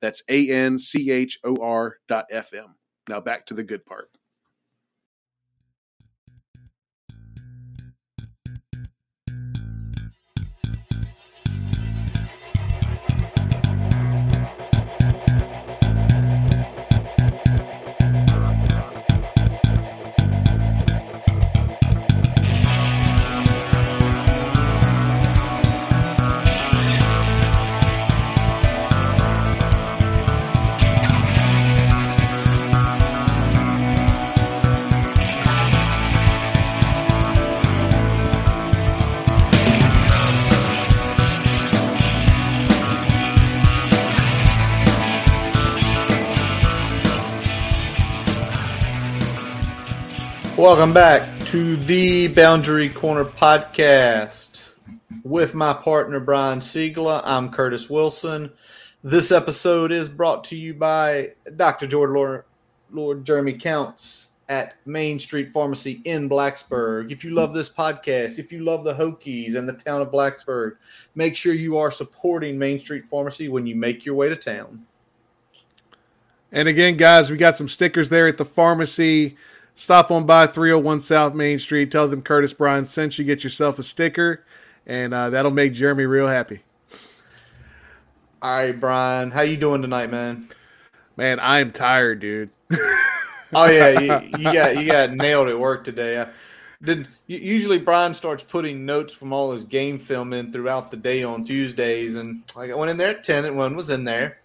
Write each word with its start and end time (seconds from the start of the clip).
That's 0.00 0.22
A 0.28 0.50
N 0.50 0.78
C 0.78 1.10
H 1.10 1.38
O 1.44 1.56
R 1.62 1.96
dot 2.08 2.26
FM. 2.32 2.74
Now 3.08 3.20
back 3.20 3.46
to 3.46 3.54
the 3.54 3.64
good 3.64 3.84
part. 3.84 4.08
Welcome 50.60 50.92
back 50.92 51.40
to 51.46 51.76
the 51.76 52.26
Boundary 52.26 52.90
Corner 52.90 53.24
podcast 53.24 54.60
with 55.24 55.54
my 55.54 55.72
partner 55.72 56.20
Brian 56.20 56.58
Siegler. 56.58 57.22
I'm 57.24 57.50
Curtis 57.50 57.88
Wilson. 57.88 58.52
This 59.02 59.32
episode 59.32 59.90
is 59.90 60.10
brought 60.10 60.44
to 60.44 60.58
you 60.58 60.74
by 60.74 61.30
Dr. 61.56 61.86
George 61.86 62.10
Lord, 62.10 62.44
Lord 62.92 63.24
Jeremy 63.24 63.54
Counts 63.54 64.32
at 64.50 64.74
Main 64.84 65.18
Street 65.18 65.50
Pharmacy 65.50 66.02
in 66.04 66.28
Blacksburg. 66.28 67.10
If 67.10 67.24
you 67.24 67.30
love 67.30 67.54
this 67.54 67.70
podcast, 67.70 68.38
if 68.38 68.52
you 68.52 68.62
love 68.62 68.84
the 68.84 68.92
Hokies 68.92 69.56
and 69.56 69.66
the 69.66 69.72
town 69.72 70.02
of 70.02 70.10
Blacksburg, 70.10 70.76
make 71.14 71.36
sure 71.36 71.54
you 71.54 71.78
are 71.78 71.90
supporting 71.90 72.58
Main 72.58 72.80
Street 72.80 73.06
Pharmacy 73.06 73.48
when 73.48 73.66
you 73.66 73.76
make 73.76 74.04
your 74.04 74.14
way 74.14 74.28
to 74.28 74.36
town. 74.36 74.84
And 76.52 76.68
again, 76.68 76.98
guys, 76.98 77.30
we 77.30 77.38
got 77.38 77.56
some 77.56 77.66
stickers 77.66 78.10
there 78.10 78.26
at 78.26 78.36
the 78.36 78.44
pharmacy. 78.44 79.38
Stop 79.74 80.10
on 80.10 80.26
by 80.26 80.46
301 80.46 81.00
South 81.00 81.34
Main 81.34 81.58
Street. 81.58 81.90
Tell 81.90 82.08
them 82.08 82.22
Curtis 82.22 82.52
Brian 82.52 82.84
sent 82.84 83.18
you. 83.18 83.24
Get 83.24 83.44
yourself 83.44 83.78
a 83.78 83.82
sticker, 83.82 84.44
and 84.86 85.14
uh, 85.14 85.30
that'll 85.30 85.50
make 85.50 85.72
Jeremy 85.72 86.04
real 86.04 86.26
happy. 86.26 86.60
All 88.42 88.56
right, 88.56 88.78
Brian, 88.78 89.30
how 89.30 89.42
you 89.42 89.56
doing 89.56 89.82
tonight, 89.82 90.10
man? 90.10 90.48
Man, 91.16 91.38
I 91.38 91.60
am 91.60 91.72
tired, 91.72 92.20
dude. 92.20 92.50
oh 93.52 93.66
yeah, 93.66 94.00
you, 94.00 94.38
you, 94.38 94.44
got 94.44 94.76
you 94.78 94.86
got 94.86 95.12
nailed 95.12 95.48
at 95.48 95.58
work 95.58 95.84
today. 95.84 96.20
I 96.20 96.28
did 96.82 97.08
usually 97.26 97.78
Brian 97.78 98.14
starts 98.14 98.42
putting 98.42 98.86
notes 98.86 99.12
from 99.12 99.32
all 99.32 99.52
his 99.52 99.64
game 99.64 99.98
film 99.98 100.32
in 100.32 100.52
throughout 100.52 100.90
the 100.90 100.96
day 100.96 101.22
on 101.22 101.44
Tuesdays, 101.44 102.14
and 102.14 102.42
like 102.56 102.70
I 102.70 102.74
went 102.74 102.90
in 102.90 102.96
there 102.96 103.10
at 103.10 103.24
ten, 103.24 103.44
and 103.44 103.56
one 103.56 103.76
was 103.76 103.90
in 103.90 104.04
there. 104.04 104.38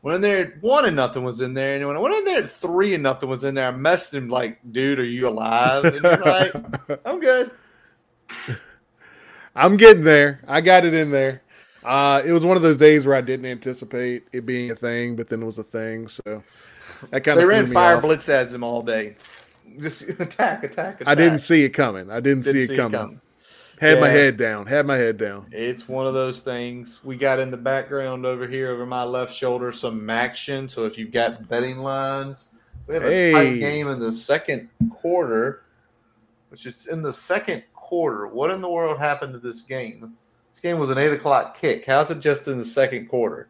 When 0.00 0.14
in 0.14 0.20
there 0.20 0.46
at 0.46 0.62
one 0.62 0.84
and 0.84 0.94
nothing 0.94 1.24
was 1.24 1.40
in 1.40 1.54
there, 1.54 1.76
and 1.76 1.86
when 1.86 1.96
I 1.96 2.00
went 2.00 2.14
in 2.14 2.24
there 2.24 2.42
at 2.42 2.50
three 2.50 2.94
and 2.94 3.02
nothing 3.02 3.28
was 3.28 3.42
in 3.42 3.54
there, 3.54 3.68
I 3.68 3.72
messaged 3.72 4.14
him 4.14 4.28
like, 4.28 4.58
"Dude, 4.70 5.00
are 5.00 5.04
you 5.04 5.28
alive?" 5.28 5.84
And 5.84 5.94
he's 5.94 6.02
like, 6.02 6.52
"I'm 7.04 7.18
good." 7.18 7.50
I'm 9.56 9.76
getting 9.76 10.04
there. 10.04 10.40
I 10.46 10.60
got 10.60 10.84
it 10.84 10.94
in 10.94 11.10
there. 11.10 11.42
Uh, 11.82 12.22
it 12.24 12.32
was 12.32 12.44
one 12.44 12.56
of 12.56 12.62
those 12.62 12.76
days 12.76 13.06
where 13.06 13.16
I 13.16 13.20
didn't 13.20 13.46
anticipate 13.46 14.24
it 14.32 14.46
being 14.46 14.70
a 14.70 14.76
thing, 14.76 15.16
but 15.16 15.28
then 15.28 15.42
it 15.42 15.46
was 15.46 15.58
a 15.58 15.64
thing. 15.64 16.06
So 16.06 16.44
that 17.10 17.22
kind 17.22 17.38
of 17.38 17.38
they 17.38 17.44
ran 17.44 17.72
fire 17.72 17.96
off. 17.96 18.02
blitz 18.02 18.28
ads 18.28 18.54
him 18.54 18.62
all 18.62 18.82
day. 18.82 19.16
Just 19.80 20.02
attack, 20.02 20.18
attack, 20.64 21.00
attack. 21.00 21.08
I 21.08 21.14
didn't 21.14 21.40
see 21.40 21.64
it 21.64 21.70
coming. 21.70 22.10
I 22.10 22.20
didn't, 22.20 22.44
didn't 22.44 22.54
see, 22.54 22.64
it, 22.64 22.68
see 22.68 22.76
coming. 22.76 22.94
it 22.94 23.02
coming. 23.02 23.20
Had 23.80 23.94
yeah. 23.94 24.00
my 24.00 24.08
head 24.08 24.36
down. 24.36 24.66
Had 24.66 24.86
my 24.86 24.96
head 24.96 25.16
down. 25.16 25.46
It's 25.52 25.88
one 25.88 26.06
of 26.06 26.14
those 26.14 26.42
things. 26.42 26.98
We 27.04 27.16
got 27.16 27.38
in 27.38 27.50
the 27.50 27.56
background 27.56 28.26
over 28.26 28.46
here, 28.46 28.70
over 28.70 28.84
my 28.84 29.04
left 29.04 29.32
shoulder, 29.32 29.72
some 29.72 30.08
action. 30.10 30.68
So 30.68 30.84
if 30.84 30.98
you've 30.98 31.12
got 31.12 31.48
betting 31.48 31.78
lines, 31.78 32.48
we 32.86 32.94
have 32.94 33.04
hey. 33.04 33.30
a 33.30 33.32
tight 33.32 33.58
game 33.58 33.88
in 33.88 34.00
the 34.00 34.12
second 34.12 34.68
quarter, 34.90 35.62
which 36.48 36.66
is 36.66 36.88
in 36.88 37.02
the 37.02 37.12
second 37.12 37.62
quarter. 37.72 38.26
What 38.26 38.50
in 38.50 38.60
the 38.60 38.68
world 38.68 38.98
happened 38.98 39.32
to 39.34 39.38
this 39.38 39.62
game? 39.62 40.16
This 40.50 40.60
game 40.60 40.78
was 40.78 40.90
an 40.90 40.98
eight 40.98 41.12
o'clock 41.12 41.56
kick. 41.56 41.86
How's 41.86 42.10
it 42.10 42.18
just 42.18 42.48
in 42.48 42.58
the 42.58 42.64
second 42.64 43.06
quarter? 43.06 43.48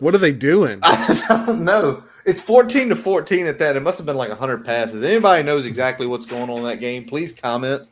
what 0.00 0.14
are 0.14 0.18
they 0.18 0.32
doing? 0.32 0.80
I 0.82 1.44
don't 1.46 1.62
know. 1.62 2.02
It's 2.24 2.40
14 2.40 2.88
to 2.88 2.96
14 2.96 3.46
at 3.46 3.58
that. 3.60 3.76
It 3.76 3.80
must 3.80 3.98
have 3.98 4.06
been 4.06 4.16
like 4.16 4.30
100 4.30 4.64
passes. 4.64 5.04
Anybody 5.04 5.42
knows 5.42 5.66
exactly 5.66 6.06
what's 6.06 6.26
going 6.26 6.50
on 6.50 6.58
in 6.58 6.64
that 6.64 6.80
game? 6.80 7.04
Please 7.04 7.32
comment. 7.32 7.86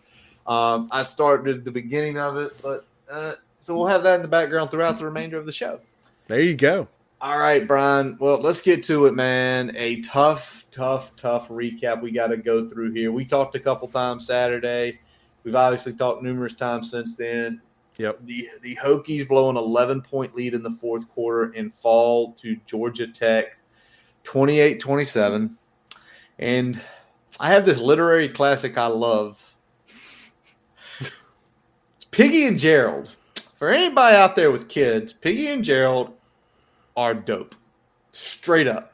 Um, 0.47 0.88
I 0.91 1.03
started 1.03 1.64
the 1.64 1.70
beginning 1.70 2.19
of 2.19 2.36
it, 2.36 2.60
but 2.62 2.86
uh, 3.10 3.34
so 3.60 3.76
we'll 3.76 3.86
have 3.86 4.03
that 4.03 4.16
in 4.16 4.22
the 4.22 4.28
background 4.28 4.70
throughout 4.70 4.98
the 4.98 5.04
remainder 5.04 5.38
of 5.38 5.47
the 5.47 5.53
show. 5.53 5.80
There 6.26 6.41
you 6.41 6.54
go. 6.54 6.88
All 7.20 7.38
right, 7.38 7.66
Brian. 7.66 8.16
Well, 8.19 8.38
let's 8.38 8.62
get 8.62 8.82
to 8.84 9.06
it, 9.06 9.14
man. 9.14 9.70
A 9.76 10.00
tough, 10.00 10.66
tough, 10.72 11.14
tough 11.14 11.48
recap 11.48 12.03
we 12.03 12.10
got 12.10 12.28
to 12.28 12.36
go 12.36 12.69
through 12.69 12.92
here. 12.92 13.12
We 13.12 13.25
talked 13.25 13.54
a 13.54 13.60
couple 13.60 13.86
times 13.86 14.26
Saturday. 14.26 14.98
We've 15.44 15.54
obviously 15.54 15.92
talked 15.92 16.22
numerous 16.22 16.54
times 16.54 16.91
since 16.91 17.14
then. 17.14 17.60
Yep. 17.98 18.20
The 18.24 18.48
the 18.62 18.76
Hokies 18.76 19.28
blow 19.28 19.50
an 19.50 19.56
11 19.56 20.03
point 20.03 20.34
lead 20.34 20.54
in 20.54 20.62
the 20.62 20.70
fourth 20.70 21.09
quarter 21.10 21.53
and 21.53 21.72
fall 21.74 22.32
to 22.41 22.56
Georgia 22.66 23.06
Tech 23.06 23.56
28 24.24 24.80
27. 24.80 25.56
And 26.38 26.80
I 27.38 27.50
have 27.50 27.64
this 27.64 27.78
literary 27.78 28.28
classic 28.28 28.76
I 28.76 28.86
love 28.86 29.52
Piggy 32.12 32.47
and 32.47 32.59
Gerald. 32.59 33.09
For 33.59 33.71
anybody 33.71 34.15
out 34.15 34.37
there 34.37 34.53
with 34.53 34.69
kids, 34.69 35.15
Piggy 35.15 35.49
and 35.49 35.65
Gerald 35.65 36.12
are 36.95 37.15
dope. 37.15 37.55
Straight 38.11 38.69
up. 38.69 38.93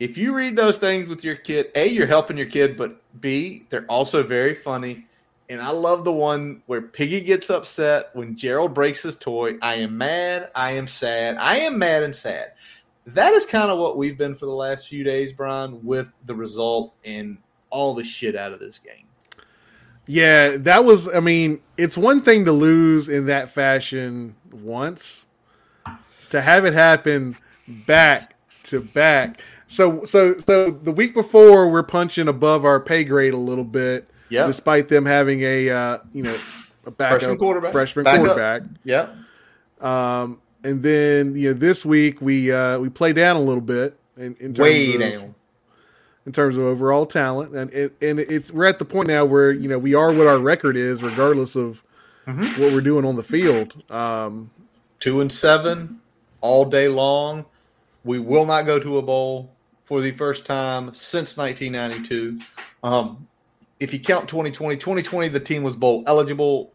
If 0.00 0.18
you 0.18 0.34
read 0.34 0.54
those 0.54 0.76
things 0.76 1.08
with 1.08 1.24
your 1.24 1.36
kid, 1.36 1.70
A, 1.74 1.86
you're 1.86 2.06
helping 2.06 2.36
your 2.36 2.50
kid, 2.50 2.76
but 2.76 3.00
B, 3.22 3.64
they're 3.70 3.86
also 3.86 4.22
very 4.22 4.54
funny. 4.54 5.06
And 5.48 5.62
I 5.62 5.70
love 5.70 6.04
the 6.04 6.12
one 6.12 6.60
where 6.66 6.82
Piggy 6.82 7.22
gets 7.22 7.48
upset 7.48 8.10
when 8.12 8.36
Gerald 8.36 8.74
breaks 8.74 9.02
his 9.02 9.16
toy. 9.16 9.56
I 9.62 9.76
am 9.76 9.96
mad. 9.96 10.50
I 10.54 10.72
am 10.72 10.86
sad. 10.86 11.38
I 11.38 11.56
am 11.60 11.78
mad 11.78 12.02
and 12.02 12.14
sad. 12.14 12.52
That 13.06 13.32
is 13.32 13.46
kind 13.46 13.70
of 13.70 13.78
what 13.78 13.96
we've 13.96 14.18
been 14.18 14.34
for 14.34 14.44
the 14.44 14.52
last 14.52 14.88
few 14.88 15.04
days, 15.04 15.32
Brian, 15.32 15.82
with 15.82 16.12
the 16.26 16.34
result 16.34 16.92
and 17.02 17.38
all 17.70 17.94
the 17.94 18.04
shit 18.04 18.36
out 18.36 18.52
of 18.52 18.60
this 18.60 18.78
game. 18.78 19.05
Yeah, 20.06 20.56
that 20.58 20.84
was. 20.84 21.08
I 21.12 21.20
mean, 21.20 21.60
it's 21.76 21.96
one 21.96 22.22
thing 22.22 22.44
to 22.44 22.52
lose 22.52 23.08
in 23.08 23.26
that 23.26 23.50
fashion 23.50 24.36
once, 24.52 25.26
to 26.30 26.40
have 26.40 26.64
it 26.64 26.74
happen 26.74 27.36
back 27.66 28.36
to 28.64 28.80
back. 28.80 29.40
So, 29.68 30.04
so, 30.04 30.38
so 30.38 30.70
the 30.70 30.92
week 30.92 31.12
before, 31.12 31.68
we're 31.68 31.82
punching 31.82 32.28
above 32.28 32.64
our 32.64 32.78
pay 32.78 33.02
grade 33.02 33.34
a 33.34 33.38
little 33.38 33.64
bit, 33.64 34.08
yeah. 34.28 34.46
Despite 34.46 34.88
them 34.88 35.06
having 35.06 35.42
a, 35.42 35.70
uh, 35.70 35.98
you 36.12 36.22
know, 36.22 36.36
a 36.84 36.90
backup 36.90 37.20
freshman 37.20 37.38
quarterback, 37.38 37.72
freshman 37.72 38.04
back 38.04 38.16
quarterback. 38.16 38.62
Yeah. 38.84 39.10
Um, 39.80 40.40
and 40.64 40.82
then 40.82 41.36
you 41.36 41.48
know 41.48 41.54
this 41.54 41.84
week 41.84 42.20
we 42.20 42.50
uh, 42.50 42.78
we 42.78 42.88
play 42.88 43.12
down 43.12 43.36
a 43.36 43.40
little 43.40 43.60
bit 43.60 43.98
in, 44.16 44.36
in 44.40 44.54
terms 44.54 44.58
way 44.58 44.94
of, 44.94 45.00
down 45.00 45.34
in 46.26 46.32
terms 46.32 46.56
of 46.56 46.64
overall 46.64 47.06
talent, 47.06 47.54
and 47.54 47.72
it, 47.72 47.96
and 48.02 48.18
it's 48.18 48.52
we're 48.52 48.66
at 48.66 48.78
the 48.78 48.84
point 48.84 49.08
now 49.08 49.24
where 49.24 49.52
you 49.52 49.68
know 49.68 49.78
we 49.78 49.94
are 49.94 50.12
what 50.12 50.26
our 50.26 50.38
record 50.38 50.76
is, 50.76 51.02
regardless 51.02 51.56
of 51.56 51.82
mm-hmm. 52.26 52.60
what 52.60 52.72
we're 52.72 52.80
doing 52.80 53.04
on 53.04 53.16
the 53.16 53.24
field. 53.24 53.82
Um, 53.90 54.50
Two 54.98 55.20
and 55.20 55.32
seven 55.32 56.00
all 56.40 56.64
day 56.64 56.88
long. 56.88 57.44
We 58.04 58.18
will 58.18 58.46
not 58.46 58.66
go 58.66 58.78
to 58.78 58.98
a 58.98 59.02
bowl 59.02 59.52
for 59.84 60.00
the 60.00 60.12
first 60.12 60.46
time 60.46 60.94
since 60.94 61.36
1992. 61.36 62.40
Um, 62.82 63.26
if 63.78 63.92
you 63.92 64.00
count 64.00 64.28
2020, 64.28 64.76
2020, 64.76 65.28
the 65.28 65.40
team 65.40 65.62
was 65.62 65.76
bowl 65.76 66.02
eligible. 66.06 66.72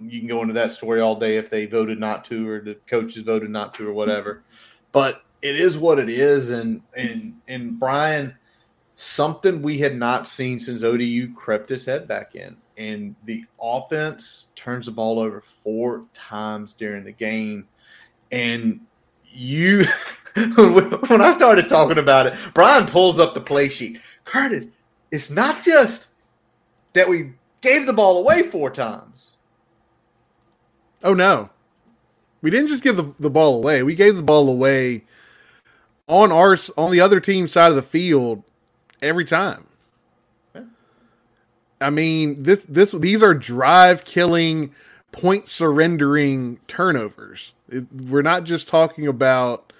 you 0.00 0.20
can 0.20 0.28
go 0.28 0.40
into 0.42 0.54
that 0.54 0.72
story 0.72 1.00
all 1.00 1.16
day 1.16 1.36
if 1.36 1.50
they 1.50 1.66
voted 1.66 1.98
not 2.00 2.24
to 2.26 2.48
or 2.48 2.60
the 2.60 2.74
coaches 2.86 3.22
voted 3.22 3.50
not 3.50 3.74
to 3.74 3.88
or 3.88 3.92
whatever. 3.92 4.42
But 4.90 5.22
it 5.42 5.56
is 5.56 5.76
what 5.76 5.98
it 5.98 6.08
is, 6.08 6.50
and 6.50 6.82
and 6.96 7.36
and 7.46 7.78
Brian, 7.78 8.34
something 9.00 9.62
we 9.62 9.78
had 9.78 9.96
not 9.96 10.26
seen 10.26 10.58
since 10.58 10.82
ODU 10.82 11.32
crept 11.32 11.68
his 11.68 11.84
head 11.84 12.08
back 12.08 12.34
in, 12.34 12.56
and 12.76 13.14
the 13.26 13.44
offense 13.62 14.50
turns 14.56 14.86
the 14.86 14.92
ball 14.92 15.20
over 15.20 15.40
four 15.40 16.04
times 16.14 16.74
during 16.74 17.04
the 17.04 17.12
game, 17.12 17.68
and 18.32 18.80
you. 19.24 19.84
when 21.08 21.20
I 21.20 21.32
started 21.32 21.68
talking 21.68 21.98
about 21.98 22.26
it, 22.26 22.34
Brian 22.54 22.86
pulls 22.86 23.20
up 23.20 23.34
the 23.34 23.40
play 23.40 23.68
sheet. 23.68 24.00
Curtis, 24.24 24.66
it's 25.12 25.30
not 25.30 25.62
just 25.62 26.08
that 26.92 27.08
we 27.08 27.34
gave 27.60 27.86
the 27.86 27.92
ball 27.92 28.18
away 28.18 28.50
four 28.50 28.68
times. 28.70 29.36
Oh 31.04 31.14
no. 31.14 31.50
We 32.40 32.50
didn't 32.50 32.68
just 32.68 32.84
give 32.84 32.96
the, 32.96 33.14
the 33.18 33.30
ball 33.30 33.56
away. 33.56 33.82
We 33.82 33.94
gave 33.94 34.16
the 34.16 34.22
ball 34.22 34.48
away 34.48 35.04
on 36.08 36.30
our 36.30 36.56
on 36.76 36.90
the 36.90 37.00
other 37.00 37.20
team's 37.20 37.52
side 37.52 37.70
of 37.70 37.76
the 37.76 37.82
field 37.82 38.44
every 39.02 39.24
time. 39.24 39.66
I 41.80 41.90
mean, 41.90 42.42
this 42.42 42.64
this 42.68 42.92
these 42.92 43.22
are 43.22 43.34
drive 43.34 44.04
killing, 44.04 44.74
point 45.12 45.46
surrendering 45.46 46.58
turnovers. 46.66 47.54
It, 47.68 47.86
we're 47.92 48.22
not 48.22 48.44
just 48.44 48.68
talking 48.68 49.06
about, 49.06 49.72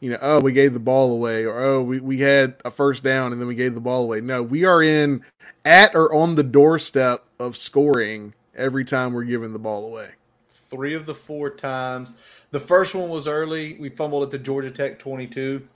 you 0.00 0.10
know, 0.10 0.18
oh, 0.22 0.40
we 0.40 0.52
gave 0.52 0.72
the 0.72 0.80
ball 0.80 1.12
away 1.12 1.44
or 1.44 1.60
oh, 1.60 1.82
we, 1.82 2.00
we 2.00 2.18
had 2.20 2.54
a 2.64 2.70
first 2.70 3.02
down 3.02 3.32
and 3.32 3.40
then 3.40 3.48
we 3.48 3.54
gave 3.54 3.74
the 3.74 3.80
ball 3.80 4.02
away. 4.02 4.20
No, 4.20 4.42
we 4.42 4.64
are 4.64 4.82
in 4.82 5.22
at 5.64 5.94
or 5.94 6.12
on 6.14 6.34
the 6.34 6.42
doorstep 6.42 7.24
of 7.38 7.56
scoring 7.56 8.34
every 8.54 8.84
time 8.84 9.12
we're 9.12 9.24
giving 9.24 9.52
the 9.52 9.58
ball 9.58 9.86
away. 9.86 10.10
Three 10.48 10.94
of 10.94 11.06
the 11.06 11.14
four 11.14 11.50
times. 11.50 12.14
The 12.52 12.60
first 12.60 12.94
one 12.94 13.10
was 13.10 13.28
early. 13.28 13.76
We 13.78 13.90
fumbled 13.90 14.22
at 14.22 14.30
the 14.30 14.38
Georgia 14.38 14.70
Tech 14.70 14.98
22. 14.98 15.66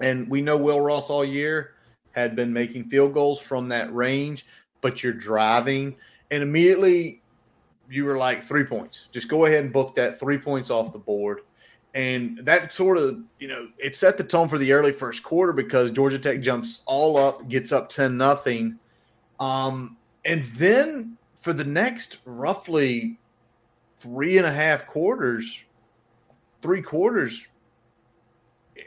And 0.00 0.28
we 0.28 0.40
know 0.40 0.56
Will 0.56 0.80
Ross 0.80 1.10
all 1.10 1.24
year 1.24 1.74
had 2.14 2.36
been 2.36 2.52
making 2.52 2.84
field 2.84 3.12
goals 3.12 3.40
from 3.40 3.68
that 3.68 3.94
range, 3.94 4.46
but 4.80 5.02
you're 5.02 5.12
driving. 5.12 5.96
And 6.30 6.42
immediately 6.42 7.22
you 7.88 8.04
were 8.04 8.16
like, 8.16 8.42
three 8.42 8.64
points. 8.64 9.08
Just 9.12 9.28
go 9.28 9.44
ahead 9.44 9.64
and 9.64 9.72
book 9.72 9.94
that 9.96 10.18
three 10.18 10.38
points 10.38 10.70
off 10.70 10.92
the 10.92 10.98
board. 10.98 11.40
And 11.94 12.38
that 12.38 12.72
sort 12.72 12.98
of, 12.98 13.20
you 13.38 13.46
know, 13.46 13.68
it 13.78 13.94
set 13.94 14.16
the 14.16 14.24
tone 14.24 14.48
for 14.48 14.58
the 14.58 14.72
early 14.72 14.92
first 14.92 15.22
quarter 15.22 15.52
because 15.52 15.92
Georgia 15.92 16.18
Tech 16.18 16.40
jumps 16.40 16.82
all 16.86 17.16
up, 17.16 17.48
gets 17.48 17.70
up 17.70 17.88
10 17.88 18.16
nothing. 18.16 18.78
Um, 19.38 19.96
and 20.24 20.44
then 20.44 21.16
for 21.36 21.52
the 21.52 21.64
next 21.64 22.18
roughly 22.24 23.18
three 24.00 24.38
and 24.38 24.46
a 24.46 24.52
half 24.52 24.86
quarters, 24.86 25.62
three 26.62 26.82
quarters, 26.82 27.46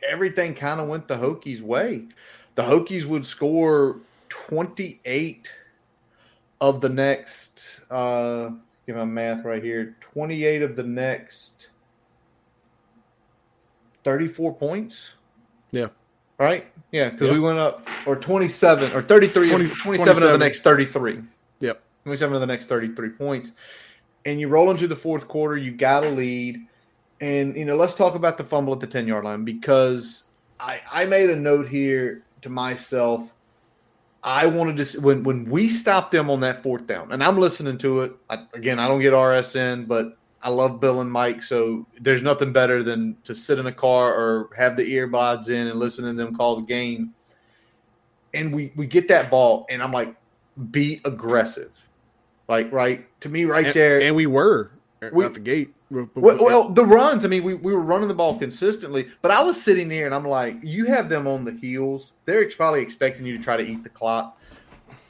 everything 0.07 0.53
kind 0.53 0.81
of 0.81 0.87
went 0.87 1.07
the 1.07 1.17
Hokies' 1.17 1.61
way. 1.61 2.07
The 2.57 2.63
Hokies 2.63 3.05
would 3.05 3.27
score 3.27 3.97
28 4.29 5.53
of 6.59 6.81
the 6.81 6.89
next, 6.89 7.81
uh, 7.91 8.49
give 8.87 8.95
my 8.95 9.05
math 9.05 9.45
right 9.45 9.63
here, 9.63 9.95
28 10.01 10.63
of 10.63 10.75
the 10.75 10.81
next 10.81 11.69
34 14.03 14.55
points. 14.55 15.13
Yeah. 15.69 15.89
Right? 16.39 16.65
Yeah, 16.91 17.09
because 17.09 17.27
yep. 17.27 17.35
we 17.35 17.39
went 17.39 17.59
up, 17.59 17.87
or 18.07 18.15
27, 18.15 18.91
or 18.93 19.03
33, 19.03 19.49
20, 19.49 19.67
27, 19.67 19.83
27 19.83 20.23
of 20.23 20.31
the 20.31 20.37
next 20.39 20.61
33. 20.61 21.21
Yep. 21.59 21.83
27 22.05 22.33
of 22.33 22.41
the 22.41 22.47
next 22.47 22.65
33 22.65 23.09
points. 23.09 23.51
And 24.25 24.39
you 24.39 24.47
roll 24.47 24.71
into 24.71 24.87
the 24.87 24.95
fourth 24.95 25.27
quarter, 25.27 25.57
you 25.57 25.71
got 25.71 26.03
a 26.03 26.09
lead 26.09 26.65
and 27.21 27.55
you 27.55 27.65
know, 27.65 27.75
let's 27.75 27.95
talk 27.95 28.15
about 28.15 28.37
the 28.37 28.43
fumble 28.43 28.73
at 28.73 28.79
the 28.79 28.87
10 28.87 29.07
yard 29.07 29.25
line 29.25 29.43
because 29.43 30.23
I, 30.59 30.81
I 30.91 31.05
made 31.05 31.29
a 31.29 31.35
note 31.35 31.67
here 31.67 32.23
to 32.41 32.49
myself. 32.49 33.33
I 34.23 34.45
wanted 34.47 34.77
to 34.77 35.01
when 35.01 35.23
when 35.23 35.49
we 35.49 35.69
stopped 35.69 36.11
them 36.11 36.29
on 36.29 36.39
that 36.41 36.63
fourth 36.63 36.87
down, 36.87 37.11
and 37.11 37.23
I'm 37.23 37.37
listening 37.37 37.77
to 37.79 38.01
it. 38.01 38.15
I, 38.29 38.45
again, 38.53 38.79
I 38.79 38.87
don't 38.87 39.01
get 39.01 39.13
RSN, 39.13 39.87
but 39.87 40.17
I 40.41 40.49
love 40.49 40.79
Bill 40.79 41.01
and 41.01 41.11
Mike, 41.11 41.43
so 41.43 41.85
there's 41.99 42.23
nothing 42.23 42.51
better 42.51 42.83
than 42.83 43.17
to 43.23 43.33
sit 43.33 43.59
in 43.59 43.67
a 43.67 43.71
car 43.71 44.13
or 44.13 44.49
have 44.57 44.75
the 44.75 44.83
earbuds 44.83 45.49
in 45.49 45.67
and 45.67 45.79
listen 45.79 46.05
to 46.05 46.13
them 46.13 46.35
call 46.35 46.57
the 46.57 46.63
game. 46.63 47.13
And 48.33 48.53
we 48.53 48.71
we 48.75 48.85
get 48.85 49.07
that 49.07 49.29
ball, 49.29 49.65
and 49.69 49.81
I'm 49.81 49.91
like, 49.91 50.15
be 50.71 50.99
aggressive, 51.05 51.71
like 52.47 52.71
right 52.71 53.07
to 53.21 53.29
me 53.29 53.45
right 53.45 53.65
and, 53.65 53.73
there, 53.73 54.01
and 54.01 54.15
we 54.15 54.25
were 54.25 54.71
we, 55.11 55.25
out 55.25 55.33
the 55.33 55.39
gate. 55.39 55.73
Well, 55.89 56.09
well, 56.15 56.69
the 56.69 56.83
runs. 56.83 57.23
I 57.23 57.27
mean, 57.27 57.43
we, 57.43 57.53
we 57.53 57.73
were 57.73 57.81
running 57.81 58.07
the 58.07 58.13
ball 58.13 58.37
consistently, 58.37 59.07
but 59.21 59.31
I 59.31 59.43
was 59.43 59.61
sitting 59.61 59.89
there 59.89 60.05
and 60.05 60.15
I'm 60.15 60.25
like, 60.25 60.57
you 60.63 60.85
have 60.85 61.07
them 61.09 61.27
on 61.27 61.45
the 61.45 61.53
heels. 61.53 62.13
They're 62.25 62.49
probably 62.49 62.81
expecting 62.81 63.25
you 63.25 63.37
to 63.37 63.43
try 63.43 63.57
to 63.57 63.63
eat 63.63 63.83
the 63.83 63.89
clock. 63.89 64.39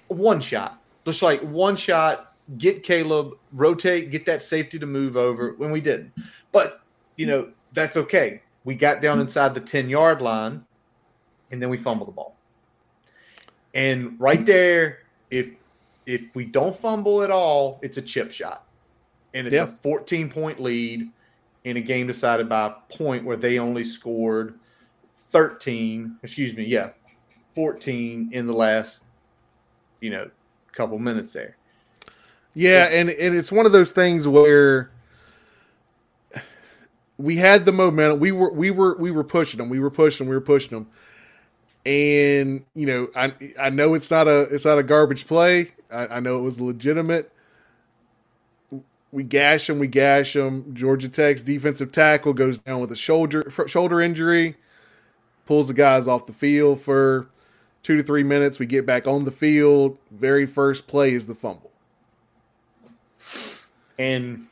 One 0.07 0.39
shot, 0.39 0.81
just 1.05 1.21
like 1.21 1.41
one 1.41 1.75
shot, 1.75 2.35
get 2.57 2.83
Caleb, 2.83 3.37
rotate, 3.53 4.11
get 4.11 4.25
that 4.25 4.43
safety 4.43 4.77
to 4.79 4.85
move 4.85 5.17
over 5.17 5.53
when 5.57 5.71
we 5.71 5.81
didn't. 5.81 6.13
But, 6.51 6.81
you 7.15 7.25
know, 7.25 7.51
that's 7.73 7.97
okay. 7.97 8.41
We 8.63 8.75
got 8.75 9.01
down 9.01 9.19
inside 9.19 9.53
the 9.53 9.61
10 9.61 9.89
yard 9.89 10.21
line 10.21 10.65
and 11.51 11.61
then 11.61 11.69
we 11.69 11.77
fumbled 11.77 12.09
the 12.09 12.13
ball. 12.13 12.35
And 13.73 14.19
right 14.19 14.45
there, 14.45 14.99
if 15.29 15.51
if 16.05 16.21
we 16.33 16.45
don't 16.45 16.75
fumble 16.75 17.21
at 17.21 17.31
all, 17.31 17.79
it's 17.83 17.97
a 17.97 18.01
chip 18.01 18.31
shot 18.31 18.66
and 19.33 19.47
it's 19.47 19.55
a 19.55 19.67
14 19.81 20.29
point 20.29 20.59
lead 20.59 21.09
in 21.63 21.77
a 21.77 21.81
game 21.81 22.07
decided 22.07 22.47
by 22.47 22.67
a 22.67 22.95
point 22.95 23.25
where 23.25 23.37
they 23.37 23.59
only 23.59 23.83
scored 23.83 24.57
13, 25.29 26.17
excuse 26.23 26.55
me, 26.55 26.63
yeah, 26.63 26.91
14 27.55 28.29
in 28.31 28.47
the 28.47 28.53
last, 28.53 29.03
you 29.99 30.09
know, 30.09 30.29
couple 30.73 30.97
minutes 30.99 31.33
there. 31.33 31.57
Yeah, 32.53 32.85
it's, 32.85 32.93
and 32.93 33.09
and 33.09 33.35
it's 33.35 33.51
one 33.51 33.65
of 33.65 33.71
those 33.71 33.91
things 33.91 34.27
where 34.27 34.91
we 37.17 37.35
had 37.35 37.65
the 37.65 37.71
momentum. 37.71 38.19
We 38.19 38.31
were 38.31 38.51
we 38.51 38.71
were 38.71 38.95
we 38.97 39.11
were 39.11 39.23
pushing 39.23 39.57
them. 39.57 39.69
We 39.69 39.79
were 39.79 39.91
pushing. 39.91 40.27
We 40.27 40.35
were 40.35 40.41
pushing 40.41 40.69
them. 40.69 40.87
And 41.85 42.63
you 42.73 42.85
know, 42.85 43.07
I 43.15 43.33
I 43.59 43.69
know 43.69 43.93
it's 43.93 44.09
not 44.09 44.27
a 44.27 44.41
it's 44.43 44.65
not 44.65 44.77
a 44.77 44.83
garbage 44.83 45.27
play. 45.27 45.71
I, 45.91 46.07
I 46.07 46.19
know 46.19 46.37
it 46.37 46.41
was 46.41 46.59
legitimate 46.59 47.31
we 49.11 49.23
gash 49.23 49.69
him, 49.69 49.79
we 49.79 49.87
gash 49.87 50.35
him. 50.35 50.73
Georgia 50.73 51.09
Tech's 51.09 51.41
defensive 51.41 51.91
tackle 51.91 52.33
goes 52.33 52.59
down 52.59 52.81
with 52.81 52.91
a 52.91 52.95
shoulder 52.95 53.49
shoulder 53.67 54.01
injury, 54.01 54.55
pulls 55.45 55.67
the 55.67 55.73
guys 55.73 56.07
off 56.07 56.25
the 56.25 56.33
field 56.33 56.81
for 56.81 57.27
two 57.83 57.95
to 57.95 58.03
three 58.03 58.23
minutes. 58.23 58.59
We 58.59 58.65
get 58.65 58.85
back 58.85 59.07
on 59.07 59.25
the 59.25 59.31
field. 59.31 59.97
Very 60.11 60.45
first 60.45 60.87
play 60.87 61.13
is 61.13 61.25
the 61.25 61.35
fumble, 61.35 61.71
and 63.97 64.47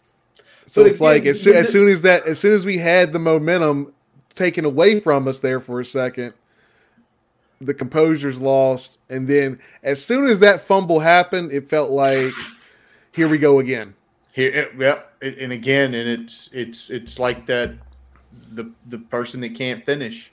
so 0.65 0.85
it's 0.85 0.97
again, 0.97 1.07
like 1.07 1.25
as 1.25 1.41
soon, 1.41 1.57
as 1.57 1.69
soon 1.69 1.89
as 1.89 2.01
that, 2.03 2.25
as 2.25 2.39
soon 2.39 2.53
as 2.53 2.65
we 2.65 2.77
had 2.77 3.11
the 3.11 3.19
momentum 3.19 3.93
taken 4.35 4.63
away 4.65 4.99
from 4.99 5.27
us 5.27 5.39
there 5.39 5.59
for 5.59 5.81
a 5.81 5.85
second, 5.85 6.33
the 7.59 7.73
composure's 7.73 8.39
lost, 8.39 8.99
and 9.09 9.27
then 9.27 9.59
as 9.83 10.03
soon 10.03 10.27
as 10.27 10.39
that 10.39 10.61
fumble 10.61 11.01
happened, 11.01 11.51
it 11.51 11.67
felt 11.69 11.91
like 11.91 12.31
here 13.11 13.27
we 13.27 13.37
go 13.37 13.59
again 13.59 13.93
here, 14.35 14.69
yep, 14.77 15.13
and 15.21 15.53
again, 15.53 15.93
and 15.93 16.09
it's 16.09 16.49
it's 16.51 16.89
it's 16.89 17.17
like 17.17 17.45
that. 17.47 17.75
The 18.51 18.69
the 18.89 18.97
person 18.97 19.39
that 19.41 19.55
can't 19.55 19.85
finish 19.85 20.31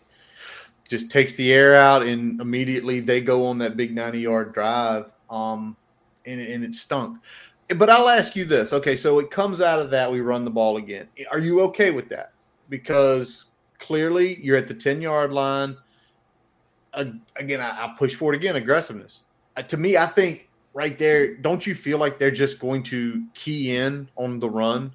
just 0.88 1.08
takes 1.08 1.34
the 1.34 1.52
air 1.52 1.76
out, 1.76 2.02
and 2.02 2.40
immediately 2.40 2.98
they 2.98 3.20
go 3.20 3.46
on 3.46 3.58
that 3.58 3.76
big 3.76 3.94
ninety 3.94 4.18
yard 4.18 4.54
drive. 4.54 5.06
Um, 5.30 5.76
and 6.26 6.40
and 6.40 6.64
it 6.64 6.74
stunk. 6.74 7.18
But 7.76 7.90
I'll 7.90 8.08
ask 8.08 8.34
you 8.34 8.44
this. 8.44 8.72
Okay, 8.72 8.96
so 8.96 9.20
it 9.20 9.30
comes 9.30 9.60
out 9.60 9.78
of 9.78 9.90
that. 9.92 10.10
We 10.10 10.20
run 10.20 10.44
the 10.44 10.50
ball 10.50 10.78
again. 10.78 11.06
Are 11.30 11.38
you 11.38 11.60
okay 11.62 11.92
with 11.92 12.08
that? 12.08 12.32
Because 12.68 13.46
clearly 13.78 14.42
you're 14.42 14.56
at 14.56 14.66
the 14.66 14.74
ten 14.74 15.00
yard 15.00 15.32
line. 15.32 15.76
Uh, 16.92 17.04
again, 17.36 17.60
I, 17.60 17.70
I 17.70 17.94
push 17.96 18.16
for 18.16 18.34
it 18.34 18.36
again. 18.36 18.56
Aggressiveness. 18.56 19.20
Uh, 19.56 19.62
to 19.62 19.76
me, 19.76 19.96
I 19.96 20.06
think 20.06 20.48
right 20.74 20.98
there, 20.98 21.34
don't 21.34 21.66
you 21.66 21.74
feel 21.74 21.98
like 21.98 22.18
they're 22.18 22.30
just 22.30 22.58
going 22.58 22.82
to 22.84 23.24
key 23.34 23.76
in 23.76 24.08
on 24.16 24.40
the 24.40 24.48
run? 24.48 24.92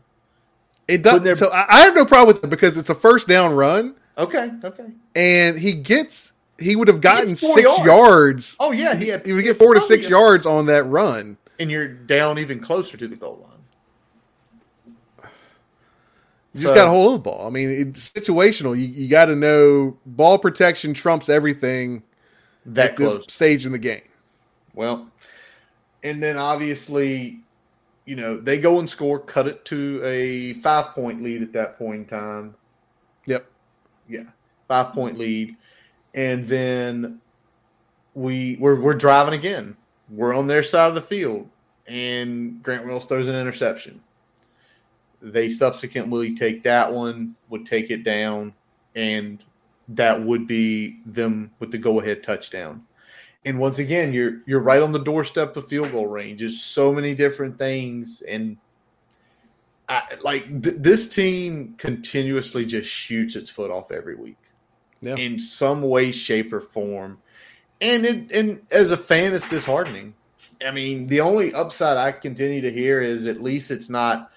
It 0.88 1.01
does. 1.01 1.39
So 1.39 1.51
I 1.51 1.81
have 1.81 1.96
no 1.96 2.05
problem 2.05 2.36
with 2.36 2.43
it 2.43 2.50
because 2.50 2.77
it's 2.77 2.89
a 2.89 2.96
first 2.96 3.27
down 3.27 3.53
run. 3.53 3.96
Okay. 4.17 4.51
Okay. 4.63 4.86
And 5.15 5.57
he 5.57 5.74
gets. 5.74 6.34
He 6.60 6.75
would 6.75 6.88
have 6.88 7.01
gotten 7.01 7.36
six 7.36 7.62
yards. 7.62 7.86
yards. 7.86 8.55
Oh 8.60 8.72
yeah, 8.72 8.96
he 8.96 9.10
had. 9.10 9.25
He 9.25 9.34
would 9.34 9.43
get 9.43 9.57
four 9.57 9.75
to 9.75 9.81
six 9.81 10.10
yards 10.10 10.46
on 10.46 10.65
that 10.67 10.84
run, 10.86 11.38
and 11.60 11.69
you're 11.69 11.88
down 11.88 12.39
even 12.39 12.60
closer 12.60 12.98
to 12.98 13.07
the 13.07 13.15
goal 13.15 13.39
line. 13.43 15.31
You 16.53 16.63
just 16.63 16.74
got 16.74 16.86
to 16.86 16.89
hold 16.89 17.13
the 17.13 17.19
ball. 17.19 17.46
I 17.46 17.51
mean, 17.51 17.69
it's 17.69 18.10
situational. 18.10 18.75
You, 18.75 18.88
you 18.88 19.07
got 19.07 19.25
to 19.25 19.36
know 19.36 19.96
ball 20.07 20.39
protection 20.39 20.96
trumps 20.96 21.29
everything 21.29 22.01
that 22.65 22.91
at 22.91 22.96
close. 22.96 23.17
this 23.17 23.31
stage 23.31 23.67
in 23.67 23.72
the 23.72 23.77
game. 23.77 24.01
Well, 24.74 25.07
and 26.07 26.21
then 26.21 26.37
obviously 26.37 27.41
you 28.07 28.15
know, 28.15 28.37
they 28.37 28.57
go 28.57 28.79
and 28.79 28.89
score, 28.89 29.19
cut 29.19 29.47
it 29.47 29.65
to 29.65 30.01
a 30.03 30.53
five 30.53 30.95
point 30.95 31.21
lead 31.21 31.43
at 31.43 31.51
that 31.53 31.77
point 31.77 32.03
in 32.03 32.05
time. 32.05 32.55
Yep. 33.25 33.45
Yeah. 34.07 34.23
Five 34.69 34.93
point 34.93 35.19
lead. 35.19 35.57
And 36.15 36.47
then 36.47 37.19
we 38.15 38.55
we're 38.61 38.79
we're 38.79 38.93
driving 38.93 39.37
again. 39.37 39.75
We're 40.09 40.33
on 40.33 40.47
their 40.47 40.63
side 40.63 40.87
of 40.87 40.95
the 40.95 41.01
field. 41.01 41.49
And 41.85 42.63
Grant 42.63 42.87
Wells 42.87 43.05
throws 43.05 43.27
an 43.27 43.35
interception. 43.35 44.01
They 45.21 45.49
subsequently 45.49 46.33
take 46.33 46.63
that 46.63 46.91
one, 46.91 47.35
would 47.49 47.65
take 47.65 47.91
it 47.91 48.03
down, 48.03 48.53
and 48.95 49.43
that 49.89 50.21
would 50.21 50.47
be 50.47 50.99
them 51.05 51.51
with 51.59 51.71
the 51.71 51.77
go 51.77 51.99
ahead 51.99 52.23
touchdown. 52.23 52.87
And 53.48 53.60
once 53.60 53.80
again, 53.80 54.12
you're 54.12 54.42
you're 54.46 54.60
right 54.60 54.82
on 54.82 54.92
the 54.92 55.00
doorstep 55.00 55.56
of 55.56 55.68
field 55.70 55.94
goal 55.94 56.08
range. 56.08 56.39
There's 56.39 56.62
so 56.62 56.92
many 56.92 57.16
different 57.16 57.58
things, 57.58 58.22
and 58.27 58.58
I, 59.88 60.01
like 60.22 60.63
th- 60.63 60.75
this 60.80 61.08
team 61.08 61.75
continuously 61.77 62.66
just 62.66 62.89
shoots 62.89 63.38
its 63.38 63.50
foot 63.50 63.72
off 63.72 63.89
every 63.89 64.16
week, 64.16 64.36
Yeah. 65.01 65.16
in 65.16 65.39
some 65.39 65.82
way, 65.82 66.12
shape, 66.12 66.51
or 66.51 66.60
form. 66.60 67.20
And 67.80 68.06
it, 68.06 68.32
and 68.34 68.62
as 68.70 68.92
a 68.92 68.98
fan, 68.98 69.34
it's 69.34 69.48
disheartening. 69.50 70.13
I 70.66 70.72
mean, 70.72 71.08
the 71.08 71.22
only 71.22 71.54
upside 71.54 71.96
I 71.96 72.12
continue 72.12 72.60
to 72.60 72.72
hear 72.72 73.01
is 73.01 73.27
at 73.27 73.42
least 73.42 73.72
it's 73.72 73.89
not. 73.89 74.30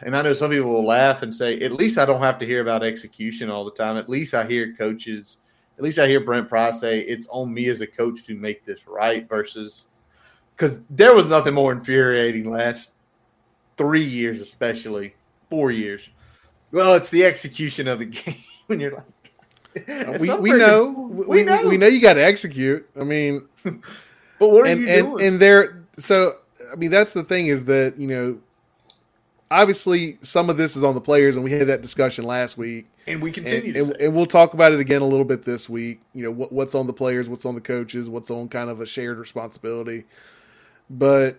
And 0.00 0.16
I 0.16 0.22
know 0.22 0.32
some 0.34 0.50
people 0.50 0.70
will 0.72 0.86
laugh 0.86 1.22
and 1.22 1.32
say, 1.32 1.60
at 1.60 1.70
least 1.70 1.96
I 1.96 2.06
don't 2.06 2.22
have 2.22 2.38
to 2.40 2.46
hear 2.46 2.60
about 2.60 2.82
execution 2.82 3.50
all 3.50 3.64
the 3.64 3.70
time. 3.70 3.96
At 3.98 4.08
least 4.08 4.34
I 4.34 4.46
hear 4.46 4.74
coaches, 4.74 5.36
at 5.78 5.84
least 5.84 5.98
I 5.98 6.08
hear 6.08 6.20
Brent 6.20 6.48
Pry 6.48 6.70
say, 6.70 7.00
it's 7.00 7.26
on 7.30 7.52
me 7.52 7.68
as 7.68 7.80
a 7.80 7.86
coach 7.86 8.24
to 8.24 8.34
make 8.34 8.64
this 8.64 8.86
right 8.86 9.28
versus 9.28 9.86
because 10.54 10.80
there 10.88 11.14
was 11.14 11.28
nothing 11.28 11.54
more 11.54 11.72
infuriating 11.72 12.50
last 12.50 12.92
three 13.76 14.04
years, 14.04 14.40
especially 14.40 15.14
four 15.50 15.70
years. 15.70 16.08
Well, 16.72 16.94
it's 16.94 17.10
the 17.10 17.24
execution 17.24 17.88
of 17.88 17.98
the 17.98 18.06
game 18.06 18.36
when 18.66 18.80
you're 18.80 18.92
like, 18.92 19.04
Uh, 19.88 20.16
we, 20.18 20.32
we 20.34 20.52
know 20.52 20.88
we, 20.88 21.26
we, 21.26 21.44
know, 21.44 21.68
we 21.68 21.76
know 21.76 21.86
you 21.86 22.00
got 22.00 22.14
to 22.14 22.24
execute. 22.24 22.88
I 22.98 23.04
mean, 23.04 23.46
but 23.62 23.82
what 24.38 24.62
are 24.62 24.66
and 24.66 24.80
you 24.80 24.88
and 24.88 25.06
doing? 25.06 25.26
and 25.26 25.40
there. 25.40 25.84
So 25.98 26.36
I 26.72 26.76
mean, 26.76 26.90
that's 26.90 27.12
the 27.12 27.22
thing 27.22 27.48
is 27.48 27.64
that 27.64 27.98
you 27.98 28.06
know, 28.06 28.38
obviously 29.50 30.18
some 30.22 30.48
of 30.48 30.56
this 30.56 30.76
is 30.76 30.82
on 30.82 30.94
the 30.94 31.00
players, 31.00 31.36
and 31.36 31.44
we 31.44 31.52
had 31.52 31.66
that 31.68 31.82
discussion 31.82 32.24
last 32.24 32.56
week. 32.56 32.86
And 33.06 33.22
we 33.22 33.30
continue 33.30 33.66
and, 33.66 33.74
to 33.74 33.80
and, 33.80 34.00
and 34.00 34.14
we'll 34.14 34.26
talk 34.26 34.54
about 34.54 34.72
it 34.72 34.80
again 34.80 35.00
a 35.00 35.06
little 35.06 35.24
bit 35.24 35.44
this 35.44 35.68
week. 35.68 36.00
You 36.12 36.24
know 36.24 36.30
what, 36.30 36.52
what's 36.52 36.74
on 36.74 36.86
the 36.86 36.92
players, 36.92 37.28
what's 37.28 37.46
on 37.46 37.54
the 37.54 37.60
coaches, 37.60 38.08
what's 38.08 38.30
on 38.30 38.48
kind 38.48 38.68
of 38.68 38.80
a 38.80 38.86
shared 38.86 39.18
responsibility. 39.18 40.04
But 40.90 41.38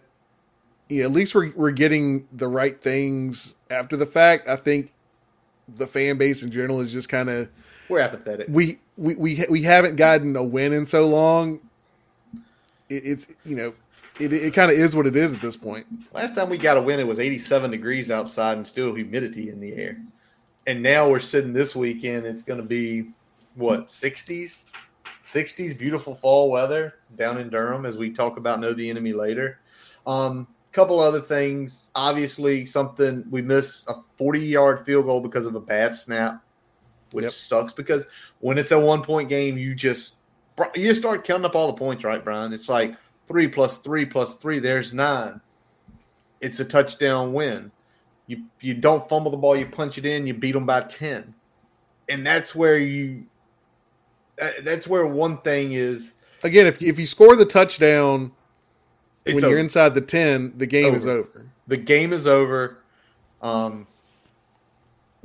you 0.89 1.01
know, 1.01 1.09
at 1.09 1.11
least 1.11 1.35
we're 1.35 1.51
we're 1.55 1.71
getting 1.71 2.27
the 2.31 2.47
right 2.47 2.79
things 2.81 3.55
after 3.69 3.97
the 3.97 4.05
fact. 4.05 4.47
I 4.47 4.55
think 4.55 4.93
the 5.67 5.87
fan 5.87 6.17
base 6.17 6.43
in 6.43 6.51
general 6.51 6.79
is 6.79 6.93
just 6.93 7.09
kind 7.09 7.29
of 7.29 7.49
we're 7.89 7.99
apathetic. 7.99 8.47
we 8.49 8.79
we 8.95 9.15
we 9.15 9.45
we 9.49 9.61
haven't 9.63 9.95
gotten 9.95 10.35
a 10.35 10.43
win 10.43 10.73
in 10.73 10.85
so 10.85 11.07
long. 11.07 11.59
It, 12.89 13.03
it's 13.05 13.27
you 13.43 13.55
know 13.55 13.73
it 14.19 14.31
it 14.31 14.53
kind 14.53 14.71
of 14.71 14.77
is 14.77 14.95
what 14.95 15.07
it 15.07 15.15
is 15.15 15.33
at 15.33 15.41
this 15.41 15.57
point. 15.57 15.85
Last 16.13 16.35
time 16.35 16.49
we 16.49 16.57
got 16.57 16.77
a 16.77 16.81
win, 16.81 16.99
it 16.99 17.07
was 17.07 17.19
87 17.19 17.71
degrees 17.71 18.09
outside 18.09 18.57
and 18.57 18.67
still 18.67 18.93
humidity 18.93 19.49
in 19.49 19.59
the 19.59 19.73
air. 19.73 19.97
And 20.67 20.83
now 20.83 21.09
we're 21.09 21.19
sitting 21.19 21.53
this 21.53 21.75
weekend. 21.75 22.25
It's 22.25 22.43
going 22.43 22.59
to 22.59 22.65
be 22.65 23.11
what 23.55 23.87
60s, 23.87 24.65
60s, 25.23 25.77
beautiful 25.77 26.13
fall 26.13 26.51
weather 26.51 26.95
down 27.15 27.37
in 27.37 27.49
Durham. 27.49 27.85
As 27.85 27.97
we 27.97 28.11
talk 28.11 28.37
about, 28.37 28.59
know 28.59 28.73
the 28.73 28.89
enemy 28.89 29.13
later. 29.13 29.61
Um, 30.05 30.47
couple 30.73 30.99
other 30.99 31.21
things. 31.21 31.89
Obviously, 31.95 32.65
something 32.65 33.25
we 33.31 33.41
missed 33.41 33.89
a 33.89 33.95
40 34.17 34.39
yard 34.41 34.85
field 34.85 35.05
goal 35.05 35.21
because 35.21 35.47
of 35.47 35.55
a 35.55 35.59
bad 35.59 35.95
snap, 35.95 36.43
which 37.13 37.23
Yep. 37.23 37.31
sucks 37.31 37.73
because 37.73 38.05
when 38.41 38.57
it's 38.59 38.71
a 38.71 38.79
one 38.79 39.01
point 39.01 39.29
game, 39.29 39.57
you 39.57 39.73
just 39.73 40.17
you 40.75 40.87
just 40.89 40.99
start 40.99 41.23
counting 41.23 41.45
up 41.45 41.55
all 41.55 41.67
the 41.67 41.77
points, 41.77 42.03
right, 42.03 42.23
Brian? 42.23 42.53
It's 42.53 42.69
like 42.69 42.95
three 43.27 43.47
plus 43.47 43.79
three 43.79 44.05
plus 44.05 44.35
three. 44.35 44.59
There's 44.59 44.93
nine 44.93 45.41
it's 46.41 46.59
a 46.59 46.65
touchdown 46.65 47.33
win. 47.33 47.71
You 48.27 48.43
you 48.61 48.73
don't 48.73 49.07
fumble 49.07 49.31
the 49.31 49.37
ball, 49.37 49.55
you 49.55 49.65
punch 49.65 49.97
it 49.97 50.05
in, 50.05 50.27
you 50.27 50.33
beat 50.33 50.51
them 50.51 50.65
by 50.65 50.81
ten, 50.81 51.33
and 52.09 52.25
that's 52.25 52.53
where 52.53 52.77
you. 52.77 53.25
That's 54.61 54.85
where 54.87 55.05
one 55.07 55.39
thing 55.39 55.71
is. 55.71 56.13
Again, 56.43 56.67
if 56.67 56.81
if 56.83 56.99
you 56.99 57.05
score 57.05 57.35
the 57.35 57.45
touchdown 57.45 58.31
when 59.25 59.37
over. 59.37 59.49
you're 59.49 59.59
inside 59.59 59.93
the 59.93 60.01
ten, 60.01 60.53
the 60.57 60.67
game 60.67 60.93
is 60.93 61.07
Over. 61.07 61.19
over. 61.19 61.45
the 61.67 61.77
game 61.77 62.13
is 62.13 62.27
over, 62.27 62.77
um, 63.41 63.87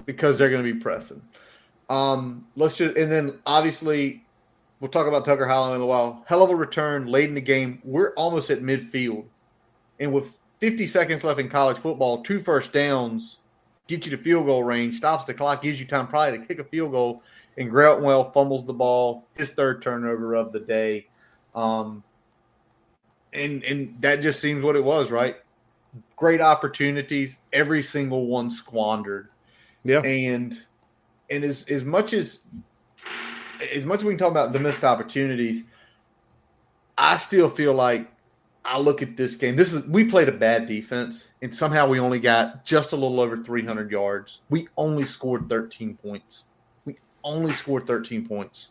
because 0.07 0.39
they're 0.39 0.49
going 0.51 0.65
to 0.65 0.73
be 0.73 0.79
pressing. 0.79 1.21
Um, 1.91 2.47
let's 2.57 2.77
just 2.79 2.97
and 2.97 3.11
then 3.13 3.39
obviously 3.45 4.25
we'll 4.81 4.91
talk 4.91 5.07
about 5.07 5.25
Tucker 5.25 5.47
Holloway 5.47 5.77
in 5.77 5.83
a 5.83 5.87
while. 5.87 6.25
Hell 6.27 6.43
of 6.43 6.51
a 6.51 6.57
return 6.57 7.07
late 7.07 7.29
in 7.29 7.35
the 7.35 7.41
game. 7.41 7.81
We're 7.85 8.15
almost 8.15 8.49
at 8.49 8.63
midfield, 8.63 9.25
and 10.01 10.13
with 10.13 10.39
50 10.63 10.87
seconds 10.87 11.25
left 11.25 11.41
in 11.41 11.49
college 11.49 11.77
football, 11.77 12.23
two 12.23 12.39
first 12.39 12.73
downs 12.73 13.39
get 13.89 14.07
you 14.07 14.17
to 14.17 14.23
field 14.23 14.47
goal 14.47 14.63
range, 14.63 14.95
stops 14.95 15.25
the 15.25 15.35
clock, 15.35 15.61
gives 15.61 15.81
you 15.81 15.85
time 15.85 16.07
probably 16.07 16.39
to 16.39 16.47
kick 16.47 16.61
a 16.61 16.65
field 16.65 16.93
goal. 16.93 17.25
And 17.59 17.69
Grant 17.69 18.01
Wells 18.01 18.33
fumbles 18.33 18.65
the 18.65 18.73
ball, 18.73 19.27
his 19.35 19.51
third 19.51 19.83
turnover 19.83 20.37
of 20.37 20.53
the 20.53 20.61
day. 20.61 21.09
Um, 21.57 22.05
and 23.33 23.65
and 23.65 23.97
that 24.03 24.23
just 24.23 24.39
seems 24.39 24.63
what 24.63 24.77
it 24.77 24.85
was, 24.85 25.11
right? 25.11 25.35
Great 26.15 26.41
opportunities, 26.41 27.41
every 27.53 27.83
single 27.83 28.29
one 28.29 28.49
squandered. 28.49 29.31
Yeah. 29.83 30.03
And 30.03 30.63
and 31.29 31.43
as 31.43 31.65
as 31.69 31.83
much 31.83 32.13
as 32.13 32.45
as 33.75 33.85
much 33.85 33.99
as 33.99 34.05
we 34.05 34.13
can 34.13 34.19
talk 34.19 34.31
about 34.31 34.53
the 34.53 34.61
missed 34.61 34.85
opportunities, 34.85 35.65
I 36.97 37.17
still 37.17 37.51
feel 37.51 37.75
like 37.75 38.12
I 38.65 38.79
look 38.79 39.03
at 39.03 39.17
this 39.17 39.37
game. 39.37 39.57
This 39.57 39.73
is 39.73 39.87
we 39.89 40.05
played 40.05 40.29
a 40.29 40.33
bad 40.33 40.67
defense, 40.67 41.31
and 41.43 41.55
somehow 41.55 41.89
we 41.89 41.99
only 41.99 42.21
got 42.21 42.65
just 42.65 42.93
a 42.93 42.97
little 42.97 43.21
over 43.21 43.37
300 43.37 43.91
yards. 43.91 44.41
We 44.51 44.69
only 44.77 45.05
scored 45.05 45.49
13 45.49 45.97
points. 45.97 46.45
We 46.85 46.97
only 47.25 47.53
scored 47.53 47.87
13 47.87 48.27
points. 48.27 48.69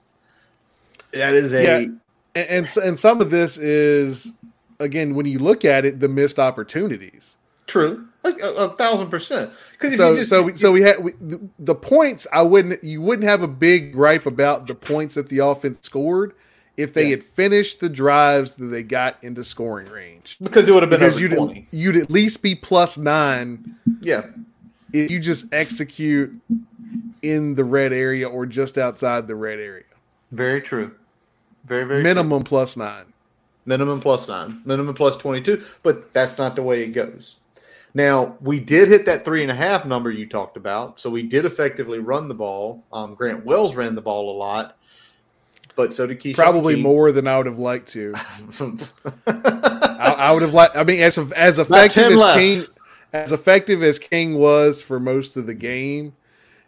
That 1.14 1.34
is 1.34 1.52
a 1.54 1.64
Yeah. 1.64 1.78
And, 1.78 2.00
and 2.36 2.78
and 2.84 3.00
some 3.00 3.20
of 3.20 3.30
this 3.30 3.58
is 3.58 4.32
again 4.80 5.14
when 5.14 5.26
you 5.26 5.40
look 5.40 5.66
at 5.66 5.84
it, 5.84 6.00
the 6.00 6.08
missed 6.08 6.40
opportunities. 6.40 7.38
true, 7.68 8.08
like 8.24 8.42
a, 8.42 8.50
a 8.56 8.70
thousand 8.78 9.10
percent. 9.10 9.52
Because 9.74 9.98
So 9.98 10.24
so 10.24 10.44
we, 10.44 10.56
so 10.56 10.72
we 10.72 10.82
had 10.82 11.04
we, 11.04 11.12
the, 11.20 11.42
the 11.60 11.76
points. 11.76 12.26
I 12.32 12.44
wouldn't 12.44 12.82
you 12.82 13.02
wouldn't 13.02 13.28
have 13.28 13.44
a 13.44 13.48
big 13.48 13.92
gripe 13.92 14.26
about 14.26 14.68
the 14.68 14.76
points 14.76 15.16
that 15.16 15.28
the 15.28 15.40
offense 15.40 15.80
scored 15.82 16.34
if 16.78 16.94
they 16.94 17.04
Yeah. 17.06 17.10
had 17.12 17.24
finished 17.24 17.80
the 17.80 17.90
drives 17.90 18.56
that 18.56 18.66
they 18.68 18.84
got 18.84 19.18
into 19.24 19.44
scoring 19.44 19.88
range. 19.90 20.38
because 20.42 20.68
it 20.68 20.74
would 20.74 20.84
have 20.84 20.90
been 20.90 21.00
Because 21.00 21.16
over 21.16 21.22
you'd 21.24 21.36
20. 21.36 21.68
you'd 21.72 21.98
at 21.98 22.10
least 22.10 22.42
be 22.42 22.56
plus 22.56 22.98
nine 22.98 23.75
Yeah, 24.01 24.28
if 24.94 25.12
you 25.12 25.20
just 25.20 25.46
execute 25.54 26.34
in 27.22 27.56
the 27.56 27.63
red 27.63 27.94
area 27.94 28.28
or 28.28 28.46
just 28.46 28.78
outside 28.78 29.28
the 29.28 29.36
red 29.36 29.60
area. 29.60 29.84
very 30.32 30.62
true. 30.62 30.92
Very 31.66 31.84
very 31.84 32.01
true. 32.01 32.04
Minimum 32.04 32.44
plus 32.44 32.75
nine. 32.78 33.06
minimum 33.66 34.00
plus 34.01 34.28
nine, 34.28 34.60
minimum 34.66 34.96
plus 34.96 35.16
22, 35.18 35.62
but 35.84 36.12
that's 36.13 36.38
not 36.40 36.56
the 36.56 36.63
way 36.63 36.82
it 36.84 36.88
goes. 36.94 37.38
Now, 37.94 38.38
we 38.42 38.60
did 38.60 38.88
hit 38.88 39.06
that 39.06 39.24
three 39.25 39.42
and 39.44 39.51
a 39.51 39.56
half 39.56 39.86
number 39.86 40.10
you 40.10 40.25
talked 40.25 40.56
about. 40.58 41.00
So 41.00 41.10
we 41.10 41.24
did 41.24 41.44
effectively 41.46 42.00
run 42.00 42.28
the 42.30 42.34
ball. 42.34 42.84
Um, 42.94 43.13
Grant 43.16 43.46
Wells 43.46 43.75
ran 43.75 43.94
the 43.96 44.01
ball 44.01 44.32
a 44.36 44.38
lot, 44.38 44.78
but 45.75 45.94
so 45.94 46.08
did 46.08 46.20
Keshawn 46.20 46.36
Probably 46.36 46.75
Key. 46.75 46.82
more 46.82 47.12
than 47.12 47.28
I 47.28 47.38
would 47.38 47.46
have 47.46 47.60
liked 47.60 47.90
to. 47.90 48.13
I, 49.28 50.16
I 50.18 50.32
would 50.32 50.42
have 50.42 50.54
liked. 50.54 50.75
I 50.75 50.84
mean, 50.84 51.01
as 51.01 51.18
as 51.18 51.60
effective 51.60 52.12
as. 52.12 52.34
King, 52.36 52.63
as 53.13 53.32
effective 53.32 53.84
as 53.84 54.00
King 54.00 54.36
was 54.36 54.82
for 54.82 55.00
most 55.00 55.36
of 55.38 55.46
the 55.46 55.54
game, 55.54 56.13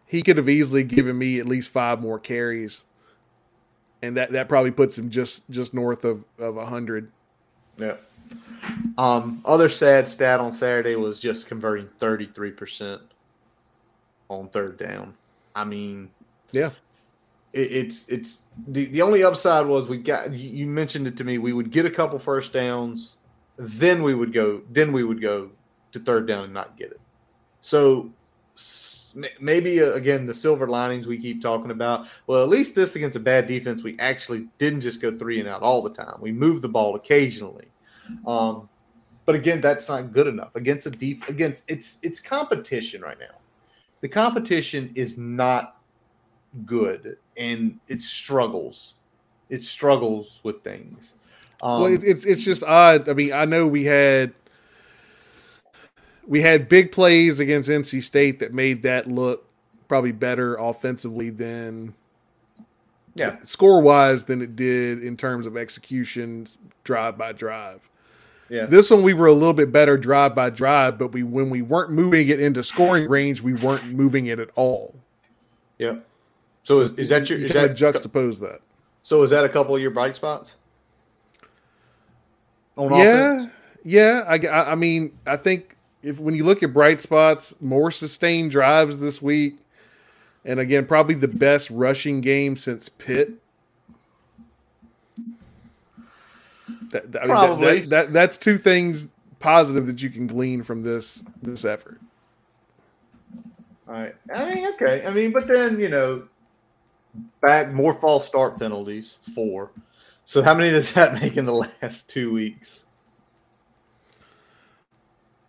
he 0.06 0.22
could 0.22 0.38
have 0.38 0.50
easily 0.50 0.84
given 0.84 1.18
me 1.18 1.40
at 1.40 1.46
least 1.46 1.70
five 1.70 2.02
more 2.02 2.20
carries, 2.20 2.86
and 4.02 4.18
that 4.18 4.32
that 4.34 4.50
probably 4.50 4.72
puts 4.72 4.98
him 4.98 5.10
just 5.10 5.50
just 5.50 5.74
north 5.74 6.04
of 6.06 6.24
of 6.40 6.56
hundred. 6.68 7.12
yeah. 7.78 7.96
Um, 8.98 9.42
other 9.46 9.70
sad 9.70 10.08
stat 10.10 10.40
on 10.40 10.54
Saturday 10.54 10.96
was 10.96 11.20
just 11.20 11.46
converting 11.48 11.88
33% 12.00 13.00
on 14.30 14.48
third 14.50 14.78
down. 14.78 15.14
I 15.56 15.66
mean, 15.66 16.10
Yeah, 16.52 16.72
it, 17.54 17.72
it's 17.72 18.08
it's 18.08 18.40
the, 18.68 18.86
the 18.86 19.02
only 19.02 19.24
upside 19.24 19.66
was 19.66 19.88
we 19.88 19.98
got 19.98 20.34
you, 20.34 20.68
mentioned 20.68 21.08
it 21.08 21.16
to 21.18 21.24
me 21.24 21.38
we 21.38 21.54
would 21.54 21.72
get 21.72 21.86
a 21.86 21.90
couple 21.90 22.20
first 22.20 22.54
downs 22.54 23.16
then 23.58 24.04
we 24.04 24.16
would 24.16 24.34
go 24.34 24.62
then 24.72 24.92
we 24.92 25.04
would 25.04 25.22
go 25.22 25.50
to 25.92 26.00
third 26.00 26.28
down 26.28 26.44
and 26.44 26.54
not 26.54 26.76
get 26.76 26.92
it. 26.92 27.00
So 27.62 28.12
maybe 29.40 29.82
uh, 29.82 29.94
again 29.94 30.26
the 30.26 30.34
silver 30.34 30.68
linings 30.68 31.06
we 31.06 31.18
keep 31.20 31.40
talking 31.40 31.70
about 31.70 32.08
well 32.26 32.42
at 32.42 32.50
least 32.50 32.74
this 32.74 32.96
against 32.96 33.16
a 33.16 33.20
bad 33.20 33.46
defense 33.46 33.84
we 33.84 33.96
actually 34.00 34.48
didn't 34.58 34.82
just 34.82 35.00
go 35.00 35.16
three 35.16 35.40
and 35.40 35.48
out 35.48 35.62
all 35.62 35.82
the 35.84 35.94
time. 35.94 36.18
We 36.20 36.32
moved 36.32 36.64
the 36.64 36.70
ball 36.70 36.96
occasionally. 36.96 37.68
Um 38.26 38.70
But 39.26 39.36
again, 39.36 39.62
that's 39.62 39.88
not 39.88 40.12
good 40.12 40.28
enough. 40.28 40.56
Against 40.56 40.88
a 40.88 40.92
deep 40.92 41.30
against 41.30 41.64
it's 41.70 42.00
it's 42.02 42.20
competition 42.20 43.02
right 43.02 43.20
now. 43.20 43.38
The 44.02 44.10
competition 44.10 44.92
is 44.96 45.18
not 45.18 45.78
good 46.66 47.18
and 47.38 47.80
it 47.88 48.02
struggles. 48.02 48.96
It 49.50 49.64
struggles 49.64 50.40
with 50.44 50.64
things. 50.64 51.16
Um, 51.62 51.82
well, 51.82 51.94
it, 51.94 52.04
it's 52.04 52.26
it's 52.26 52.44
just 52.44 52.64
odd. 52.64 53.08
I 53.08 53.14
mean, 53.14 53.34
I 53.34 53.46
know 53.46 53.68
we 53.68 53.86
had 53.86 54.34
we 56.28 56.42
had 56.42 56.70
big 56.70 56.92
plays 56.92 57.40
against 57.40 57.70
NC 57.70 58.04
State 58.04 58.40
that 58.40 58.54
made 58.54 58.84
that 58.84 59.08
look 59.08 59.48
probably 59.88 60.12
better 60.12 60.56
offensively 60.56 61.30
than 61.30 61.94
yeah 63.16 63.38
score 63.44 63.82
wise 63.82 64.24
than 64.24 64.42
it 64.42 64.56
did 64.56 65.04
in 65.04 65.16
terms 65.16 65.46
of 65.46 65.56
execution 65.56 66.48
drive 66.84 67.18
by 67.18 67.32
drive. 67.32 67.88
Yeah. 68.50 68.66
This 68.66 68.90
one 68.90 69.04
we 69.04 69.14
were 69.14 69.28
a 69.28 69.34
little 69.34 69.54
bit 69.54 69.72
better 69.72 69.98
drive 69.98 70.36
by 70.36 70.50
drive, 70.50 70.98
but 70.98 71.12
we 71.12 71.24
when 71.24 71.50
we 71.50 71.62
weren't 71.62 71.92
moving 71.92 72.28
it 72.28 72.40
into 72.40 72.64
scoring 72.64 73.10
range, 73.10 73.42
we 73.42 73.54
weren't 73.54 73.86
moving 73.86 74.28
it 74.28 74.40
at 74.40 74.50
all. 74.56 74.96
Yeah. 75.78 75.96
So 76.64 76.80
is, 76.80 76.92
is 76.92 77.10
that 77.10 77.30
your 77.30 77.40
you 77.40 77.48
is 77.48 77.54
that 77.54 77.72
juxtapose 77.72 78.40
that? 78.40 78.62
So 79.04 79.22
is 79.24 79.30
that 79.32 79.44
a 79.44 79.50
couple 79.50 79.76
of 79.76 79.82
your 79.82 79.92
bright 79.92 80.16
spots? 80.16 80.56
On 82.78 82.92
yeah, 82.92 83.36
offense? 83.36 83.50
yeah. 83.84 84.24
I, 84.28 84.72
I 84.72 84.76
mean, 84.76 85.12
I 85.28 85.36
think 85.38 85.76
if 86.02 86.20
when 86.20 86.36
you 86.36 86.46
look 86.46 86.64
at 86.64 86.74
bright 86.74 87.00
spots, 87.00 87.54
more 87.62 87.92
sustained 87.92 88.52
drives 88.52 88.98
this 88.98 89.22
week, 89.22 89.58
and 90.46 90.60
again, 90.60 90.86
probably 90.86 91.16
the 91.16 91.28
best 91.28 91.70
rushing 91.70 92.22
game 92.22 92.56
since 92.56 92.90
Pitt. 92.90 93.34
That, 96.92 97.04
I 97.16 97.20
mean, 97.22 97.28
Probably 97.28 97.80
that, 97.82 97.90
that, 97.90 97.90
that, 97.90 98.14
that's 98.14 98.38
two 98.38 98.58
things 98.58 99.08
positive 99.40 99.88
that 99.88 100.02
you 100.02 100.10
can 100.10 100.28
glean 100.28 100.64
from 100.64 100.82
this 100.82 101.24
this 101.42 101.66
effort. 101.66 102.00
All 103.88 103.96
right. 103.96 104.16
I 104.34 104.54
mean, 104.54 104.68
okay. 104.68 105.06
I 105.06 105.12
mean, 105.12 105.32
but 105.32 105.48
then 105.48 105.80
you 105.80 105.90
know, 105.90 106.24
back 107.42 107.72
more 107.72 107.94
false 107.94 108.26
start 108.26 108.60
penalties 108.60 109.18
four. 109.34 109.72
So 110.26 110.42
how 110.42 110.54
many 110.54 110.72
does 110.72 110.94
that 110.94 111.14
make 111.14 111.38
in 111.38 111.46
the 111.46 111.54
last 111.82 112.10
two 112.10 112.32
weeks? 112.32 112.86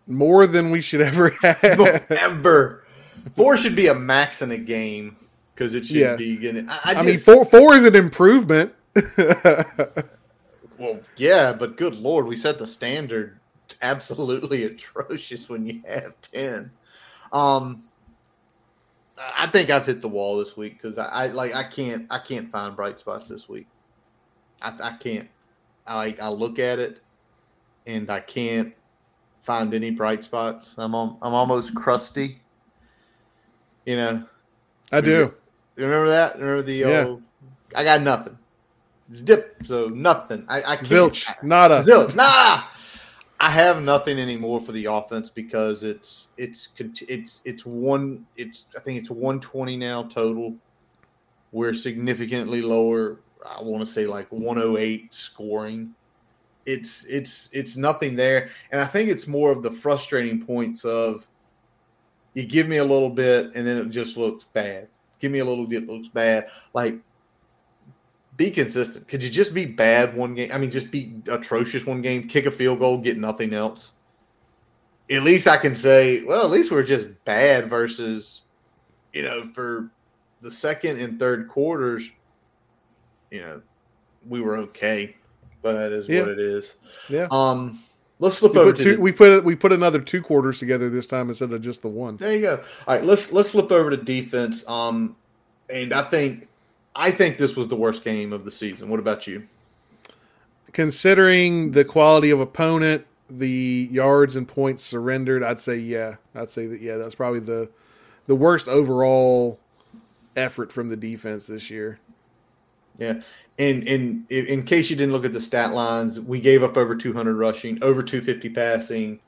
More 0.07 0.47
than 0.47 0.71
we 0.71 0.81
should 0.81 1.01
ever 1.01 1.31
have. 1.43 2.07
ever. 2.11 2.85
Four 3.37 3.57
should 3.57 3.77
be 3.77 3.87
a 3.87 3.95
max 3.95 4.43
in 4.43 4.51
a 4.51 4.59
game 4.59 5.17
because 5.55 5.75
it 5.75 5.87
should 5.87 5.97
yeah. 5.97 6.17
be 6.17 6.37
getting. 6.37 6.69
I, 6.69 6.79
I, 6.85 6.95
I 6.97 7.03
mean, 7.03 7.19
four 7.19 7.45
four 7.45 7.75
is 7.75 7.85
an 7.85 7.95
improvement. 7.95 8.75
Well, 10.79 11.01
yeah, 11.17 11.53
but 11.53 11.77
good 11.77 11.97
lord, 11.97 12.27
we 12.27 12.37
set 12.37 12.59
the 12.59 12.67
standard 12.67 13.39
absolutely 13.81 14.65
atrocious 14.65 15.49
when 15.49 15.67
you 15.67 15.83
have 15.87 16.21
ten. 16.21 16.71
Um, 17.33 17.85
I 19.19 19.47
think 19.47 19.71
I've 19.71 19.87
hit 19.87 20.01
the 20.01 20.09
wall 20.09 20.39
this 20.39 20.57
week 20.57 20.81
because 20.81 20.99
I, 20.99 21.07
I, 21.07 21.27
like 21.29 21.55
I 21.55 21.63
can't 21.65 22.07
I 22.11 22.19
can't 22.19 22.51
find 22.51 22.75
bright 22.75 22.99
spots 22.99 23.29
this 23.29 23.49
week. 23.49 23.67
I, 24.61 24.73
I 24.83 24.93
can't. 24.97 25.29
I 25.87 26.17
I 26.21 26.29
look 26.29 26.59
at 26.59 26.79
it 26.79 27.01
and 27.87 28.11
I 28.11 28.21
can't 28.21 28.75
find 29.43 29.73
any 29.75 29.91
bright 29.91 30.25
spots. 30.25 30.75
I'm 30.79 30.95
on, 30.95 31.17
I'm 31.23 31.35
almost 31.35 31.75
crusty. 31.75 32.41
You 33.85 33.97
know. 33.97 34.25
I 34.91 35.01
do. 35.01 35.35
You 35.77 35.85
remember 35.85 36.09
that? 36.09 36.39
Remember 36.39 36.63
the 36.63 36.75
yeah. 36.75 37.05
old 37.05 37.23
I 37.77 37.85
got 37.85 38.03
nothing 38.03 38.39
dip. 39.25 39.57
So 39.65 39.89
nothing. 39.89 40.45
I, 40.49 40.59
I 40.59 40.77
can't. 40.77 40.89
Zilch. 40.89 41.43
Nada. 41.43 41.81
Zilch. 41.81 42.15
Nada. 42.15 42.65
I 43.45 43.51
have 43.51 43.83
nothing 43.83 44.19
anymore 44.19 44.59
for 44.59 44.73
the 44.73 44.87
offense 44.87 45.29
because 45.29 45.83
it's 45.83 46.29
it's 46.39 46.71
it's 46.79 47.43
it's 47.45 47.67
one 47.67 48.25
it's 48.39 48.65
I 48.75 48.81
think 48.81 48.99
it's 48.99 49.11
120 49.11 49.77
now 49.77 50.05
total. 50.05 50.57
We're 51.53 51.75
significantly 51.75 52.63
lower. 52.63 53.21
I 53.47 53.61
want 53.61 53.87
to 53.87 53.93
say 53.93 54.07
like 54.07 54.33
108 54.33 55.15
scoring. 55.15 55.95
It's 56.65 57.05
it's 57.05 57.51
it's 57.53 57.77
nothing 57.77 58.17
there, 58.17 58.49
and 58.73 58.81
I 58.81 58.87
think 58.87 59.11
it's 59.11 59.27
more 59.27 59.53
of 59.53 59.63
the 59.63 59.71
frustrating 59.71 60.43
points 60.43 60.87
of 60.87 61.27
you 62.33 62.47
give 62.47 62.67
me 62.67 62.79
a 62.79 62.85
little 62.85 63.11
bit 63.11 63.55
and 63.55 63.67
then 63.67 63.77
it 63.77 63.91
just 63.91 64.17
looks 64.17 64.47
bad. 64.55 64.89
Give 65.21 65.31
me 65.31 65.41
a 65.41 65.45
little 65.45 65.67
bit, 65.67 65.87
looks 65.87 66.09
bad. 66.09 66.49
Like 66.73 66.99
be 68.37 68.51
consistent. 68.51 69.07
Could 69.09 69.23
you 69.23 69.31
just 69.31 69.55
be 69.55 69.67
bad 69.67 70.17
one 70.17 70.35
game? 70.35 70.51
I 70.53 70.59
mean, 70.59 70.71
just 70.71 70.91
be 70.91 71.15
atrocious 71.29 71.87
one 71.87 72.03
game, 72.03 72.29
kick 72.29 72.47
a 72.47 72.51
field 72.51 72.81
goal, 72.81 72.99
get 72.99 73.19
nothing 73.19 73.55
else. 73.55 73.93
At 75.11 75.23
least 75.23 75.47
I 75.47 75.57
can 75.57 75.75
say, 75.75 76.25
well, 76.25 76.45
at 76.45 76.51
least 76.51 76.71
we're 76.71 76.83
just 76.83 77.09
bad 77.25 77.69
versus, 77.69 78.41
you 79.13 79.23
know, 79.23 79.45
for 79.45 79.91
the 80.41 80.51
second 80.51 81.01
and 81.01 81.19
third 81.19 81.49
quarters, 81.49 82.11
you 83.31 83.41
know, 83.41 83.63
we 84.27 84.41
were 84.41 84.57
okay. 84.59 85.17
But 85.63 85.75
that 85.75 85.93
is 85.93 86.09
yeah. 86.09 86.21
what 86.21 86.31
it 86.31 86.39
is. 86.39 86.75
Yeah. 87.09 87.27
Um, 87.31 87.79
let's 88.19 88.39
flip 88.39 88.55
we 88.55 88.61
over 88.61 88.73
to 88.73 88.83
two, 88.83 88.97
the, 88.97 89.01
we 89.01 89.13
put 89.13 89.45
we 89.45 89.55
put 89.55 89.73
another 89.73 90.01
two 90.01 90.23
quarters 90.23 90.59
together 90.59 90.89
this 90.91 91.07
time 91.07 91.29
instead 91.29 91.53
of 91.53 91.63
just 91.63 91.83
the 91.83 91.89
one. 91.89 92.17
There 92.17 92.33
you 92.33 92.41
go. 92.41 92.63
All 92.87 92.95
right, 92.95 93.05
let's 93.05 93.33
let's 93.33 93.51
flip 93.51 93.71
over 93.71 93.91
to 93.91 93.97
defense. 93.97 94.67
Um, 94.69 95.17
and 95.71 95.93
I 95.93 96.03
think 96.03 96.49
I 96.97 97.11
think 97.11 97.39
this 97.39 97.57
was 97.57 97.69
the 97.69 97.77
worst 97.77 98.05
game 98.05 98.33
of 98.33 98.45
the 98.45 98.51
season. 98.51 98.89
What 98.89 99.01
about 99.01 99.27
you? 99.27 99.47
Considering 100.73 101.73
the 101.73 101.85
quality 101.85 102.31
of 102.31 102.41
opponent, 102.41 103.07
the 103.31 103.89
yards 103.91 104.37
and 104.37 104.47
points 104.47 104.83
surrendered, 104.83 105.43
I'd 105.43 105.59
say 105.59 105.77
yeah. 105.77 106.17
I'd 106.35 106.51
say 106.51 106.67
that 106.67 106.81
yeah, 106.81 106.97
that's 106.97 107.15
probably 107.15 107.41
the 107.41 107.71
the 108.27 108.35
worst 108.35 108.69
overall 108.69 109.59
effort 110.37 110.73
from 110.73 110.89
the 110.89 110.97
defense 110.97 111.47
this 111.47 111.71
year. 111.71 111.99
Yeah. 112.99 113.23
And 113.59 113.85
in 113.85 114.27
in 114.31 114.65
case 114.65 114.91
you 114.91 114.97
didn't 114.97 115.13
look 115.13 115.25
at 115.25 115.33
the 115.33 115.41
stat 115.41 115.73
lines, 115.73 116.21
we 116.21 116.41
gave 116.41 116.63
up 116.63 116.77
over 116.77 116.97
200 116.97 117.35
rushing, 117.35 117.83
over 117.83 118.03
250 118.03 118.49
passing 118.51 119.21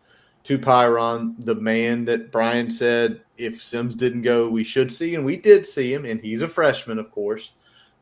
to 0.44 0.58
Pyron, 0.58 1.34
the 1.38 1.56
man 1.56 2.04
that 2.04 2.30
Brian 2.30 2.70
said 2.70 3.20
if 3.36 3.62
Sims 3.62 3.96
didn't 3.96 4.22
go, 4.22 4.48
we 4.48 4.62
should 4.62 4.92
see, 4.92 5.14
and 5.14 5.24
we 5.24 5.36
did 5.36 5.66
see 5.66 5.92
him, 5.92 6.04
and 6.04 6.20
he's 6.20 6.42
a 6.42 6.48
freshman, 6.48 6.98
of 6.98 7.10
course. 7.10 7.50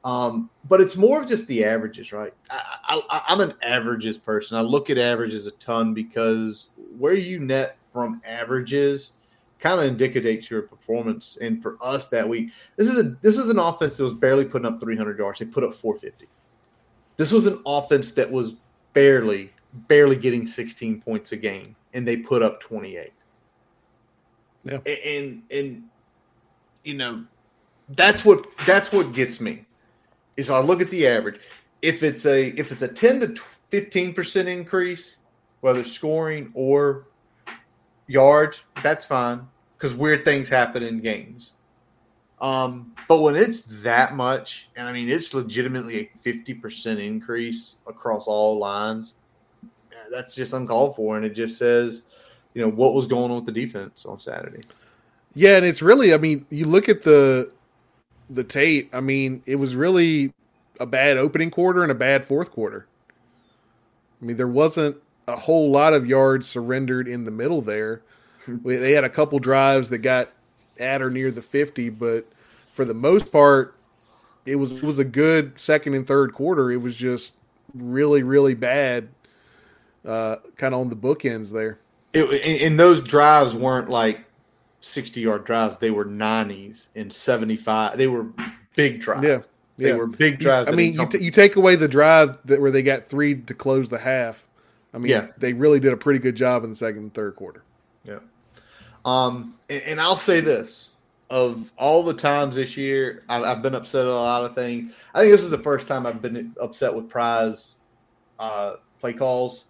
Um, 0.04 0.50
but 0.68 0.82
it's 0.82 0.96
more 0.96 1.22
of 1.22 1.28
just 1.28 1.46
the 1.46 1.64
averages, 1.64 2.12
right? 2.12 2.34
I, 2.50 3.00
I, 3.08 3.22
I'm 3.28 3.40
an 3.40 3.54
averages 3.62 4.18
person. 4.18 4.58
I 4.58 4.60
look 4.60 4.90
at 4.90 4.98
averages 4.98 5.46
a 5.46 5.50
ton 5.52 5.94
because 5.94 6.68
where 6.98 7.14
you 7.14 7.40
net 7.40 7.78
from 7.90 8.20
averages 8.26 9.12
kind 9.60 9.80
of 9.80 9.86
indicates 9.86 10.50
your 10.50 10.62
performance. 10.62 11.38
And 11.40 11.62
for 11.62 11.78
us 11.80 12.08
that 12.08 12.28
week, 12.28 12.50
this 12.76 12.88
is 12.88 12.98
a 12.98 13.16
this 13.22 13.38
is 13.38 13.48
an 13.48 13.58
offense 13.58 13.96
that 13.96 14.04
was 14.04 14.12
barely 14.12 14.44
putting 14.44 14.66
up 14.66 14.78
300 14.78 15.18
yards. 15.18 15.38
They 15.38 15.46
put 15.46 15.64
up 15.64 15.74
450. 15.74 16.28
This 17.16 17.32
was 17.32 17.46
an 17.46 17.60
offense 17.64 18.12
that 18.12 18.30
was 18.30 18.54
barely 18.92 19.52
barely 19.88 20.16
getting 20.16 20.46
16 20.46 21.00
points 21.00 21.32
a 21.32 21.36
game, 21.36 21.74
and 21.94 22.06
they 22.06 22.18
put 22.18 22.42
up 22.42 22.60
28. 22.60 23.10
Yeah, 24.64 24.78
and 24.86 25.42
and 25.50 25.84
you 26.84 26.94
know 26.94 27.24
that's 27.88 28.24
what 28.24 28.46
that's 28.66 28.92
what 28.92 29.12
gets 29.12 29.40
me 29.40 29.64
is 30.36 30.50
I 30.50 30.60
look 30.60 30.80
at 30.80 30.90
the 30.90 31.06
average. 31.06 31.40
If 31.82 32.02
it's 32.02 32.26
a 32.26 32.48
if 32.58 32.72
it's 32.72 32.82
a 32.82 32.88
10 32.88 33.20
to 33.20 33.42
15 33.70 34.14
percent 34.14 34.48
increase, 34.48 35.16
whether 35.60 35.84
scoring 35.84 36.50
or 36.54 37.06
yards, 38.06 38.62
that's 38.82 39.04
fine 39.04 39.46
because 39.76 39.94
weird 39.94 40.24
things 40.24 40.48
happen 40.48 40.82
in 40.82 41.00
games. 41.00 41.52
Um, 42.40 42.94
but 43.08 43.20
when 43.20 43.36
it's 43.36 43.62
that 43.82 44.14
much, 44.14 44.68
and 44.76 44.88
I 44.88 44.92
mean 44.92 45.08
it's 45.08 45.32
legitimately 45.32 46.00
a 46.00 46.18
50% 46.28 46.98
increase 46.98 47.76
across 47.86 48.26
all 48.26 48.58
lines, 48.58 49.14
that's 50.10 50.34
just 50.34 50.52
uncalled 50.52 50.96
for. 50.96 51.16
And 51.16 51.24
it 51.24 51.30
just 51.30 51.58
says, 51.58 52.02
you 52.54 52.62
know, 52.62 52.70
what 52.70 52.94
was 52.94 53.06
going 53.06 53.30
on 53.30 53.36
with 53.36 53.46
the 53.46 53.52
defense 53.52 54.06
on 54.06 54.20
Saturday. 54.20 54.60
Yeah, 55.34 55.56
and 55.56 55.66
it's 55.66 55.82
really, 55.82 56.14
I 56.14 56.16
mean, 56.16 56.46
you 56.50 56.66
look 56.66 56.88
at 56.88 57.02
the 57.02 57.50
the 58.30 58.44
tape, 58.44 58.94
I 58.94 59.00
mean, 59.00 59.42
it 59.46 59.56
was 59.56 59.76
really 59.76 60.32
a 60.80 60.86
bad 60.86 61.16
opening 61.16 61.50
quarter 61.50 61.82
and 61.82 61.92
a 61.92 61.94
bad 61.94 62.24
fourth 62.24 62.50
quarter. 62.50 62.86
I 64.20 64.24
mean, 64.24 64.36
there 64.36 64.48
wasn't 64.48 64.96
a 65.26 65.36
whole 65.36 65.70
lot 65.70 65.92
of 65.92 66.06
yards 66.06 66.48
surrendered 66.48 67.08
in 67.08 67.24
the 67.24 67.30
middle 67.30 67.60
there. 67.60 68.02
they 68.46 68.92
had 68.92 69.04
a 69.04 69.10
couple 69.10 69.38
drives 69.38 69.90
that 69.90 69.98
got 69.98 70.28
at 70.78 71.02
or 71.02 71.10
near 71.10 71.30
the 71.30 71.42
50, 71.42 71.90
but 71.90 72.26
for 72.72 72.84
the 72.84 72.94
most 72.94 73.30
part, 73.30 73.74
it 74.46 74.56
was 74.56 74.72
it 74.72 74.82
was 74.82 74.98
a 74.98 75.04
good 75.04 75.58
second 75.58 75.94
and 75.94 76.06
third 76.06 76.34
quarter. 76.34 76.70
It 76.70 76.76
was 76.76 76.94
just 76.96 77.34
really 77.74 78.22
really 78.22 78.54
bad, 78.54 79.08
uh, 80.04 80.36
kind 80.56 80.74
of 80.74 80.80
on 80.80 80.88
the 80.90 80.96
bookends 80.96 81.50
there. 81.50 81.78
It, 82.12 82.62
and 82.62 82.78
those 82.78 83.02
drives 83.02 83.54
weren't 83.54 83.88
like 83.88 84.23
60 84.84 85.20
yard 85.20 85.44
drives. 85.44 85.78
They 85.78 85.90
were 85.90 86.04
90s 86.04 86.88
and 86.94 87.12
75. 87.12 87.96
They 87.96 88.06
were 88.06 88.26
big 88.76 89.00
drives. 89.00 89.26
Yeah. 89.26 89.40
They 89.76 89.88
yeah. 89.88 89.96
were 89.96 90.06
big 90.06 90.38
drives. 90.38 90.68
I 90.68 90.72
mean, 90.72 90.94
you, 90.94 91.06
t- 91.06 91.22
you 91.22 91.30
take 91.30 91.56
away 91.56 91.74
the 91.76 91.88
drive 91.88 92.38
that 92.44 92.60
where 92.60 92.70
they 92.70 92.82
got 92.82 93.08
three 93.08 93.34
to 93.34 93.54
close 93.54 93.88
the 93.88 93.98
half. 93.98 94.46
I 94.92 94.98
mean, 94.98 95.10
Yeah. 95.10 95.28
they 95.38 95.52
really 95.52 95.80
did 95.80 95.92
a 95.92 95.96
pretty 95.96 96.20
good 96.20 96.36
job 96.36 96.62
in 96.62 96.70
the 96.70 96.76
second 96.76 97.02
and 97.02 97.14
third 97.14 97.34
quarter. 97.34 97.64
Yeah. 98.04 98.20
Um, 99.04 99.56
and, 99.68 99.82
and 99.82 100.00
I'll 100.00 100.16
say 100.16 100.40
this: 100.40 100.90
of 101.30 101.72
all 101.76 102.02
the 102.04 102.14
times 102.14 102.54
this 102.54 102.76
year, 102.76 103.24
I've, 103.28 103.42
I've 103.42 103.62
been 103.62 103.74
upset 103.74 104.02
at 104.02 104.06
a 104.06 104.14
lot 104.14 104.44
of 104.44 104.54
things. 104.54 104.92
I 105.12 105.20
think 105.20 105.32
this 105.32 105.42
is 105.42 105.50
the 105.50 105.58
first 105.58 105.88
time 105.88 106.06
I've 106.06 106.22
been 106.22 106.54
upset 106.60 106.94
with 106.94 107.08
Pry's 107.08 107.74
uh, 108.38 108.74
play 109.00 109.12
calls 109.12 109.64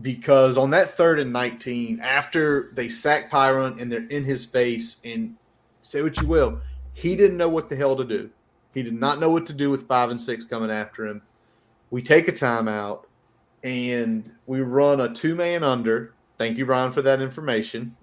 because 0.00 0.56
on 0.56 0.70
that 0.70 0.96
third 0.96 1.18
and 1.18 1.32
nineteen, 1.32 2.00
after 2.00 2.70
they 2.72 2.88
sack 2.88 3.30
Pyron 3.30 3.80
and 3.80 3.90
they're 3.90 4.08
in 4.08 4.24
his 4.24 4.44
face, 4.44 4.96
and 5.04 5.36
say 5.82 6.02
what 6.02 6.20
you 6.20 6.26
will, 6.26 6.60
he 6.94 7.16
didn't 7.16 7.36
know 7.36 7.48
what 7.48 7.68
the 7.68 7.76
hell 7.76 7.96
to 7.96 8.04
do. 8.04 8.30
He 8.74 8.82
did 8.82 8.94
not 8.94 9.20
know 9.20 9.30
what 9.30 9.46
to 9.46 9.52
do 9.52 9.70
with 9.70 9.86
five 9.86 10.10
and 10.10 10.20
six 10.20 10.44
coming 10.44 10.70
after 10.70 11.06
him. 11.06 11.22
We 11.90 12.02
take 12.02 12.28
a 12.28 12.32
timeout 12.32 13.04
and 13.62 14.30
we 14.46 14.60
run 14.60 15.00
a 15.00 15.12
two 15.12 15.34
man 15.34 15.62
under. 15.62 16.14
Thank 16.38 16.58
you, 16.58 16.66
Brian, 16.66 16.92
for 16.92 17.02
that 17.02 17.20
information. 17.20 17.96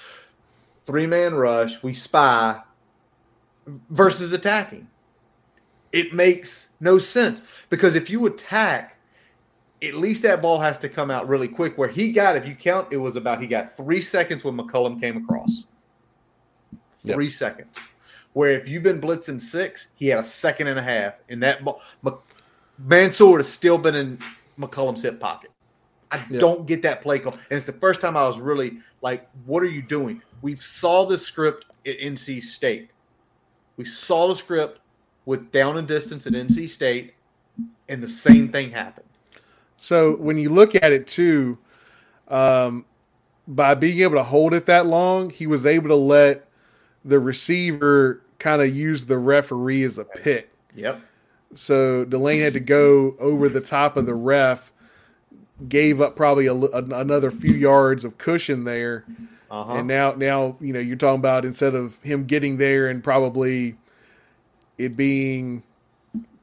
Three 0.86 1.06
man 1.06 1.34
rush. 1.34 1.82
We 1.82 1.94
spy 1.94 2.62
versus 3.90 4.32
attacking. 4.32 4.88
It 5.92 6.14
makes 6.14 6.70
no 6.80 6.98
sense 6.98 7.42
because 7.68 7.94
if 7.94 8.08
you 8.08 8.26
attack, 8.26 8.96
at 9.82 9.94
least 9.94 10.22
that 10.22 10.42
ball 10.42 10.60
has 10.60 10.78
to 10.78 10.88
come 10.88 11.10
out 11.10 11.28
really 11.28 11.48
quick. 11.48 11.78
Where 11.78 11.88
he 11.88 12.12
got, 12.12 12.36
if 12.36 12.46
you 12.46 12.54
count, 12.54 12.92
it 12.92 12.98
was 12.98 13.16
about 13.16 13.40
he 13.40 13.46
got 13.46 13.76
three 13.76 14.02
seconds 14.02 14.44
when 14.44 14.56
McCollum 14.56 15.00
came 15.00 15.16
across. 15.16 15.66
Yep. 17.04 17.14
Three 17.14 17.30
seconds. 17.30 17.76
Where 18.32 18.50
if 18.50 18.68
you've 18.68 18.82
been 18.82 19.00
blitzing 19.00 19.40
six, 19.40 19.88
he 19.96 20.08
had 20.08 20.18
a 20.18 20.24
second 20.24 20.66
and 20.66 20.78
a 20.78 20.82
half, 20.82 21.14
and 21.28 21.42
that 21.42 21.64
ball, 21.64 21.82
Mansoor 22.78 23.38
would 23.38 23.46
still 23.46 23.78
been 23.78 23.94
in 23.94 24.18
McCollum's 24.58 25.02
hip 25.02 25.18
pocket. 25.18 25.50
I 26.12 26.24
Yeah. 26.28 26.40
don't 26.40 26.66
get 26.66 26.82
that 26.82 27.02
play 27.02 27.18
call, 27.18 27.32
and 27.32 27.56
it's 27.56 27.66
the 27.66 27.72
first 27.72 28.00
time 28.00 28.16
I 28.16 28.26
was 28.26 28.38
really 28.38 28.80
like, 29.00 29.28
"What 29.46 29.62
are 29.62 29.68
you 29.68 29.82
doing?" 29.82 30.22
We 30.42 30.56
saw 30.56 31.06
the 31.06 31.16
script 31.16 31.64
at 31.86 31.96
NC 31.98 32.40
State. 32.40 32.90
We 33.76 33.84
saw 33.84 34.28
the 34.28 34.36
script 34.36 34.80
with 35.24 35.50
down 35.52 35.76
and 35.76 35.88
distance 35.88 36.26
at 36.26 36.34
NC 36.34 36.66
State, 36.68 37.14
and 37.88 38.02
the 38.02 38.08
same 38.08 38.50
thing 38.50 38.70
happened. 38.72 39.06
So 39.82 40.16
when 40.16 40.36
you 40.36 40.50
look 40.50 40.74
at 40.74 40.92
it 40.92 41.06
too, 41.06 41.56
um, 42.28 42.84
by 43.48 43.74
being 43.74 44.00
able 44.00 44.16
to 44.16 44.22
hold 44.22 44.52
it 44.52 44.66
that 44.66 44.84
long, 44.84 45.30
he 45.30 45.46
was 45.46 45.64
able 45.64 45.88
to 45.88 45.94
let 45.96 46.46
the 47.02 47.18
receiver 47.18 48.20
kind 48.38 48.60
of 48.60 48.76
use 48.76 49.06
the 49.06 49.16
referee 49.16 49.84
as 49.84 49.96
a 49.96 50.04
pick. 50.04 50.50
Yep. 50.74 51.00
So 51.54 52.04
Delane 52.04 52.42
had 52.42 52.52
to 52.52 52.60
go 52.60 53.16
over 53.18 53.48
the 53.48 53.62
top 53.62 53.96
of 53.96 54.04
the 54.04 54.14
ref, 54.14 54.70
gave 55.66 56.02
up 56.02 56.14
probably 56.14 56.44
a, 56.46 56.54
an- 56.54 56.92
another 56.92 57.30
few 57.30 57.54
yards 57.54 58.04
of 58.04 58.18
cushion 58.18 58.64
there, 58.64 59.06
Uh 59.50 59.64
huh. 59.64 59.72
and 59.76 59.88
now 59.88 60.12
now 60.12 60.56
you 60.60 60.74
know 60.74 60.78
you're 60.78 60.96
talking 60.96 61.20
about 61.20 61.46
instead 61.46 61.74
of 61.74 61.96
him 62.02 62.26
getting 62.26 62.58
there 62.58 62.88
and 62.88 63.02
probably 63.02 63.76
it 64.76 64.94
being 64.94 65.62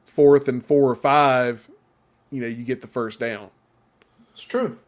fourth 0.04 0.48
and 0.48 0.62
four 0.64 0.90
or 0.90 0.96
five, 0.96 1.70
you 2.30 2.40
know 2.40 2.46
you 2.46 2.64
get 2.64 2.80
the 2.80 2.86
first 2.86 3.20
down. 3.20 3.50
It's 4.34 4.42
true. 4.42 4.78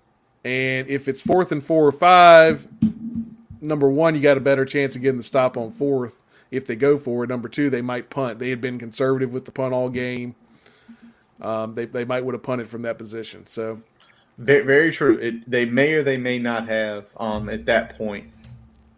And 0.44 0.88
if 0.88 1.08
it's 1.08 1.20
fourth 1.20 1.52
and 1.52 1.62
four 1.62 1.86
or 1.86 1.92
five, 1.92 2.66
number 3.60 3.90
one, 3.90 4.14
you 4.14 4.20
got 4.20 4.36
a 4.38 4.40
better 4.40 4.64
chance 4.64 4.96
of 4.96 5.02
getting 5.02 5.18
the 5.18 5.24
stop 5.24 5.56
on 5.56 5.70
fourth 5.70 6.18
if 6.50 6.66
they 6.66 6.76
go 6.76 6.98
for 6.98 7.24
it. 7.24 7.28
Number 7.28 7.48
two, 7.48 7.68
they 7.70 7.82
might 7.82 8.10
punt. 8.10 8.38
They 8.38 8.50
had 8.50 8.60
been 8.60 8.78
conservative 8.78 9.32
with 9.32 9.44
the 9.44 9.52
punt 9.52 9.74
all 9.74 9.88
game. 9.90 10.34
Um, 11.42 11.74
they, 11.74 11.86
they 11.86 12.04
might 12.04 12.24
would 12.24 12.34
have 12.34 12.42
punted 12.42 12.68
from 12.68 12.82
that 12.82 12.98
position. 12.98 13.44
So 13.46 13.80
Very, 14.38 14.64
very 14.64 14.92
true. 14.92 15.18
It, 15.18 15.50
they 15.50 15.64
may 15.66 15.92
or 15.94 16.02
they 16.02 16.16
may 16.16 16.38
not 16.38 16.68
have 16.68 17.06
um, 17.18 17.48
at 17.48 17.66
that 17.66 17.96
point. 17.98 18.24
point, 18.24 18.32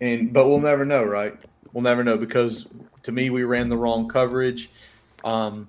and 0.00 0.32
but 0.32 0.46
we'll 0.48 0.60
never 0.60 0.84
know, 0.84 1.04
right? 1.04 1.34
We'll 1.72 1.82
never 1.82 2.04
know 2.04 2.16
because 2.16 2.68
to 3.02 3.12
me, 3.12 3.30
we 3.30 3.44
ran 3.44 3.68
the 3.68 3.76
wrong 3.76 4.08
coverage. 4.08 4.70
Um, 5.24 5.68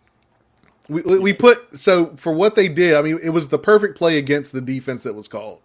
we, 0.89 1.01
we 1.01 1.33
put 1.33 1.77
so 1.77 2.13
for 2.17 2.33
what 2.33 2.55
they 2.55 2.67
did. 2.67 2.95
I 2.95 3.01
mean, 3.01 3.19
it 3.23 3.29
was 3.29 3.47
the 3.47 3.59
perfect 3.59 3.97
play 3.97 4.17
against 4.17 4.51
the 4.51 4.61
defense 4.61 5.03
that 5.03 5.13
was 5.13 5.27
called. 5.27 5.59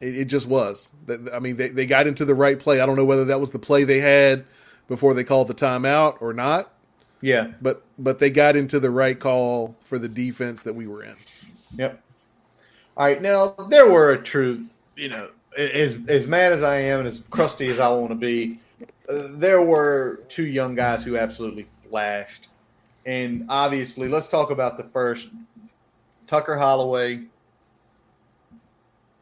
It, 0.00 0.18
it 0.18 0.24
just 0.26 0.46
was. 0.46 0.92
I 1.32 1.38
mean, 1.38 1.56
they, 1.56 1.70
they 1.70 1.86
got 1.86 2.06
into 2.06 2.24
the 2.24 2.34
right 2.34 2.58
play. 2.58 2.80
I 2.80 2.86
don't 2.86 2.96
know 2.96 3.04
whether 3.04 3.24
that 3.26 3.40
was 3.40 3.50
the 3.50 3.58
play 3.58 3.84
they 3.84 4.00
had 4.00 4.44
before 4.88 5.14
they 5.14 5.24
called 5.24 5.48
the 5.48 5.54
timeout 5.54 6.20
or 6.20 6.32
not. 6.32 6.72
yeah, 7.20 7.48
but 7.60 7.82
but 7.98 8.18
they 8.18 8.30
got 8.30 8.56
into 8.56 8.78
the 8.78 8.90
right 8.90 9.18
call 9.18 9.74
for 9.84 9.98
the 9.98 10.08
defense 10.08 10.62
that 10.62 10.74
we 10.74 10.86
were 10.86 11.02
in. 11.02 11.16
Yep. 11.76 12.00
All 12.96 13.06
right. 13.06 13.20
Now 13.20 13.48
there 13.68 13.90
were 13.90 14.12
a 14.12 14.22
true, 14.22 14.66
you 14.96 15.08
know, 15.08 15.30
as 15.58 15.98
as 16.08 16.26
mad 16.26 16.52
as 16.52 16.62
I 16.62 16.76
am 16.76 17.00
and 17.00 17.08
as 17.08 17.22
crusty 17.30 17.68
as 17.68 17.78
I 17.78 17.88
want 17.88 18.10
to 18.10 18.14
be, 18.14 18.60
uh, 19.08 19.28
there 19.30 19.62
were 19.62 20.20
two 20.28 20.46
young 20.46 20.74
guys 20.74 21.02
who 21.04 21.16
absolutely 21.16 21.66
flashed, 21.88 22.48
and 23.06 23.46
obviously, 23.48 24.08
let's 24.08 24.28
talk 24.28 24.50
about 24.50 24.76
the 24.76 24.84
first 24.84 25.30
Tucker 26.26 26.58
Holloway 26.58 27.24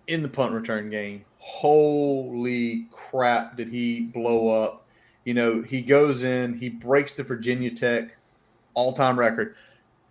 in 0.07 0.23
the 0.23 0.29
punt 0.29 0.53
return 0.53 0.91
game. 0.91 1.25
Holy 1.39 2.87
crap! 2.91 3.57
Did 3.57 3.69
he 3.69 4.01
blow 4.01 4.49
up? 4.49 4.87
You 5.25 5.35
know, 5.35 5.63
he 5.63 5.83
goes 5.83 6.23
in, 6.23 6.59
he 6.59 6.69
breaks 6.69 7.13
the 7.13 7.23
Virginia 7.23 7.71
Tech 7.71 8.17
all 8.75 8.93
time 8.93 9.19
record. 9.19 9.55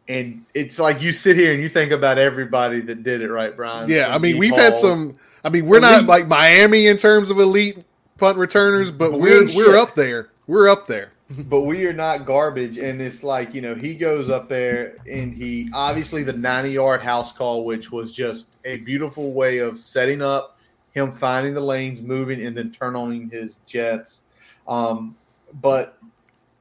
And 0.07 0.45
it's 0.53 0.79
like 0.79 1.01
you 1.01 1.13
sit 1.13 1.37
here 1.37 1.53
and 1.53 1.61
you 1.61 1.69
think 1.69 1.91
about 1.91 2.17
everybody 2.17 2.81
that 2.81 3.03
did 3.03 3.21
it, 3.21 3.29
right, 3.29 3.55
Brian? 3.55 3.89
Yeah, 3.89 4.13
I 4.13 4.17
mean 4.17 4.37
we've 4.37 4.53
had 4.53 4.75
some. 4.77 5.13
I 5.43 5.49
mean 5.49 5.65
we're 5.65 5.79
not 5.79 6.05
like 6.05 6.27
Miami 6.27 6.87
in 6.87 6.97
terms 6.97 7.29
of 7.29 7.39
elite 7.39 7.83
punt 8.17 8.37
returners, 8.37 8.91
but 8.91 9.11
But 9.11 9.19
we 9.19 9.29
we're 9.29 9.41
we're 9.43 9.49
shit. 9.49 9.75
up 9.75 9.95
there. 9.95 10.29
We're 10.45 10.67
up 10.69 10.87
there. 10.87 11.12
But 11.37 11.61
we 11.61 11.85
are 11.85 11.93
not 11.93 12.25
garbage. 12.25 12.77
And 12.77 13.01
it's 13.01 13.23
like, 13.23 13.53
you 13.53 13.61
know, 13.61 13.75
he 13.75 13.95
goes 13.95 14.29
up 14.29 14.49
there 14.49 14.97
and 15.09 15.33
he 15.33 15.69
obviously 15.73 16.23
the 16.23 16.33
90 16.33 16.71
yard 16.71 17.01
house 17.01 17.31
call, 17.31 17.65
which 17.65 17.91
was 17.91 18.13
just 18.13 18.47
a 18.65 18.77
beautiful 18.77 19.33
way 19.33 19.59
of 19.59 19.79
setting 19.79 20.21
up 20.21 20.57
him 20.93 21.11
finding 21.11 21.53
the 21.53 21.61
lanes, 21.61 22.01
moving, 22.01 22.45
and 22.45 22.55
then 22.55 22.71
turning 22.71 23.01
on 23.01 23.29
his 23.29 23.57
jets. 23.65 24.21
Um, 24.67 25.15
but 25.61 25.97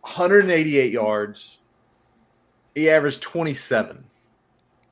188 0.00 0.92
yards, 0.92 1.58
he 2.74 2.88
averaged 2.88 3.22
27. 3.22 4.04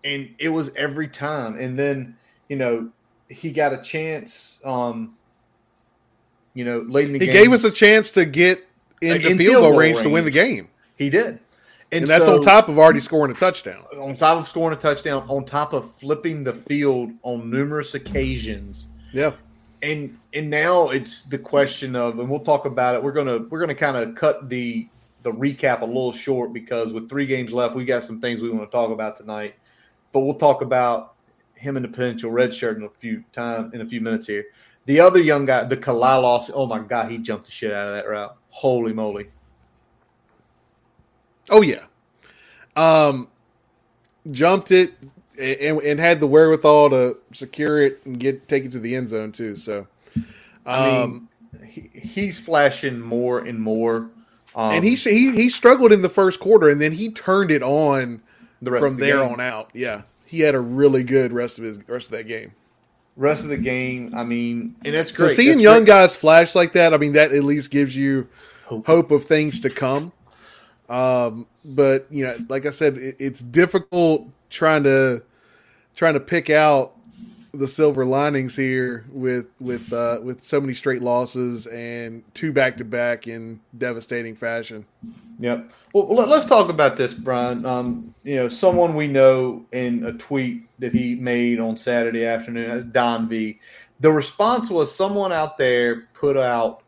And 0.04 0.34
it 0.38 0.50
was 0.50 0.70
every 0.76 1.08
time. 1.08 1.58
And 1.58 1.78
then, 1.78 2.16
you 2.48 2.56
know, 2.56 2.90
he 3.28 3.50
got 3.50 3.72
a 3.72 3.78
chance, 3.78 4.58
um, 4.64 5.16
you 6.54 6.64
know, 6.64 6.80
late 6.80 7.06
in 7.06 7.12
the 7.12 7.18
He 7.18 7.26
game. 7.26 7.34
He 7.34 7.42
gave 7.42 7.52
us 7.52 7.64
a 7.64 7.70
chance 7.70 8.10
to 8.12 8.24
get 8.24 8.66
into 9.00 9.30
In 9.30 9.36
the 9.36 9.46
field 9.46 9.62
goal 9.62 9.78
range, 9.78 9.98
to 10.00 10.08
win 10.08 10.24
the 10.24 10.30
game, 10.30 10.68
He 10.96 11.08
did. 11.10 11.38
and, 11.92 12.06
that's 12.06 12.24
so- 12.24 12.36
on 12.36 12.42
top 12.42 12.68
of 12.68 12.78
already 12.78 13.00
scoring 13.00 13.32
a 13.32 13.34
touchdown. 13.38 13.82
on 13.98 14.16
top 14.16 14.38
of 14.38 14.48
scoring 14.48 14.76
a 14.76 14.80
touchdown, 14.80 15.24
on 15.28 15.44
top 15.44 15.72
of 15.72 15.94
flipping 15.94 16.44
the 16.44 16.52
field 16.52 17.10
on 17.22 17.50
numerous 17.50 17.94
occasions. 17.94 18.86
Yeah, 19.12 19.32
And 19.82 20.16
and 20.34 20.48
now 20.50 20.90
it's 20.90 21.22
the 21.22 21.38
question 21.38 21.96
of, 21.96 22.18
and 22.20 22.28
we'll 22.30 22.40
talk 22.40 22.64
about 22.66 22.94
it. 22.94 23.02
We're 23.02 23.12
gonna 23.12 23.38
we're 23.38 23.58
gonna 23.60 23.74
kind 23.74 23.96
of 23.96 24.14
cut 24.14 24.48
the 24.48 24.88
the 25.22 25.32
recap 25.32 25.80
a 25.82 25.84
little 25.84 26.12
short 26.12 26.52
because 26.52 26.92
with 26.92 27.08
three 27.10 27.26
games 27.26 27.52
left, 27.52 27.74
we 27.74 27.84
got 27.84 28.02
some 28.02 28.20
things 28.20 28.40
we 28.40 28.50
want 28.50 28.70
to 28.70 28.74
talk 28.74 28.90
about 28.90 29.16
tonight. 29.16 29.54
But 30.12 30.20
we'll 30.20 30.34
talk 30.34 30.62
about 30.62 31.14
him 31.54 31.76
in 31.76 31.82
the 31.82 31.88
potential 31.88 32.30
red 32.30 32.54
shirt 32.54 32.78
in 32.78 32.84
a 32.84 32.88
few 32.88 33.22
time 33.32 33.70
in 33.74 33.80
a 33.80 33.86
few 33.86 34.00
minutes 34.00 34.26
here. 34.26 34.44
The 34.86 35.00
other 35.00 35.20
young 35.20 35.44
guy, 35.44 35.64
the 35.64 35.76
Kalal 35.76 36.22
Austin, 36.24 36.54
oh 36.56 36.66
my 36.66 36.78
god, 36.78 37.10
he 37.10 37.18
jumped 37.18 37.46
the 37.46 37.50
shit 37.50 37.72
out 37.72 37.88
of 37.88 37.94
that 37.94 38.08
route. 38.08 38.36
Holy 38.61 38.92
moly. 38.92 39.27
Oh 41.49 41.62
yeah, 41.62 41.85
um, 42.77 43.29
jumped 44.31 44.70
it 44.70 44.92
and, 45.40 45.81
and 45.81 45.99
had 45.99 46.20
the 46.20 46.27
wherewithal 46.27 46.90
to 46.90 47.16
secure 47.33 47.81
it 47.83 48.05
and 48.05 48.20
get 48.20 48.49
take 48.49 48.66
it 48.66 48.73
to 48.73 48.79
the 48.79 48.94
end 48.94 49.09
zone 49.09 49.33
too. 49.33 49.57
So, 49.57 49.87
I 50.66 50.87
mean, 50.87 50.94
um, 51.03 51.29
he, 51.66 51.88
he's 51.94 52.38
flashing 52.38 53.01
more 53.01 53.38
and 53.38 53.59
more. 53.59 54.11
Um, 54.55 54.73
and 54.75 54.85
he 54.85 54.94
he 54.94 55.31
he 55.31 55.49
struggled 55.49 55.90
in 55.90 56.03
the 56.03 56.11
first 56.11 56.38
quarter, 56.38 56.68
and 56.68 56.79
then 56.83 56.92
he 56.92 57.11
turned 57.11 57.51
it 57.51 57.62
on 57.62 58.20
the 58.61 58.73
from 58.79 58.99
the 58.99 59.07
there 59.07 59.20
game. 59.20 59.33
on 59.33 59.40
out. 59.40 59.70
Yeah, 59.73 60.03
he 60.27 60.40
had 60.40 60.55
a 60.55 60.61
really 60.61 61.03
good 61.03 61.33
rest 61.33 61.57
of 61.57 61.64
his 61.64 61.79
rest 61.88 62.09
of 62.09 62.12
that 62.12 62.25
game. 62.29 62.53
Rest 63.16 63.42
of 63.42 63.49
the 63.49 63.57
game, 63.57 64.12
I 64.14 64.23
mean, 64.25 64.77
and 64.85 64.94
that's 64.94 65.11
So 65.16 65.29
great. 65.29 65.37
seeing 65.37 65.49
That's 65.49 65.62
young 65.62 65.79
great. 65.79 65.87
guys 65.88 66.16
flash 66.16 66.55
like 66.55 66.73
that, 66.75 66.94
I 66.94 66.99
mean, 66.99 67.14
that 67.14 67.33
at 67.33 67.44
least 67.44 67.70
gives 67.70 67.96
you 67.96 68.29
Hope. 68.70 68.87
hope 68.87 69.11
of 69.11 69.24
things 69.24 69.61
to 69.61 69.70
come. 69.70 70.12
Um, 70.88 71.46
but 71.64 72.06
you 72.11 72.24
know, 72.24 72.37
like 72.48 72.66
I 72.66 72.70
said, 72.70 72.96
it, 72.96 73.16
it's 73.18 73.40
difficult 73.40 74.28
trying 74.48 74.85
to 74.85 75.22
trying 75.94 76.14
to 76.14 76.20
pick 76.20 76.50
out 76.50 76.96
the 77.52 77.66
silver 77.66 78.04
linings 78.06 78.54
here 78.54 79.04
with 79.11 79.46
with 79.61 79.92
uh, 79.92 80.20
with 80.22 80.40
so 80.40 80.61
many 80.61 80.72
straight 80.72 81.02
losses 81.02 81.66
and 81.66 82.22
two 82.35 82.52
back 82.52 82.76
to 82.76 82.85
back 82.85 83.26
in 83.26 83.61
devastating 83.76 84.37
fashion. 84.37 84.87
Yep. 85.40 85.72
Well, 85.92 86.06
let, 86.14 86.28
us 86.28 86.46
talk 86.46 86.68
about 86.68 86.96
this, 86.96 87.12
Brian. 87.14 87.64
Um, 87.64 88.14
you 88.22 88.37
know, 88.37 88.48
someone 88.48 88.94
we 88.94 89.09
know 89.09 89.64
in 89.72 90.04
a 90.04 90.12
tweet 90.12 90.62
that 90.78 90.92
he 90.92 91.16
made 91.16 91.59
on 91.59 91.76
Saturday 91.76 92.24
afternoon, 92.24 92.70
that's 92.70 92.85
Don 92.85 93.28
V. 93.28 93.59
The 93.98 94.12
response 94.12 94.70
was 94.70 94.94
someone 94.94 95.33
out 95.33 95.59
there 95.59 96.02
put 96.12 96.37
out 96.37 96.83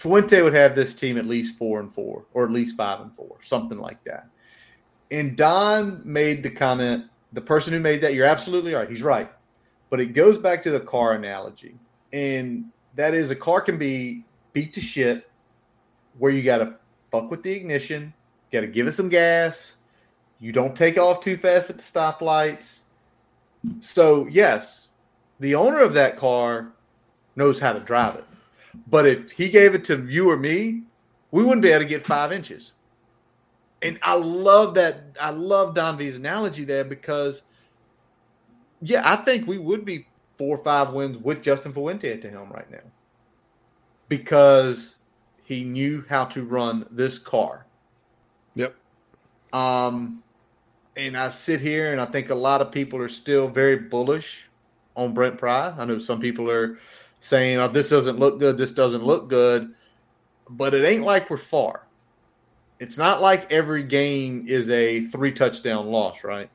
Fuente 0.00 0.40
would 0.40 0.54
have 0.54 0.74
this 0.74 0.94
team 0.94 1.18
at 1.18 1.26
least 1.26 1.58
four 1.58 1.78
and 1.78 1.92
four, 1.92 2.24
or 2.32 2.42
at 2.46 2.50
least 2.50 2.74
five 2.74 3.02
and 3.02 3.14
four, 3.14 3.36
something 3.42 3.76
like 3.76 4.02
that. 4.04 4.28
And 5.10 5.36
Don 5.36 6.00
made 6.06 6.42
the 6.42 6.48
comment, 6.48 7.04
the 7.34 7.42
person 7.42 7.74
who 7.74 7.80
made 7.80 8.00
that, 8.00 8.14
you're 8.14 8.24
absolutely 8.24 8.72
right. 8.72 8.88
He's 8.88 9.02
right. 9.02 9.30
But 9.90 10.00
it 10.00 10.14
goes 10.14 10.38
back 10.38 10.62
to 10.62 10.70
the 10.70 10.80
car 10.80 11.12
analogy. 11.12 11.74
And 12.14 12.70
that 12.94 13.12
is 13.12 13.30
a 13.30 13.36
car 13.36 13.60
can 13.60 13.76
be 13.76 14.24
beat 14.54 14.72
to 14.72 14.80
shit 14.80 15.30
where 16.16 16.32
you 16.32 16.42
got 16.42 16.58
to 16.58 16.76
fuck 17.12 17.30
with 17.30 17.42
the 17.42 17.52
ignition, 17.52 18.14
got 18.50 18.62
to 18.62 18.68
give 18.68 18.86
it 18.86 18.92
some 18.92 19.10
gas. 19.10 19.76
You 20.38 20.50
don't 20.50 20.74
take 20.74 20.96
off 20.96 21.22
too 21.22 21.36
fast 21.36 21.68
at 21.68 21.76
the 21.76 21.82
stoplights. 21.82 22.84
So, 23.80 24.26
yes, 24.28 24.88
the 25.40 25.56
owner 25.56 25.80
of 25.80 25.92
that 25.92 26.16
car 26.16 26.72
knows 27.36 27.58
how 27.58 27.74
to 27.74 27.80
drive 27.80 28.14
it. 28.14 28.24
But 28.86 29.06
if 29.06 29.30
he 29.32 29.48
gave 29.48 29.74
it 29.74 29.84
to 29.84 30.06
you 30.06 30.30
or 30.30 30.36
me, 30.36 30.82
we 31.30 31.44
wouldn't 31.44 31.62
be 31.62 31.70
able 31.70 31.84
to 31.84 31.88
get 31.88 32.04
five 32.04 32.32
inches. 32.32 32.72
And 33.82 33.98
I 34.02 34.14
love 34.14 34.74
that. 34.74 35.16
I 35.20 35.30
love 35.30 35.74
Don 35.74 35.96
V's 35.96 36.16
analogy 36.16 36.64
there 36.64 36.84
because, 36.84 37.42
yeah, 38.82 39.02
I 39.04 39.16
think 39.16 39.46
we 39.46 39.58
would 39.58 39.84
be 39.84 40.06
four 40.38 40.58
or 40.58 40.64
five 40.64 40.92
wins 40.92 41.18
with 41.18 41.42
Justin 41.42 41.72
Fuente 41.72 42.12
at 42.12 42.22
the 42.22 42.30
helm 42.30 42.50
right 42.50 42.70
now 42.70 42.78
because 44.08 44.96
he 45.44 45.64
knew 45.64 46.04
how 46.08 46.24
to 46.26 46.44
run 46.44 46.86
this 46.90 47.18
car. 47.18 47.66
Yep. 48.54 48.74
Um, 49.52 50.22
and 50.96 51.16
I 51.16 51.28
sit 51.28 51.60
here 51.60 51.92
and 51.92 52.00
I 52.00 52.06
think 52.06 52.30
a 52.30 52.34
lot 52.34 52.60
of 52.60 52.70
people 52.70 53.00
are 53.00 53.08
still 53.08 53.48
very 53.48 53.76
bullish 53.76 54.48
on 54.96 55.14
Brent 55.14 55.38
Pry. 55.38 55.74
I 55.76 55.84
know 55.86 55.98
some 55.98 56.20
people 56.20 56.50
are 56.50 56.78
saying, 57.20 57.58
"Oh, 57.58 57.68
this 57.68 57.90
doesn't 57.90 58.18
look 58.18 58.38
good. 58.38 58.56
This 58.56 58.72
doesn't 58.72 59.04
look 59.04 59.28
good," 59.28 59.74
but 60.48 60.74
it 60.74 60.84
ain't 60.84 61.04
like 61.04 61.30
we're 61.30 61.36
far. 61.36 61.86
It's 62.78 62.96
not 62.96 63.20
like 63.20 63.52
every 63.52 63.82
game 63.82 64.46
is 64.48 64.70
a 64.70 65.04
three 65.06 65.32
touchdown 65.32 65.86
loss, 65.86 66.24
right? 66.24 66.50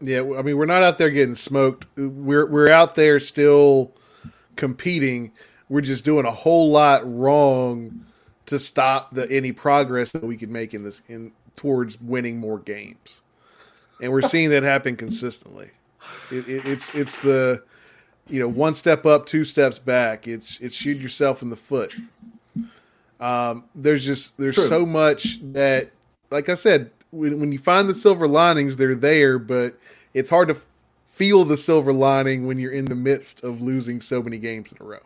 Yeah, 0.00 0.20
I 0.20 0.42
mean, 0.42 0.56
we're 0.56 0.66
not 0.66 0.84
out 0.84 0.98
there 0.98 1.10
getting 1.10 1.34
smoked. 1.34 1.86
We're 1.96 2.46
we're 2.46 2.70
out 2.70 2.94
there 2.94 3.18
still 3.18 3.92
competing. 4.54 5.32
We're 5.68 5.80
just 5.80 6.04
doing 6.04 6.24
a 6.24 6.30
whole 6.30 6.70
lot 6.70 7.02
wrong 7.04 8.04
to 8.46 8.58
stop 8.58 9.12
the 9.14 9.30
any 9.30 9.52
progress 9.52 10.10
that 10.12 10.24
we 10.24 10.36
could 10.36 10.50
make 10.50 10.72
in 10.72 10.84
this 10.84 11.02
in 11.08 11.32
towards 11.56 12.00
winning 12.00 12.38
more 12.38 12.60
games, 12.60 13.22
and 14.00 14.12
we're 14.12 14.22
seeing 14.22 14.50
that 14.50 14.62
happen 14.62 14.96
consistently. 14.96 15.70
It, 16.30 16.48
it, 16.48 16.66
it's 16.66 16.94
it's 16.94 17.20
the 17.20 17.64
you 18.28 18.40
know 18.40 18.48
one 18.48 18.74
step 18.74 19.06
up, 19.06 19.26
two 19.26 19.44
steps 19.44 19.78
back. 19.78 20.28
It's 20.28 20.60
it's 20.60 20.74
shoot 20.74 20.96
yourself 20.98 21.42
in 21.42 21.50
the 21.50 21.56
foot. 21.56 21.94
Um, 23.20 23.64
there's 23.74 24.04
just 24.04 24.36
there's 24.36 24.54
True. 24.54 24.66
so 24.66 24.86
much 24.86 25.40
that, 25.52 25.90
like 26.30 26.48
I 26.48 26.54
said, 26.54 26.90
when, 27.10 27.40
when 27.40 27.52
you 27.52 27.58
find 27.58 27.88
the 27.88 27.94
silver 27.94 28.28
linings, 28.28 28.76
they're 28.76 28.94
there, 28.94 29.38
but 29.38 29.78
it's 30.14 30.30
hard 30.30 30.48
to 30.48 30.56
feel 31.06 31.44
the 31.44 31.56
silver 31.56 31.92
lining 31.92 32.46
when 32.46 32.58
you're 32.58 32.72
in 32.72 32.84
the 32.84 32.94
midst 32.94 33.42
of 33.42 33.60
losing 33.60 34.00
so 34.00 34.22
many 34.22 34.38
games 34.38 34.72
in 34.72 34.78
a 34.80 34.84
row. 34.84 35.00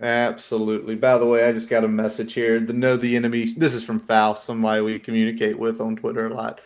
Absolutely. 0.00 0.96
By 0.96 1.18
the 1.18 1.26
way, 1.26 1.46
I 1.46 1.52
just 1.52 1.68
got 1.68 1.84
a 1.84 1.88
message 1.88 2.32
here. 2.32 2.58
The 2.58 2.72
know 2.72 2.96
the 2.96 3.14
enemy. 3.14 3.52
This 3.52 3.74
is 3.74 3.84
from 3.84 4.00
Faust, 4.00 4.44
somebody 4.44 4.80
we 4.80 4.98
communicate 4.98 5.58
with 5.58 5.80
on 5.80 5.96
Twitter 5.96 6.26
a 6.26 6.34
lot. 6.34 6.60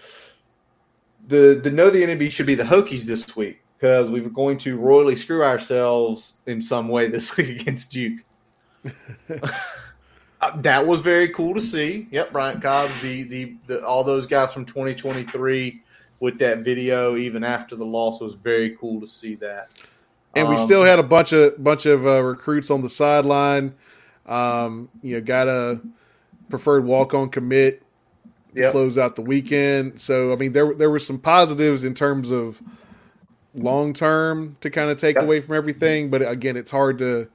The 1.26 1.58
the 1.62 1.70
know 1.70 1.90
the 1.90 2.02
enemy 2.02 2.30
should 2.30 2.46
be 2.46 2.54
the 2.54 2.62
Hokies 2.62 3.02
this 3.02 3.34
week 3.34 3.60
because 3.76 4.10
we 4.10 4.20
were 4.20 4.30
going 4.30 4.58
to 4.58 4.78
royally 4.78 5.16
screw 5.16 5.44
ourselves 5.44 6.34
in 6.46 6.60
some 6.60 6.88
way 6.88 7.08
this 7.08 7.36
week 7.36 7.60
against 7.60 7.90
Duke. 7.90 8.20
Uh, 10.38 10.54
that 10.60 10.86
was 10.86 11.00
very 11.00 11.30
cool 11.30 11.54
to 11.54 11.62
see. 11.62 12.08
Yep, 12.10 12.32
Bryant 12.32 12.62
Cobb, 12.62 12.90
the, 13.00 13.22
the 13.22 13.56
the 13.66 13.86
all 13.86 14.04
those 14.04 14.26
guys 14.26 14.52
from 14.52 14.66
2023 14.66 15.82
with 16.20 16.38
that 16.40 16.58
video, 16.58 17.16
even 17.16 17.42
after 17.42 17.74
the 17.74 17.86
loss, 17.86 18.20
was 18.20 18.34
very 18.34 18.76
cool 18.76 19.00
to 19.00 19.08
see 19.08 19.34
that. 19.36 19.72
And 20.34 20.46
we 20.48 20.56
um, 20.56 20.60
still 20.60 20.84
had 20.84 20.98
a 20.98 21.02
bunch 21.02 21.32
of 21.32 21.62
bunch 21.64 21.86
of 21.86 22.06
uh, 22.06 22.22
recruits 22.22 22.70
on 22.70 22.82
the 22.82 22.88
sideline. 22.88 23.74
Um, 24.26 24.90
you 25.02 25.14
know, 25.14 25.22
got 25.22 25.48
a 25.48 25.80
preferred 26.50 26.84
walk 26.84 27.14
on 27.14 27.30
commit 27.30 27.82
to 28.54 28.62
yep. 28.62 28.72
close 28.72 28.98
out 28.98 29.16
the 29.16 29.22
weekend. 29.22 29.98
So 29.98 30.34
I 30.34 30.36
mean, 30.36 30.52
there 30.52 30.74
there 30.74 30.90
were 30.90 30.98
some 30.98 31.18
positives 31.18 31.82
in 31.82 31.94
terms 31.94 32.30
of 32.30 32.60
long 33.56 33.92
term 33.92 34.56
to 34.60 34.70
kind 34.70 34.90
of 34.90 34.98
take 34.98 35.16
yep. 35.16 35.24
away 35.24 35.40
from 35.40 35.56
everything. 35.56 36.10
But 36.10 36.28
again, 36.28 36.56
it's 36.56 36.70
hard 36.70 36.98
to 36.98 37.28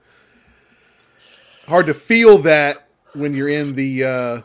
hard 1.68 1.88
to 1.88 1.94
feel 1.94 2.38
that 2.40 2.88
when 3.14 3.34
you're 3.34 3.50
in 3.50 3.74
the 3.76 4.04
uh, 4.04 4.42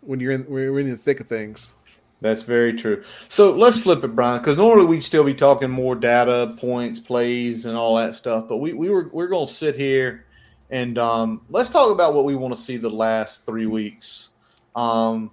when 0.00 0.20
you're 0.20 0.32
in 0.32 0.46
we're 0.48 0.78
in 0.78 0.90
the 0.90 0.96
thick 0.96 1.20
of 1.20 1.28
things. 1.28 1.74
That's 2.20 2.42
very 2.42 2.72
true. 2.72 3.04
So 3.28 3.52
let's 3.52 3.78
flip 3.78 4.02
it, 4.02 4.08
Brian, 4.08 4.40
because 4.40 4.56
normally 4.56 4.86
we'd 4.86 5.04
still 5.04 5.22
be 5.22 5.34
talking 5.34 5.70
more 5.70 5.94
data, 5.94 6.56
points, 6.58 6.98
plays, 6.98 7.64
and 7.64 7.76
all 7.76 7.94
that 7.94 8.16
stuff. 8.16 8.48
But 8.48 8.56
we, 8.56 8.72
we 8.72 8.90
were 8.90 9.08
we're 9.12 9.28
going 9.28 9.46
to 9.46 9.52
sit 9.52 9.76
here 9.76 10.24
and 10.70 10.98
um, 10.98 11.42
let's 11.48 11.70
talk 11.70 11.92
about 11.92 12.14
what 12.14 12.24
we 12.24 12.34
want 12.34 12.54
to 12.54 12.60
see 12.60 12.76
the 12.76 12.90
last 12.90 13.46
three 13.46 13.66
weeks. 13.66 14.30
Um, 14.74 15.30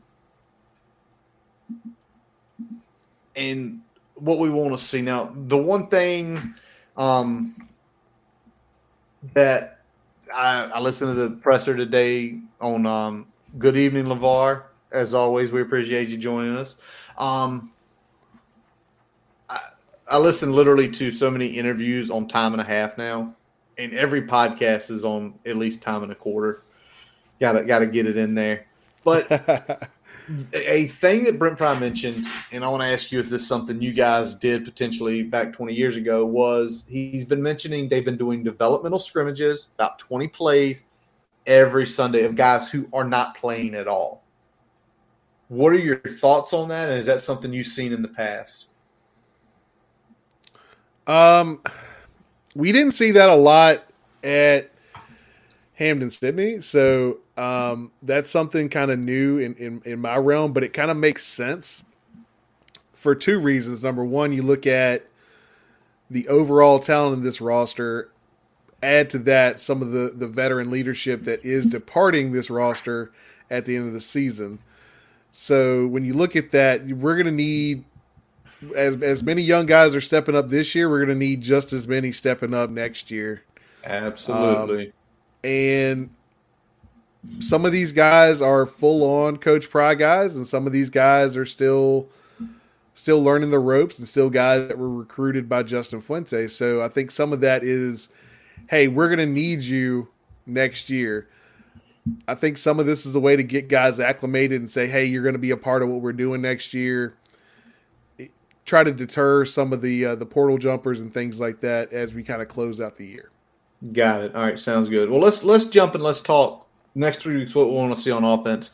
and 3.35 3.81
what 4.15 4.39
we 4.39 4.49
want 4.49 4.77
to 4.77 4.83
see 4.83 5.01
now. 5.01 5.33
The 5.33 5.57
one 5.57 5.87
thing 5.87 6.55
um, 6.97 7.67
that 9.33 9.81
I, 10.33 10.63
I, 10.65 10.79
listened 10.79 11.13
to 11.15 11.29
the 11.29 11.29
presser 11.35 11.75
today 11.75 12.39
on 12.61 12.85
um, 12.85 13.27
Good 13.57 13.75
Evening 13.75 14.05
LeVar 14.05 14.63
as 14.95 15.13
always, 15.13 15.51
we 15.51 15.61
appreciate 15.61 16.09
you 16.09 16.17
joining 16.17 16.55
us. 16.55 16.75
Um, 17.17 17.73
I, 19.49 19.59
I 20.09 20.17
listen 20.17 20.53
literally 20.53 20.89
to 20.91 21.11
so 21.11 21.29
many 21.29 21.47
interviews 21.47 22.09
on 22.09 22.27
time 22.27 22.53
and 22.53 22.61
a 22.61 22.65
half 22.65 22.97
now, 22.97 23.35
and 23.77 23.93
every 23.93 24.21
podcast 24.21 24.89
is 24.89 25.03
on 25.03 25.37
at 25.45 25.57
least 25.57 25.81
time 25.81 26.01
and 26.03 26.11
a 26.11 26.15
quarter. 26.15 26.63
Got 27.39 27.53
to 27.53 27.65
got 27.65 27.79
to 27.79 27.87
get 27.87 28.05
it 28.05 28.15
in 28.15 28.35
there. 28.35 28.67
But 29.03 29.89
a 30.53 30.87
thing 30.87 31.23
that 31.25 31.39
Brent 31.39 31.57
Pry 31.57 31.77
mentioned, 31.79 32.25
and 32.51 32.63
I 32.63 32.69
want 32.69 32.81
to 32.83 32.87
ask 32.87 33.11
you 33.11 33.19
if 33.19 33.29
this 33.29 33.41
is 33.41 33.47
something 33.47 33.81
you 33.81 33.93
guys 33.93 34.35
did 34.35 34.65
potentially 34.65 35.23
back 35.23 35.53
20 35.53 35.73
years 35.73 35.97
ago, 35.97 36.25
was 36.25 36.85
he's 36.87 37.25
been 37.25 37.41
mentioning 37.41 37.89
they've 37.89 38.05
been 38.05 38.17
doing 38.17 38.43
developmental 38.43 38.99
scrimmages, 38.99 39.67
about 39.75 39.99
20 39.99 40.27
plays 40.29 40.85
every 41.47 41.85
Sunday 41.85 42.23
of 42.23 42.35
guys 42.35 42.69
who 42.69 42.87
are 42.93 43.03
not 43.03 43.35
playing 43.35 43.75
at 43.75 43.87
all. 43.87 44.23
What 45.47 45.73
are 45.73 45.79
your 45.79 45.99
thoughts 45.99 46.53
on 46.53 46.69
that? 46.69 46.89
And 46.89 46.99
is 46.99 47.05
that 47.05 47.21
something 47.21 47.53
you've 47.53 47.67
seen 47.67 47.93
in 47.93 48.01
the 48.01 48.07
past? 48.07 48.67
Um, 51.05 51.61
we 52.55 52.71
didn't 52.71 52.93
see 52.93 53.11
that 53.11 53.29
a 53.29 53.35
lot 53.35 53.85
at 54.23 54.71
Hampden 55.75 56.09
Sydney, 56.09 56.61
so 56.61 57.19
um, 57.37 57.91
that's 58.01 58.29
something 58.29 58.69
kind 58.69 58.91
of 58.91 58.99
new 58.99 59.39
in, 59.39 59.55
in 59.55 59.81
in 59.85 59.99
my 59.99 60.15
realm. 60.17 60.53
But 60.53 60.63
it 60.63 60.73
kind 60.73 60.89
of 60.89 60.97
makes 60.97 61.25
sense 61.25 61.83
for 62.93 63.13
two 63.13 63.39
reasons. 63.39 63.83
Number 63.83 64.03
one, 64.03 64.31
you 64.31 64.41
look 64.41 64.65
at 64.65 65.05
the 66.09 66.27
overall 66.27 66.79
talent 66.79 67.17
of 67.17 67.23
this 67.23 67.41
roster. 67.41 68.09
Add 68.81 69.09
to 69.11 69.19
that 69.19 69.59
some 69.59 69.81
of 69.81 69.91
the 69.91 70.11
the 70.15 70.27
veteran 70.27 70.71
leadership 70.71 71.23
that 71.25 71.43
is 71.43 71.65
departing 71.65 72.31
this 72.31 72.49
roster 72.49 73.11
at 73.49 73.65
the 73.65 73.75
end 73.75 73.87
of 73.87 73.93
the 73.93 74.01
season. 74.01 74.59
So 75.31 75.87
when 75.87 76.05
you 76.05 76.13
look 76.13 76.37
at 76.37 76.51
that, 76.51 76.85
we're 76.85 77.15
going 77.15 77.25
to 77.25 77.31
need 77.31 77.83
as 78.75 79.01
as 79.01 79.23
many 79.23 79.41
young 79.41 79.65
guys 79.65 79.93
are 79.93 80.01
stepping 80.01 80.35
up 80.35 80.47
this 80.47 80.73
year. 80.73 80.89
We're 80.89 81.05
going 81.05 81.19
to 81.19 81.25
need 81.25 81.41
just 81.41 81.73
as 81.73 81.87
many 81.87 82.13
stepping 82.13 82.53
up 82.53 82.69
next 82.69 83.11
year. 83.11 83.43
Absolutely. 83.83 84.87
Um, 84.87 84.93
and 85.45 86.09
some 87.39 87.65
of 87.65 87.71
these 87.71 87.91
guys 87.91 88.41
are 88.41 88.65
full 88.65 89.03
on 89.03 89.37
Coach 89.37 89.69
Pry 89.69 89.93
guys, 89.93 90.35
and 90.35 90.47
some 90.47 90.65
of 90.65 90.73
these 90.73 90.89
guys 90.89 91.37
are 91.37 91.45
still 91.45 92.09
still 92.95 93.21
learning 93.21 93.51
the 93.51 93.59
ropes, 93.59 93.99
and 93.99 94.07
still 94.07 94.29
guys 94.29 94.67
that 94.67 94.77
were 94.77 94.89
recruited 94.89 95.47
by 95.47 95.61
Justin 95.61 96.01
Fuente. 96.01 96.47
So 96.47 96.81
I 96.81 96.87
think 96.87 97.11
some 97.11 97.33
of 97.33 97.41
that 97.41 97.63
is, 97.63 98.09
hey, 98.69 98.87
we're 98.87 99.07
going 99.07 99.19
to 99.19 99.25
need 99.25 99.63
you 99.63 100.07
next 100.45 100.89
year. 100.89 101.27
I 102.27 102.35
think 102.35 102.57
some 102.57 102.79
of 102.79 102.85
this 102.85 103.05
is 103.05 103.13
a 103.13 103.19
way 103.19 103.35
to 103.35 103.43
get 103.43 103.67
guys 103.67 103.99
acclimated 103.99 104.61
and 104.61 104.69
say, 104.69 104.87
hey, 104.87 105.05
you're 105.05 105.23
going 105.23 105.33
to 105.33 105.39
be 105.39 105.51
a 105.51 105.57
part 105.57 105.83
of 105.83 105.89
what 105.89 106.01
we're 106.01 106.13
doing 106.13 106.41
next 106.41 106.73
year. 106.73 107.15
try 108.65 108.83
to 108.83 108.91
deter 108.91 109.43
some 109.45 109.73
of 109.73 109.81
the 109.81 110.05
uh, 110.05 110.15
the 110.15 110.25
portal 110.25 110.57
jumpers 110.57 111.01
and 111.01 111.13
things 111.13 111.39
like 111.39 111.59
that 111.61 111.91
as 111.91 112.13
we 112.13 112.23
kind 112.23 112.41
of 112.41 112.47
close 112.47 112.79
out 112.79 112.95
the 112.95 113.05
year. 113.05 113.29
Got 113.93 114.23
it. 114.23 114.35
All 114.35 114.43
right, 114.43 114.59
sounds 114.59 114.89
good. 114.89 115.09
Well, 115.09 115.21
let's 115.21 115.43
let's 115.43 115.65
jump 115.65 115.95
and 115.95 116.03
let's 116.03 116.21
talk 116.21 116.67
next 116.95 117.19
three 117.19 117.37
weeks. 117.37 117.55
What 117.55 117.69
we 117.69 117.75
want 117.75 117.95
to 117.95 118.01
see 118.01 118.11
on 118.11 118.23
offense, 118.23 118.71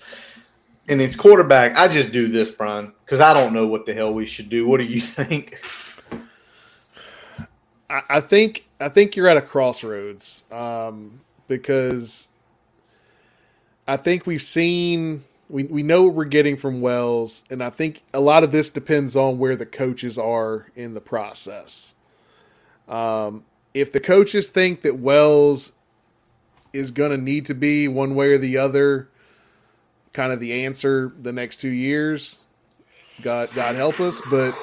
and 0.89 1.01
it's 1.01 1.15
quarterback. 1.15 1.77
I 1.77 1.87
just 1.87 2.11
do 2.11 2.27
this, 2.27 2.51
Brian, 2.51 2.93
because 3.05 3.21
I 3.21 3.33
don't 3.33 3.53
know 3.53 3.67
what 3.67 3.85
the 3.85 3.93
hell 3.93 4.13
we 4.13 4.25
should 4.25 4.49
do. 4.49 4.67
What 4.67 4.79
do 4.79 4.85
you 4.85 5.01
think? 5.01 5.57
I, 7.89 8.01
I 8.09 8.21
think 8.21 8.67
I 8.79 8.89
think 8.89 9.15
you're 9.15 9.27
at 9.27 9.37
a 9.37 9.41
crossroads 9.41 10.43
um, 10.51 11.21
because 11.47 12.27
I 13.87 13.97
think 13.97 14.27
we've 14.27 14.41
seen 14.41 15.23
we, 15.49 15.63
we 15.63 15.83
know 15.83 16.03
what 16.03 16.15
we're 16.15 16.25
getting 16.25 16.57
from 16.57 16.81
Wells, 16.81 17.43
and 17.49 17.63
I 17.63 17.69
think 17.69 18.03
a 18.13 18.19
lot 18.21 18.43
of 18.43 18.51
this 18.51 18.69
depends 18.69 19.15
on 19.15 19.39
where 19.39 19.55
the 19.55 19.65
coaches 19.65 20.17
are 20.17 20.67
in 20.75 20.93
the 20.93 21.01
process. 21.01 21.95
Um, 22.87 23.45
if 23.73 23.91
the 23.91 23.99
coaches 23.99 24.47
think 24.47 24.81
that 24.81 24.97
Wells 24.97 25.73
is 26.73 26.91
going 26.91 27.11
to 27.11 27.17
need 27.17 27.45
to 27.47 27.53
be 27.53 27.87
one 27.87 28.15
way 28.15 28.31
or 28.31 28.37
the 28.37 28.57
other, 28.57 29.09
kind 30.13 30.31
of 30.31 30.39
the 30.39 30.65
answer 30.65 31.13
the 31.21 31.31
next 31.31 31.57
two 31.57 31.69
years, 31.69 32.39
God 33.21 33.49
God 33.53 33.75
help 33.75 33.99
us. 33.99 34.21
But 34.29 34.55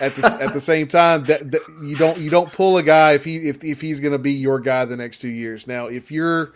at 0.00 0.14
the 0.14 0.26
at 0.40 0.52
the 0.52 0.60
same 0.60 0.88
time, 0.88 1.24
that, 1.24 1.50
that 1.50 1.60
you 1.82 1.96
don't 1.96 2.18
you 2.18 2.30
don't 2.30 2.50
pull 2.52 2.76
a 2.76 2.82
guy 2.82 3.12
if 3.12 3.24
he 3.24 3.36
if 3.48 3.62
if 3.62 3.80
he's 3.80 4.00
going 4.00 4.12
to 4.12 4.18
be 4.18 4.32
your 4.32 4.58
guy 4.58 4.84
the 4.84 4.96
next 4.96 5.18
two 5.18 5.28
years. 5.28 5.66
Now, 5.66 5.86
if 5.86 6.10
you're 6.10 6.54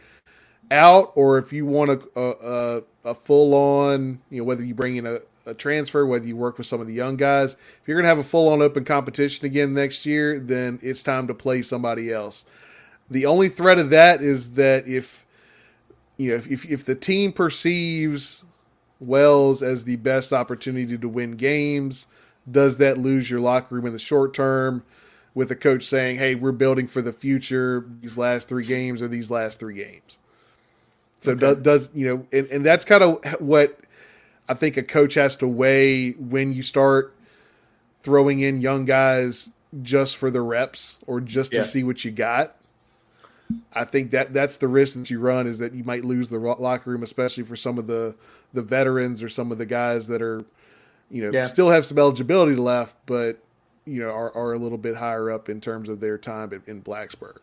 out 0.70 1.12
or 1.14 1.38
if 1.38 1.52
you 1.52 1.66
want 1.66 1.90
a 1.90 2.20
a, 2.20 2.82
a 3.04 3.14
full 3.14 3.54
on, 3.54 4.20
you 4.30 4.38
know, 4.38 4.44
whether 4.44 4.64
you 4.64 4.74
bring 4.74 4.96
in 4.96 5.06
a, 5.06 5.18
a 5.46 5.54
transfer, 5.54 6.06
whether 6.06 6.26
you 6.26 6.36
work 6.36 6.58
with 6.58 6.66
some 6.66 6.80
of 6.80 6.86
the 6.86 6.94
young 6.94 7.16
guys, 7.16 7.54
if 7.54 7.82
you're 7.86 7.96
going 7.96 8.04
to 8.04 8.08
have 8.08 8.18
a 8.18 8.22
full 8.22 8.48
on 8.48 8.62
open 8.62 8.84
competition 8.84 9.46
again 9.46 9.74
next 9.74 10.06
year, 10.06 10.38
then 10.38 10.78
it's 10.82 11.02
time 11.02 11.26
to 11.26 11.34
play 11.34 11.62
somebody 11.62 12.12
else. 12.12 12.44
The 13.10 13.26
only 13.26 13.48
threat 13.48 13.78
of 13.78 13.90
that 13.90 14.22
is 14.22 14.52
that 14.52 14.86
if 14.86 15.24
you 16.16 16.30
know 16.30 16.36
if 16.36 16.64
if 16.64 16.84
the 16.84 16.94
team 16.94 17.32
perceives 17.32 18.44
Wells 19.00 19.62
as 19.62 19.84
the 19.84 19.96
best 19.96 20.32
opportunity 20.32 20.96
to 20.96 21.08
win 21.08 21.32
games, 21.32 22.06
does 22.50 22.78
that 22.78 22.96
lose 22.96 23.28
your 23.28 23.40
locker 23.40 23.74
room 23.74 23.86
in 23.86 23.92
the 23.92 23.98
short 23.98 24.34
term? 24.34 24.82
With 25.34 25.48
the 25.48 25.56
coach 25.56 25.82
saying, 25.82 26.16
"Hey, 26.18 26.36
we're 26.36 26.52
building 26.52 26.86
for 26.86 27.02
the 27.02 27.12
future. 27.12 27.84
These 28.00 28.16
last 28.16 28.48
three 28.48 28.64
games 28.64 29.02
are 29.02 29.08
these 29.08 29.30
last 29.30 29.58
three 29.58 29.74
games." 29.74 30.18
So 31.20 31.32
okay. 31.32 31.40
does, 31.40 31.56
does 31.56 31.90
you 31.92 32.06
know, 32.06 32.26
and, 32.32 32.46
and 32.48 32.64
that's 32.64 32.84
kind 32.84 33.02
of 33.02 33.40
what 33.40 33.80
I 34.48 34.54
think 34.54 34.76
a 34.76 34.82
coach 34.82 35.14
has 35.14 35.36
to 35.38 35.48
weigh 35.48 36.12
when 36.12 36.52
you 36.52 36.62
start 36.62 37.14
throwing 38.02 38.40
in 38.40 38.60
young 38.60 38.84
guys 38.84 39.48
just 39.82 40.16
for 40.16 40.30
the 40.30 40.42
reps 40.42 40.98
or 41.06 41.20
just 41.20 41.52
yeah. 41.52 41.60
to 41.60 41.64
see 41.64 41.82
what 41.82 42.04
you 42.04 42.10
got. 42.10 42.56
I 43.72 43.84
think 43.84 44.10
that 44.12 44.32
that's 44.32 44.56
the 44.56 44.68
risk 44.68 44.94
that 44.94 45.10
you 45.10 45.20
run 45.20 45.46
is 45.46 45.58
that 45.58 45.74
you 45.74 45.84
might 45.84 46.04
lose 46.04 46.28
the 46.28 46.38
locker 46.38 46.90
room, 46.90 47.02
especially 47.02 47.44
for 47.44 47.56
some 47.56 47.78
of 47.78 47.86
the 47.86 48.14
the 48.52 48.62
veterans 48.62 49.22
or 49.22 49.28
some 49.28 49.52
of 49.52 49.58
the 49.58 49.66
guys 49.66 50.06
that 50.06 50.22
are, 50.22 50.44
you 51.10 51.22
know, 51.22 51.30
yeah. 51.30 51.46
still 51.46 51.68
have 51.70 51.84
some 51.84 51.98
eligibility 51.98 52.54
left, 52.54 52.94
but 53.06 53.38
you 53.86 54.00
know 54.00 54.10
are, 54.10 54.34
are 54.34 54.54
a 54.54 54.58
little 54.58 54.78
bit 54.78 54.96
higher 54.96 55.30
up 55.30 55.48
in 55.48 55.60
terms 55.60 55.88
of 55.88 56.00
their 56.00 56.16
time 56.18 56.52
in, 56.52 56.62
in 56.66 56.82
Blacksburg. 56.82 57.38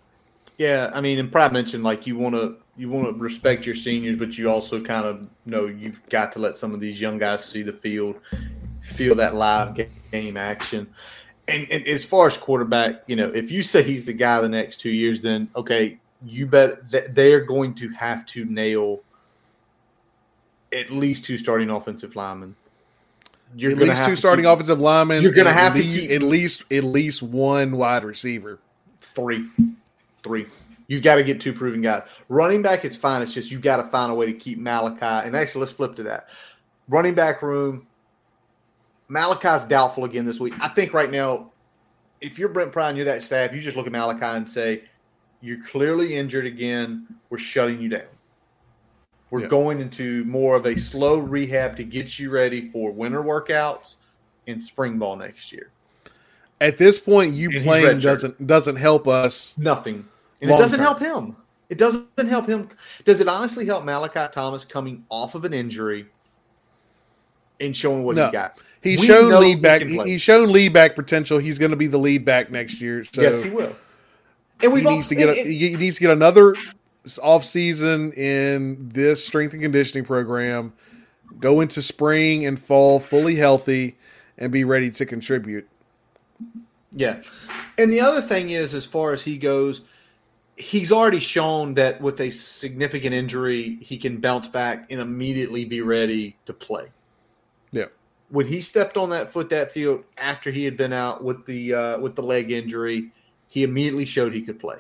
Yeah, 0.58 0.92
I 0.94 1.02
mean, 1.02 1.20
and 1.20 1.32
Pratt 1.32 1.54
mentioned 1.54 1.84
like 1.84 2.08
you 2.08 2.18
want 2.18 2.36
to 2.36 2.56
you 2.82 2.89
want 2.89 3.06
to 3.06 3.13
respect 3.13 3.63
your 3.63 3.76
seniors, 3.76 4.15
but 4.15 4.36
you 4.39 4.50
also 4.50 4.82
kind 4.82 5.06
of 5.06 5.28
know 5.46 5.67
you've 5.67 6.02
got 6.10 6.32
to 6.32 6.39
let 6.39 6.58
some 6.58 6.74
of 6.74 6.80
these 6.80 7.00
young 7.00 7.20
guys 7.20 7.46
see 7.46 7.62
the 7.62 7.72
field, 7.72 8.20
feel 8.82 9.13
that 9.13 9.36
live 9.36 9.78
game 10.12 10.36
action. 10.36 10.91
And, 11.48 11.67
and 11.70 11.86
as 11.86 12.04
far 12.04 12.26
as 12.26 12.38
quarterback, 12.38 13.04
you 13.06 13.15
know, 13.15 13.30
if 13.30 13.52
you 13.52 13.62
say 13.62 13.84
he's 13.84 14.08
the 14.08 14.13
guy 14.13 14.41
the 14.41 14.50
next 14.50 14.78
two 14.78 14.89
years, 14.89 15.22
then 15.22 15.48
okay, 15.56 16.00
you 16.26 16.48
bet 16.48 16.89
that 16.89 17.13
they're 17.13 17.46
going 17.46 17.76
to 17.76 17.89
have 17.89 18.26
to 18.28 18.46
nail 18.46 19.02
at 20.74 20.89
least 20.89 21.24
two 21.24 21.38
starting 21.38 21.70
offensive 21.70 22.15
linemen. 22.15 22.56
You're 23.56 23.74
at 23.74 23.78
least 23.78 24.06
two 24.06 24.15
starting 24.15 24.46
keep, 24.46 24.54
offensive 24.54 24.80
linemen. 24.80 25.22
You're 25.22 25.34
going 25.34 25.46
to 25.46 25.54
have 25.54 25.76
to 25.76 25.84
keep 25.84 26.10
at 26.10 26.24
least 26.24 26.63
at 26.72 26.84
least 26.84 27.22
one 27.22 27.78
wide 27.78 28.04
receiver. 28.04 28.58
Three 29.02 29.46
three. 30.24 30.48
You've 30.91 31.04
got 31.04 31.15
to 31.15 31.23
get 31.23 31.39
two 31.39 31.54
proven 31.54 31.80
guys. 31.80 32.04
Running 32.27 32.62
back, 32.62 32.84
it's 32.84 32.97
fine. 32.97 33.21
It's 33.21 33.34
just 33.34 33.49
you've 33.49 33.62
got 33.62 33.77
to 33.77 33.84
find 33.84 34.12
a 34.12 34.13
way 34.13 34.25
to 34.25 34.34
keep 34.34 34.60
Malachi. 34.60 35.25
And 35.25 35.38
actually, 35.38 35.62
let's 35.62 35.71
flip 35.71 35.95
to 35.95 36.04
that. 36.04 36.27
Running 36.89 37.13
back 37.13 37.41
room, 37.41 37.88
Malachi's 39.08 39.63
doubtful 39.63 40.04
again 40.04 40.25
this 40.25 40.41
week. 40.41 40.54
I 40.60 40.67
think 40.67 40.93
right 40.93 41.10
now, 41.10 41.54
if 42.19 42.38
you're 42.38 42.49
Brent 42.49 42.73
Pry 42.73 42.89
and 42.89 42.97
you're 42.97 43.06
that 43.06 43.23
staff, 43.23 43.54
you 43.54 43.62
just 43.62 43.77
look 43.77 43.86
at 43.86 43.93
Malachi 43.93 44.25
and 44.25 44.49
say, 44.49 44.84
You're 45.39 45.63
clearly 45.63 46.13
injured 46.17 46.45
again. 46.45 47.08
We're 47.30 47.38
shutting 47.38 47.80
you 47.80 47.88
down. 47.88 48.01
We're 49.30 49.43
yeah. 49.43 49.47
going 49.47 49.80
into 49.80 50.25
more 50.25 50.58
of 50.58 50.65
a 50.65 50.77
slow 50.77 51.19
rehab 51.19 51.77
to 51.77 51.86
get 51.86 52.19
you 52.19 52.32
ready 52.32 52.67
for 52.67 52.91
winter 52.91 53.23
workouts 53.23 53.95
and 54.45 54.62
spring 54.62 54.99
ball 54.99 55.15
next 55.15 55.54
year. 55.54 55.71
At 56.60 56.77
this 56.77 56.99
point, 56.99 57.34
you 57.34 57.49
and 57.51 57.63
playing 57.63 57.99
doesn't 57.99 58.45
doesn't 58.45 58.75
help 58.75 59.08
us. 59.08 59.58
Nothing, 59.58 60.06
and 60.41 60.51
it 60.51 60.58
doesn't 60.58 60.80
term. 60.80 60.86
help 60.86 60.99
him. 60.99 61.36
It 61.69 61.77
doesn't 61.77 62.27
help 62.27 62.47
him. 62.47 62.69
Does 63.06 63.21
it 63.21 63.27
honestly 63.27 63.65
help 63.65 63.86
Malachi 63.86 64.32
Thomas 64.34 64.65
coming 64.65 65.06
off 65.10 65.36
of 65.36 65.45
an 65.45 65.54
injury 65.54 66.08
and 67.60 67.75
showing 67.75 68.04
what 68.04 68.17
no. 68.17 68.25
he 68.25 68.32
got? 68.32 68.58
He's 68.82 68.99
we 68.99 69.08
shown 69.08 69.39
lead 69.39 69.62
back. 69.62 69.82
He 69.82 69.97
he's 70.04 70.21
shown 70.21 70.51
lead 70.51 70.73
back 70.73 70.95
potential. 70.95 71.38
He's 71.38 71.58
going 71.58 71.71
to 71.71 71.77
be 71.77 71.88
the 71.88 71.97
lead 71.97 72.25
back 72.25 72.51
next 72.51 72.82
year. 72.82 73.06
So 73.06 73.21
yes, 73.21 73.41
he 73.41 73.49
will. 73.49 73.75
And 74.63 74.73
we 74.73 74.82
needs 74.82 75.08
to 75.08 75.15
get. 75.15 75.30
A, 75.30 75.34
he 75.34 75.75
needs 75.77 75.95
to 75.95 76.01
get 76.01 76.12
another 76.12 76.56
off 77.21 77.45
season 77.45 78.12
in 78.13 78.89
this 78.89 79.25
strength 79.25 79.54
and 79.54 79.62
conditioning 79.62 80.04
program. 80.04 80.73
Go 81.39 81.62
into 81.62 81.82
spring 81.82 82.45
and 82.45 82.60
fall 82.60 82.99
fully 82.99 83.36
healthy 83.36 83.97
and 84.38 84.51
be 84.51 84.63
ready 84.63 84.91
to 84.91 85.06
contribute. 85.06 85.67
Yeah. 86.91 87.21
And 87.77 87.91
the 87.91 88.01
other 88.01 88.21
thing 88.21 88.49
is, 88.49 88.75
as 88.75 88.86
far 88.86 89.13
as 89.13 89.23
he 89.23 89.38
goes, 89.38 89.82
he's 90.62 90.91
already 90.91 91.19
shown 91.19 91.74
that 91.74 92.00
with 92.00 92.21
a 92.21 92.30
significant 92.30 93.13
injury, 93.13 93.78
he 93.82 93.97
can 93.97 94.17
bounce 94.17 94.47
back 94.47 94.91
and 94.91 95.02
immediately 95.02 95.65
be 95.65 95.82
ready 95.82 96.38
to 96.45 96.54
play. 96.54 96.88
Yeah. 97.71 97.86
When 98.30 98.45
he 98.45 98.62
stepped 98.62 98.95
on 98.95 99.10
that 99.10 99.34
foot 99.34 99.50
that 99.50 99.74
field 99.74 100.04
after 100.17 100.52
he 100.52 100.63
had 100.63 100.78
been 100.78 100.93
out 100.93 101.24
with 101.24 101.45
the 101.45 101.74
uh, 101.74 102.00
with 102.00 102.15
the 102.15 102.24
leg 102.24 102.52
injury, 102.52 103.12
he 103.50 103.63
immediately 103.63 104.06
showed 104.06 104.34
he 104.34 104.41
could 104.41 104.60
play. 104.60 104.78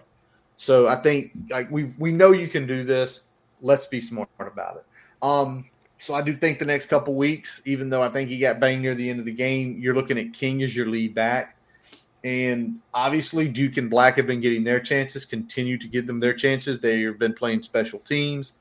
So 0.57 0.87
I 0.87 0.95
think 0.95 1.31
like 1.49 1.69
we 1.71 1.85
we 1.97 2.11
know 2.11 2.31
you 2.31 2.47
can 2.47 2.67
do 2.67 2.83
this. 2.83 3.23
Let's 3.61 3.87
be 3.87 3.99
smart 3.99 4.29
about 4.39 4.77
it. 4.77 4.85
Um, 5.21 5.69
so 5.97 6.13
I 6.13 6.21
do 6.21 6.35
think 6.35 6.59
the 6.59 6.65
next 6.65 6.85
couple 6.85 7.15
weeks, 7.15 7.61
even 7.65 7.89
though 7.89 8.01
I 8.01 8.09
think 8.09 8.29
he 8.29 8.39
got 8.39 8.59
banged 8.59 8.81
near 8.81 8.95
the 8.95 9.09
end 9.09 9.19
of 9.19 9.25
the 9.25 9.33
game, 9.33 9.77
you're 9.79 9.95
looking 9.95 10.17
at 10.17 10.33
King 10.33 10.63
as 10.63 10.75
your 10.75 10.87
lead 10.87 11.13
back. 11.13 11.57
And 12.23 12.79
obviously, 12.93 13.47
Duke 13.47 13.77
and 13.77 13.89
Black 13.89 14.15
have 14.17 14.27
been 14.27 14.41
getting 14.41 14.63
their 14.63 14.79
chances, 14.79 15.25
continue 15.25 15.77
to 15.77 15.87
give 15.87 16.05
them 16.05 16.19
their 16.19 16.33
chances. 16.33 16.79
They've 16.79 17.17
been 17.17 17.33
playing 17.33 17.63
special 17.63 17.99
teams. 17.99 18.57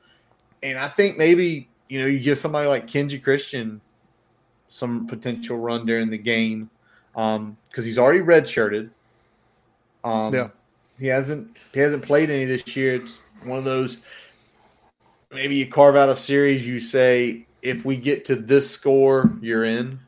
And 0.63 0.79
I 0.79 0.87
think 0.87 1.17
maybe, 1.17 1.69
you 1.87 1.99
know, 1.99 2.07
you 2.07 2.19
give 2.19 2.37
somebody 2.37 2.67
like 2.67 2.87
Kenji 2.87 3.21
Christian 3.21 3.81
some 4.67 5.05
potential 5.05 5.57
run 5.57 5.85
during 5.85 6.09
the 6.09 6.17
game 6.17 6.69
because 7.13 7.37
um, 7.37 7.57
he's 7.75 7.97
already 7.97 8.21
redshirted. 8.21 8.89
Um, 10.03 10.33
yeah. 10.33 10.47
He 10.99 11.07
hasn't 11.07 11.57
he 11.73 11.79
hasn't 11.79 12.03
played 12.03 12.29
any 12.29 12.45
this 12.45 12.75
year. 12.75 12.95
It's 12.95 13.21
one 13.43 13.57
of 13.57 13.65
those 13.65 13.97
maybe 15.31 15.55
you 15.55 15.67
carve 15.67 15.95
out 15.95 16.09
a 16.09 16.15
series. 16.15 16.65
You 16.65 16.79
say 16.79 17.45
if 17.61 17.85
we 17.85 17.95
get 17.95 18.25
to 18.25 18.35
this 18.35 18.69
score, 18.69 19.31
you're 19.41 19.65
in. 19.65 19.99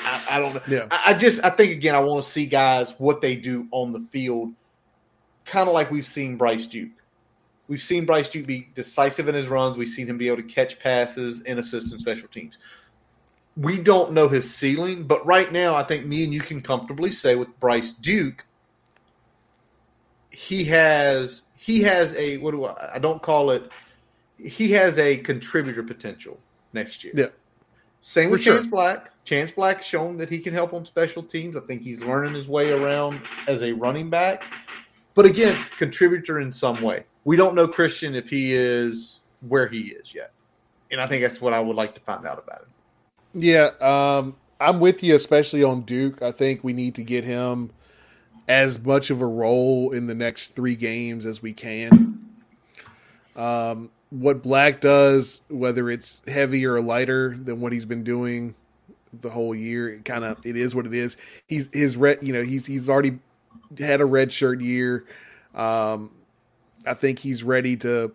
I, 0.00 0.24
I 0.30 0.38
don't 0.38 0.54
know. 0.54 0.62
Yeah. 0.68 0.86
I, 0.90 1.02
I 1.08 1.14
just 1.14 1.44
I 1.44 1.50
think 1.50 1.72
again 1.72 1.94
I 1.94 2.00
want 2.00 2.24
to 2.24 2.30
see 2.30 2.46
guys 2.46 2.94
what 2.98 3.20
they 3.20 3.36
do 3.36 3.66
on 3.70 3.92
the 3.92 4.00
field, 4.00 4.52
kind 5.44 5.68
of 5.68 5.74
like 5.74 5.90
we've 5.90 6.06
seen 6.06 6.36
Bryce 6.36 6.66
Duke. 6.66 6.90
We've 7.68 7.82
seen 7.82 8.04
Bryce 8.04 8.28
Duke 8.28 8.46
be 8.46 8.68
decisive 8.74 9.28
in 9.28 9.34
his 9.34 9.48
runs. 9.48 9.76
We've 9.76 9.88
seen 9.88 10.06
him 10.06 10.18
be 10.18 10.28
able 10.28 10.38
to 10.38 10.42
catch 10.42 10.78
passes 10.78 11.42
and 11.42 11.58
assist 11.58 11.92
in 11.92 11.98
special 11.98 12.28
teams. 12.28 12.58
We 13.56 13.78
don't 13.78 14.12
know 14.12 14.28
his 14.28 14.52
ceiling, 14.52 15.04
but 15.04 15.24
right 15.26 15.50
now 15.52 15.74
I 15.74 15.82
think 15.82 16.06
me 16.06 16.24
and 16.24 16.34
you 16.34 16.40
can 16.40 16.60
comfortably 16.60 17.10
say 17.10 17.34
with 17.34 17.58
Bryce 17.60 17.92
Duke, 17.92 18.46
he 20.30 20.64
has 20.64 21.42
he 21.56 21.82
has 21.82 22.14
a 22.14 22.38
what 22.38 22.52
do 22.52 22.64
I 22.64 22.94
I 22.94 22.98
don't 22.98 23.22
call 23.22 23.50
it 23.50 23.70
he 24.38 24.72
has 24.72 24.98
a 24.98 25.18
contributor 25.18 25.82
potential 25.82 26.38
next 26.72 27.04
year. 27.04 27.12
Yeah. 27.16 27.26
Same 28.00 28.28
For 28.28 28.32
with 28.32 28.42
sure. 28.42 28.56
Chance 28.56 28.66
Black. 28.66 29.11
Chance 29.24 29.52
Black 29.52 29.82
shown 29.82 30.16
that 30.18 30.28
he 30.28 30.40
can 30.40 30.52
help 30.52 30.74
on 30.74 30.84
special 30.84 31.22
teams. 31.22 31.56
I 31.56 31.60
think 31.60 31.82
he's 31.82 32.00
learning 32.00 32.34
his 32.34 32.48
way 32.48 32.72
around 32.72 33.20
as 33.46 33.62
a 33.62 33.72
running 33.72 34.10
back. 34.10 34.44
But 35.14 35.26
again, 35.26 35.56
contributor 35.76 36.40
in 36.40 36.52
some 36.52 36.80
way. 36.82 37.04
We 37.24 37.36
don't 37.36 37.54
know 37.54 37.68
Christian 37.68 38.14
if 38.14 38.28
he 38.28 38.52
is 38.52 39.20
where 39.46 39.68
he 39.68 39.80
is 39.88 40.14
yet. 40.14 40.32
And 40.90 41.00
I 41.00 41.06
think 41.06 41.22
that's 41.22 41.40
what 41.40 41.52
I 41.52 41.60
would 41.60 41.76
like 41.76 41.94
to 41.94 42.00
find 42.00 42.26
out 42.26 42.42
about 42.42 42.62
him. 42.62 42.68
Yeah, 43.34 43.70
um, 43.80 44.36
I'm 44.60 44.80
with 44.80 45.02
you, 45.02 45.14
especially 45.14 45.62
on 45.62 45.82
Duke. 45.82 46.20
I 46.20 46.32
think 46.32 46.64
we 46.64 46.72
need 46.72 46.96
to 46.96 47.02
get 47.02 47.24
him 47.24 47.70
as 48.48 48.78
much 48.78 49.10
of 49.10 49.20
a 49.20 49.26
role 49.26 49.92
in 49.92 50.06
the 50.06 50.14
next 50.14 50.50
three 50.56 50.74
games 50.74 51.26
as 51.26 51.40
we 51.40 51.52
can. 51.52 52.18
Um, 53.36 53.90
what 54.10 54.42
Black 54.42 54.80
does, 54.80 55.40
whether 55.48 55.88
it's 55.88 56.20
heavier 56.26 56.74
or 56.74 56.82
lighter 56.82 57.36
than 57.38 57.60
what 57.60 57.72
he's 57.72 57.86
been 57.86 58.04
doing 58.04 58.54
the 59.20 59.30
whole 59.30 59.54
year, 59.54 59.90
it 59.90 60.04
kind 60.04 60.24
of 60.24 60.44
it 60.44 60.56
is 60.56 60.74
what 60.74 60.86
it 60.86 60.94
is. 60.94 61.16
He's 61.46 61.68
his 61.72 61.96
red, 61.96 62.18
you 62.22 62.32
know, 62.32 62.42
he's 62.42 62.66
he's 62.66 62.88
already 62.88 63.18
had 63.78 64.00
a 64.00 64.06
red 64.06 64.32
shirt 64.32 64.60
year. 64.60 65.04
Um, 65.54 66.10
I 66.86 66.94
think 66.94 67.18
he's 67.18 67.42
ready 67.42 67.76
to, 67.78 68.12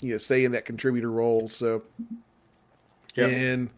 you 0.00 0.12
know, 0.12 0.18
stay 0.18 0.44
in 0.44 0.52
that 0.52 0.64
contributor 0.64 1.10
role. 1.10 1.48
So, 1.48 1.82
yep. 3.14 3.32
and 3.32 3.70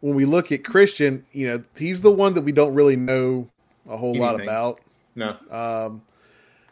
when 0.00 0.14
we 0.14 0.24
look 0.24 0.52
at 0.52 0.64
Christian, 0.64 1.24
you 1.32 1.48
know, 1.48 1.62
he's 1.76 2.00
the 2.00 2.10
one 2.10 2.34
that 2.34 2.42
we 2.42 2.52
don't 2.52 2.74
really 2.74 2.96
know 2.96 3.48
a 3.88 3.96
whole 3.96 4.10
Anything. 4.10 4.22
lot 4.22 4.40
about. 4.40 4.80
No. 5.14 5.36
Um, 5.50 6.02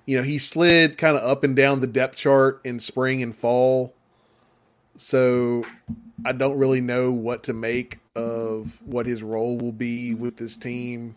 you 0.06 0.16
know, 0.16 0.22
he 0.22 0.38
slid 0.38 0.98
kind 0.98 1.16
of 1.16 1.22
up 1.22 1.44
and 1.44 1.54
down 1.54 1.80
the 1.80 1.86
depth 1.86 2.16
chart 2.16 2.60
in 2.64 2.80
spring 2.80 3.22
and 3.22 3.34
fall. 3.34 3.94
So 4.96 5.64
I 6.24 6.32
don't 6.32 6.58
really 6.58 6.80
know 6.80 7.12
what 7.12 7.44
to 7.44 7.52
make 7.52 7.98
of 8.20 8.70
what 8.84 9.06
his 9.06 9.22
role 9.22 9.56
will 9.56 9.72
be 9.72 10.14
with 10.14 10.36
this 10.36 10.56
team 10.56 11.16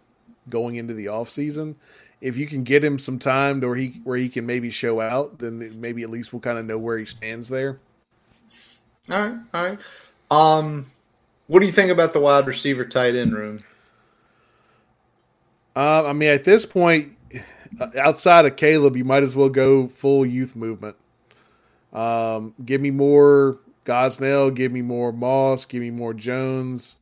going 0.49 0.75
into 0.75 0.93
the 0.93 1.05
offseason. 1.05 1.75
If 2.21 2.37
you 2.37 2.47
can 2.47 2.63
get 2.63 2.83
him 2.83 2.97
some 2.97 3.19
time 3.19 3.59
to 3.61 3.67
where 3.67 3.75
he 3.75 4.01
where 4.03 4.17
he 4.17 4.29
can 4.29 4.45
maybe 4.45 4.69
show 4.69 5.01
out, 5.01 5.39
then 5.39 5.79
maybe 5.79 6.03
at 6.03 6.09
least 6.09 6.31
we'll 6.31 6.39
kind 6.39 6.57
of 6.57 6.65
know 6.65 6.77
where 6.77 6.97
he 6.97 7.05
stands 7.05 7.49
there. 7.49 7.79
All 9.09 9.29
right, 9.29 9.37
all 9.53 9.63
right. 9.69 9.79
Um, 10.31 10.85
what 11.47 11.59
do 11.59 11.65
you 11.65 11.71
think 11.71 11.91
about 11.91 12.13
the 12.13 12.21
wide 12.21 12.47
receiver 12.47 12.85
tight 12.85 13.15
end 13.15 13.33
room? 13.33 13.59
Uh, 15.75 16.05
I 16.05 16.13
mean, 16.13 16.29
at 16.29 16.45
this 16.45 16.65
point, 16.65 17.17
uh, 17.79 17.87
outside 17.99 18.45
of 18.45 18.55
Caleb, 18.55 18.95
you 18.95 19.03
might 19.03 19.23
as 19.23 19.35
well 19.35 19.49
go 19.49 19.89
full 19.89 20.25
youth 20.25 20.55
movement. 20.55 20.95
Um, 21.91 22.53
give 22.63 22.79
me 22.79 22.91
more 22.91 23.59
Gosnell, 23.86 24.53
give 24.53 24.71
me 24.71 24.81
more 24.81 25.11
Moss, 25.11 25.65
give 25.65 25.81
me 25.81 25.91
more 25.91 26.13
Jones. 26.13 26.97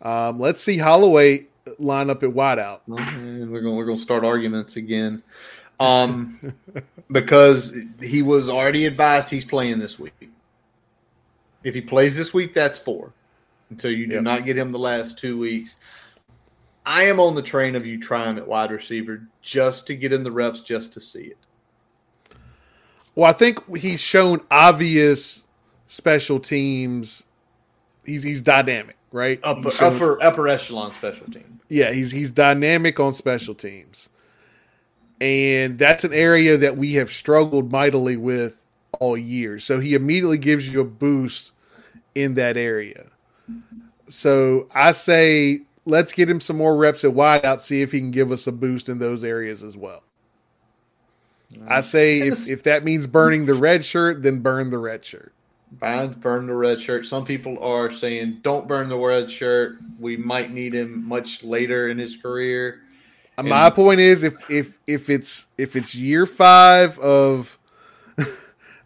Um, 0.00 0.40
let's 0.40 0.60
see 0.60 0.78
Holloway 0.78 1.46
line 1.78 2.10
up 2.10 2.22
at 2.22 2.30
wideout. 2.30 2.80
we're 2.86 3.60
gonna 3.60 3.74
we're 3.74 3.84
going 3.84 3.96
to 3.96 4.02
start 4.02 4.24
arguments 4.24 4.76
again, 4.76 5.22
um, 5.80 6.54
because 7.10 7.76
he 8.00 8.22
was 8.22 8.48
already 8.48 8.86
advised 8.86 9.30
he's 9.30 9.44
playing 9.44 9.78
this 9.78 9.98
week. 9.98 10.30
If 11.64 11.74
he 11.74 11.80
plays 11.80 12.16
this 12.16 12.34
week, 12.34 12.54
that's 12.54 12.78
four. 12.78 13.12
Until 13.70 13.92
you 13.92 14.06
do 14.06 14.14
yep. 14.14 14.22
not 14.22 14.44
get 14.44 14.58
him 14.58 14.70
the 14.70 14.78
last 14.78 15.18
two 15.18 15.38
weeks, 15.38 15.76
I 16.84 17.04
am 17.04 17.18
on 17.20 17.34
the 17.34 17.42
train 17.42 17.74
of 17.74 17.86
you 17.86 17.98
trying 17.98 18.36
at 18.36 18.46
wide 18.46 18.70
receiver 18.70 19.22
just 19.40 19.86
to 19.86 19.94
get 19.94 20.12
in 20.12 20.24
the 20.24 20.32
reps, 20.32 20.60
just 20.60 20.92
to 20.94 21.00
see 21.00 21.22
it. 21.22 21.38
Well, 23.14 23.30
I 23.30 23.32
think 23.32 23.76
he's 23.76 24.00
shown 24.00 24.40
obvious 24.50 25.44
special 25.92 26.40
teams. 26.40 27.26
He's 28.04 28.22
he's 28.22 28.40
dynamic, 28.40 28.96
right? 29.12 29.38
Upper 29.42 29.70
upper 29.80 30.22
upper 30.22 30.48
echelon 30.48 30.90
special 30.90 31.26
team. 31.26 31.60
Yeah, 31.68 31.92
he's 31.92 32.10
he's 32.10 32.30
dynamic 32.30 32.98
on 32.98 33.12
special 33.12 33.54
teams, 33.54 34.08
and 35.20 35.78
that's 35.78 36.04
an 36.04 36.14
area 36.14 36.56
that 36.56 36.78
we 36.78 36.94
have 36.94 37.12
struggled 37.12 37.70
mightily 37.70 38.16
with 38.16 38.56
all 39.00 39.16
year. 39.16 39.58
So 39.58 39.80
he 39.80 39.94
immediately 39.94 40.38
gives 40.38 40.72
you 40.72 40.80
a 40.80 40.84
boost 40.84 41.52
in 42.14 42.34
that 42.34 42.56
area. 42.56 43.06
So 44.08 44.68
I 44.74 44.92
say 44.92 45.60
let's 45.84 46.12
get 46.12 46.28
him 46.28 46.40
some 46.40 46.56
more 46.56 46.74
reps 46.74 47.04
at 47.04 47.12
wideout, 47.12 47.60
see 47.60 47.82
if 47.82 47.92
he 47.92 48.00
can 48.00 48.10
give 48.10 48.32
us 48.32 48.46
a 48.46 48.52
boost 48.52 48.88
in 48.88 48.98
those 48.98 49.22
areas 49.22 49.62
as 49.62 49.76
well. 49.76 50.02
I 51.68 51.82
say 51.82 52.20
if, 52.20 52.48
if 52.48 52.62
that 52.62 52.82
means 52.82 53.06
burning 53.06 53.44
the 53.44 53.52
red 53.52 53.84
shirt, 53.84 54.22
then 54.22 54.40
burn 54.40 54.70
the 54.70 54.78
red 54.78 55.04
shirt. 55.04 55.34
Burn 55.78 56.46
the 56.46 56.54
red 56.54 56.80
shirt. 56.80 57.06
Some 57.06 57.24
people 57.24 57.62
are 57.62 57.90
saying 57.90 58.40
don't 58.42 58.68
burn 58.68 58.88
the 58.88 58.98
red 58.98 59.30
shirt. 59.30 59.78
We 59.98 60.16
might 60.16 60.52
need 60.52 60.74
him 60.74 61.06
much 61.06 61.42
later 61.42 61.88
in 61.88 61.98
his 61.98 62.16
career. 62.16 62.82
And 63.38 63.48
My 63.48 63.70
point 63.70 64.00
is 64.00 64.22
if 64.22 64.34
if 64.50 64.78
if 64.86 65.08
it's 65.08 65.46
if 65.56 65.74
it's 65.74 65.94
year 65.94 66.26
five 66.26 66.98
of, 66.98 67.58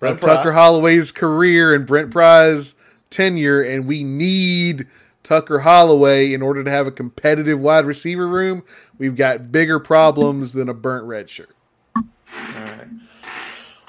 of 0.01 0.21
Tucker 0.21 0.53
Holloway's 0.53 1.11
career 1.13 1.75
and 1.75 1.87
Brent 1.87 2.11
Pry's 2.11 2.75
tenure, 3.11 3.63
and 3.63 3.87
we 3.87 4.05
need 4.05 4.87
Tucker 5.25 5.59
Holloway 5.59 6.33
in 6.33 6.43
order 6.43 6.63
to 6.63 6.71
have 6.71 6.87
a 6.87 6.93
competitive 6.93 7.59
wide 7.59 7.85
receiver 7.85 8.29
room, 8.29 8.63
we've 8.99 9.17
got 9.17 9.51
bigger 9.51 9.81
problems 9.81 10.53
than 10.53 10.69
a 10.69 10.75
burnt 10.75 11.05
red 11.05 11.29
shirt. 11.29 11.51
All 11.97 12.05
right. 12.33 12.87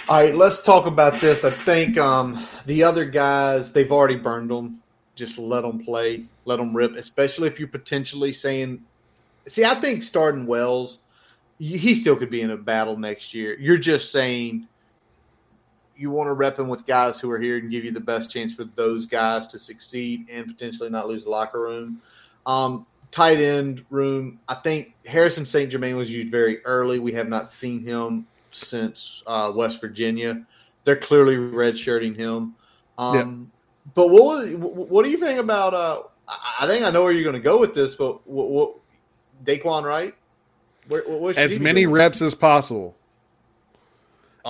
All 0.09 0.15
right, 0.23 0.33
let's 0.33 0.63
talk 0.63 0.85
about 0.85 1.19
this. 1.19 1.43
I 1.43 1.49
think 1.49 1.97
um, 1.97 2.47
the 2.65 2.81
other 2.81 3.03
guys, 3.03 3.73
they've 3.73 3.91
already 3.91 4.15
burned 4.15 4.49
them. 4.49 4.81
Just 5.15 5.37
let 5.37 5.63
them 5.63 5.83
play, 5.83 6.23
let 6.45 6.57
them 6.57 6.73
rip, 6.73 6.95
especially 6.95 7.49
if 7.49 7.59
you're 7.59 7.67
potentially 7.67 8.31
saying, 8.31 8.81
see, 9.47 9.65
I 9.65 9.73
think 9.73 10.03
starting 10.03 10.47
Wells, 10.47 10.99
he 11.59 11.93
still 11.93 12.15
could 12.15 12.29
be 12.29 12.39
in 12.39 12.51
a 12.51 12.57
battle 12.57 12.95
next 12.97 13.33
year. 13.33 13.57
You're 13.59 13.77
just 13.77 14.13
saying 14.13 14.65
you 15.97 16.09
want 16.09 16.27
to 16.27 16.33
rep 16.33 16.57
him 16.57 16.69
with 16.69 16.85
guys 16.85 17.19
who 17.19 17.29
are 17.29 17.39
here 17.39 17.57
and 17.57 17.69
give 17.69 17.83
you 17.83 17.91
the 17.91 17.99
best 17.99 18.31
chance 18.31 18.53
for 18.53 18.63
those 18.63 19.05
guys 19.07 19.45
to 19.47 19.59
succeed 19.59 20.25
and 20.31 20.47
potentially 20.47 20.89
not 20.89 21.09
lose 21.09 21.25
the 21.25 21.29
locker 21.29 21.59
room. 21.59 22.01
Um, 22.45 22.87
tight 23.11 23.39
end 23.39 23.83
room, 23.89 24.39
I 24.47 24.55
think 24.55 24.95
Harrison 25.05 25.45
St. 25.45 25.69
Germain 25.69 25.97
was 25.97 26.09
used 26.09 26.31
very 26.31 26.63
early. 26.63 26.99
We 26.99 27.11
have 27.11 27.27
not 27.27 27.51
seen 27.51 27.83
him 27.83 28.25
since 28.57 29.23
uh, 29.27 29.51
West 29.55 29.81
Virginia. 29.81 30.45
They're 30.83 30.95
clearly 30.95 31.35
redshirting 31.35 32.15
him. 32.15 32.55
Um, 32.97 33.15
yeah. 33.15 33.91
But 33.93 34.09
what 34.09 34.47
what 34.57 35.03
do 35.03 35.11
you 35.11 35.17
think 35.17 35.39
about? 35.39 35.73
Uh, 35.73 36.03
I 36.59 36.67
think 36.67 36.83
I 36.83 36.91
know 36.91 37.03
where 37.03 37.11
you're 37.11 37.23
going 37.23 37.33
to 37.33 37.39
go 37.39 37.59
with 37.59 37.73
this, 37.73 37.95
but 37.95 38.27
what, 38.27 38.49
what 38.49 38.75
Daquan 39.45 39.83
Wright? 39.83 40.13
Where, 40.87 41.03
as 41.37 41.59
many 41.59 41.85
reps 41.85 42.21
as 42.21 42.33
possible 42.33 42.95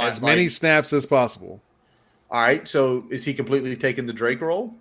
as 0.05 0.21
many 0.21 0.43
like, 0.43 0.51
snaps 0.51 0.93
as 0.93 1.05
possible. 1.05 1.61
All 2.29 2.41
right. 2.41 2.67
So 2.67 3.05
is 3.09 3.23
he 3.25 3.33
completely 3.33 3.75
taking 3.75 4.05
the 4.05 4.13
Drake 4.13 4.41
role? 4.41 4.73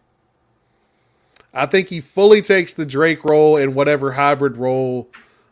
I 1.54 1.66
think 1.66 1.88
he 1.88 2.00
fully 2.00 2.42
takes 2.42 2.72
the 2.74 2.84
Drake 2.84 3.24
role 3.24 3.56
and 3.56 3.74
whatever 3.74 4.12
hybrid 4.12 4.56
role 4.56 5.08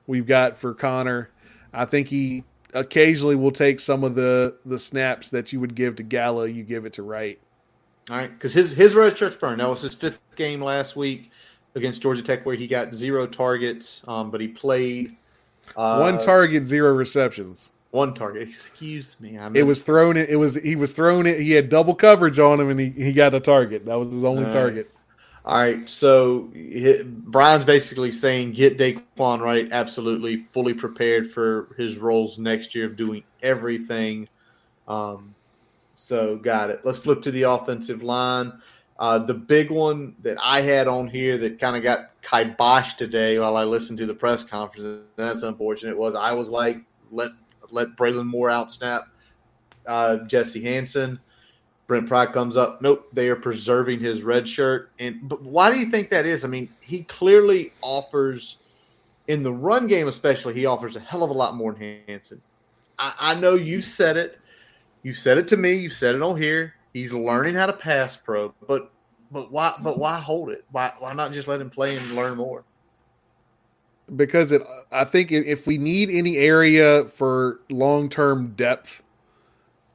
we've 0.07 0.27
got 0.27 0.59
for 0.59 0.75
Connor. 0.75 1.31
I 1.73 1.87
think 1.87 2.09
he 2.09 2.45
occasionally 2.75 3.37
we'll 3.37 3.53
take 3.53 3.81
some 3.81 4.05
of 4.05 4.15
the 4.15 4.57
the 4.67 4.79
snaps 4.79 5.31
that 5.31 5.53
you 5.53 5.61
would 5.61 5.75
give 5.75 5.97
to 5.97 6.03
Gallo, 6.03 6.45
You 6.45 6.63
give 6.63 6.85
it 6.85 6.93
to 6.95 7.03
Wright. 7.03 7.39
All 8.11 8.17
right, 8.17 8.31
because 8.31 8.53
his 8.53 8.73
his 8.73 8.95
red 8.95 9.17
shirt's 9.17 9.37
burned. 9.37 9.61
That 9.61 9.69
was 9.69 9.81
his 9.81 9.95
fifth 9.95 10.21
game 10.37 10.61
last 10.61 10.95
week 10.97 11.31
against 11.75 12.03
Georgia 12.03 12.23
Tech, 12.23 12.45
where 12.45 12.57
he 12.57 12.67
got 12.67 12.95
zero 12.95 13.27
targets, 13.27 14.03
um, 14.07 14.31
but 14.31 14.41
he 14.41 14.49
played 14.49 15.17
uh, 15.77 15.99
one 15.99 16.19
target, 16.19 16.65
zero 16.65 16.93
receptions. 16.93 17.71
One 17.91 18.13
target. 18.13 18.49
Excuse 18.49 19.21
me. 19.21 19.39
it 19.55 19.63
was 19.63 19.83
thrown. 19.83 20.17
It 20.17 20.39
was 20.39 20.57
he 20.57 20.75
was 20.75 20.93
thrown. 20.93 21.27
It. 21.27 21.41
He 21.41 21.53
had 21.53 21.69
double 21.69 21.95
coverage 21.95 22.39
on 22.39 22.61
him, 22.61 22.69
and 22.69 22.81
he, 22.81 22.91
he 22.91 23.13
got 23.13 23.35
a 23.35 23.41
target. 23.41 23.87
That 23.87 23.95
was 23.95 24.11
his 24.11 24.25
only 24.25 24.45
All 24.45 24.51
target. 24.51 24.87
Right. 24.87 24.94
All 25.45 25.59
right. 25.59 25.89
So 25.89 26.51
Brian's 27.05 27.67
basically 27.67 28.11
saying 28.11 28.53
get 28.53 28.79
Daquan 28.79 29.41
Wright, 29.41 29.69
absolutely 29.73 30.47
fully 30.53 30.73
prepared 30.73 31.31
for 31.31 31.75
his 31.77 31.99
roles 31.99 32.39
next 32.39 32.75
year 32.75 32.87
of 32.87 32.97
doing 32.97 33.23
everything. 33.43 34.29
Um, 34.89 35.35
so 35.95 36.37
got 36.37 36.71
it. 36.71 36.81
Let's 36.85 36.99
flip 36.99 37.21
to 37.23 37.31
the 37.31 37.43
offensive 37.43 38.03
line. 38.03 38.53
Uh, 38.99 39.19
the 39.19 39.35
big 39.35 39.71
one 39.71 40.15
that 40.23 40.39
I 40.41 40.61
had 40.61 40.89
on 40.89 41.09
here 41.09 41.37
that 41.39 41.59
kind 41.59 41.77
of 41.77 41.83
got 41.83 42.21
kiboshed 42.23 42.97
today 42.97 43.39
while 43.39 43.57
I 43.57 43.65
listened 43.65 43.99
to 43.99 44.07
the 44.07 44.15
press 44.15 44.45
conference, 44.45 45.03
that's 45.17 45.43
unfortunate, 45.43 45.97
was 45.97 46.15
I 46.15 46.33
was 46.33 46.49
like, 46.49 46.79
let 47.11 47.31
let 47.71 47.89
Braylon 47.97 48.27
Moore 48.27 48.49
outsnap 48.49 49.03
uh, 49.87 50.19
Jesse 50.19 50.63
Hansen. 50.63 51.19
Brent 51.87 52.09
Pry 52.09 52.27
comes 52.27 52.57
up. 52.57 52.81
Nope, 52.81 53.09
they 53.13 53.29
are 53.29 53.37
preserving 53.37 54.01
his 54.01 54.23
red 54.23 54.49
shirt. 54.49 54.91
And 54.99 55.29
but 55.29 55.43
why 55.43 55.71
do 55.71 55.79
you 55.79 55.87
think 55.87 56.11
that 56.11 56.27
is? 56.27 56.45
I 56.45 56.49
mean, 56.49 56.69
he 56.81 57.03
clearly 57.05 57.73
offers 57.83 58.57
in 59.29 59.43
the 59.43 59.53
run 59.53 59.87
game, 59.87 60.09
especially, 60.09 60.55
he 60.55 60.67
offers 60.67 60.97
a 60.97 61.01
hell 61.01 61.23
of 61.23 61.31
a 61.31 61.35
lot 61.35 61.55
more 61.55 61.73
than 61.73 62.01
Hansen. 62.07 62.41
I, 62.99 63.15
I 63.19 63.35
know 63.35 63.55
you 63.55 63.81
said 63.81 64.17
it. 64.17 64.39
You 65.03 65.13
said 65.13 65.39
it 65.39 65.49
to 65.49 65.57
me. 65.57 65.75
You 65.75 65.91
said 65.91 66.15
it 66.15 66.23
on 66.23 66.41
here. 66.41 66.75
He's 66.93 67.13
learning 67.13 67.55
how 67.55 67.67
to 67.67 67.73
pass 67.73 68.17
pro, 68.17 68.55
but 68.67 68.91
but 69.31 69.51
why 69.51 69.73
but 69.83 69.99
why 69.99 70.19
hold 70.19 70.51
it? 70.51 70.65
Why 70.71 70.93
why 70.99 71.13
not 71.13 71.33
just 71.33 71.49
let 71.49 71.61
him 71.61 71.71
play 71.71 71.97
and 71.97 72.15
learn 72.15 72.37
more? 72.37 72.65
because 74.17 74.53
it 74.53 74.63
I 74.93 75.05
think 75.05 75.33
if 75.33 75.67
we 75.67 75.79
need 75.79 76.11
any 76.11 76.37
area 76.37 77.07
for 77.07 77.61
long 77.71 78.09
term 78.09 78.55
depth, 78.57 79.03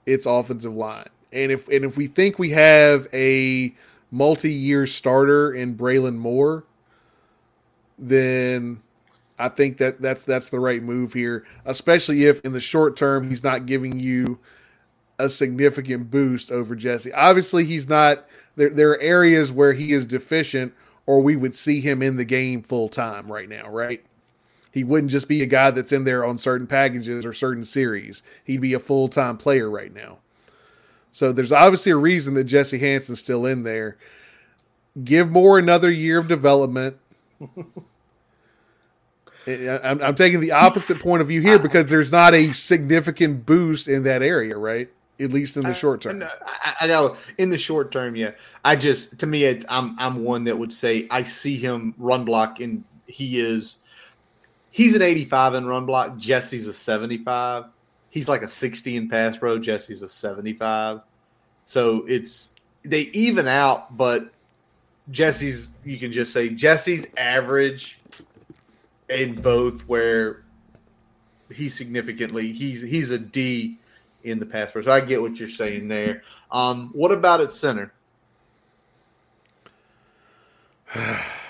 it's 0.05 0.25
offensive 0.25 0.73
line. 0.73 1.09
And 1.31 1.51
if 1.51 1.67
and 1.67 1.85
if 1.85 1.97
we 1.97 2.07
think 2.07 2.39
we 2.39 2.51
have 2.51 3.07
a 3.13 3.73
multi 4.11 4.51
year 4.51 4.87
starter 4.87 5.53
in 5.53 5.75
Braylon 5.75 6.17
Moore, 6.17 6.63
then 7.97 8.81
I 9.37 9.49
think 9.49 9.77
that 9.77 10.01
that's 10.01 10.23
that's 10.23 10.49
the 10.49 10.59
right 10.59 10.81
move 10.81 11.13
here, 11.13 11.45
especially 11.65 12.25
if 12.25 12.41
in 12.41 12.53
the 12.53 12.59
short 12.59 12.97
term 12.97 13.29
he's 13.29 13.43
not 13.43 13.65
giving 13.65 13.99
you 13.99 14.39
a 15.19 15.29
significant 15.29 16.09
boost 16.09 16.51
over 16.51 16.75
Jesse. 16.75 17.13
Obviously, 17.13 17.65
he's 17.65 17.87
not 17.87 18.25
there 18.55 18.69
there 18.69 18.91
are 18.91 19.01
areas 19.01 19.51
where 19.51 19.73
he 19.73 19.93
is 19.93 20.05
deficient 20.05 20.73
or 21.05 21.21
we 21.21 21.35
would 21.35 21.55
see 21.55 21.81
him 21.81 22.01
in 22.01 22.17
the 22.17 22.25
game 22.25 22.61
full 22.61 22.89
time 22.89 23.31
right 23.31 23.49
now, 23.49 23.69
right? 23.69 24.03
He 24.71 24.83
wouldn't 24.83 25.11
just 25.11 25.27
be 25.27 25.41
a 25.41 25.47
guy 25.47 25.71
that's 25.71 25.91
in 25.91 26.03
there 26.03 26.23
on 26.23 26.37
certain 26.37 26.67
packages 26.67 27.25
or 27.25 27.33
certain 27.33 27.63
series. 27.63 28.21
He'd 28.43 28.61
be 28.61 28.73
a 28.73 28.79
full 28.79 29.07
time 29.07 29.37
player 29.37 29.69
right 29.69 29.93
now. 29.93 30.19
So 31.11 31.31
there's 31.31 31.51
obviously 31.51 31.91
a 31.91 31.97
reason 31.97 32.33
that 32.35 32.45
Jesse 32.45 32.77
Hanson's 32.77 33.19
still 33.19 33.45
in 33.45 33.63
there. 33.63 33.97
Give 35.03 35.29
Moore 35.29 35.59
another 35.59 35.91
year 35.91 36.17
of 36.17 36.27
development. 36.27 36.97
I'm, 39.47 40.01
I'm, 40.01 40.15
taking 40.15 40.39
the 40.39 40.51
opposite 40.51 40.99
point 40.99 41.21
of 41.21 41.27
view 41.27 41.41
here 41.41 41.57
because 41.57 41.89
there's 41.89 42.11
not 42.11 42.33
a 42.33 42.51
significant 42.51 43.45
boost 43.45 43.87
in 43.87 44.03
that 44.03 44.21
area, 44.21 44.57
right? 44.57 44.89
At 45.19 45.31
least 45.31 45.57
in 45.57 45.63
the 45.63 45.73
short 45.73 46.01
term. 46.01 46.21
I, 46.45 46.75
I, 46.81 46.87
know 46.87 47.17
in 47.37 47.49
the 47.49 47.57
short 47.57 47.91
term, 47.91 48.15
yeah. 48.15 48.31
I 48.63 48.75
just 48.75 49.17
to 49.19 49.25
me, 49.25 49.45
it, 49.45 49.65
I'm 49.67 49.95
I'm 49.99 50.23
one 50.23 50.45
that 50.45 50.57
would 50.57 50.71
say 50.71 51.07
I 51.09 51.23
see 51.23 51.57
him 51.57 51.93
run 51.97 52.23
block, 52.23 52.59
and 52.59 52.83
he 53.05 53.39
is 53.39 53.77
he's 54.71 54.95
an 54.95 55.01
85 55.01 55.55
in 55.55 55.65
run 55.65 55.85
block. 55.85 56.17
Jesse's 56.17 56.67
a 56.67 56.73
75. 56.73 57.65
He's 58.09 58.27
like 58.27 58.41
a 58.41 58.47
60 58.47 58.95
in 58.95 59.09
pass 59.09 59.37
pro. 59.37 59.59
Jesse's 59.59 60.01
a 60.01 60.09
75. 60.09 61.01
So 61.65 62.05
it's 62.07 62.51
they 62.83 63.01
even 63.13 63.47
out, 63.47 63.95
but 63.95 64.31
Jesse's 65.11 65.69
you 65.83 65.97
can 65.97 66.11
just 66.11 66.33
say 66.33 66.49
Jesse's 66.49 67.05
average 67.17 67.99
in 69.09 69.39
both 69.41 69.81
where 69.87 70.43
he's 71.51 71.75
significantly 71.75 72.51
he's 72.51 72.81
he's 72.81 73.11
a 73.11 73.17
D 73.17 73.77
in 74.23 74.39
the 74.39 74.45
pass 74.45 74.71
pro. 74.71 74.81
So 74.81 74.91
I 74.91 75.01
get 75.01 75.21
what 75.21 75.39
you're 75.39 75.49
saying 75.49 75.87
there. 75.87 76.23
Um, 76.51 76.89
what 76.93 77.11
about 77.11 77.41
at 77.41 77.51
center? 77.51 77.93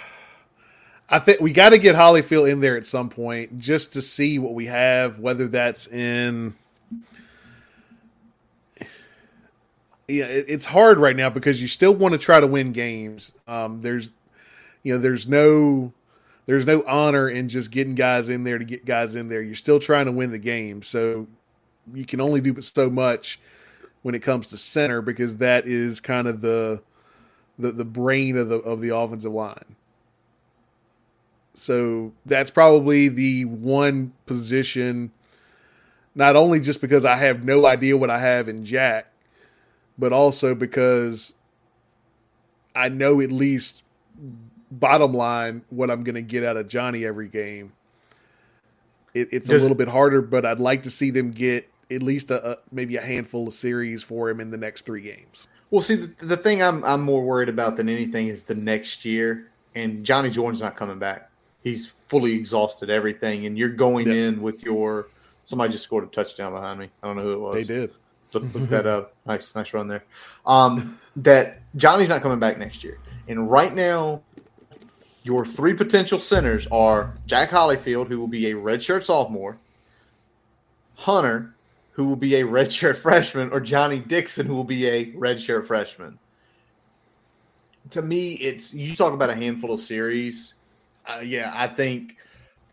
I 1.12 1.20
think 1.20 1.42
we 1.42 1.52
got 1.52 1.70
to 1.70 1.80
get 1.80 1.96
Hollifield 1.96 2.52
in 2.52 2.60
there 2.60 2.78
at 2.78 2.86
some 2.86 3.10
point 3.10 3.60
just 3.60 3.94
to 3.94 4.02
see 4.02 4.38
what 4.38 4.54
we 4.54 4.68
have, 4.68 5.20
whether 5.20 5.48
that's 5.48 5.88
in. 5.88 6.54
Yeah, 10.08 10.26
it's 10.26 10.66
hard 10.66 10.98
right 10.98 11.16
now 11.16 11.30
because 11.30 11.62
you 11.62 11.68
still 11.68 11.94
want 11.94 12.14
to 12.14 12.18
try 12.18 12.40
to 12.40 12.48
win 12.48 12.72
games. 12.72 13.32
Um, 13.48 13.82
there's, 13.82 14.12
you 14.82 14.94
know, 14.94 15.00
there's 15.00 15.28
no, 15.28 15.94
there's 16.48 16.66
no 16.66 16.84
honor 16.88 17.30
in 17.30 17.48
just 17.48 17.70
getting 17.70 17.94
guys 17.94 18.30
in 18.30 18.44
there 18.44 18.58
to 18.58 18.66
get 18.66 18.86
guys 18.86 19.16
in 19.16 19.30
there. 19.30 19.42
You're 19.42 19.54
still 19.54 19.80
trying 19.80 20.06
to 20.06 20.12
win 20.12 20.32
the 20.32 20.40
game, 20.40 20.82
so 20.82 21.28
you 21.94 22.06
can 22.06 22.22
only 22.22 22.42
do 22.42 22.60
so 22.62 22.90
much 22.90 23.40
when 24.02 24.16
it 24.16 24.20
comes 24.20 24.48
to 24.48 24.58
center 24.58 25.02
because 25.02 25.38
that 25.38 25.68
is 25.68 26.00
kind 26.00 26.28
of 26.28 26.42
the, 26.42 26.82
the 27.60 27.72
the 27.72 27.86
brain 27.86 28.36
of 28.36 28.50
the 28.50 28.58
of 28.58 28.82
the 28.82 28.96
offensive 28.96 29.32
line. 29.32 29.76
So 31.60 32.14
that's 32.26 32.50
probably 32.50 33.10
the 33.10 33.44
one 33.44 34.14
position, 34.26 35.12
not 36.16 36.38
only 36.38 36.62
just 36.62 36.80
because 36.80 37.04
I 37.04 37.18
have 37.18 37.44
no 37.44 37.66
idea 37.66 37.98
what 37.98 38.10
I 38.10 38.18
have 38.18 38.48
in 38.48 38.64
Jack, 38.64 39.12
but 39.98 40.14
also 40.14 40.56
because 40.56 41.34
I 42.74 42.88
know 42.88 43.20
at 43.20 43.32
least 43.32 43.84
bottom 44.72 45.14
line 45.14 45.64
what 45.70 45.92
I'm 45.92 46.06
going 46.06 46.16
to 46.16 46.22
get 46.22 46.46
out 46.46 46.56
of 46.56 46.70
Johnny 46.70 47.04
every 47.04 47.28
game. 47.28 47.74
It, 49.14 49.28
it's 49.34 49.50
a 49.50 49.54
little 49.54 49.76
bit 49.76 49.90
harder, 49.90 50.22
but 50.22 50.46
I'd 50.46 50.62
like 50.62 50.84
to 50.84 50.90
see 50.90 51.10
them 51.10 51.32
get 51.32 51.70
at 51.92 52.02
least 52.02 52.32
a, 52.32 52.52
a, 52.52 52.58
maybe 52.72 52.96
a 52.96 53.02
handful 53.02 53.50
of 53.50 53.54
series 53.54 54.02
for 54.02 54.30
him 54.30 54.40
in 54.40 54.52
the 54.52 54.58
next 54.58 54.86
three 54.86 55.02
games. 55.02 55.48
Well, 55.72 55.82
see, 55.82 55.96
the, 55.96 56.26
the 56.26 56.38
thing 56.38 56.64
I'm 56.64 56.86
I'm 56.86 57.02
more 57.02 57.26
worried 57.26 57.50
about 57.50 57.76
than 57.76 57.90
anything 57.90 58.28
is 58.28 58.44
the 58.44 58.56
next 58.56 59.04
year, 59.04 59.50
and 59.76 60.06
Johnny 60.06 60.30
Jordan's 60.30 60.62
not 60.62 60.78
coming 60.78 61.00
back 61.00 61.29
he's 61.64 61.94
fully 62.08 62.34
exhausted 62.34 62.90
everything, 62.90 63.46
and 63.46 63.58
you're 63.58 63.70
going 63.70 64.08
in 64.08 64.42
with 64.42 64.64
your. 64.64 65.08
Somebody 65.46 65.72
just 65.72 65.84
scored 65.84 66.04
a 66.04 66.08
touchdown 66.08 66.52
behind 66.54 66.80
me. 66.80 66.90
I 67.02 67.08
don't 67.08 67.16
know 67.16 67.24
who 67.24 67.34
it 67.34 67.40
was. 67.40 67.56
They 67.56 67.64
did. 67.64 67.92
Look, 68.34 68.54
look 68.54 68.70
that 68.70 68.86
up. 68.86 69.16
Nice, 69.26 69.56
nice 69.56 69.74
run 69.74 69.88
there. 69.88 70.04
Um, 70.46 71.00
that 71.18 71.62
Johnny's 71.76 72.10
not 72.10 72.22
coming 72.22 72.40
back 72.40 72.58
next 72.58 72.84
year, 72.84 73.00
and 73.28 73.50
right 73.50 73.74
now, 73.74 74.22
your 75.24 75.46
three 75.46 75.74
potential 75.74 76.20
centers 76.20 76.68
are 76.72 77.16
Jack 77.26 77.50
Hollifield, 77.50 78.08
who 78.08 78.20
will 78.20 78.28
be 78.28 78.52
a 78.52 78.56
redshirt 78.56 79.04
sophomore, 79.04 79.58
Hunter, 80.96 81.56
who 81.92 82.06
will 82.06 82.16
be 82.16 82.36
a 82.36 82.44
redshirt 82.44 82.96
freshman, 83.02 83.52
or 83.52 83.60
Johnny 83.60 84.00
Dixon, 84.00 84.46
who 84.46 84.56
will 84.56 84.64
be 84.64 84.88
a 84.88 85.12
redshirt 85.14 85.66
freshman. 85.66 86.20
To 87.92 88.04
me, 88.04 88.34
it's 88.34 88.72
you 88.72 88.96
talk 88.96 89.14
about 89.14 89.32
a 89.32 89.36
handful 89.36 89.72
of 89.74 89.80
series 89.80 90.54
uh, 91.10 91.22
yeah, 91.22 91.52
I 91.56 91.68
think 91.68 92.18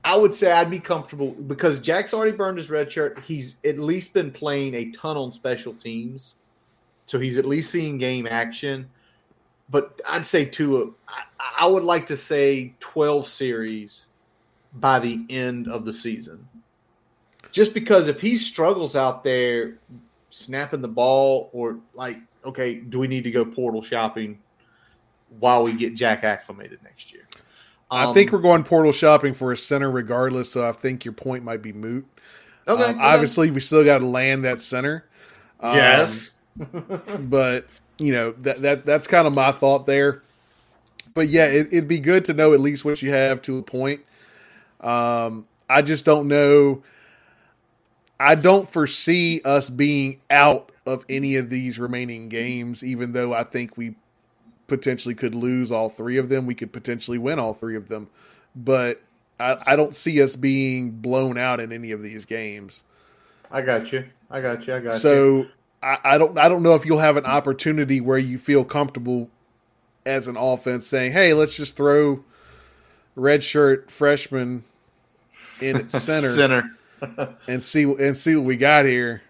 I 0.04 0.16
would 0.16 0.34
say 0.34 0.52
I'd 0.52 0.70
be 0.70 0.78
comfortable 0.78 1.30
because 1.30 1.80
Jack's 1.80 2.12
already 2.12 2.36
burned 2.36 2.58
his 2.58 2.70
red 2.70 2.92
shirt. 2.92 3.18
He's 3.26 3.54
at 3.64 3.78
least 3.78 4.14
been 4.14 4.30
playing 4.30 4.74
a 4.74 4.90
ton 4.92 5.16
on 5.16 5.32
special 5.32 5.74
teams, 5.74 6.36
so 7.06 7.18
he's 7.18 7.38
at 7.38 7.44
least 7.44 7.70
seeing 7.70 7.98
game 7.98 8.26
action. 8.30 8.88
But 9.70 10.00
I'd 10.08 10.26
say 10.26 10.44
two. 10.44 10.94
I, 11.08 11.22
I 11.60 11.66
would 11.66 11.82
like 11.82 12.06
to 12.06 12.16
say 12.16 12.74
twelve 12.78 13.26
series 13.26 14.06
by 14.74 14.98
the 14.98 15.24
end 15.30 15.68
of 15.68 15.84
the 15.84 15.92
season, 15.92 16.46
just 17.50 17.72
because 17.72 18.06
if 18.06 18.20
he 18.20 18.36
struggles 18.36 18.94
out 18.94 19.24
there 19.24 19.78
snapping 20.30 20.82
the 20.82 20.88
ball 20.88 21.48
or 21.52 21.78
like, 21.94 22.18
okay, 22.44 22.74
do 22.74 22.98
we 22.98 23.08
need 23.08 23.24
to 23.24 23.30
go 23.30 23.44
portal 23.44 23.80
shopping 23.80 24.38
while 25.40 25.64
we 25.64 25.72
get 25.72 25.94
Jack 25.94 26.22
acclimated 26.22 26.78
next 26.84 27.12
year? 27.12 27.26
Um, 27.90 28.10
I 28.10 28.12
think 28.12 28.32
we're 28.32 28.40
going 28.40 28.64
portal 28.64 28.92
shopping 28.92 29.34
for 29.34 29.52
a 29.52 29.56
center 29.56 29.90
regardless, 29.90 30.50
so 30.50 30.68
I 30.68 30.72
think 30.72 31.04
your 31.04 31.14
point 31.14 31.44
might 31.44 31.62
be 31.62 31.72
moot. 31.72 32.06
Okay. 32.66 32.82
Um, 32.82 32.90
okay. 32.90 33.00
Obviously, 33.00 33.50
we 33.50 33.60
still 33.60 33.84
got 33.84 33.98
to 33.98 34.06
land 34.06 34.44
that 34.44 34.60
center. 34.60 35.06
Um, 35.60 35.76
yes. 35.76 36.32
but 37.20 37.66
you 37.98 38.12
know 38.12 38.32
that 38.32 38.62
that 38.62 38.86
that's 38.86 39.06
kind 39.06 39.26
of 39.26 39.32
my 39.32 39.52
thought 39.52 39.86
there. 39.86 40.22
But 41.14 41.28
yeah, 41.28 41.46
it, 41.46 41.72
would 41.72 41.88
be 41.88 41.98
good 41.98 42.24
to 42.26 42.34
know 42.34 42.52
at 42.52 42.60
least 42.60 42.84
what 42.84 43.00
you 43.00 43.10
have 43.10 43.40
to 43.42 43.58
a 43.58 43.62
point. 43.62 44.02
Um, 44.80 45.46
I 45.68 45.82
just 45.82 46.04
don't 46.04 46.28
know. 46.28 46.82
I 48.18 48.34
don't 48.34 48.70
foresee 48.70 49.40
us 49.44 49.70
being 49.70 50.20
out 50.30 50.72
of 50.86 51.04
any 51.08 51.36
of 51.36 51.50
these 51.50 51.78
remaining 51.78 52.28
games, 52.28 52.84
even 52.84 53.12
though 53.12 53.32
I 53.32 53.44
think 53.44 53.76
we 53.76 53.94
potentially 54.66 55.14
could 55.14 55.34
lose 55.34 55.70
all 55.70 55.88
three 55.88 56.16
of 56.16 56.28
them. 56.28 56.46
We 56.46 56.54
could 56.54 56.72
potentially 56.72 57.18
win 57.18 57.38
all 57.38 57.54
three 57.54 57.76
of 57.76 57.88
them, 57.88 58.08
but 58.54 59.02
I, 59.38 59.56
I 59.66 59.76
don't 59.76 59.94
see 59.94 60.22
us 60.22 60.36
being 60.36 60.90
blown 60.90 61.38
out 61.38 61.60
in 61.60 61.72
any 61.72 61.92
of 61.92 62.02
these 62.02 62.24
games. 62.24 62.84
I 63.50 63.62
got 63.62 63.92
you. 63.92 64.04
I 64.30 64.40
got 64.40 64.66
you. 64.66 64.74
I 64.74 64.80
got 64.80 64.94
so, 64.94 65.34
you. 65.36 65.42
So 65.44 65.50
I, 65.82 65.98
I 66.04 66.18
don't 66.18 66.38
I 66.38 66.48
don't 66.48 66.62
know 66.62 66.74
if 66.74 66.84
you'll 66.84 66.98
have 66.98 67.16
an 67.16 67.26
opportunity 67.26 68.00
where 68.00 68.18
you 68.18 68.38
feel 68.38 68.64
comfortable 68.64 69.30
as 70.04 70.28
an 70.28 70.36
offense 70.36 70.86
saying, 70.86 71.12
"Hey, 71.12 71.32
let's 71.32 71.56
just 71.56 71.76
throw 71.76 72.24
red 73.14 73.42
shirt 73.44 73.90
freshman 73.90 74.64
in 75.60 75.76
at 75.76 75.90
center, 76.00 76.28
center, 76.28 76.76
and 77.48 77.62
see 77.62 77.82
and 77.82 78.16
see 78.16 78.36
what 78.36 78.44
we 78.44 78.56
got 78.56 78.86
here." 78.86 79.22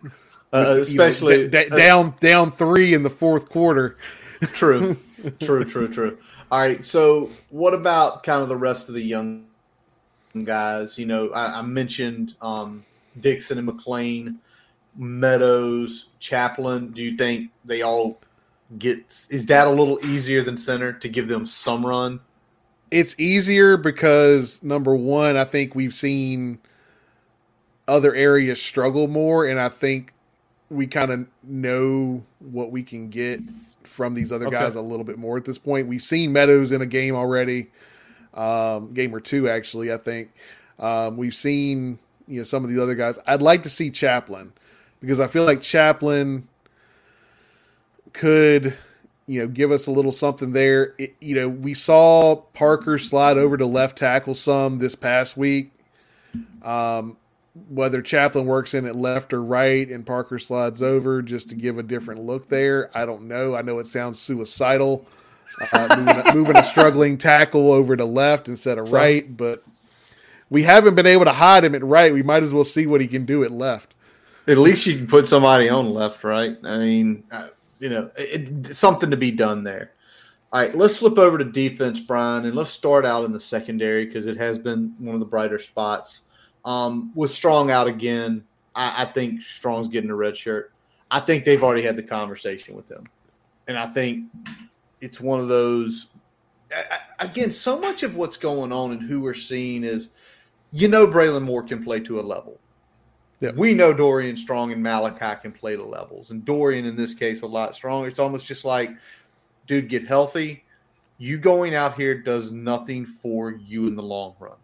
Uh, 0.53 0.79
especially 0.81 1.41
you 1.41 1.49
know, 1.49 1.51
d- 1.51 1.69
d- 1.69 1.77
down 1.77 2.15
down 2.21 2.53
three 2.53 2.95
in 2.95 3.03
the 3.03 3.11
fourth 3.11 3.49
quarter. 3.49 3.97
True, 4.43 4.97
true, 5.41 5.65
true, 5.65 5.89
true. 5.89 6.19
All 6.51 6.61
right. 6.61 6.85
So, 6.85 7.31
what 7.51 7.75
about 7.75 8.23
kind 8.23 8.43
of 8.43 8.49
the 8.49 8.57
rest 8.57 8.89
of 8.89 8.95
the 8.95 9.03
young 9.03 9.47
guys? 10.45 10.99
You 10.99 11.07
know, 11.07 11.31
I, 11.31 11.59
I 11.59 11.63
mentioned 11.63 12.35
um, 12.41 12.85
Dixon 13.21 13.59
and 13.59 13.67
McLean, 13.67 14.39
Meadows, 14.97 16.11
Chaplin. 16.21 16.93
Do 16.93 17.03
you 17.03 17.17
think 17.17 17.51
they 17.65 17.83
all 17.83 18.21
get? 18.79 19.27
Is 19.31 19.47
that 19.47 19.67
a 19.67 19.71
little 19.71 20.05
easier 20.07 20.43
than 20.43 20.57
center 20.57 20.93
to 20.93 21.09
give 21.09 21.29
them 21.29 21.47
some 21.47 21.85
run? 21.85 22.21
It's 22.91 23.19
easier 23.19 23.77
because 23.77 24.63
number 24.63 24.95
one, 24.95 25.37
I 25.37 25.45
think 25.45 25.75
we've 25.75 25.95
seen 25.95 26.59
other 27.89 28.15
areas 28.15 28.63
struggle 28.63 29.09
more, 29.09 29.47
and 29.47 29.59
I 29.59 29.69
think 29.69 30.13
we 30.71 30.87
kind 30.87 31.11
of 31.11 31.27
know 31.45 32.23
what 32.39 32.71
we 32.71 32.83
can 32.83 33.09
get 33.09 33.41
from 33.87 34.15
these 34.15 34.33
other 34.33 34.47
okay. 34.47 34.57
guys 34.57 34.75
a 34.75 34.81
little 34.81 35.05
bit 35.05 35.19
more 35.19 35.37
at 35.37 35.45
this 35.45 35.59
point. 35.59 35.87
We've 35.87 36.03
seen 36.03 36.33
Meadows 36.33 36.73
in 36.73 36.83
a 36.83 36.87
game 36.87 37.15
already, 37.15 37.69
um, 38.35 38.93
game 38.93 39.15
or 39.15 39.21
two 39.21 39.49
actually. 39.49 39.93
I 39.93 39.97
think 39.97 40.31
um, 40.79 41.17
we've 41.17 41.35
seen 41.35 41.99
you 42.29 42.39
know 42.39 42.45
some 42.45 42.65
of 42.65 42.71
these 42.71 42.79
other 42.79 42.95
guys. 42.95 43.19
I'd 43.27 43.43
like 43.43 43.63
to 43.65 43.71
see 43.71 43.91
Chaplin 43.91 44.53
because 45.01 45.21
I 45.21 45.27
feel 45.27 45.45
like 45.45 45.63
Chaplin 45.63 46.49
could 48.13 48.77
you 49.27 49.41
know, 49.41 49.49
give 49.49 49.73
us 49.73 49.87
a 49.87 49.91
little 49.91 50.13
something 50.13 50.53
there. 50.53 50.95
It, 50.99 51.17
you 51.21 51.35
know, 51.35 51.49
we 51.49 51.75
saw 51.75 52.37
Parker 52.37 52.97
slide 52.99 53.37
over 53.37 53.57
to 53.57 53.67
left 53.67 53.99
tackle 53.99 54.35
some 54.35 54.79
this 54.79 54.95
past 54.95 55.37
week. 55.37 55.73
Um, 56.63 57.17
whether 57.69 58.03
Chaplin 58.03 58.47
works 58.47 58.75
in 58.75 58.87
it 58.87 58.97
left 58.97 59.33
or 59.33 59.43
right 59.43 59.89
and 59.89 60.05
Parker 60.05 60.39
slides 60.39 60.83
over 60.83 61.23
just 61.23 61.49
to 61.51 61.55
give 61.55 61.79
a 61.79 61.83
different 61.83 62.23
look 62.23 62.49
there, 62.49 62.91
I 62.95 63.07
don't 63.07 63.29
know. 63.29 63.57
I 63.57 63.63
know 63.63 63.79
it 63.79 63.87
sounds 63.87 64.19
suicidal, 64.19 65.07
uh, 65.73 65.89
moving, 65.99 66.27
a, 66.27 66.35
moving, 66.35 66.57
a, 66.57 66.65
struggling 66.65 67.19
tackle 67.19 67.73
over 67.73 67.97
to 67.97 68.05
left 68.05 68.49
instead 68.49 68.79
of 68.79 68.89
so, 68.89 68.97
right, 68.97 69.37
but 69.37 69.63
we 70.51 70.63
haven't 70.63 70.95
been 70.95 71.07
able 71.07 71.25
to 71.25 71.33
hide 71.33 71.65
him 71.65 71.75
at 71.75 71.83
right. 71.83 72.13
We 72.13 72.23
might 72.23 72.43
as 72.43 72.53
well 72.53 72.65
see 72.65 72.87
what 72.87 73.01
he 73.01 73.07
can 73.07 73.25
do 73.25 73.43
at 73.43 73.51
left. 73.51 73.95
At 74.47 74.59
least 74.59 74.87
you 74.87 74.97
can 74.97 75.07
put 75.07 75.27
somebody 75.27 75.69
on 75.69 75.91
left, 75.91 76.23
right? 76.23 76.57
I 76.63 76.79
mean, 76.79 77.25
uh, 77.33 77.49
you 77.81 77.89
know, 77.89 78.11
it, 78.17 78.75
something 78.75 79.11
to 79.11 79.17
be 79.17 79.31
done 79.33 79.65
there. 79.65 79.93
All 80.53 80.61
right, 80.61 80.77
let's 80.77 80.99
flip 80.99 81.19
over 81.19 81.39
to 81.39 81.45
defense, 81.45 81.99
Brian, 81.99 82.47
and 82.47 82.55
let's 82.55 82.71
start 82.71 83.05
out 83.05 83.25
in 83.25 83.33
the 83.33 83.41
secondary 83.41 84.07
because 84.07 84.27
it 84.27 84.37
has 84.37 84.59
been 84.59 84.95
one 84.99 85.15
of 85.15 85.21
the 85.21 85.27
brighter 85.27 85.59
spots. 85.59 86.23
Um, 86.67 87.13
with 87.15 87.31
Strong 87.31 87.71
out 87.71 87.87
again, 87.87 88.45
I, 88.75 89.05
I, 89.05 89.07
think 89.07 89.41
Strong's 89.43 89.87
getting 89.87 90.11
a 90.11 90.17
red 90.17 90.37
shirt. 90.37 90.73
I 91.13 91.21
think 91.21 91.45
they've 91.45 91.63
already 91.63 91.83
had 91.83 91.97
the 91.97 92.03
conversation 92.03 92.75
with 92.75 92.91
him, 92.91 93.09
and 93.69 93.79
I 93.79 93.87
think 93.87 94.25
it's 95.01 95.21
one 95.21 95.39
of 95.39 95.47
those. 95.47 96.09
I, 96.75 96.99
again, 97.21 97.53
so 97.53 97.79
much 97.79 98.03
of 98.03 98.17
what's 98.17 98.37
going 98.37 98.73
on 98.73 98.91
and 98.91 99.01
who 99.01 99.21
we're 99.21 99.33
seeing 99.33 99.85
is, 99.85 100.09
you 100.73 100.89
know, 100.89 101.07
Braylon 101.07 101.43
Moore 101.43 101.63
can 101.63 101.85
play 101.85 102.01
to 102.01 102.19
a 102.19 102.23
level. 102.23 102.59
Yeah. 103.39 103.53
We 103.55 103.73
know 103.73 103.95
Dorian 103.95 104.37
Strong 104.37 104.73
and 104.73 104.83
Malachi 104.83 105.41
can 105.41 105.53
play 105.53 105.77
the 105.77 105.85
levels, 105.85 106.33
and 106.33 106.45
Dorian 106.45 106.85
in 106.85 106.97
this 106.97 107.15
case 107.15 107.43
a 107.43 107.47
lot 107.47 107.77
stronger. 107.77 108.09
It's 108.09 108.19
almost 108.19 108.45
just 108.45 108.65
like, 108.65 108.91
dude, 109.69 109.89
get 109.89 110.05
healthy. 110.09 110.65
You 111.19 111.39
going 111.39 111.77
out 111.77 111.95
here 111.95 112.21
does 112.21 112.51
nothing 112.51 113.07
for 113.07 113.53
you 113.53 113.87
in 113.87 113.95
the 113.95 114.03
long 114.03 114.35
run. 114.41 114.57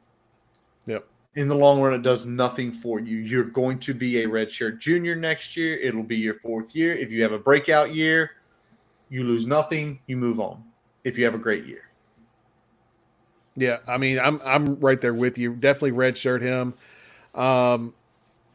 In 1.34 1.48
the 1.48 1.54
long 1.54 1.80
run, 1.80 1.94
it 1.94 2.02
does 2.02 2.26
nothing 2.26 2.70
for 2.70 3.00
you. 3.00 3.16
You're 3.18 3.44
going 3.44 3.78
to 3.80 3.94
be 3.94 4.22
a 4.22 4.26
redshirt 4.26 4.78
junior 4.78 5.16
next 5.16 5.56
year. 5.56 5.78
It'll 5.78 6.02
be 6.02 6.16
your 6.18 6.34
fourth 6.34 6.76
year. 6.76 6.94
If 6.94 7.10
you 7.10 7.22
have 7.22 7.32
a 7.32 7.38
breakout 7.38 7.94
year, 7.94 8.32
you 9.08 9.24
lose 9.24 9.46
nothing. 9.46 10.00
You 10.06 10.18
move 10.18 10.40
on. 10.40 10.62
If 11.04 11.16
you 11.16 11.24
have 11.24 11.34
a 11.34 11.38
great 11.38 11.64
year. 11.64 11.84
Yeah, 13.56 13.78
I 13.86 13.98
mean, 13.98 14.18
I'm 14.18 14.40
I'm 14.44 14.80
right 14.80 15.00
there 15.00 15.14
with 15.14 15.36
you. 15.36 15.54
Definitely 15.54 15.92
redshirt 15.92 16.40
him. 16.40 16.74
Um, 17.34 17.94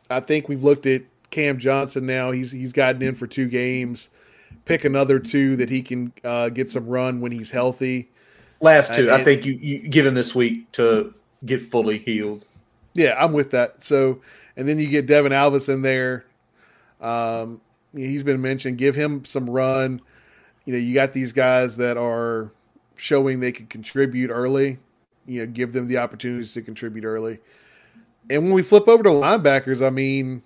I 0.10 0.20
think 0.20 0.50
we've 0.50 0.64
looked 0.64 0.86
at 0.86 1.04
Cam 1.30 1.60
Johnson 1.60 2.06
now. 2.06 2.32
He's 2.32 2.52
he's 2.52 2.74
gotten 2.74 3.02
in 3.02 3.16
for 3.16 3.28
two 3.28 3.48
games. 3.48 4.10
Pick 4.66 4.86
another 4.86 5.20
two 5.20 5.56
that 5.58 5.70
he 5.70 5.82
can 5.82 6.12
uh, 6.24 6.50
get 6.50 6.70
some 6.70 6.88
run 6.88 7.22
when 7.22 7.32
he's 7.32 7.52
healthy. 7.52 8.10
Last 8.60 8.96
two, 8.96 9.12
I 9.12 9.24
think 9.24 9.46
you, 9.46 9.54
you 9.54 9.88
give 9.88 10.06
him 10.06 10.16
this 10.16 10.34
week 10.34 10.72
to 10.74 11.14
get 11.46 11.62
fully 11.62 12.00
healed. 12.00 12.46
Yeah, 12.98 13.16
I'm 13.24 13.32
with 13.32 13.52
that. 13.52 13.84
So, 13.84 14.22
and 14.58 14.68
then 14.68 14.80
you 14.80 14.88
get 14.88 15.06
Devin 15.06 15.32
Alvis 15.32 15.70
in 15.70 15.84
there. 15.84 16.26
Um, 17.00 17.62
he's 17.96 18.24
been 18.24 18.42
mentioned. 18.42 18.80
Give 18.80 18.96
him 18.96 19.24
some 19.24 19.48
run. 19.50 20.02
You 20.66 20.74
know, 20.74 20.80
you 20.80 20.96
got 20.96 21.14
these 21.14 21.32
guys 21.32 21.78
that 21.78 21.96
are 21.96 22.52
showing 22.96 23.40
they 23.40 23.52
can 23.52 23.68
contribute 23.68 24.32
early. 24.32 24.80
You 25.28 25.46
know, 25.46 25.52
give 25.52 25.74
them 25.74 25.88
the 25.88 26.00
opportunities 26.00 26.54
to 26.54 26.64
contribute 26.64 27.06
early. 27.06 27.38
And 28.30 28.44
when 28.44 28.54
we 28.54 28.64
flip 28.64 28.88
over 28.88 29.04
to 29.04 29.10
linebackers, 29.10 29.86
I 29.86 29.92
mean, 29.92 30.42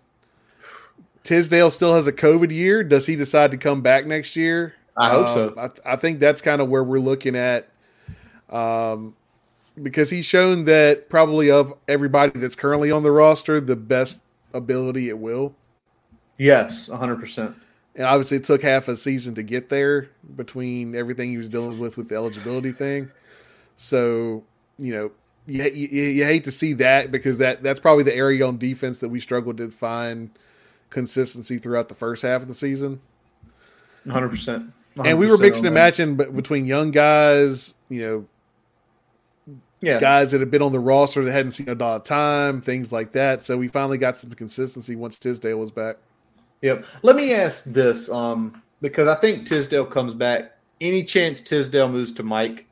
Tisdale 1.23 1.71
still 1.71 1.95
has 1.95 2.05
a 2.05 2.11
COVID 2.11 2.51
year. 2.51 2.83
Does 2.83 3.05
he 3.05 3.15
decide 3.15 3.51
to 3.51 3.57
come 3.57 3.81
back 3.81 4.05
next 4.05 4.35
year? 4.35 4.73
I 4.97 5.09
hope 5.09 5.27
um, 5.27 5.33
so. 5.33 5.53
I, 5.57 5.67
th- 5.67 5.81
I, 5.85 5.95
think 5.95 6.19
that's 6.19 6.41
kind 6.41 6.61
of 6.61 6.67
where 6.67 6.83
we're 6.83 6.99
looking 6.99 7.37
at. 7.37 7.69
Um, 8.49 9.15
because 9.81 10.09
he's 10.09 10.25
shown 10.25 10.65
that 10.65 11.09
probably 11.09 11.49
of 11.49 11.73
everybody 11.87 12.39
that's 12.39 12.55
currently 12.55 12.91
on 12.91 13.03
the 13.03 13.11
roster, 13.11 13.59
the 13.59 13.75
best 13.75 14.21
ability 14.53 15.09
it 15.09 15.17
will. 15.17 15.55
Yes, 16.37 16.89
100%. 16.89 17.53
And 17.95 18.05
obviously, 18.05 18.37
it 18.37 18.43
took 18.43 18.61
half 18.61 18.87
a 18.87 18.95
season 18.95 19.35
to 19.35 19.43
get 19.43 19.69
there 19.69 20.09
between 20.35 20.95
everything 20.95 21.29
he 21.29 21.37
was 21.37 21.49
dealing 21.49 21.77
with 21.77 21.97
with 21.97 22.09
the 22.09 22.15
eligibility 22.15 22.71
thing. 22.71 23.11
So, 23.75 24.43
you 24.79 24.93
know, 24.93 25.11
you, 25.45 25.63
you, 25.63 26.03
you 26.03 26.23
hate 26.23 26.45
to 26.45 26.51
see 26.51 26.73
that 26.73 27.11
because 27.11 27.37
that 27.39 27.63
that's 27.63 27.79
probably 27.79 28.03
the 28.03 28.15
area 28.15 28.47
on 28.47 28.57
defense 28.57 28.99
that 28.99 29.09
we 29.09 29.19
struggled 29.19 29.57
to 29.57 29.69
find 29.69 30.29
consistency 30.89 31.57
throughout 31.57 31.89
the 31.89 31.95
first 31.95 32.21
half 32.21 32.41
of 32.41 32.47
the 32.47 32.53
season. 32.53 33.01
100%. 34.05 34.71
100% 34.95 35.07
and 35.07 35.19
we 35.19 35.27
were 35.27 35.37
mixing 35.37 35.65
and 35.65 35.73
matching 35.73 36.15
between 36.15 36.65
young 36.65 36.91
guys, 36.91 37.75
you 37.89 38.01
know, 38.01 38.25
yeah. 39.81 39.99
guys 39.99 40.31
that 40.31 40.39
have 40.39 40.51
been 40.51 40.61
on 40.61 40.71
the 40.71 40.79
roster 40.79 41.23
that 41.23 41.31
hadn't 41.31 41.51
seen 41.51 41.69
a 41.69 41.73
of 41.83 42.03
time, 42.03 42.61
things 42.61 42.91
like 42.91 43.11
that. 43.13 43.41
So 43.41 43.57
we 43.57 43.67
finally 43.67 43.97
got 43.97 44.17
some 44.17 44.31
consistency 44.31 44.95
once 44.95 45.17
Tisdale 45.17 45.57
was 45.57 45.71
back. 45.71 45.97
Yep. 46.61 46.85
Let 47.01 47.15
me 47.15 47.33
ask 47.33 47.63
this, 47.63 48.09
um, 48.09 48.61
because 48.81 49.07
I 49.07 49.15
think 49.15 49.45
Tisdale 49.45 49.85
comes 49.85 50.13
back. 50.13 50.57
Any 50.79 51.03
chance 51.03 51.41
Tisdale 51.41 51.89
moves 51.89 52.13
to 52.13 52.23
Mike? 52.23 52.67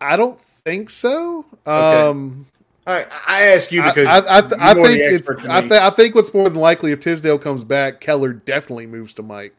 I 0.00 0.16
don't 0.16 0.38
think 0.38 0.90
so. 0.90 1.44
Okay. 1.66 2.00
Um, 2.08 2.46
I, 2.86 3.04
I 3.26 3.42
ask 3.42 3.72
you 3.72 3.82
because 3.82 4.06
I, 4.06 4.18
I, 4.18 4.70
I 4.70 4.74
think 4.74 4.98
it's 5.00 5.28
I, 5.48 5.60
th- 5.60 5.72
I 5.72 5.90
think 5.90 6.14
what's 6.14 6.32
more 6.32 6.48
than 6.48 6.60
likely 6.60 6.92
if 6.92 7.00
Tisdale 7.00 7.38
comes 7.38 7.64
back, 7.64 8.00
Keller 8.00 8.32
definitely 8.32 8.86
moves 8.86 9.12
to 9.14 9.22
Mike. 9.24 9.54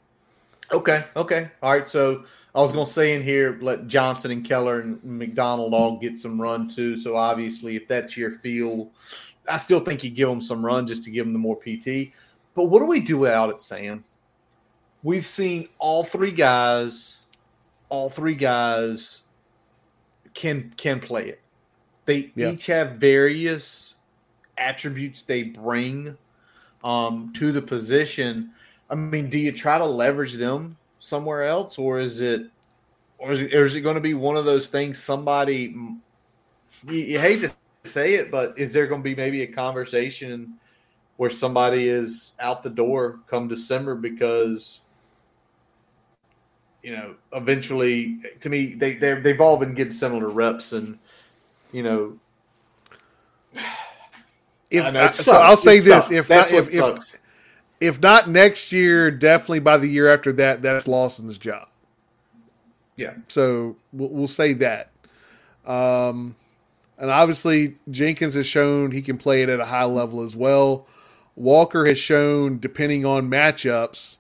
Okay, 0.71 1.03
okay, 1.15 1.49
all 1.61 1.73
right. 1.73 1.89
So 1.89 2.23
I 2.57 2.61
was 2.61 2.71
going 2.71 2.87
to 2.87 2.91
say 2.91 3.13
in 3.13 3.21
here, 3.21 3.59
let 3.61 3.87
Johnson 3.87 4.31
and 4.31 4.43
Keller 4.43 4.79
and 4.79 5.03
McDonald 5.03 5.75
all 5.75 5.99
get 5.99 6.17
some 6.17 6.41
run 6.41 6.67
too. 6.67 6.97
So 6.97 7.15
obviously, 7.15 7.75
if 7.75 7.87
that's 7.87 8.17
your 8.17 8.39
feel, 8.39 8.89
I 9.47 9.57
still 9.57 9.79
think 9.79 10.03
you 10.03 10.09
give 10.09 10.27
them 10.27 10.41
some 10.41 10.65
run 10.65 10.87
just 10.87 11.03
to 11.03 11.11
give 11.11 11.27
them 11.27 11.33
the 11.33 11.39
more 11.39 11.55
PT. 11.55 12.13
But 12.55 12.65
what 12.65 12.79
do 12.79 12.87
we 12.87 12.99
do 12.99 13.27
out 13.27 13.51
at 13.51 13.61
Sam? 13.61 14.03
We've 15.03 15.25
seen 15.25 15.69
all 15.77 16.03
three 16.03 16.31
guys, 16.31 17.27
all 17.89 18.09
three 18.09 18.33
guys 18.33 19.21
can 20.33 20.73
can 20.77 20.99
play 20.99 21.29
it. 21.29 21.41
They 22.05 22.31
yeah. 22.33 22.49
each 22.49 22.65
have 22.65 22.93
various 22.93 23.97
attributes 24.57 25.21
they 25.21 25.43
bring 25.43 26.17
um, 26.83 27.31
to 27.33 27.51
the 27.51 27.61
position. 27.61 28.51
I 28.89 28.95
mean, 28.95 29.29
do 29.29 29.37
you 29.37 29.51
try 29.51 29.77
to 29.77 29.85
leverage 29.85 30.33
them 30.33 30.76
somewhere 31.07 31.43
else, 31.43 31.77
or 31.77 31.99
is 31.99 32.19
it, 32.19 32.47
or 33.17 33.31
is 33.31 33.41
it, 33.41 33.55
or 33.55 33.63
is 33.63 33.75
it 33.77 33.81
going 33.81 33.95
to 33.95 34.01
be 34.01 34.13
one 34.13 34.35
of 34.35 34.43
those 34.43 34.67
things? 34.67 35.01
Somebody, 35.01 35.73
you, 36.85 36.93
you 36.93 37.19
hate 37.19 37.41
to 37.41 37.53
say 37.85 38.15
it, 38.15 38.29
but 38.29 38.59
is 38.59 38.73
there 38.73 38.87
going 38.87 39.01
to 39.01 39.03
be 39.03 39.15
maybe 39.15 39.41
a 39.41 39.47
conversation 39.47 40.55
where 41.15 41.29
somebody 41.29 41.87
is 41.87 42.33
out 42.39 42.61
the 42.61 42.69
door 42.69 43.19
come 43.27 43.47
December 43.47 43.95
because 43.95 44.81
you 46.83 46.91
know 46.95 47.15
eventually 47.33 48.17
to 48.39 48.49
me 48.49 48.75
they 48.75 48.93
they 48.93 49.15
they've 49.15 49.41
all 49.41 49.57
been 49.57 49.73
getting 49.73 49.91
similar 49.91 50.29
reps 50.29 50.73
and 50.73 50.99
you 51.71 51.81
know 51.81 52.19
if 54.69 54.83
I, 54.85 55.09
so 55.09 55.33
I'll 55.33 55.57
say 55.57 55.77
it 55.77 55.85
this 55.85 56.07
sucks. 56.07 56.11
if 56.11 56.29
not, 56.29 56.51
if, 56.51 56.71
if, 56.71 57.17
if 57.79 58.01
not 58.01 58.29
next 58.29 58.71
year, 58.71 59.11
definitely 59.11 59.59
by 59.59 59.77
the 59.77 59.87
year 59.87 60.11
after 60.11 60.31
that, 60.33 60.61
that's 60.61 60.87
Lawson's 60.87 61.37
job. 61.37 61.67
Yeah. 62.95 63.13
So 63.27 63.75
we'll, 63.93 64.09
we'll 64.09 64.27
say 64.27 64.53
that. 64.53 64.91
Um, 65.65 66.35
and 66.97 67.11
obviously, 67.11 67.77
Jenkins 67.91 68.33
has 68.33 68.47
shown 68.47 68.91
he 68.91 69.01
can 69.01 69.17
play 69.17 69.43
it 69.43 69.49
at 69.49 69.59
a 69.59 69.65
high 69.65 69.85
level 69.85 70.21
as 70.21 70.35
well. 70.35 70.87
Walker 71.35 71.85
has 71.85 71.99
shown, 71.99 72.57
depending 72.57 73.05
on 73.05 73.29
matchups, 73.29 74.17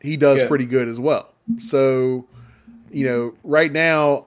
he 0.00 0.16
does 0.16 0.40
yeah. 0.40 0.48
pretty 0.48 0.66
good 0.66 0.88
as 0.88 1.00
well. 1.00 1.32
So, 1.58 2.26
you 2.92 3.04
know, 3.06 3.34
right 3.42 3.72
now, 3.72 4.26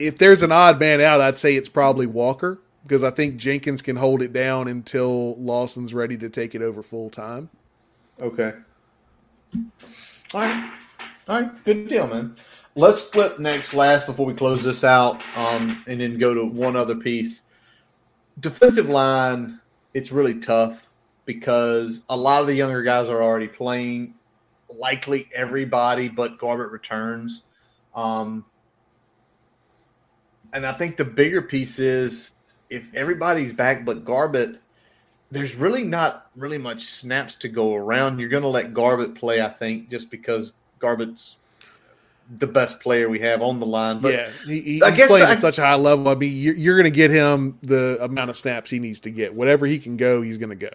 if 0.00 0.18
there's 0.18 0.42
an 0.42 0.50
odd 0.50 0.80
man 0.80 1.00
out, 1.00 1.20
I'd 1.20 1.36
say 1.36 1.54
it's 1.54 1.68
probably 1.68 2.06
Walker 2.06 2.58
because 2.90 3.04
I 3.04 3.12
think 3.12 3.36
Jenkins 3.36 3.82
can 3.82 3.94
hold 3.94 4.20
it 4.20 4.32
down 4.32 4.66
until 4.66 5.36
Lawson's 5.36 5.94
ready 5.94 6.16
to 6.16 6.28
take 6.28 6.56
it 6.56 6.60
over 6.60 6.82
full 6.82 7.08
time. 7.08 7.48
Okay. 8.20 8.52
All 10.34 10.40
right. 10.40 10.72
All 11.28 11.40
right. 11.40 11.64
Good 11.64 11.88
deal, 11.88 12.08
man. 12.08 12.34
Let's 12.74 13.00
flip 13.00 13.38
next 13.38 13.74
last 13.74 14.06
before 14.06 14.26
we 14.26 14.34
close 14.34 14.64
this 14.64 14.82
out 14.82 15.22
um, 15.36 15.84
and 15.86 16.00
then 16.00 16.18
go 16.18 16.34
to 16.34 16.44
one 16.44 16.74
other 16.74 16.96
piece. 16.96 17.42
Defensive 18.40 18.88
line, 18.88 19.60
it's 19.94 20.10
really 20.10 20.40
tough 20.40 20.90
because 21.26 22.02
a 22.08 22.16
lot 22.16 22.40
of 22.40 22.48
the 22.48 22.54
younger 22.56 22.82
guys 22.82 23.08
are 23.08 23.22
already 23.22 23.46
playing. 23.46 24.14
Likely 24.68 25.28
everybody 25.32 26.08
but 26.08 26.38
Garbutt 26.38 26.72
returns. 26.72 27.44
Um, 27.94 28.44
and 30.52 30.66
I 30.66 30.72
think 30.72 30.96
the 30.96 31.04
bigger 31.04 31.40
piece 31.40 31.78
is 31.78 32.32
if 32.70 32.94
everybody's 32.94 33.52
back 33.52 33.84
but 33.84 34.04
Garbutt, 34.04 34.58
there's 35.30 35.54
really 35.54 35.84
not 35.84 36.30
really 36.36 36.58
much 36.58 36.82
snaps 36.82 37.36
to 37.36 37.48
go 37.48 37.74
around. 37.74 38.18
You're 38.18 38.28
going 38.28 38.42
to 38.42 38.48
let 38.48 38.72
Garbutt 38.72 39.16
play, 39.16 39.42
I 39.42 39.48
think, 39.48 39.90
just 39.90 40.10
because 40.10 40.52
Garbutt's 40.80 41.36
the 42.38 42.46
best 42.46 42.80
player 42.80 43.08
we 43.08 43.18
have 43.20 43.42
on 43.42 43.58
the 43.58 43.66
line. 43.66 43.98
But 43.98 44.14
yeah, 44.14 44.30
he, 44.46 44.60
he, 44.60 44.82
I 44.82 44.90
guess 44.92 45.08
playing 45.08 45.26
I, 45.26 45.32
at 45.32 45.40
such 45.40 45.58
a 45.58 45.62
high 45.62 45.74
level. 45.74 46.08
I 46.08 46.14
mean, 46.14 46.36
you're, 46.36 46.54
you're 46.54 46.76
going 46.76 46.84
to 46.84 46.96
get 46.96 47.10
him 47.10 47.58
the 47.62 47.98
amount 48.00 48.30
of 48.30 48.36
snaps 48.36 48.70
he 48.70 48.78
needs 48.78 49.00
to 49.00 49.10
get. 49.10 49.34
Whatever 49.34 49.66
he 49.66 49.78
can 49.78 49.96
go, 49.96 50.22
he's 50.22 50.38
going 50.38 50.50
to 50.50 50.54
go. 50.54 50.70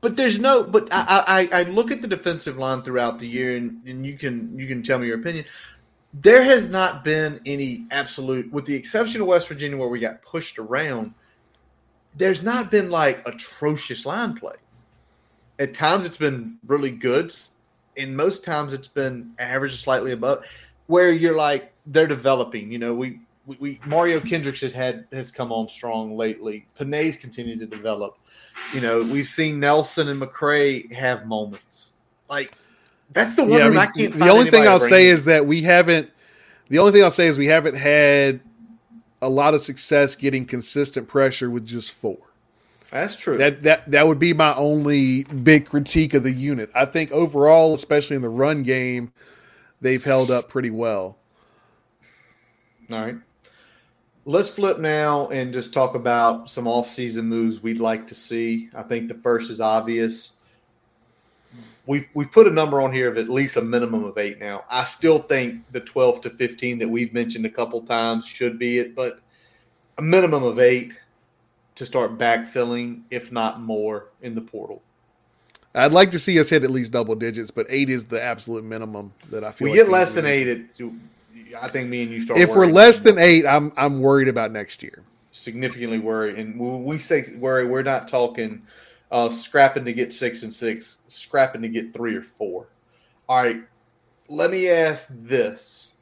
But 0.00 0.16
there's 0.16 0.38
no. 0.38 0.64
But 0.64 0.88
I, 0.92 1.48
I, 1.52 1.60
I 1.60 1.62
look 1.64 1.90
at 1.90 2.02
the 2.02 2.08
defensive 2.08 2.56
line 2.56 2.82
throughout 2.82 3.18
the 3.18 3.28
year, 3.28 3.56
and, 3.56 3.80
and 3.86 4.04
you 4.04 4.16
can 4.16 4.58
you 4.58 4.66
can 4.66 4.82
tell 4.82 4.98
me 4.98 5.06
your 5.06 5.18
opinion. 5.18 5.44
There 6.14 6.42
has 6.44 6.68
not 6.68 7.04
been 7.04 7.40
any 7.46 7.86
absolute, 7.90 8.52
with 8.52 8.66
the 8.66 8.74
exception 8.74 9.20
of 9.20 9.26
West 9.28 9.48
Virginia, 9.48 9.76
where 9.78 9.88
we 9.88 9.98
got 9.98 10.22
pushed 10.22 10.58
around. 10.58 11.14
There's 12.16 12.42
not 12.42 12.70
been 12.70 12.90
like 12.90 13.26
atrocious 13.26 14.04
line 14.04 14.34
play. 14.34 14.56
At 15.58 15.74
times, 15.74 16.04
it's 16.04 16.16
been 16.16 16.58
really 16.66 16.90
good, 16.90 17.32
and 17.96 18.16
most 18.16 18.44
times 18.44 18.72
it's 18.72 18.88
been 18.88 19.32
average, 19.38 19.80
slightly 19.82 20.12
above 20.12 20.44
where 20.86 21.12
you're 21.12 21.36
like 21.36 21.72
they're 21.86 22.06
developing. 22.06 22.70
You 22.70 22.78
know, 22.78 22.94
we, 22.94 23.20
we, 23.46 23.56
we 23.60 23.80
Mario 23.86 24.20
Kendricks 24.20 24.60
has 24.60 24.72
had 24.72 25.06
has 25.12 25.30
come 25.30 25.52
on 25.52 25.68
strong 25.68 26.16
lately. 26.16 26.66
Penei's 26.78 27.16
continued 27.16 27.60
to 27.60 27.66
develop. 27.66 28.18
You 28.74 28.80
know, 28.80 29.02
we've 29.02 29.26
seen 29.26 29.58
Nelson 29.58 30.08
and 30.08 30.20
McCray 30.20 30.92
have 30.92 31.26
moments. 31.26 31.92
Like 32.28 32.52
that's 33.12 33.36
the 33.36 33.44
one 33.44 33.58
yeah, 33.58 33.66
I, 33.66 33.68
mean, 33.68 33.78
I 33.78 33.86
can't. 33.86 34.14
The 34.14 34.28
only 34.28 34.50
thing 34.50 34.68
I'll 34.68 34.80
say 34.80 35.06
is 35.06 35.24
that 35.24 35.46
we 35.46 35.62
haven't. 35.62 36.10
The 36.68 36.78
only 36.78 36.92
thing 36.92 37.02
I'll 37.02 37.10
say 37.10 37.26
is 37.26 37.38
we 37.38 37.46
haven't 37.46 37.76
had 37.76 38.40
a 39.22 39.28
lot 39.28 39.54
of 39.54 39.62
success 39.62 40.16
getting 40.16 40.44
consistent 40.44 41.08
pressure 41.08 41.48
with 41.48 41.64
just 41.64 41.92
four. 41.92 42.18
That's 42.90 43.16
true. 43.16 43.38
That 43.38 43.62
that 43.62 43.90
that 43.90 44.06
would 44.06 44.18
be 44.18 44.34
my 44.34 44.54
only 44.54 45.24
big 45.24 45.66
critique 45.66 46.12
of 46.12 46.24
the 46.24 46.32
unit. 46.32 46.70
I 46.74 46.84
think 46.84 47.10
overall, 47.10 47.72
especially 47.72 48.16
in 48.16 48.22
the 48.22 48.28
run 48.28 48.64
game, 48.64 49.12
they've 49.80 50.04
held 50.04 50.30
up 50.30 50.50
pretty 50.50 50.68
well. 50.68 51.16
All 52.90 53.00
right. 53.00 53.16
Let's 54.24 54.50
flip 54.50 54.78
now 54.78 55.28
and 55.28 55.52
just 55.52 55.72
talk 55.72 55.94
about 55.94 56.50
some 56.50 56.68
off-season 56.68 57.24
moves 57.24 57.62
we'd 57.62 57.80
like 57.80 58.06
to 58.08 58.14
see. 58.14 58.68
I 58.74 58.82
think 58.82 59.08
the 59.08 59.14
first 59.14 59.50
is 59.50 59.60
obvious. 59.60 60.32
We've 61.86 62.06
we've 62.14 62.30
put 62.30 62.46
a 62.46 62.50
number 62.50 62.80
on 62.80 62.92
here 62.92 63.08
of 63.10 63.18
at 63.18 63.28
least 63.28 63.56
a 63.56 63.62
minimum 63.62 64.04
of 64.04 64.16
eight 64.16 64.38
now. 64.38 64.64
I 64.70 64.84
still 64.84 65.18
think 65.18 65.62
the 65.72 65.80
12 65.80 66.20
to 66.22 66.30
15 66.30 66.78
that 66.78 66.88
we've 66.88 67.12
mentioned 67.12 67.44
a 67.44 67.50
couple 67.50 67.80
times 67.82 68.26
should 68.26 68.58
be 68.58 68.78
it, 68.78 68.94
but 68.94 69.20
a 69.98 70.02
minimum 70.02 70.44
of 70.44 70.60
eight 70.60 70.92
to 71.74 71.86
start 71.86 72.18
backfilling, 72.18 73.02
if 73.10 73.32
not 73.32 73.60
more, 73.60 74.08
in 74.20 74.34
the 74.34 74.40
portal. 74.40 74.82
I'd 75.74 75.92
like 75.92 76.10
to 76.10 76.18
see 76.18 76.38
us 76.38 76.50
hit 76.50 76.64
at 76.64 76.70
least 76.70 76.92
double 76.92 77.14
digits, 77.14 77.50
but 77.50 77.66
eight 77.68 77.88
is 77.88 78.04
the 78.04 78.22
absolute 78.22 78.62
minimum 78.62 79.12
that 79.30 79.42
I 79.42 79.50
feel. 79.50 79.66
We 79.66 79.70
like 79.78 79.86
get 79.86 79.92
less 79.92 80.14
than 80.14 80.26
eight. 80.26 80.46
It, 80.46 80.66
I 81.60 81.68
think 81.68 81.88
me 81.88 82.02
and 82.02 82.10
you 82.10 82.20
start. 82.20 82.38
If 82.38 82.50
we're 82.50 82.66
less 82.66 82.98
than 82.98 83.18
eight, 83.18 83.46
I'm 83.46 83.72
I'm 83.76 84.00
worried 84.00 84.28
about 84.28 84.52
next 84.52 84.82
year. 84.82 85.02
Significantly 85.32 85.98
worried, 85.98 86.38
and 86.38 86.60
when 86.60 86.84
we 86.84 86.98
say 86.98 87.24
worry, 87.38 87.64
we're 87.64 87.82
not 87.82 88.06
talking 88.06 88.62
uh, 89.12 89.28
scrapping 89.28 89.84
to 89.84 89.92
get 89.92 90.12
six 90.12 90.42
and 90.42 90.52
six, 90.52 90.96
scrapping 91.08 91.62
to 91.62 91.68
get 91.68 91.92
three 91.92 92.16
or 92.16 92.22
four. 92.22 92.66
All 93.28 93.42
right, 93.42 93.62
let 94.28 94.50
me 94.50 94.68
ask 94.68 95.08
this, 95.10 95.92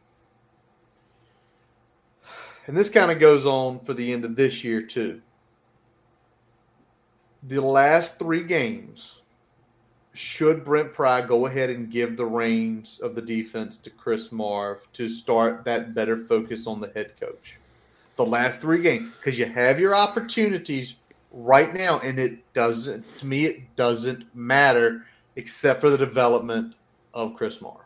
and 2.67 2.77
this 2.77 2.89
kind 2.89 3.11
of 3.11 3.19
goes 3.19 3.45
on 3.45 3.81
for 3.81 3.93
the 3.95 4.13
end 4.13 4.25
of 4.25 4.37
this 4.37 4.65
year 4.65 4.81
too. 4.81 5.21
The 7.43 7.61
last 7.61 8.19
three 8.19 8.45
games 8.45 9.23
should 10.13 10.65
Brent 10.65 10.93
Pry 10.93 11.21
go 11.23 11.47
ahead 11.47 11.71
and 11.71 11.91
give 11.91 12.17
the 12.17 12.27
reins 12.27 13.01
of 13.03 13.15
the 13.15 13.23
defense 13.23 13.77
to 13.79 13.91
Chris 13.91 14.31
Marve 14.31 14.87
to 14.93 15.09
start 15.09 15.65
that 15.65 15.95
better 15.95 16.17
focus 16.17 16.67
on 16.67 16.81
the 16.81 16.91
head 16.95 17.19
coach? 17.19 17.59
The 18.17 18.27
last 18.27 18.61
three 18.61 18.83
games, 18.83 19.13
because 19.17 19.39
you 19.39 19.47
have 19.47 19.81
your 19.81 19.97
opportunities 19.97 20.97
right 21.31 21.73
now, 21.73 22.01
and 22.01 22.19
it 22.19 22.53
doesn't, 22.53 23.05
to 23.19 23.27
me, 23.27 23.45
it 23.47 23.77
doesn't 23.77 24.25
matter 24.35 25.05
except 25.37 25.81
for 25.81 25.91
the 25.91 25.99
development 25.99 26.75
of 27.15 27.35
Chris 27.35 27.61
Marve. 27.61 27.77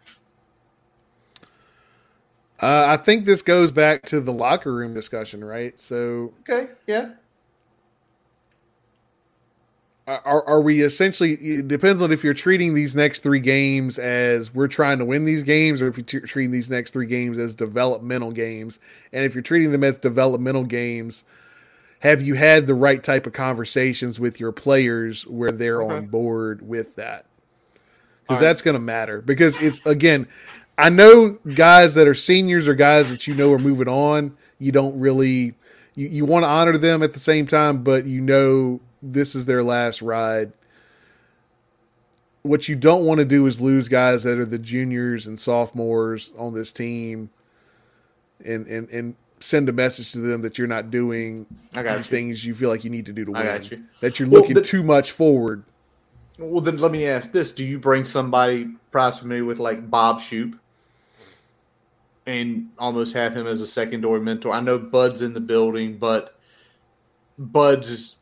Uh, 2.62 2.86
I 2.86 2.96
think 2.96 3.24
this 3.24 3.42
goes 3.42 3.72
back 3.72 4.02
to 4.06 4.20
the 4.20 4.32
locker 4.32 4.72
room 4.72 4.94
discussion, 4.94 5.44
right? 5.44 5.78
So, 5.78 6.32
okay, 6.40 6.70
yeah 6.86 7.10
are, 10.06 10.46
are 10.46 10.60
we 10.60 10.82
essentially 10.82 11.32
it 11.34 11.68
depends 11.68 12.02
on 12.02 12.12
if 12.12 12.22
you're 12.22 12.34
treating 12.34 12.74
these 12.74 12.94
next 12.94 13.22
three 13.22 13.40
games 13.40 13.98
as 13.98 14.52
we're 14.52 14.68
trying 14.68 14.98
to 14.98 15.04
win 15.04 15.24
these 15.24 15.42
games 15.42 15.80
or 15.80 15.88
if 15.88 15.96
you're 15.96 16.20
treating 16.20 16.50
these 16.50 16.70
next 16.70 16.92
three 16.92 17.06
games 17.06 17.38
as 17.38 17.54
developmental 17.54 18.30
games 18.30 18.80
and 19.12 19.24
if 19.24 19.34
you're 19.34 19.42
treating 19.42 19.72
them 19.72 19.82
as 19.82 19.96
developmental 19.96 20.64
games 20.64 21.24
have 22.04 22.22
you 22.22 22.34
had 22.34 22.66
the 22.66 22.74
right 22.74 23.02
type 23.02 23.26
of 23.26 23.32
conversations 23.32 24.20
with 24.20 24.38
your 24.38 24.52
players 24.52 25.26
where 25.26 25.50
they're 25.50 25.82
okay. 25.82 25.94
on 25.94 26.06
board 26.06 26.66
with 26.66 26.94
that 26.96 27.26
because 28.22 28.40
that's 28.40 28.60
right. 28.60 28.64
going 28.66 28.74
to 28.74 28.80
matter 28.80 29.20
because 29.20 29.60
it's 29.60 29.80
again 29.84 30.28
i 30.78 30.88
know 30.88 31.32
guys 31.54 31.94
that 31.94 32.06
are 32.06 32.14
seniors 32.14 32.68
or 32.68 32.74
guys 32.74 33.10
that 33.10 33.26
you 33.26 33.34
know 33.34 33.52
are 33.52 33.58
moving 33.58 33.88
on 33.88 34.36
you 34.58 34.70
don't 34.70 34.98
really 34.98 35.54
you, 35.96 36.06
you 36.08 36.24
want 36.24 36.44
to 36.44 36.48
honor 36.48 36.78
them 36.78 37.02
at 37.02 37.12
the 37.12 37.18
same 37.18 37.46
time 37.46 37.82
but 37.82 38.04
you 38.06 38.20
know 38.20 38.80
this 39.12 39.34
is 39.34 39.44
their 39.44 39.62
last 39.62 40.02
ride. 40.02 40.52
What 42.42 42.68
you 42.68 42.76
don't 42.76 43.04
want 43.04 43.18
to 43.18 43.24
do 43.24 43.46
is 43.46 43.60
lose 43.60 43.88
guys 43.88 44.24
that 44.24 44.38
are 44.38 44.44
the 44.44 44.58
juniors 44.58 45.26
and 45.26 45.38
sophomores 45.38 46.32
on 46.36 46.54
this 46.54 46.72
team 46.72 47.30
and 48.44 48.66
and, 48.66 48.88
and 48.90 49.16
send 49.44 49.68
a 49.68 49.72
message 49.72 50.12
to 50.12 50.18
them 50.18 50.42
that 50.42 50.58
you're 50.58 50.66
not 50.66 50.90
doing 50.90 51.46
I 51.74 51.82
got 51.82 51.98
you. 51.98 52.04
things 52.04 52.44
you 52.44 52.54
feel 52.54 52.70
like 52.70 52.82
you 52.82 52.90
need 52.90 53.06
to 53.06 53.12
do 53.12 53.24
to 53.26 53.32
win. 53.32 53.62
You. 53.64 53.84
That 54.00 54.18
you're 54.18 54.28
looking 54.28 54.54
well, 54.54 54.64
too 54.64 54.82
much 54.82 55.12
forward. 55.12 55.64
Well, 56.38 56.62
then 56.62 56.78
let 56.78 56.90
me 56.90 57.06
ask 57.06 57.32
this: 57.32 57.52
Do 57.52 57.64
you 57.64 57.78
bring 57.78 58.04
somebody 58.04 58.70
prize 58.90 59.18
familiar 59.18 59.44
with 59.44 59.58
like 59.58 59.90
Bob 59.90 60.20
Shoop 60.20 60.58
and 62.26 62.70
almost 62.78 63.14
have 63.14 63.36
him 63.36 63.46
as 63.46 63.60
a 63.60 63.66
secondary 63.66 64.20
mentor? 64.20 64.52
I 64.52 64.60
know 64.60 64.78
Bud's 64.78 65.22
in 65.22 65.34
the 65.34 65.40
building, 65.40 65.98
but 65.98 66.38
Bud's 67.38 68.16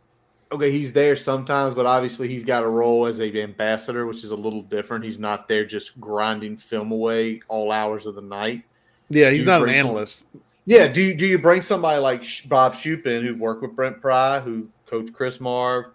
okay, 0.51 0.71
he's 0.71 0.93
there 0.93 1.17
sometimes, 1.17 1.75
but 1.75 1.87
obviously 1.87 2.29
he's 2.29 2.45
got 2.45 2.63
a 2.63 2.69
role 2.69 3.07
as 3.07 3.21
a 3.21 3.43
ambassador, 3.43 4.07
which 4.07 4.25
is 4.25 4.33
a 4.33 4.37
little 4.37 4.63
different. 4.63 5.05
He's 5.05 5.19
not 5.19 5.49
there 5.49 5.65
just 5.65 5.99
grinding 6.01 6.57
film 6.57 6.93
away 6.93 7.41
all 7.49 7.73
hours 7.73 8.07
of 8.07 8.15
the 8.15 8.23
night. 8.23 8.65
Yeah, 9.09 9.31
he's 9.31 9.47
not 9.47 9.63
an 9.63 9.71
analyst. 9.71 10.27
Some, 10.33 10.41
yeah, 10.65 10.87
do 10.87 11.01
you, 11.01 11.15
do 11.15 11.27
you 11.27 11.39
bring 11.39 11.63
somebody 11.63 12.01
like 12.01 12.25
Bob 12.49 12.75
Shoop 12.75 13.07
in, 13.07 13.25
who 13.25 13.37
worked 13.37 13.63
with 13.63 13.75
Brent 13.75 14.01
Pry, 14.01 14.41
who 14.41 14.69
coached 14.87 15.13
Chris 15.13 15.41
Marve, 15.41 15.87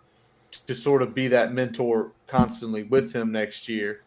to 0.65 0.76
sort 0.76 1.01
of 1.01 1.13
be 1.13 1.28
that 1.30 1.53
mentor 1.53 2.11
constantly 2.28 2.84
with 2.84 3.13
him 3.13 3.32
next 3.32 3.70
year? 3.70 4.01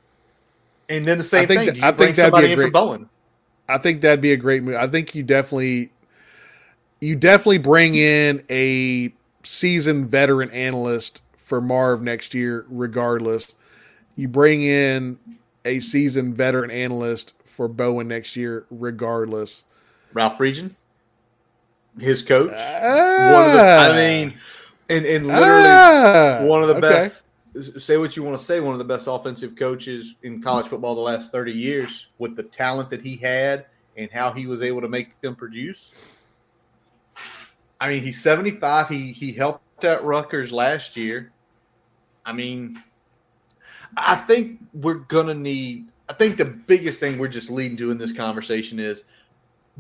And 0.89 1.05
then 1.05 1.19
the 1.19 1.25
same 1.25 1.47
thing. 1.47 1.67
That, 1.67 1.75
do 1.75 1.81
you 1.81 1.87
I 1.87 1.93
bring 1.93 2.09
think 2.09 2.17
somebody 2.17 2.53
in 2.53 2.59
great, 2.59 2.73
Bowen? 2.73 3.09
I 3.69 3.79
think 3.79 4.01
that'd 4.01 4.21
be 4.21 4.33
a 4.33 4.37
great 4.37 4.63
move. 4.63 4.75
I 4.75 4.89
think 4.89 5.15
you 5.15 5.23
definitely, 5.23 5.93
you 7.01 7.15
definitely 7.17 7.59
bring 7.59 7.95
in 7.95 8.45
a 8.51 9.13
seasoned 9.45 10.11
veteran 10.11 10.51
analyst 10.51 11.23
for 11.37 11.61
Marve 11.61 12.03
next 12.03 12.35
year, 12.35 12.67
regardless. 12.69 13.55
You 14.17 14.29
bring 14.29 14.63
in 14.63 15.19
a 15.65 15.81
seasoned 15.81 16.37
veteran 16.37 16.71
analyst 16.71 17.33
for 17.45 17.69
Bowen 17.69 18.09
next 18.09 18.35
year, 18.37 18.67
regardless. 18.71 19.65
Ralph 20.13 20.39
Friedgen, 20.39 20.73
his 21.99 22.23
coach. 22.23 22.53
Ah, 22.55 23.31
one 23.33 23.47
of 23.47 23.53
the, 23.53 23.63
I 23.63 23.93
mean, 23.95 24.35
and, 24.89 25.07
and 25.07 25.27
literally 25.27 25.65
ah, 25.67 26.41
one 26.43 26.63
of 26.63 26.69
the 26.69 26.77
okay. 26.77 26.81
best. 26.81 27.25
Say 27.79 27.97
what 27.97 28.17
you 28.17 28.23
want 28.23 28.39
to 28.39 28.45
say. 28.45 28.61
One 28.61 28.75
of 28.75 28.79
the 28.79 28.85
best 28.85 29.09
offensive 29.09 29.57
coaches 29.57 30.15
in 30.23 30.41
college 30.41 30.69
football 30.69 30.95
the 30.95 31.01
last 31.01 31.33
thirty 31.33 31.53
years, 31.53 32.07
with 32.19 32.37
the 32.37 32.45
talent 32.45 32.91
that 32.91 33.03
he 33.03 33.17
had 33.17 33.67
and 33.97 34.11
how 34.11 34.33
he 34.33 34.47
was 34.47 34.63
able 34.63 34.81
to 34.81 34.89
make 34.89 35.21
them 35.21 35.35
produce. 35.35 35.93
I 37.81 37.89
mean, 37.89 38.03
he's 38.03 38.21
75. 38.23 38.89
He 38.89 39.13
he 39.13 39.33
helped 39.33 39.85
at 39.85 40.05
Rutgers 40.05 40.53
last 40.53 40.97
year. 40.97 41.33
I 42.25 42.33
mean, 42.33 42.81
I 43.97 44.17
think 44.17 44.61
we're 44.75 44.95
gonna 44.95 45.35
need. 45.35 45.89
I 46.09 46.13
think 46.13 46.37
the 46.37 46.45
biggest 46.45 47.01
thing 47.01 47.19
we're 47.19 47.29
just 47.29 47.51
leading 47.51 47.77
to 47.79 47.91
in 47.91 47.99
this 47.99 48.13
conversation 48.13 48.79
is 48.79 49.05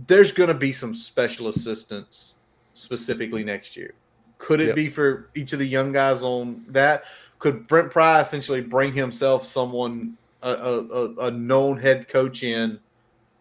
there's 0.06 0.32
gonna 0.32 0.54
be 0.54 0.72
some 0.72 0.94
special 0.94 1.48
assistants 1.48 2.34
specifically 2.74 3.44
next 3.44 3.76
year. 3.76 3.94
Could 4.38 4.60
it 4.60 4.68
yep. 4.68 4.76
be 4.76 4.88
for 4.88 5.28
each 5.34 5.52
of 5.52 5.58
the 5.58 5.66
young 5.66 5.92
guys 5.92 6.22
on 6.22 6.64
that? 6.68 7.04
Could 7.38 7.66
Brent 7.68 7.90
Pry 7.90 8.20
essentially 8.20 8.60
bring 8.60 8.92
himself 8.92 9.44
someone 9.44 10.16
a, 10.42 10.50
a, 10.50 11.14
a 11.26 11.30
known 11.30 11.78
head 11.78 12.08
coach 12.08 12.42
in 12.42 12.78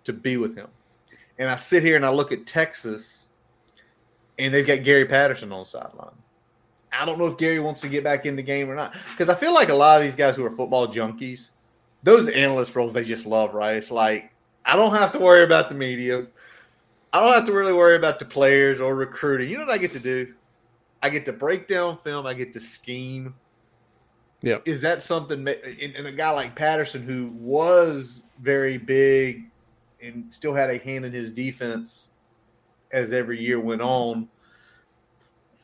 to 0.04 0.14
be 0.14 0.38
with 0.38 0.56
him? 0.56 0.68
And 1.38 1.50
I 1.50 1.56
sit 1.56 1.84
here 1.84 1.96
and 1.96 2.06
I 2.06 2.10
look 2.10 2.32
at 2.32 2.46
Texas 2.46 3.28
and 4.38 4.54
they've 4.54 4.66
got 4.66 4.84
Gary 4.84 5.06
Patterson 5.06 5.52
on 5.52 5.62
the 5.62 5.66
sideline. 5.66 6.16
I 6.92 7.06
don't 7.06 7.20
know 7.20 7.28
if 7.28 7.38
Gary 7.38 7.60
wants 7.60 7.82
to 7.82 7.90
get 7.90 8.04
back 8.04 8.26
in 8.26 8.36
the 8.36 8.42
game 8.42 8.70
or 8.70 8.76
not. 8.76 8.94
Because 9.12 9.30
I 9.30 9.36
feel 9.36 9.54
like 9.54 9.70
a 9.70 9.74
lot 9.74 9.98
of 9.98 10.04
these 10.04 10.16
guys 10.16 10.36
who 10.36 10.46
are 10.46 10.50
football 10.50 10.88
junkies, 10.88 11.52
those 12.04 12.28
analyst 12.28 12.76
roles 12.76 12.94
they 12.94 13.04
just 13.04 13.26
love, 13.26 13.54
right? 13.54 13.76
It's 13.76 13.92
like 13.92 14.32
I 14.66 14.76
don't 14.76 14.96
have 14.96 15.12
to 15.14 15.20
worry 15.20 15.44
about 15.44 15.70
the 15.70 15.76
media. 15.76 16.28
I 17.12 17.20
don't 17.20 17.34
have 17.34 17.46
to 17.46 17.54
really 17.54 17.74
worry 17.74 17.96
about 17.96 18.20
the 18.20 18.26
players 18.26 18.80
or 18.80 18.96
recruiting. 18.96 19.50
You 19.50 19.58
know 19.58 19.66
what 19.66 19.74
I 19.74 19.78
get 19.78 19.92
to 19.94 20.00
do? 20.00 20.34
I 21.02 21.10
get 21.10 21.26
to 21.26 21.34
break 21.34 21.68
down 21.68 21.98
film. 22.04 22.26
I 22.26 22.34
get 22.34 22.54
to 22.54 22.60
scheme. 22.60 23.34
Yeah. 24.42 24.60
Is 24.66 24.82
that 24.82 25.04
something? 25.04 25.48
And, 25.48 25.96
and 25.96 26.08
a 26.08 26.12
guy 26.12 26.32
like 26.32 26.56
Patterson, 26.56 27.04
who 27.04 27.28
was 27.40 28.24
very 28.42 28.78
big 28.78 29.46
and 30.02 30.26
still 30.34 30.54
had 30.54 30.70
a 30.70 30.78
hand 30.78 31.06
in 31.06 31.12
his 31.12 31.32
defense 31.32 32.10
as 32.92 33.12
every 33.12 33.42
year 33.42 33.60
went 33.60 33.82
on. 33.82 34.30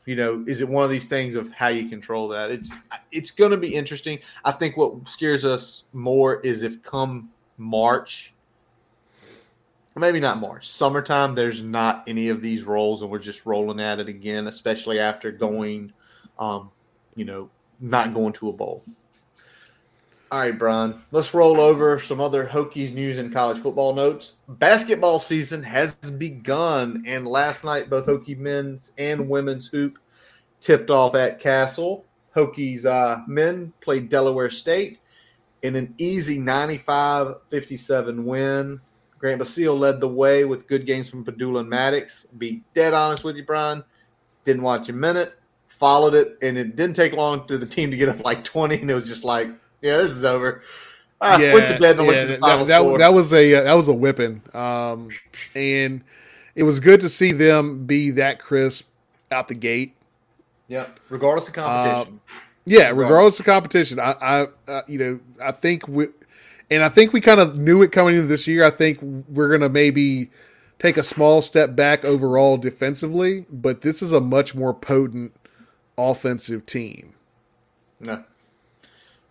You 0.04 0.14
know, 0.14 0.44
is 0.46 0.60
it 0.60 0.68
one 0.68 0.84
of 0.84 0.90
these 0.90 1.06
things 1.06 1.34
of 1.34 1.50
how 1.52 1.68
you 1.68 1.88
control 1.88 2.28
that? 2.28 2.50
It's 2.50 2.70
it's 3.10 3.30
going 3.30 3.50
to 3.50 3.56
be 3.56 3.74
interesting. 3.74 4.20
I 4.44 4.52
think 4.52 4.76
what 4.76 5.08
scares 5.08 5.44
us 5.44 5.84
more 5.92 6.40
is 6.40 6.62
if 6.62 6.80
come 6.82 7.30
March, 7.56 8.32
maybe 10.00 10.20
not 10.20 10.40
March, 10.40 10.68
summertime, 10.68 11.34
there's 11.34 11.62
not 11.62 12.04
any 12.06 12.28
of 12.28 12.42
these 12.42 12.64
roles, 12.64 13.02
and 13.02 13.10
we're 13.10 13.18
just 13.18 13.46
rolling 13.46 13.80
at 13.80 13.98
it 13.98 14.08
again, 14.08 14.46
especially 14.46 14.98
after 14.98 15.32
going, 15.32 15.92
um, 16.38 16.70
you 17.14 17.24
know, 17.24 17.48
not 17.80 18.14
going 18.14 18.32
to 18.34 18.48
a 18.48 18.52
bowl. 18.52 18.82
All 20.30 20.40
right, 20.40 20.58
Brian, 20.58 21.00
let's 21.12 21.32
roll 21.32 21.60
over 21.60 22.00
some 22.00 22.20
other 22.20 22.46
Hokies 22.46 22.92
news 22.92 23.16
and 23.16 23.32
college 23.32 23.58
football 23.58 23.94
notes. 23.94 24.34
Basketball 24.48 25.20
season 25.20 25.62
has 25.62 25.94
begun, 25.94 27.04
and 27.06 27.28
last 27.28 27.64
night 27.64 27.88
both 27.88 28.06
Hokie 28.06 28.36
men's 28.36 28.92
and 28.98 29.28
women's 29.28 29.68
hoop 29.68 29.98
tipped 30.60 30.90
off 30.90 31.14
at 31.14 31.38
Cassell. 31.38 32.04
Hokies 32.34 32.84
uh, 32.84 33.22
men 33.28 33.72
played 33.80 34.08
Delaware 34.08 34.50
State 34.50 34.98
in 35.62 35.76
an 35.76 35.94
easy 35.96 36.38
95 36.38 37.36
57 37.48 38.24
win. 38.24 38.80
Grant 39.26 39.40
Basile 39.40 39.76
led 39.76 40.00
the 40.00 40.06
way 40.06 40.44
with 40.44 40.68
good 40.68 40.86
games 40.86 41.10
from 41.10 41.24
Pedulla 41.24 41.58
and 41.58 41.68
Maddox. 41.68 42.26
Be 42.38 42.62
dead 42.74 42.94
honest 42.94 43.24
with 43.24 43.34
you, 43.36 43.44
Brian. 43.44 43.82
Didn't 44.44 44.62
watch 44.62 44.88
a 44.88 44.92
minute, 44.92 45.34
followed 45.66 46.14
it, 46.14 46.38
and 46.42 46.56
it 46.56 46.76
didn't 46.76 46.94
take 46.94 47.12
long 47.12 47.44
to 47.48 47.58
the 47.58 47.66
team 47.66 47.90
to 47.90 47.96
get 47.96 48.08
up 48.08 48.24
like 48.24 48.44
20, 48.44 48.80
and 48.82 48.88
it 48.88 48.94
was 48.94 49.08
just 49.08 49.24
like, 49.24 49.48
yeah, 49.82 49.96
this 49.96 50.12
is 50.12 50.24
over. 50.24 50.62
I 51.20 51.42
yeah, 51.42 51.54
went 51.54 51.68
to 51.70 51.76
bed 51.80 51.98
and 51.98 52.06
yeah, 52.06 52.12
looked 52.12 52.30
at 52.30 52.40
the 52.58 52.64
that, 52.66 52.78
score. 52.78 52.98
that 52.98 53.14
was 53.14 53.32
a 53.32 53.54
uh, 53.54 53.62
that 53.64 53.74
was 53.74 53.88
a 53.88 53.92
whipping, 53.92 54.42
um, 54.54 55.08
and 55.56 56.04
it 56.54 56.62
was 56.62 56.78
good 56.78 57.00
to 57.00 57.08
see 57.08 57.32
them 57.32 57.84
be 57.84 58.12
that 58.12 58.38
crisp 58.38 58.86
out 59.32 59.48
the 59.48 59.54
gate. 59.54 59.96
yeah, 60.68 60.86
regardless 61.08 61.48
of 61.48 61.54
competition. 61.54 62.20
Yeah, 62.64 62.92
Right. 62.94 62.96
regardless 62.96 63.40
of 63.40 63.46
competition, 63.46 63.98
I, 63.98 64.12
I 64.12 64.48
uh, 64.70 64.82
you 64.86 64.98
know, 64.98 65.20
I 65.42 65.50
think 65.50 65.88
we, 65.88 66.06
and 66.70 66.82
I 66.82 66.88
think 66.88 67.12
we 67.12 67.20
kind 67.20 67.40
of 67.40 67.58
knew 67.58 67.82
it 67.82 67.92
coming 67.92 68.16
into 68.16 68.26
this 68.26 68.46
year. 68.46 68.64
I 68.64 68.70
think 68.70 68.98
we're 69.02 69.50
gonna 69.50 69.68
maybe 69.68 70.30
take 70.78 70.96
a 70.96 71.02
small 71.02 71.42
step 71.42 71.74
back 71.74 72.04
overall 72.04 72.56
defensively, 72.56 73.46
but 73.50 73.80
this 73.80 74.02
is 74.02 74.12
a 74.12 74.20
much 74.20 74.54
more 74.54 74.74
potent 74.74 75.34
offensive 75.96 76.66
team. 76.66 77.14
No. 78.00 78.22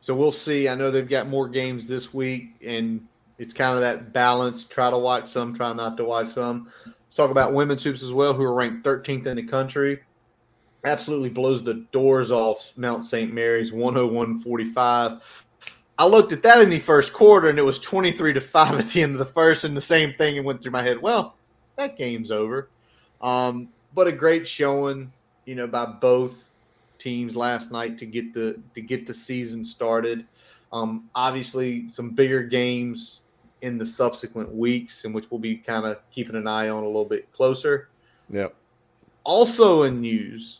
So 0.02 0.16
we'll 0.16 0.32
see. 0.32 0.70
I 0.70 0.76
know 0.76 0.92
they've 0.92 1.08
got 1.08 1.28
more 1.28 1.48
games 1.48 1.88
this 1.88 2.14
week, 2.14 2.56
and 2.64 3.08
it's 3.38 3.54
kind 3.54 3.76
of 3.76 3.82
that 3.82 4.14
balance. 4.14 4.64
Try 4.64 4.90
to 4.90 4.98
watch 4.98 5.28
some, 5.28 5.54
try 5.54 5.74
not 5.74 5.98
to 5.98 6.04
watch 6.04 6.30
some. 6.30 6.70
Let's 6.86 7.16
talk 7.16 7.32
about 7.32 7.54
women's 7.54 7.84
hoops 7.84 8.04
as 8.04 8.14
well, 8.14 8.34
who 8.34 8.44
are 8.44 8.54
ranked 8.54 8.86
13th 8.86 9.26
in 9.26 9.38
the 9.38 9.44
country. 9.44 10.00
Absolutely 10.84 11.30
blows 11.30 11.64
the 11.64 11.86
doors 11.92 12.30
off 12.30 12.72
Mount 12.78 13.06
St. 13.06 13.34
Mary's 13.34 13.74
101 13.74 14.42
45. 14.42 15.22
I 15.98 16.06
looked 16.06 16.34
at 16.34 16.44
that 16.44 16.62
in 16.62 16.70
the 16.70 16.80
first 16.80 17.14
quarter, 17.14 17.50
and 17.50 17.58
it 17.58 17.64
was 17.64 17.80
23 17.80 18.34
to 18.34 18.42
5 18.42 18.80
at 18.80 18.90
the 18.90 19.02
end 19.02 19.14
of 19.14 19.20
the 19.20 19.26
first, 19.26 19.64
and 19.64 19.76
the 19.76 19.82
same 19.82 20.14
thing 20.14 20.44
went 20.44 20.62
through 20.62 20.72
my 20.72 20.84
head. 20.84 21.02
Well, 21.02 21.36
that 21.78 21.98
game's 21.98 22.32
over. 22.32 22.70
Um, 23.22 23.70
but 23.94 24.08
a 24.08 24.12
great 24.12 24.48
showing, 24.48 25.12
you 25.46 25.56
know, 25.56 25.68
by 25.68 25.86
both 25.86 26.50
teams 26.98 27.36
last 27.36 27.72
night 27.72 27.98
to 28.00 28.06
get 28.06 28.34
the 28.34 28.60
to 28.74 28.82
get 28.82 29.06
the 29.06 29.14
season 29.14 29.64
started. 29.64 30.26
Um, 30.74 31.10
obviously, 31.16 31.90
some 31.92 32.10
bigger 32.10 32.44
games 32.44 33.22
in 33.62 33.78
the 33.78 33.86
subsequent 33.86 34.54
weeks, 34.54 35.06
in 35.06 35.14
which 35.14 35.32
we'll 35.32 35.40
be 35.40 35.56
kind 35.56 35.86
of 35.86 36.00
keeping 36.12 36.36
an 36.36 36.48
eye 36.48 36.70
on 36.70 36.84
a 36.84 36.88
little 36.88 37.06
bit 37.06 37.32
closer. 37.32 37.90
Yep. 38.30 38.54
Also 39.24 39.84
in 39.84 40.02
news, 40.02 40.60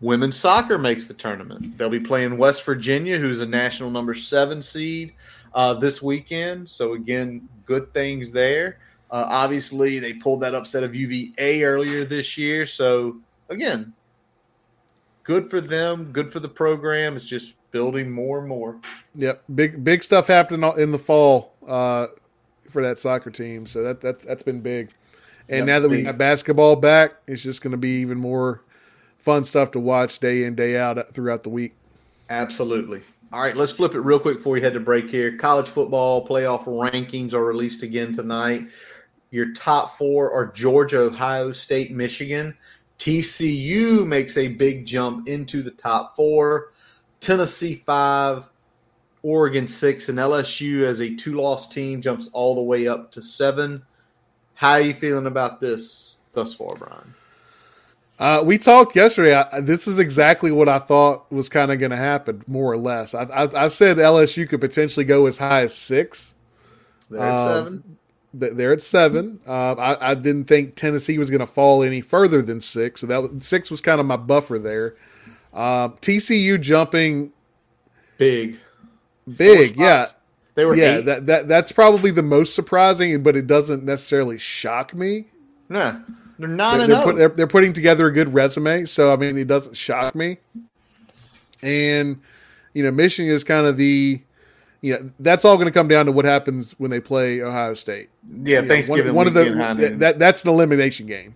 women's 0.00 0.36
soccer 0.36 0.78
makes 0.78 1.06
the 1.06 1.14
tournament. 1.14 1.76
They'll 1.76 1.88
be 1.88 2.00
playing 2.00 2.38
West 2.38 2.64
Virginia, 2.64 3.18
who's 3.18 3.40
a 3.40 3.46
national 3.46 3.90
number 3.90 4.14
seven 4.14 4.62
seed, 4.62 5.14
uh, 5.54 5.74
this 5.74 6.02
weekend. 6.02 6.68
So 6.68 6.94
again, 6.94 7.48
good 7.66 7.92
things 7.92 8.32
there. 8.32 8.78
Uh, 9.10 9.24
obviously, 9.28 9.98
they 9.98 10.14
pulled 10.14 10.42
that 10.42 10.54
upset 10.54 10.82
of 10.82 10.94
UVA 10.94 11.62
earlier 11.62 12.04
this 12.04 12.36
year. 12.36 12.66
So 12.66 13.18
again, 13.48 13.92
good 15.24 15.50
for 15.50 15.60
them. 15.60 16.12
Good 16.12 16.30
for 16.32 16.40
the 16.40 16.48
program. 16.48 17.16
It's 17.16 17.24
just 17.24 17.54
building 17.70 18.10
more 18.10 18.38
and 18.38 18.48
more. 18.48 18.80
Yep. 19.16 19.44
Big 19.54 19.82
big 19.84 20.02
stuff 20.02 20.26
happening 20.26 20.70
in 20.76 20.90
the 20.92 20.98
fall 20.98 21.54
uh, 21.66 22.06
for 22.70 22.82
that 22.82 22.98
soccer 22.98 23.30
team. 23.30 23.66
So 23.66 23.82
that 23.82 24.00
that 24.02 24.20
that's 24.20 24.42
been 24.42 24.60
big. 24.60 24.92
And 25.48 25.60
Yep, 25.60 25.66
now 25.66 25.80
that 25.80 25.88
we 25.88 26.02
got 26.02 26.18
basketball 26.18 26.76
back, 26.76 27.14
it's 27.26 27.42
just 27.42 27.62
going 27.62 27.70
to 27.70 27.78
be 27.78 28.00
even 28.00 28.18
more 28.18 28.62
fun 29.18 29.44
stuff 29.44 29.72
to 29.72 29.80
watch 29.80 30.18
day 30.18 30.44
in 30.44 30.54
day 30.54 30.76
out 30.76 31.14
throughout 31.14 31.42
the 31.42 31.50
week. 31.50 31.74
Absolutely. 32.30 33.02
All 33.32 33.42
right, 33.42 33.56
let's 33.56 33.72
flip 33.72 33.94
it 33.94 34.00
real 34.00 34.18
quick 34.18 34.38
before 34.38 34.52
we 34.52 34.62
head 34.62 34.72
to 34.72 34.80
break 34.80 35.10
here. 35.10 35.36
College 35.36 35.68
football 35.68 36.26
playoff 36.26 36.64
rankings 36.64 37.34
are 37.34 37.44
released 37.44 37.82
again 37.82 38.12
tonight. 38.14 38.68
Your 39.30 39.52
top 39.52 39.98
four 39.98 40.32
are 40.32 40.46
Georgia, 40.46 41.00
Ohio 41.00 41.52
State, 41.52 41.90
Michigan. 41.90 42.56
TCU 42.98 44.06
makes 44.06 44.36
a 44.38 44.48
big 44.48 44.86
jump 44.86 45.28
into 45.28 45.62
the 45.62 45.70
top 45.70 46.16
four. 46.16 46.72
Tennessee 47.20 47.82
five, 47.84 48.48
Oregon 49.22 49.66
six, 49.66 50.08
and 50.08 50.18
LSU 50.18 50.84
as 50.84 51.00
a 51.00 51.14
two-loss 51.14 51.68
team 51.68 52.00
jumps 52.00 52.30
all 52.32 52.54
the 52.54 52.62
way 52.62 52.88
up 52.88 53.12
to 53.12 53.22
seven. 53.22 53.82
How 54.54 54.72
are 54.72 54.80
you 54.80 54.94
feeling 54.94 55.26
about 55.26 55.60
this 55.60 56.16
thus 56.32 56.54
far, 56.54 56.76
Brian? 56.76 57.14
Uh, 58.18 58.42
we 58.44 58.58
talked 58.58 58.96
yesterday. 58.96 59.34
I, 59.34 59.60
this 59.60 59.86
is 59.86 59.98
exactly 59.98 60.50
what 60.50 60.68
I 60.68 60.78
thought 60.78 61.30
was 61.30 61.48
kind 61.48 61.70
of 61.70 61.78
going 61.78 61.92
to 61.92 61.96
happen, 61.96 62.42
more 62.46 62.72
or 62.72 62.76
less. 62.78 63.14
I, 63.14 63.22
I, 63.24 63.64
I 63.64 63.68
said 63.68 63.96
LSU 63.98 64.48
could 64.48 64.60
potentially 64.60 65.04
go 65.04 65.26
as 65.26 65.38
high 65.38 65.62
as 65.62 65.74
six. 65.74 66.34
There 67.10 67.30
at 67.30 67.38
Um, 67.38 67.64
seven. 67.64 67.98
Th- 68.38 68.52
They're 68.54 68.72
at 68.72 68.82
seven. 68.82 69.40
Uh, 69.46 69.72
I, 69.74 70.10
I 70.10 70.14
didn't 70.14 70.44
think 70.46 70.74
Tennessee 70.74 71.16
was 71.18 71.30
going 71.30 71.40
to 71.40 71.46
fall 71.46 71.82
any 71.82 72.00
further 72.00 72.42
than 72.42 72.60
six, 72.60 73.00
so 73.00 73.06
that 73.06 73.22
was, 73.22 73.46
six 73.46 73.70
was 73.70 73.80
kind 73.80 74.00
of 74.00 74.06
my 74.06 74.16
buffer 74.16 74.58
there. 74.58 74.96
Uh, 75.52 75.88
TCU 75.90 76.60
jumping 76.60 77.32
Big. 78.18 78.58
big, 79.36 79.76
Four 79.76 79.84
yeah, 79.84 80.04
spots. 80.04 80.14
They 80.54 80.64
were 80.64 80.74
yeah. 80.74 80.98
eight. 80.98 81.04
That 81.06 81.26
that 81.26 81.48
that's 81.48 81.72
probably 81.72 82.10
the 82.10 82.22
most 82.22 82.54
surprising, 82.54 83.22
but 83.22 83.36
it 83.36 83.46
doesn't 83.46 83.84
necessarily 83.84 84.38
shock 84.38 84.94
me. 84.94 85.26
Nah, 85.68 86.00
they're 86.38 86.48
not 86.48 86.74
They're, 86.74 86.80
and 86.82 86.92
they're, 86.92 87.02
put, 87.02 87.16
they're, 87.16 87.28
they're 87.28 87.46
putting 87.46 87.72
together 87.72 88.06
a 88.06 88.12
good 88.12 88.32
resume, 88.32 88.84
so 88.84 89.12
I 89.12 89.16
mean, 89.16 89.36
it 89.36 89.46
doesn't 89.48 89.76
shock 89.76 90.14
me. 90.14 90.38
And 91.62 92.20
you 92.74 92.82
know, 92.82 92.90
Michigan 92.90 93.32
is 93.32 93.42
kind 93.44 93.66
of 93.66 93.76
the, 93.76 94.20
you 94.80 94.92
know, 94.94 95.10
that's 95.18 95.44
all 95.44 95.56
going 95.56 95.66
to 95.66 95.72
come 95.72 95.88
down 95.88 96.06
to 96.06 96.12
what 96.12 96.24
happens 96.24 96.72
when 96.78 96.90
they 96.90 97.00
play 97.00 97.40
Ohio 97.40 97.74
State. 97.74 98.10
Yeah, 98.28 98.56
You 98.56 98.62
know, 98.62 98.68
Thanksgiving 98.68 99.06
one, 99.14 99.14
one 99.14 99.26
of 99.26 99.34
the 99.34 99.52
weekend. 99.52 99.78
that, 99.78 99.98
that 99.98 100.18
that's 100.18 100.44
an 100.44 100.50
elimination 100.50 101.06
game. 101.06 101.34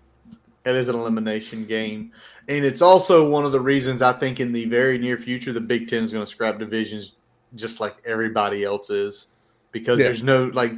it 0.64 0.76
is 0.76 0.88
an 0.88 0.94
elimination 0.94 1.66
game, 1.66 2.12
and 2.48 2.64
it's 2.64 2.82
also 2.82 3.28
one 3.28 3.44
of 3.44 3.50
the 3.52 3.60
reasons 3.60 4.02
I 4.02 4.12
think 4.12 4.38
in 4.38 4.52
the 4.52 4.66
very 4.66 4.98
near 4.98 5.18
future 5.18 5.52
the 5.52 5.60
Big 5.60 5.88
Ten 5.88 6.04
is 6.04 6.12
going 6.12 6.24
to 6.24 6.30
scrap 6.30 6.58
divisions 6.58 7.14
just 7.56 7.80
like 7.80 7.96
everybody 8.06 8.62
else 8.64 8.88
is, 8.90 9.26
because 9.72 9.98
Yeah. 9.98 10.06
there's 10.06 10.22
no 10.22 10.44
like. 10.54 10.72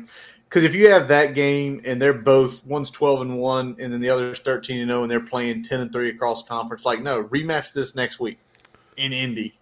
Because 0.54 0.66
if 0.66 0.76
you 0.76 0.88
have 0.90 1.08
that 1.08 1.34
game 1.34 1.80
and 1.84 2.00
they're 2.00 2.12
both 2.14 2.64
one's 2.64 2.88
twelve 2.88 3.22
and 3.22 3.38
one 3.40 3.74
and 3.80 3.92
then 3.92 4.00
the 4.00 4.08
other's 4.08 4.38
thirteen 4.38 4.78
and 4.78 4.88
zero 4.88 5.02
and 5.02 5.10
they're 5.10 5.18
playing 5.18 5.64
ten 5.64 5.80
and 5.80 5.90
three 5.90 6.10
across 6.10 6.44
conference, 6.44 6.84
like 6.84 7.00
no 7.00 7.24
rematch 7.24 7.72
this 7.72 7.96
next 7.96 8.20
week 8.20 8.38
in 8.96 9.12
Indy. 9.12 9.58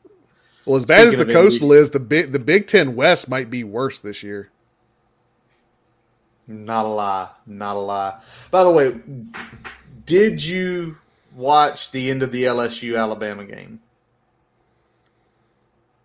Well, 0.67 0.77
as 0.77 0.85
bad 0.85 1.09
as 1.09 1.17
the 1.17 1.25
coastal 1.25 1.73
is, 1.73 1.89
the 1.89 1.99
big 1.99 2.33
the 2.33 2.39
Big 2.39 2.67
Ten 2.67 2.95
West 2.95 3.27
might 3.27 3.49
be 3.49 3.65
worse 3.65 4.01
this 4.01 4.23
year. 4.23 4.51
Not 6.47 6.85
a 6.85 6.89
lie. 6.89 7.31
Not 7.47 7.77
a 7.77 7.81
lie. 7.81 8.21
By 8.51 8.63
the 8.63 8.71
way, 8.71 9.01
did 10.05 10.45
you 10.45 10.99
watch 11.35 11.91
the 11.93 12.11
end 12.11 12.23
of 12.23 12.33
the 12.33 12.45
LSU 12.45 12.99
Alabama 12.99 13.47
game? 13.47 13.81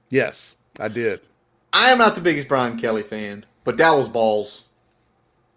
Yes, 0.10 0.56
I 0.80 0.88
did. 0.88 1.20
I 1.74 1.90
am 1.90 1.98
not 1.98 2.16
the 2.16 2.22
biggest 2.22 2.48
Brian 2.48 2.80
Kelly 2.80 3.04
fan, 3.04 3.46
but 3.66 3.76
that 3.76 3.92
was 3.92 4.08
balls. 4.08 4.64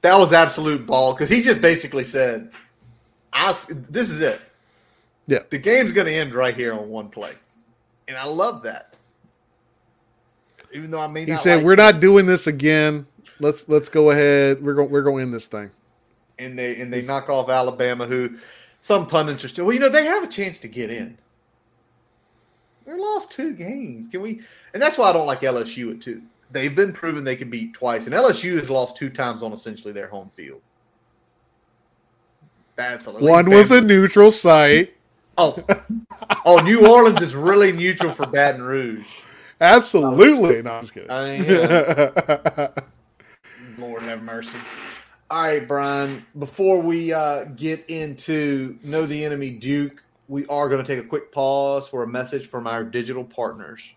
That 0.03 0.19
was 0.19 0.33
absolute 0.33 0.87
ball 0.87 1.13
because 1.13 1.29
he 1.29 1.43
just 1.43 1.61
basically 1.61 2.05
said, 2.05 2.53
"I 3.33 3.53
this 3.69 4.11
is 4.11 4.21
it. 4.21 4.41
Yeah. 5.27 5.41
The 5.51 5.59
game's 5.59 5.93
going 5.93 6.07
to 6.07 6.13
end 6.13 6.35
right 6.35 6.57
here 6.57 6.73
on 6.73 6.89
one 6.89 7.09
play. 7.09 7.35
And 8.09 8.17
I 8.17 8.25
love 8.25 8.65
that. 8.65 8.95
Even 10.73 10.91
though 10.91 11.01
I 11.01 11.07
mean, 11.07 11.27
He 11.27 11.37
said, 11.37 11.57
like 11.57 11.67
"We're 11.67 11.77
not 11.77 12.01
doing 12.01 12.27
this 12.27 12.47
again. 12.47 13.07
Let's 13.39 13.69
let's 13.69 13.89
go 13.89 14.11
ahead. 14.11 14.63
We're 14.63 14.75
going 14.75 14.91
we're 14.91 15.03
going 15.03 15.19
to 15.19 15.23
end 15.23 15.35
this 15.35 15.47
thing." 15.47 15.71
and 16.41 16.59
they 16.59 16.81
and 16.81 16.93
they 16.93 17.03
knock 17.03 17.29
off 17.29 17.49
Alabama, 17.49 18.07
who 18.07 18.37
some 18.81 19.07
pundits 19.07 19.45
are 19.45 19.49
still. 19.49 19.67
Well, 19.67 19.75
you 19.75 19.81
know 19.81 19.89
they 19.89 20.07
have 20.07 20.25
a 20.25 20.29
chance 20.29 20.59
to 20.61 20.69
get 20.69 20.91
in. 20.91 21.17
They 22.87 22.95
lost 22.95 23.31
two 23.31 23.53
games. 23.53 24.09
Can 24.11 24.23
we? 24.23 24.41
And 24.73 24.83
that's 24.83 24.99
why 24.99 25.11
I 25.11 25.13
don't 25.13 25.27
like 25.27 25.43
LSU 25.43 25.93
at 25.93 26.01
two. 26.01 26.23
They've 26.53 26.75
been 26.75 26.93
proven 26.93 27.25
they 27.25 27.37
can 27.37 27.51
beat 27.51 27.75
twice, 27.75 28.07
and 28.07 28.15
LSU 28.15 28.59
has 28.59 28.69
lost 28.69 28.97
two 28.97 29.09
times 29.11 29.43
on 29.43 29.53
essentially 29.53 29.93
their 29.93 30.09
home 30.09 30.31
field. 30.35 30.63
That's 32.77 33.07
a 33.07 33.13
One 33.13 33.51
was 33.51 33.71
a 33.71 33.81
neutral 33.81 34.33
site. 34.33 34.95
oh 35.39 35.63
oh 36.45 36.61
New 36.61 36.89
Orleans 36.89 37.23
is 37.23 37.35
really 37.35 37.73
neutral 37.73 38.13
for 38.13 38.27
Baton 38.27 38.63
Rouge. 38.63 39.07
Absolutely. 39.61 40.63
No, 40.63 40.73
I'm 40.73 40.83
just 40.83 40.95
kidding. 40.95 41.11
I 41.11 41.39
mean, 41.39 41.45
yeah. 41.45 42.69
Lord 43.79 44.03
have 44.03 44.23
mercy. 44.23 44.57
All 45.31 45.43
right, 45.43 45.67
Brian. 45.67 46.25
Before 46.39 46.81
we 46.81 47.13
uh, 47.13 47.45
get 47.45 47.85
into 47.89 48.79
Know 48.83 49.07
the 49.07 49.25
Enemy 49.25 49.51
Duke, 49.53 50.03
we 50.29 50.47
are 50.47 50.69
going 50.69 50.83
to 50.85 50.97
take 50.97 51.05
a 51.05 51.07
quick 51.07 51.31
pause 51.31 51.87
for 51.87 52.03
a 52.03 52.07
message 52.07 52.47
from 52.47 52.67
our 52.67 52.83
digital 52.83 53.25
partners. 53.25 53.95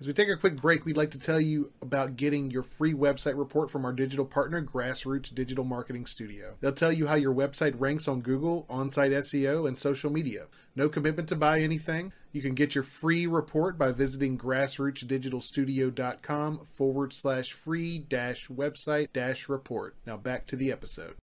As 0.00 0.06
we 0.06 0.14
take 0.14 0.30
a 0.30 0.36
quick 0.36 0.62
break, 0.62 0.86
we'd 0.86 0.96
like 0.96 1.10
to 1.10 1.18
tell 1.18 1.38
you 1.38 1.72
about 1.82 2.16
getting 2.16 2.50
your 2.50 2.62
free 2.62 2.94
website 2.94 3.36
report 3.36 3.70
from 3.70 3.84
our 3.84 3.92
digital 3.92 4.24
partner, 4.24 4.64
Grassroots 4.64 5.34
Digital 5.34 5.62
Marketing 5.62 6.06
Studio. 6.06 6.54
They'll 6.60 6.72
tell 6.72 6.90
you 6.90 7.08
how 7.08 7.16
your 7.16 7.34
website 7.34 7.78
ranks 7.78 8.08
on 8.08 8.22
Google, 8.22 8.64
on 8.70 8.90
site 8.90 9.12
SEO, 9.12 9.68
and 9.68 9.76
social 9.76 10.10
media. 10.10 10.46
No 10.74 10.88
commitment 10.88 11.28
to 11.28 11.36
buy 11.36 11.60
anything. 11.60 12.14
You 12.32 12.40
can 12.40 12.54
get 12.54 12.74
your 12.74 12.82
free 12.82 13.26
report 13.26 13.76
by 13.76 13.92
visiting 13.92 14.38
grassrootsdigitalstudio.com 14.38 16.66
forward 16.72 17.12
slash 17.12 17.52
free 17.52 17.98
dash 17.98 18.48
website 18.48 19.08
dash 19.12 19.50
report. 19.50 19.96
Now 20.06 20.16
back 20.16 20.46
to 20.46 20.56
the 20.56 20.72
episode. 20.72 21.16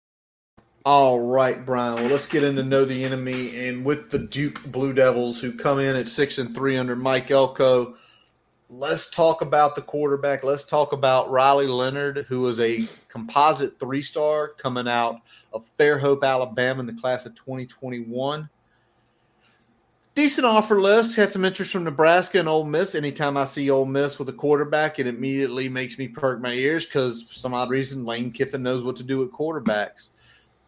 All 0.84 1.20
right, 1.20 1.64
Brian. 1.64 1.94
Well, 1.94 2.10
let's 2.10 2.26
get 2.26 2.44
into 2.44 2.62
Know 2.62 2.84
the 2.84 3.04
Enemy. 3.04 3.56
And 3.56 3.86
with 3.86 4.10
the 4.10 4.18
Duke 4.18 4.64
Blue 4.64 4.92
Devils, 4.92 5.40
who 5.40 5.52
come 5.52 5.80
in 5.80 5.96
at 5.96 6.10
6 6.10 6.36
and 6.36 6.54
3 6.54 6.76
under 6.76 6.94
Mike 6.94 7.30
Elko, 7.30 7.96
let's 8.68 9.10
talk 9.10 9.42
about 9.42 9.74
the 9.74 9.82
quarterback. 9.82 10.42
Let's 10.42 10.64
talk 10.64 10.92
about 10.92 11.30
Riley 11.30 11.66
Leonard, 11.66 12.26
who 12.28 12.46
is 12.48 12.60
a 12.60 12.86
composite 13.08 13.78
three 13.78 14.02
star 14.02 14.48
coming 14.48 14.88
out 14.88 15.20
of 15.52 15.64
Fairhope, 15.78 16.24
Alabama 16.24 16.80
in 16.80 16.86
the 16.86 16.92
class 16.94 17.26
of 17.26 17.34
2021. 17.34 18.48
Decent 20.14 20.46
offer 20.46 20.80
list. 20.80 21.16
Had 21.16 21.32
some 21.32 21.44
interest 21.44 21.72
from 21.72 21.84
Nebraska 21.84 22.38
and 22.38 22.48
Ole 22.48 22.64
Miss. 22.64 22.94
Anytime 22.94 23.36
I 23.36 23.44
see 23.44 23.70
Ole 23.70 23.84
Miss 23.84 24.18
with 24.18 24.28
a 24.30 24.32
quarterback, 24.32 24.98
it 24.98 25.06
immediately 25.06 25.68
makes 25.68 25.98
me 25.98 26.08
perk 26.08 26.40
my 26.40 26.52
ears 26.52 26.86
because 26.86 27.22
for 27.22 27.34
some 27.34 27.52
odd 27.52 27.68
reason, 27.68 28.06
Lane 28.06 28.32
Kiffin 28.32 28.62
knows 28.62 28.82
what 28.82 28.96
to 28.96 29.02
do 29.02 29.18
with 29.18 29.30
quarterbacks. 29.30 30.10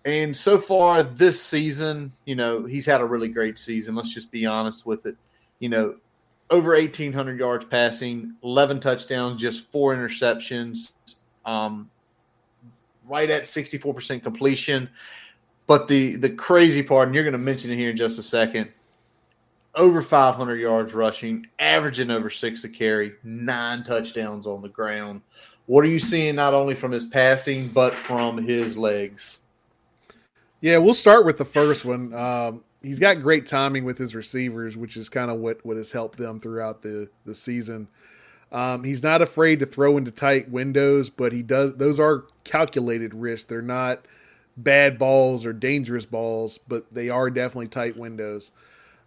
And 0.04 0.36
so 0.36 0.58
far 0.58 1.02
this 1.02 1.42
season, 1.42 2.12
you 2.24 2.36
know, 2.36 2.64
he's 2.64 2.86
had 2.86 3.00
a 3.00 3.06
really 3.06 3.28
great 3.28 3.58
season. 3.58 3.94
Let's 3.94 4.12
just 4.12 4.30
be 4.30 4.46
honest 4.46 4.86
with 4.86 5.06
it. 5.06 5.16
You 5.60 5.70
know, 5.70 5.96
over 6.50 6.70
1,800 6.72 7.38
yards 7.38 7.64
passing, 7.64 8.34
11 8.42 8.80
touchdowns, 8.80 9.40
just 9.40 9.70
four 9.70 9.94
interceptions, 9.94 10.92
um, 11.44 11.90
right 13.06 13.30
at 13.30 13.42
64% 13.44 14.22
completion. 14.22 14.88
But 15.66 15.86
the 15.86 16.16
the 16.16 16.30
crazy 16.30 16.82
part, 16.82 17.08
and 17.08 17.14
you're 17.14 17.24
going 17.24 17.32
to 17.32 17.38
mention 17.38 17.70
it 17.70 17.76
here 17.76 17.90
in 17.90 17.96
just 17.96 18.18
a 18.18 18.22
second, 18.22 18.72
over 19.74 20.00
500 20.00 20.56
yards 20.56 20.94
rushing, 20.94 21.46
averaging 21.58 22.10
over 22.10 22.30
six 22.30 22.64
a 22.64 22.68
carry, 22.70 23.12
nine 23.22 23.84
touchdowns 23.84 24.46
on 24.46 24.62
the 24.62 24.68
ground. 24.68 25.20
What 25.66 25.84
are 25.84 25.88
you 25.88 25.98
seeing 25.98 26.36
not 26.36 26.54
only 26.54 26.74
from 26.74 26.90
his 26.90 27.04
passing, 27.04 27.68
but 27.68 27.92
from 27.92 28.38
his 28.38 28.78
legs? 28.78 29.40
Yeah, 30.62 30.78
we'll 30.78 30.94
start 30.94 31.26
with 31.26 31.36
the 31.36 31.44
first 31.44 31.84
one. 31.84 32.14
Um, 32.14 32.64
he's 32.82 32.98
got 32.98 33.22
great 33.22 33.46
timing 33.46 33.84
with 33.84 33.98
his 33.98 34.14
receivers, 34.14 34.76
which 34.76 34.96
is 34.96 35.08
kind 35.08 35.30
of 35.30 35.38
what 35.38 35.64
what 35.64 35.76
has 35.76 35.90
helped 35.90 36.18
them 36.18 36.40
throughout 36.40 36.82
the 36.82 37.08
the 37.24 37.34
season. 37.34 37.88
Um, 38.50 38.82
he's 38.82 39.02
not 39.02 39.20
afraid 39.20 39.58
to 39.60 39.66
throw 39.66 39.98
into 39.98 40.10
tight 40.10 40.50
windows, 40.50 41.10
but 41.10 41.32
he 41.32 41.42
does 41.42 41.74
those 41.74 42.00
are 42.00 42.24
calculated 42.44 43.14
risks. 43.14 43.44
They're 43.44 43.62
not 43.62 44.06
bad 44.56 44.98
balls 44.98 45.44
or 45.46 45.52
dangerous 45.52 46.06
balls, 46.06 46.58
but 46.66 46.86
they 46.92 47.10
are 47.10 47.30
definitely 47.30 47.68
tight 47.68 47.96
windows. 47.96 48.52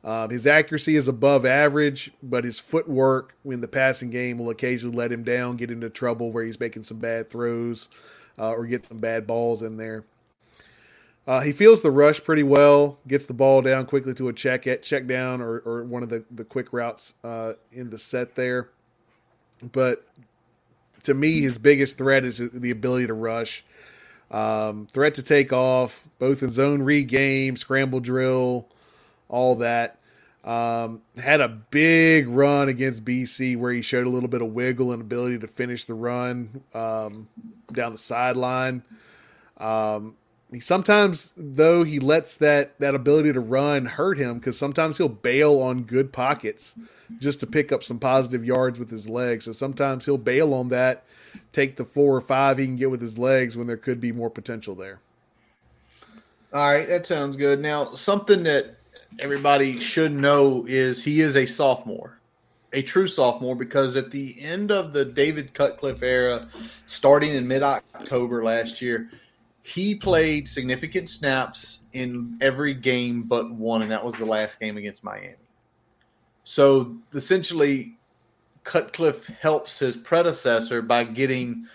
Um, 0.04 0.32
his 0.32 0.48
accuracy 0.48 0.96
is 0.96 1.08
above 1.08 1.46
average, 1.46 2.12
but 2.24 2.44
his 2.44 2.60
footwork 2.60 3.36
in 3.46 3.62
the 3.62 3.68
passing 3.68 4.10
game 4.10 4.40
will 4.40 4.50
occasionally 4.50 4.96
let 4.96 5.12
him 5.12 5.24
down, 5.24 5.58
get 5.58 5.70
into 5.70 5.90
trouble 5.90 6.32
where 6.32 6.44
he's 6.44 6.60
making 6.60 6.84
some 6.84 6.98
bad 6.98 7.30
throws 7.30 7.88
uh, 8.40 8.52
or 8.52 8.66
get 8.66 8.86
some 8.86 8.98
bad 8.98 9.28
balls 9.28 9.62
in 9.62 9.78
there. 9.78 10.04
Uh, 11.28 11.42
he 11.42 11.52
feels 11.52 11.82
the 11.82 11.92
rush 11.92 12.24
pretty 12.24 12.44
well, 12.44 12.98
gets 13.08 13.26
the 13.26 13.34
ball 13.34 13.62
down 13.62 13.86
quickly 13.86 14.14
to 14.14 14.28
a 14.28 14.34
check 14.34 14.66
at 14.66 14.82
check 14.82 15.06
down 15.06 15.40
or, 15.40 15.60
or 15.60 15.84
one 15.84 16.02
of 16.02 16.10
the, 16.10 16.24
the 16.32 16.44
quick 16.44 16.74
routes 16.74 17.14
uh, 17.24 17.54
in 17.72 17.90
the 17.90 18.00
set 18.00 18.36
there. 18.36 18.70
But 19.72 20.06
to 21.04 21.14
me, 21.14 21.42
his 21.42 21.58
biggest 21.58 21.98
threat 21.98 22.26
is 22.26 22.38
the 22.38 22.72
ability 22.72 23.08
to 23.08 23.14
rush. 23.14 23.64
Um, 24.32 24.88
threat 24.94 25.16
to 25.16 25.24
take 25.24 25.54
off, 25.54 26.08
both 26.18 26.42
in 26.42 26.50
zone 26.50 26.82
read 26.82 27.08
game, 27.08 27.56
scramble 27.56 28.00
drill, 28.00 28.68
all 29.30 29.56
that. 29.56 29.98
Um, 30.44 31.02
had 31.18 31.40
a 31.40 31.48
big 31.48 32.28
run 32.28 32.68
against 32.68 33.06
BC 33.06 33.58
where 33.58 33.72
he 33.72 33.84
showed 33.84 34.08
a 34.08 34.10
little 34.10 34.30
bit 34.30 34.42
of 34.42 34.48
wiggle 34.54 34.92
and 34.92 35.02
ability 35.02 35.38
to 35.40 35.48
finish 35.48 35.86
the 35.86 35.94
run 35.94 36.64
um, 36.74 37.28
down 37.72 37.92
the 37.92 38.00
sideline. 38.00 38.82
Um, 39.58 40.16
he 40.52 40.60
sometimes 40.60 41.34
though 41.38 41.84
he 41.84 42.00
lets 42.00 42.36
that 42.38 42.78
that 42.80 42.94
ability 42.94 43.32
to 43.34 43.40
run 43.40 43.86
hurt 43.86 44.18
him 44.18 44.40
because 44.40 44.58
sometimes 44.58 44.98
he'll 44.98 45.08
bail 45.10 45.60
on 45.60 45.84
good 45.84 46.12
pockets 46.12 46.76
just 47.20 47.40
to 47.40 47.48
pick 47.48 47.72
up 47.72 47.84
some 47.84 48.00
positive 48.00 48.44
yards 48.46 48.80
with 48.80 48.90
his 48.90 49.08
legs. 49.08 49.46
So 49.46 49.52
sometimes 49.52 50.06
he'll 50.06 50.18
bail 50.18 50.54
on 50.54 50.70
that, 50.70 51.04
take 51.52 51.78
the 51.78 51.86
four 51.86 52.16
or 52.16 52.22
five 52.22 52.58
he 52.58 52.66
can 52.66 52.76
get 52.76 52.92
with 52.92 53.02
his 53.02 53.18
legs 53.18 53.58
when 53.58 53.68
there 53.68 53.78
could 53.78 54.00
be 54.00 54.12
more 54.12 54.30
potential 54.30 54.76
there. 54.76 55.00
All 56.54 56.72
right, 56.72 56.88
that 56.88 57.08
sounds 57.08 57.38
good. 57.38 57.62
Now, 57.62 57.96
something 57.96 58.44
that 58.44 58.76
everybody 59.20 59.80
should 59.80 60.12
know 60.12 60.66
is 60.68 61.02
he 61.02 61.22
is 61.22 61.38
a 61.38 61.46
sophomore, 61.46 62.20
a 62.74 62.82
true 62.82 63.08
sophomore, 63.08 63.56
because 63.56 63.96
at 63.96 64.12
the 64.12 64.36
end 64.42 64.70
of 64.70 64.92
the 64.92 65.06
David 65.06 65.54
Cutcliffe 65.54 66.04
era, 66.04 66.50
starting 66.88 67.36
in 67.36 67.48
mid 67.48 67.64
October 67.64 68.44
last 68.44 68.82
year, 68.82 69.10
he 69.64 69.96
played 69.96 70.48
significant 70.48 71.10
snaps 71.10 71.82
in 71.94 72.38
every 72.42 72.74
game 72.74 73.24
but 73.24 73.52
one, 73.52 73.82
and 73.82 73.92
that 73.92 74.04
was 74.04 74.16
the 74.16 74.26
last 74.26 74.60
game 74.60 74.78
against 74.78 75.04
Miami. 75.04 75.36
So 76.44 76.98
essentially, 77.14 77.98
Cutcliffe 78.64 79.28
helps 79.28 79.80
his 79.80 79.96
predecessor 79.96 80.82
by 80.82 81.04
getting 81.04 81.68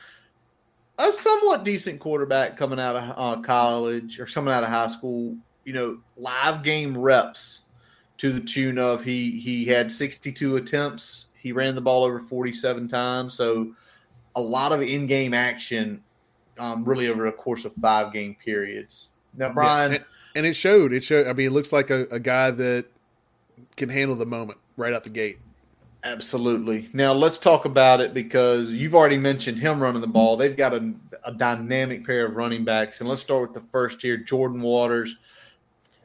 a 0.99 1.13
somewhat 1.13 1.65
decent 1.65 2.01
quarterback 2.01 2.57
coming 2.57 2.81
out 2.81 2.97
of 2.97 3.15
uh, 3.17 3.41
college 3.43 4.19
or 4.19 4.27
coming 4.27 4.53
out 4.53 4.65
of 4.65 4.71
high 4.71 4.89
school. 4.89 5.37
You 5.65 5.73
know, 5.73 5.99
live 6.17 6.63
game 6.63 6.97
reps 6.97 7.63
to 8.19 8.33
the 8.33 8.41
tune 8.41 8.79
of 8.79 9.05
he 9.05 9.39
he 9.39 9.65
had 9.65 9.93
62 9.93 10.57
attempts. 10.57 11.27
He 11.35 11.53
ran 11.53 11.75
the 11.75 11.81
ball 11.81 12.03
over 12.03 12.19
47 12.19 12.89
times, 12.89 13.35
so 13.35 13.73
a 14.35 14.41
lot 14.41 14.73
of 14.73 14.83
in-game 14.83 15.33
action 15.33 16.03
um, 16.59 16.85
really 16.85 17.09
over 17.09 17.27
a 17.27 17.33
course 17.33 17.65
of 17.65 17.73
five 17.75 18.13
game 18.13 18.37
periods. 18.43 19.11
Now, 19.37 19.53
Brian, 19.53 19.93
yeah, 19.93 19.99
and, 19.99 20.07
and, 20.37 20.47
it 20.47 20.55
showed. 20.55 20.93
It 20.93 21.05
showed. 21.05 21.27
I 21.27 21.33
mean, 21.33 21.49
it 21.49 21.53
looks 21.53 21.73
like 21.73 21.91
a, 21.91 22.07
a, 22.11 22.19
guy 22.19 22.51
that 22.51 22.87
can 23.77 23.89
handle 23.89 24.17
the 24.17 24.27
moment 24.27 24.59
right 24.77 24.93
out 24.93 25.05
the 25.05 25.11
gate. 25.11 25.39
Absolutely. 26.05 26.89
Now 26.93 27.13
let's 27.13 27.37
talk 27.37 27.65
about 27.65 28.01
it 28.01 28.15
because 28.15 28.71
you've 28.71 28.95
already 28.95 29.19
mentioned 29.19 29.59
him 29.59 29.81
running 29.81 30.01
the 30.01 30.07
ball. 30.07 30.37
They've 30.37 30.57
got 30.57 30.73
a, 30.73 30.95
a 31.25 31.33
dynamic 31.33 32.07
pair 32.07 32.27
of 32.27 32.37
running 32.37 32.65
backs, 32.65 33.01
and 33.01 33.09
let's 33.09 33.21
start 33.21 33.43
with 33.43 33.55
the 33.55 33.69
first 33.73 34.01
here, 34.01 34.17
Jordan 34.17 34.61
Waters, 34.61 35.17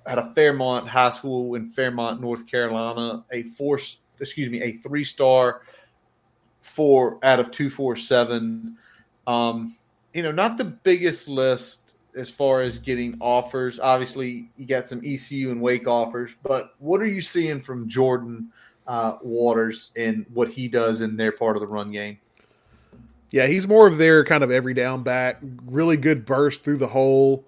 at 0.07 0.17
a 0.17 0.31
Fairmont 0.33 0.87
High 0.87 1.11
School 1.11 1.55
in 1.55 1.69
Fairmont, 1.69 2.19
North 2.19 2.47
Carolina, 2.47 3.23
a 3.31 3.43
four, 3.43 3.79
excuse 4.19 4.49
me, 4.49 4.61
a 4.63 4.71
three 4.77 5.03
star, 5.03 5.61
four 6.61 7.23
out 7.23 7.39
of 7.39 7.51
two 7.51 7.69
four 7.69 7.95
seven. 7.95 8.77
Um, 9.27 9.75
you 10.13 10.23
know, 10.23 10.31
not 10.31 10.57
the 10.57 10.65
biggest 10.65 11.27
list 11.27 11.95
as 12.15 12.29
far 12.29 12.61
as 12.61 12.77
getting 12.77 13.17
offers. 13.21 13.79
Obviously, 13.79 14.49
you 14.57 14.65
got 14.65 14.87
some 14.87 15.01
ECU 15.03 15.51
and 15.51 15.61
Wake 15.61 15.87
offers, 15.87 16.31
but 16.43 16.73
what 16.79 17.01
are 17.01 17.07
you 17.07 17.21
seeing 17.21 17.61
from 17.61 17.87
Jordan 17.87 18.51
uh, 18.87 19.17
Waters 19.21 19.91
and 19.95 20.25
what 20.33 20.49
he 20.49 20.67
does 20.67 21.01
in 21.01 21.15
their 21.15 21.31
part 21.31 21.55
of 21.55 21.61
the 21.61 21.67
run 21.67 21.91
game? 21.91 22.19
Yeah, 23.29 23.47
he's 23.47 23.65
more 23.67 23.87
of 23.87 23.97
their 23.97 24.25
kind 24.25 24.43
of 24.43 24.51
every 24.51 24.73
down 24.73 25.03
back, 25.03 25.39
really 25.65 25.95
good 25.95 26.25
burst 26.25 26.63
through 26.63 26.77
the 26.77 26.87
hole. 26.87 27.45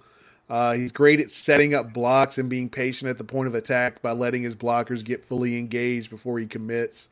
Uh, 0.50 0.74
he's 0.74 0.92
great 0.92 1.20
at 1.20 1.32
setting 1.32 1.74
up 1.74 1.94
blocks 1.94 2.38
and 2.38 2.50
being 2.50 2.70
patient 2.70 3.10
at 3.10 3.18
the 3.18 3.24
point 3.24 3.48
of 3.48 3.56
attack 3.56 4.02
by 4.02 4.12
letting 4.12 4.44
his 4.44 4.56
blockers 4.56 5.04
get 5.04 5.26
fully 5.26 5.58
engaged 5.58 6.10
before 6.10 6.40
he 6.40 6.46
commits. 6.46 7.10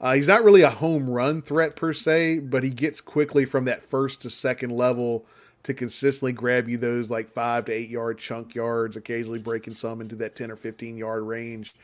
Uh, 0.00 0.14
he's 0.14 0.26
not 0.26 0.44
really 0.44 0.62
a 0.62 0.70
home 0.70 1.08
run 1.08 1.40
threat 1.40 1.74
per 1.76 1.92
se, 1.92 2.40
but 2.40 2.62
he 2.62 2.70
gets 2.70 3.00
quickly 3.00 3.44
from 3.44 3.64
that 3.64 3.82
first 3.82 4.22
to 4.22 4.30
second 4.30 4.70
level 4.70 5.24
to 5.62 5.74
consistently 5.74 6.32
grab 6.32 6.68
you 6.68 6.78
those 6.78 7.10
like 7.10 7.28
five 7.28 7.64
to 7.64 7.72
eight 7.72 7.88
yard 7.88 8.18
chunk 8.18 8.54
yards, 8.54 8.96
occasionally 8.96 9.38
breaking 9.38 9.74
some 9.74 10.00
into 10.00 10.14
that 10.16 10.36
10 10.36 10.50
or 10.50 10.56
15 10.56 10.96
yard 10.96 11.22
range. 11.22 11.74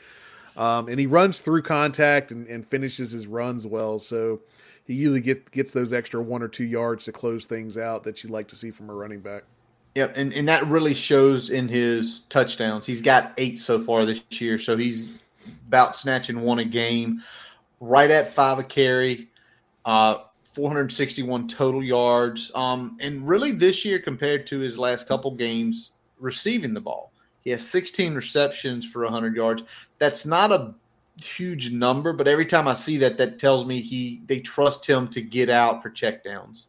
Um, 0.57 0.89
and 0.89 1.01
he 1.01 1.07
runs 1.07 1.41
through 1.41 1.63
contact 1.63 2.31
and, 2.31 2.47
and, 2.47 2.67
finishes 2.67 3.11
his 3.11 3.27
runs 3.27 3.67
well. 3.67 3.99
So 3.99 4.41
he 4.87 4.93
usually 4.93 5.23
get, 5.23 5.51
gets 5.51 5.73
those 5.73 5.95
extra 5.95 6.23
one 6.23 6.43
or 6.43 6.49
two 6.49 6.65
yards 6.65 7.07
to 7.07 7.13
close 7.13 7.47
things 7.47 7.79
out 7.79 8.05
that 8.05 8.23
you'd 8.23 8.31
like 8.31 8.49
to 8.49 8.57
see 8.57 8.71
from 8.71 8.91
a 8.91 8.95
running 8.95 9.21
back. 9.21 9.45
Yeah, 9.95 10.13
and, 10.15 10.33
and 10.33 10.47
that 10.49 10.67
really 10.67 10.95
shows 10.95 11.51
in 11.51 11.69
his 11.69 12.21
touchdowns. 12.29 12.87
He's 12.87 13.03
got 13.03 13.33
eight 13.37 13.59
so 13.59 13.79
far 13.79 14.05
this 14.05 14.23
year, 14.31 14.59
so 14.59 14.77
he's 14.77 15.11
about 15.69 15.97
snatching 15.97 16.41
one 16.43 16.59
a 16.59 16.65
game, 16.65 17.23
right 17.83 18.11
at 18.11 18.33
five 18.33 18.59
a 18.59 18.65
carry, 18.65 19.29
uh, 19.85 20.19
461 20.53 21.49
total 21.49 21.83
yards. 21.83 22.53
Um, 22.55 22.97
and 23.01 23.27
really 23.27 23.53
this 23.53 23.85
year 23.85 23.99
compared 23.99 24.47
to 24.49 24.59
his 24.61 24.79
last 24.79 25.09
couple 25.09 25.33
games, 25.33 25.91
receiving 26.19 26.75
the 26.75 26.81
ball. 26.81 27.13
He 27.43 27.51
has 27.51 27.67
16 27.69 28.15
receptions 28.15 28.89
for 28.89 29.03
100 29.03 29.35
yards. 29.35 29.65
That's 29.99 30.25
not 30.25 30.53
a 30.53 30.75
huge 31.21 31.73
number, 31.73 32.13
but 32.13 32.29
every 32.29 32.47
time 32.47 32.69
I 32.69 32.75
see 32.75 32.99
that, 32.99 33.19
that 33.19 33.39
tells 33.39 33.67
me 33.67 33.81
he 33.81 34.23
they 34.27 34.39
trust 34.39 34.87
him 34.87 35.09
to 35.09 35.21
get 35.21 35.51
out 35.51 35.83
for 35.83 35.91
checkdowns 35.91 36.67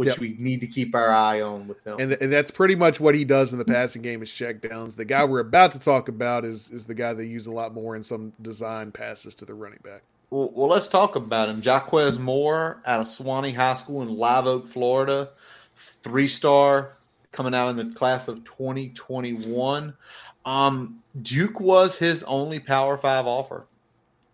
which 0.00 0.08
yep. 0.08 0.18
we 0.18 0.34
need 0.38 0.60
to 0.60 0.66
keep 0.66 0.94
our 0.94 1.10
eye 1.10 1.42
on 1.42 1.68
with 1.68 1.86
him. 1.86 2.00
And, 2.00 2.12
and 2.22 2.32
that's 2.32 2.50
pretty 2.50 2.74
much 2.74 3.00
what 3.00 3.14
he 3.14 3.22
does 3.22 3.52
in 3.52 3.58
the 3.58 3.66
passing 3.66 4.00
game 4.00 4.22
is 4.22 4.32
check 4.32 4.62
downs. 4.62 4.96
The 4.96 5.04
guy 5.04 5.24
we're 5.24 5.40
about 5.40 5.72
to 5.72 5.78
talk 5.78 6.08
about 6.08 6.46
is 6.46 6.70
is 6.70 6.86
the 6.86 6.94
guy 6.94 7.12
they 7.12 7.26
use 7.26 7.46
a 7.46 7.50
lot 7.50 7.74
more 7.74 7.96
in 7.96 8.02
some 8.02 8.32
design 8.40 8.92
passes 8.92 9.34
to 9.34 9.44
the 9.44 9.52
running 9.52 9.80
back. 9.84 10.00
Well, 10.30 10.50
well 10.54 10.68
let's 10.68 10.88
talk 10.88 11.16
about 11.16 11.48
him. 11.48 11.60
Jaquez 11.60 12.18
Moore 12.18 12.82
out 12.86 13.00
of 13.00 13.08
Suwannee 13.08 13.52
High 13.52 13.74
School 13.74 14.02
in 14.02 14.16
Live 14.16 14.46
Oak, 14.46 14.66
Florida, 14.66 15.30
three 15.76 16.28
star 16.28 16.96
coming 17.32 17.54
out 17.54 17.68
in 17.68 17.76
the 17.76 17.94
class 17.94 18.28
of 18.28 18.44
2021. 18.44 19.94
Um, 20.44 21.02
Duke 21.22 21.60
was 21.60 21.96
his 21.96 22.22
only 22.24 22.58
Power 22.58 22.96
Five 22.96 23.26
offer, 23.26 23.66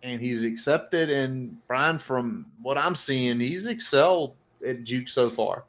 and 0.02 0.20
he's 0.20 0.44
accepted. 0.44 1.10
And 1.10 1.56
Brian, 1.66 1.98
from 1.98 2.46
what 2.62 2.78
I'm 2.78 2.94
seeing, 2.94 3.40
he's 3.40 3.66
excelled 3.66 4.34
at 4.66 4.84
Duke 4.84 5.08
so 5.08 5.30
far. 5.30 5.64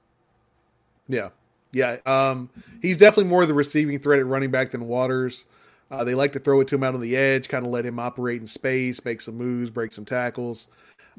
Yeah, 1.08 1.30
yeah. 1.72 1.98
Um, 2.06 2.50
he's 2.82 2.98
definitely 2.98 3.30
more 3.30 3.46
the 3.46 3.54
receiving 3.54 3.98
threat 4.00 4.20
at 4.20 4.26
running 4.26 4.52
back 4.52 4.72
than 4.72 4.88
Waters. 4.88 5.46
Uh, 5.90 6.04
they 6.04 6.16
like 6.16 6.34
to 6.34 6.40
throw 6.40 6.60
it 6.60 6.68
to 6.68 6.76
him 6.76 6.84
out 6.84 6.94
on 6.94 7.00
the 7.00 7.16
edge, 7.16 7.48
kind 7.48 7.66
of 7.66 7.72
let 7.72 7.86
him 7.86 8.00
operate 8.00 8.42
in 8.42 8.48
space, 8.48 9.04
make 9.06 9.22
some 9.22 9.36
moves, 9.36 9.70
break 9.70 9.94
some 9.94 10.06
tackles. 10.06 10.68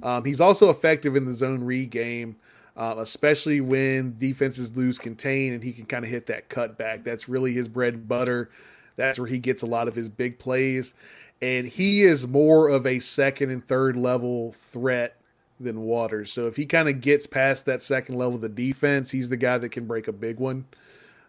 Um, 0.03 0.25
he's 0.25 0.41
also 0.41 0.71
effective 0.71 1.17
in 1.17 1.25
the 1.25 1.33
zone 1.33 1.65
read 1.65 1.91
game, 1.91 2.37
uh, 2.77 2.97
especially 2.99 3.61
when 3.61 4.17
defenses 4.19 4.77
lose 4.77 4.99
contain 4.99 5.55
and 5.55 5.63
he 5.63 5.73
can 5.73 5.87
kind 5.87 6.05
of 6.05 6.11
hit 6.11 6.27
that 6.27 6.49
cutback. 6.51 7.03
That's 7.03 7.29
really 7.29 7.53
his 7.53 7.67
bread 7.67 7.95
and 7.95 8.09
butter. 8.09 8.51
That's 8.97 9.19
where 9.19 9.29
he 9.29 9.39
gets 9.39 9.63
a 9.63 9.67
lot 9.67 9.89
of 9.89 9.95
his 9.95 10.09
big 10.09 10.39
plays. 10.39 10.95
And 11.41 11.67
he 11.67 12.03
is 12.03 12.27
more 12.27 12.69
of 12.69 12.87
a 12.87 12.99
second 13.01 13.51
and 13.51 13.67
third 13.67 13.97
level 13.97 14.53
threat 14.53 15.17
than 15.61 15.81
Waters. 15.83 16.33
So 16.33 16.47
if 16.47 16.57
he 16.57 16.67
kind 16.67 16.89
of 16.89 17.01
gets 17.01 17.27
past 17.27 17.65
that 17.67 17.81
second 17.83 18.17
level 18.17 18.35
of 18.37 18.41
the 18.41 18.49
defense, 18.49 19.11
he's 19.11 19.29
the 19.29 19.37
guy 19.37 19.59
that 19.59 19.71
can 19.71 19.87
break 19.87 20.09
a 20.09 20.13
big 20.13 20.39
one. 20.39 20.67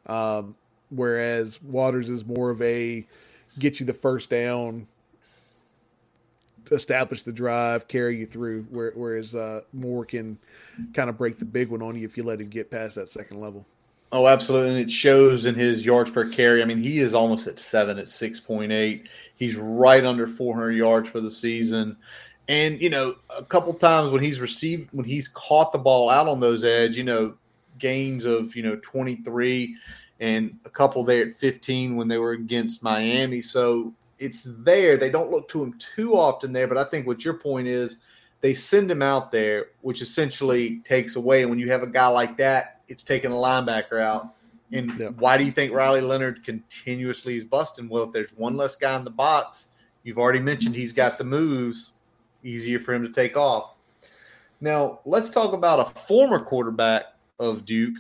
Um, 0.06 0.56
whereas 0.90 1.62
Waters 1.62 2.10
is 2.10 2.26
more 2.26 2.50
of 2.50 2.62
a 2.62 3.06
get 3.60 3.80
you 3.80 3.86
the 3.86 3.94
first 3.94 4.30
down, 4.30 4.88
establish 6.72 7.24
the 7.24 7.32
drive, 7.32 7.88
carry 7.88 8.18
you 8.18 8.26
through. 8.26 8.64
Whereas 8.72 9.36
uh, 9.36 9.62
Moore 9.74 10.06
can 10.06 10.38
kind 10.94 11.10
of 11.10 11.18
break 11.18 11.40
the 11.40 11.46
big 11.46 11.70
one 11.70 11.82
on 11.82 11.98
you 11.98 12.06
if 12.06 12.18
you 12.18 12.24
let 12.24 12.42
him 12.42 12.50
get 12.50 12.72
past 12.72 12.96
that 12.96 13.10
second 13.10 13.40
level. 13.40 13.66
Oh, 14.12 14.28
absolutely. 14.28 14.70
And 14.70 14.80
it 14.80 14.92
shows 14.92 15.46
in 15.46 15.54
his 15.54 15.86
yards 15.86 16.10
per 16.10 16.28
carry. 16.28 16.64
I 16.64 16.66
mean, 16.66 16.82
he 16.82 17.00
is 17.00 17.14
almost 17.14 17.46
at 17.46 17.60
seven 17.60 18.00
at 18.00 18.08
6.8. 18.08 19.08
He's 19.36 19.56
right 19.56 20.04
under 20.04 20.28
400 20.28 20.72
yards 20.72 21.10
for 21.10 21.22
the 21.22 21.30
season. 21.30 21.96
And 22.48 22.82
you 22.82 22.90
know, 22.90 23.16
a 23.38 23.46
couple 23.46 23.72
times 23.76 24.12
when 24.12 24.24
he's 24.24 24.40
received, 24.40 24.90
when 24.92 25.06
he's 25.06 25.28
caught 25.28 25.72
the 25.72 25.78
ball 25.78 26.10
out 26.10 26.28
on 26.28 26.40
those 26.40 26.64
edge, 26.64 26.98
you 26.98 27.04
know, 27.04 27.36
gains 27.78 28.26
of 28.26 28.56
you 28.56 28.64
know 28.64 28.76
23 28.82 29.76
and 30.20 30.58
a 30.66 30.70
couple 30.70 31.04
there 31.04 31.28
at 31.28 31.38
15 31.38 31.96
when 31.96 32.08
they 32.08 32.18
were 32.18 32.32
against 32.32 32.84
Miami. 32.84 33.42
So 33.42 33.94
it's 34.18 34.48
there. 34.60 34.98
They 34.98 35.10
don't 35.10 35.32
look 35.32 35.48
to 35.50 35.64
him 35.64 35.80
too 35.96 36.16
often 36.16 36.52
there, 36.52 36.68
but 36.68 36.78
I 36.78 36.84
think 36.84 37.08
what 37.08 37.24
your 37.24 37.36
point 37.36 37.68
is, 37.68 37.98
they 38.42 38.54
send 38.54 38.90
him 38.90 39.02
out 39.02 39.32
there, 39.32 39.68
which 39.82 40.02
essentially 40.02 40.80
takes 40.86 41.16
away. 41.16 41.42
And 41.42 41.50
when 41.50 41.60
you 41.60 41.72
have 41.72 41.84
a 41.84 41.88
guy 41.88 42.08
like 42.08 42.38
that, 42.38 42.82
it's 42.88 43.04
taking 43.04 43.32
a 43.32 43.36
linebacker 43.36 44.02
out. 44.02 44.34
And 44.72 44.98
yeah. 45.00 45.08
why 45.10 45.38
do 45.38 45.44
you 45.44 45.52
think 45.52 45.74
Riley 45.74 46.02
Leonard 46.02 46.44
continuously 46.44 47.38
is 47.38 47.44
busting? 47.44 47.90
Well, 47.90 48.04
if 48.04 48.14
there's 48.14 48.32
one 48.32 48.56
less 48.56 48.76
guy 48.76 48.96
in 48.96 49.04
the 49.04 49.12
box, 49.12 49.70
you've 50.04 50.18
already 50.18 50.40
mentioned 50.40 50.76
he's 50.76 50.94
got 50.94 51.18
the 51.18 51.24
moves 51.24 51.94
easier 52.44 52.80
for 52.80 52.94
him 52.94 53.04
to 53.04 53.10
take 53.10 53.36
off. 53.36 53.74
Now, 54.62 55.00
let's 55.06 55.30
talk 55.30 55.54
about 55.54 55.80
a 55.80 56.00
former 56.02 56.40
quarterback 56.40 57.06
of 57.40 57.66
Duke. 57.66 57.98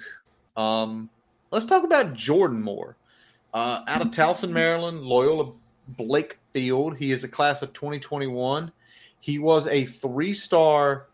Um, 0.55 1.09
let's 1.51 1.65
talk 1.65 1.83
about 1.83 2.13
Jordan 2.13 2.61
Moore. 2.61 2.95
Uh, 3.53 3.83
out 3.87 4.01
of 4.01 4.07
Towson, 4.11 4.51
Maryland, 4.51 5.01
Loyola 5.01 5.51
Blake 5.87 6.37
Field. 6.53 6.97
He 6.97 7.11
is 7.11 7.23
a 7.23 7.27
class 7.27 7.61
of 7.61 7.73
2021. 7.73 8.71
He 9.19 9.39
was 9.39 9.67
a 9.67 9.85
three 9.85 10.33
star, 10.33 11.07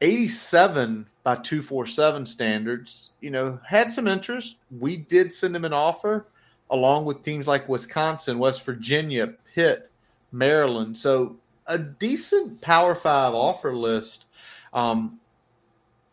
87 0.00 1.06
by 1.22 1.36
247 1.36 2.26
standards. 2.26 3.10
You 3.20 3.30
know, 3.30 3.58
had 3.66 3.92
some 3.92 4.08
interest. 4.08 4.56
We 4.78 4.96
did 4.96 5.32
send 5.32 5.56
him 5.56 5.64
an 5.64 5.72
offer 5.72 6.26
along 6.70 7.04
with 7.04 7.22
teams 7.22 7.46
like 7.46 7.68
Wisconsin, 7.68 8.38
West 8.38 8.64
Virginia, 8.64 9.34
Pitt, 9.54 9.90
Maryland. 10.32 10.96
So 10.98 11.36
a 11.66 11.78
decent 11.78 12.60
Power 12.60 12.94
Five 12.94 13.34
offer 13.34 13.74
list. 13.74 14.26
Um, 14.72 15.20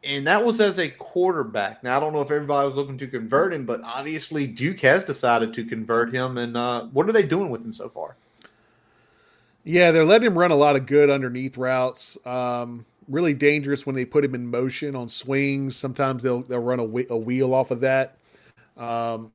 and 0.04 0.26
that 0.28 0.44
was 0.44 0.60
as 0.60 0.80
a 0.80 0.90
quarterback. 0.90 1.84
Now 1.84 1.98
I 1.98 2.00
don't 2.00 2.14
know 2.14 2.22
if 2.22 2.32
everybody 2.32 2.66
was 2.66 2.76
looking 2.76 2.98
to 2.98 3.08
convert 3.08 3.54
him, 3.54 3.66
but 3.66 3.82
obviously 3.84 4.48
Duke 4.48 4.80
has 4.82 5.04
decided 5.04 5.54
to 5.54 5.66
convert 5.66 6.14
him. 6.14 6.38
And 6.38 6.58
uh, 6.58 6.86
what 6.86 7.08
are 7.08 7.12
they 7.12 7.24
doing 7.24 7.50
with 7.50 7.64
him 7.64 7.74
so 7.74 7.90
far? 7.90 8.16
Yeah, 9.64 9.92
they're 9.92 10.06
letting 10.06 10.28
him 10.28 10.38
run 10.38 10.52
a 10.52 10.56
lot 10.56 10.76
of 10.76 10.88
good 10.88 11.10
underneath 11.10 11.56
routes. 11.56 12.18
Um, 12.26 12.86
really 13.08 13.34
dangerous 13.34 13.86
when 13.86 13.96
they 13.96 14.06
put 14.06 14.26
him 14.26 14.34
in 14.34 14.48
motion 14.48 14.96
on 14.96 15.08
swings. 15.08 15.76
Sometimes 15.76 16.24
they'll 16.24 16.42
they'll 16.42 16.60
run 16.60 16.80
a, 16.80 17.14
a 17.14 17.18
wheel 17.18 17.54
off 17.54 17.70
of 17.70 17.82
that. 17.82 18.18
Um, 18.78 19.32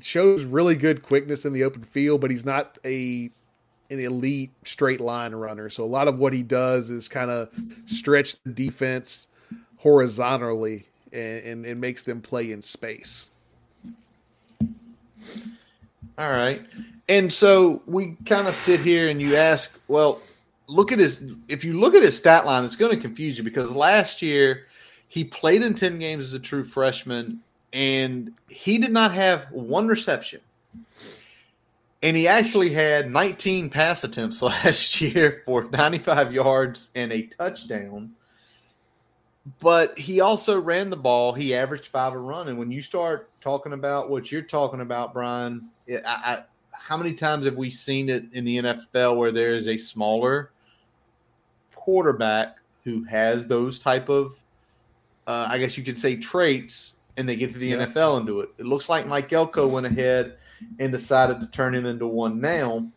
shows 0.00 0.44
really 0.44 0.74
good 0.74 1.02
quickness 1.02 1.46
in 1.46 1.52
the 1.54 1.64
open 1.64 1.82
field, 1.82 2.20
but 2.20 2.30
he's 2.30 2.44
not 2.44 2.78
a 2.84 3.30
an 3.90 4.00
elite 4.00 4.50
straight 4.64 5.00
line 5.00 5.34
runner. 5.34 5.70
So 5.70 5.84
a 5.84 5.86
lot 5.86 6.08
of 6.08 6.18
what 6.18 6.32
he 6.32 6.42
does 6.42 6.90
is 6.90 7.08
kind 7.08 7.30
of 7.30 7.48
stretch 7.86 8.42
the 8.42 8.50
defense 8.50 9.28
horizontally 9.84 10.86
and, 11.12 11.44
and, 11.44 11.66
and 11.66 11.80
makes 11.80 12.02
them 12.02 12.22
play 12.22 12.50
in 12.50 12.62
space. 12.62 13.28
All 16.16 16.30
right. 16.30 16.62
And 17.06 17.30
so 17.30 17.82
we 17.86 18.16
kind 18.24 18.48
of 18.48 18.54
sit 18.54 18.80
here 18.80 19.10
and 19.10 19.20
you 19.20 19.36
ask, 19.36 19.78
well, 19.86 20.22
look 20.68 20.90
at 20.90 20.98
his 20.98 21.22
if 21.48 21.64
you 21.64 21.78
look 21.78 21.94
at 21.94 22.02
his 22.02 22.16
stat 22.16 22.46
line, 22.46 22.64
it's 22.64 22.76
going 22.76 22.96
to 22.96 23.00
confuse 23.00 23.36
you 23.36 23.44
because 23.44 23.70
last 23.72 24.22
year 24.22 24.66
he 25.08 25.22
played 25.22 25.62
in 25.62 25.74
10 25.74 25.98
games 25.98 26.24
as 26.24 26.32
a 26.32 26.38
true 26.38 26.64
freshman 26.64 27.40
and 27.74 28.32
he 28.48 28.78
did 28.78 28.90
not 28.90 29.12
have 29.12 29.44
one 29.50 29.86
reception 29.86 30.40
and 32.02 32.16
he 32.16 32.26
actually 32.26 32.70
had 32.70 33.10
19 33.10 33.68
pass 33.68 34.02
attempts 34.02 34.40
last 34.42 34.98
year 35.02 35.42
for 35.44 35.64
95 35.64 36.32
yards 36.32 36.90
and 36.94 37.12
a 37.12 37.22
touchdown. 37.22 38.14
But 39.60 39.98
he 39.98 40.20
also 40.20 40.58
ran 40.58 40.88
the 40.90 40.96
ball. 40.96 41.32
He 41.32 41.54
averaged 41.54 41.86
five 41.86 42.14
a 42.14 42.18
run. 42.18 42.48
And 42.48 42.58
when 42.58 42.70
you 42.70 42.80
start 42.80 43.30
talking 43.40 43.74
about 43.74 44.08
what 44.08 44.32
you're 44.32 44.42
talking 44.42 44.80
about, 44.80 45.12
Brian, 45.12 45.68
I, 45.88 46.00
I, 46.06 46.42
how 46.72 46.96
many 46.96 47.12
times 47.12 47.44
have 47.44 47.56
we 47.56 47.70
seen 47.70 48.08
it 48.08 48.24
in 48.32 48.44
the 48.44 48.58
NFL 48.58 49.16
where 49.16 49.32
there 49.32 49.54
is 49.54 49.68
a 49.68 49.76
smaller 49.76 50.50
quarterback 51.74 52.56
who 52.84 53.04
has 53.04 53.46
those 53.46 53.78
type 53.78 54.08
of, 54.08 54.34
uh, 55.26 55.48
I 55.50 55.58
guess 55.58 55.76
you 55.76 55.84
could 55.84 55.98
say, 55.98 56.16
traits, 56.16 56.96
and 57.16 57.28
they 57.28 57.36
get 57.36 57.52
to 57.52 57.58
the 57.58 57.68
yeah. 57.68 57.86
NFL 57.86 58.18
and 58.18 58.26
do 58.26 58.40
it? 58.40 58.50
It 58.58 58.66
looks 58.66 58.88
like 58.88 59.06
Mike 59.06 59.32
Elko 59.32 59.66
went 59.66 59.86
ahead 59.86 60.36
and 60.78 60.90
decided 60.90 61.40
to 61.40 61.46
turn 61.48 61.74
him 61.74 61.86
into 61.86 62.06
one 62.06 62.40
now. 62.40 62.90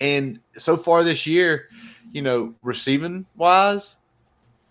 And 0.00 0.40
so 0.56 0.76
far 0.76 1.04
this 1.04 1.26
year, 1.26 1.68
you 2.10 2.22
know, 2.22 2.54
receiving 2.62 3.26
wise, 3.36 3.96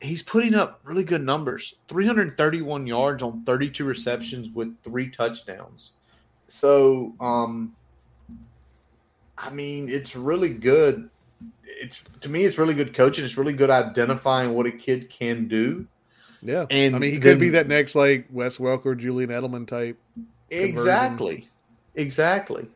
he's 0.02 0.24
putting 0.24 0.56
up 0.56 0.80
really 0.84 1.04
good 1.04 1.24
numbers 1.24 1.76
331 1.88 2.88
yards 2.88 3.24
on 3.24 3.44
32 3.44 3.86
receptions 3.86 4.50
with 4.50 4.76
three 4.84 5.10
touchdowns, 5.10 5.92
So, 6.48 7.14
um, 7.20 7.76
I 9.38 9.50
mean, 9.52 9.90
it's 9.90 10.16
really 10.16 10.50
good. 10.50 11.10
It's 11.64 12.04
to 12.22 12.30
me, 12.30 12.44
it's 12.44 12.58
really 12.58 12.74
good 12.74 12.94
coaching. 12.94 13.26
It's 13.26 13.38
really 13.38 13.54
good 13.54 13.70
identifying 13.70 14.54
what 14.54 14.66
a 14.66 14.72
kid 14.72 15.10
can 15.10 15.48
do. 15.48 15.88
Yeah, 16.44 16.66
and 16.70 16.96
I 16.96 17.00
mean, 17.00 17.12
he 17.12 17.18
then, 17.18 17.34
could 17.34 17.40
be 17.40 17.50
that 17.50 17.68
next 17.68 17.96
like 17.96 18.28
Wes 18.32 18.58
Welker, 18.58 18.98
Julian 18.98 19.30
Edelman 19.30 19.68
type. 19.68 19.98
Exactly, 20.50 21.48
exactly. 21.96 22.68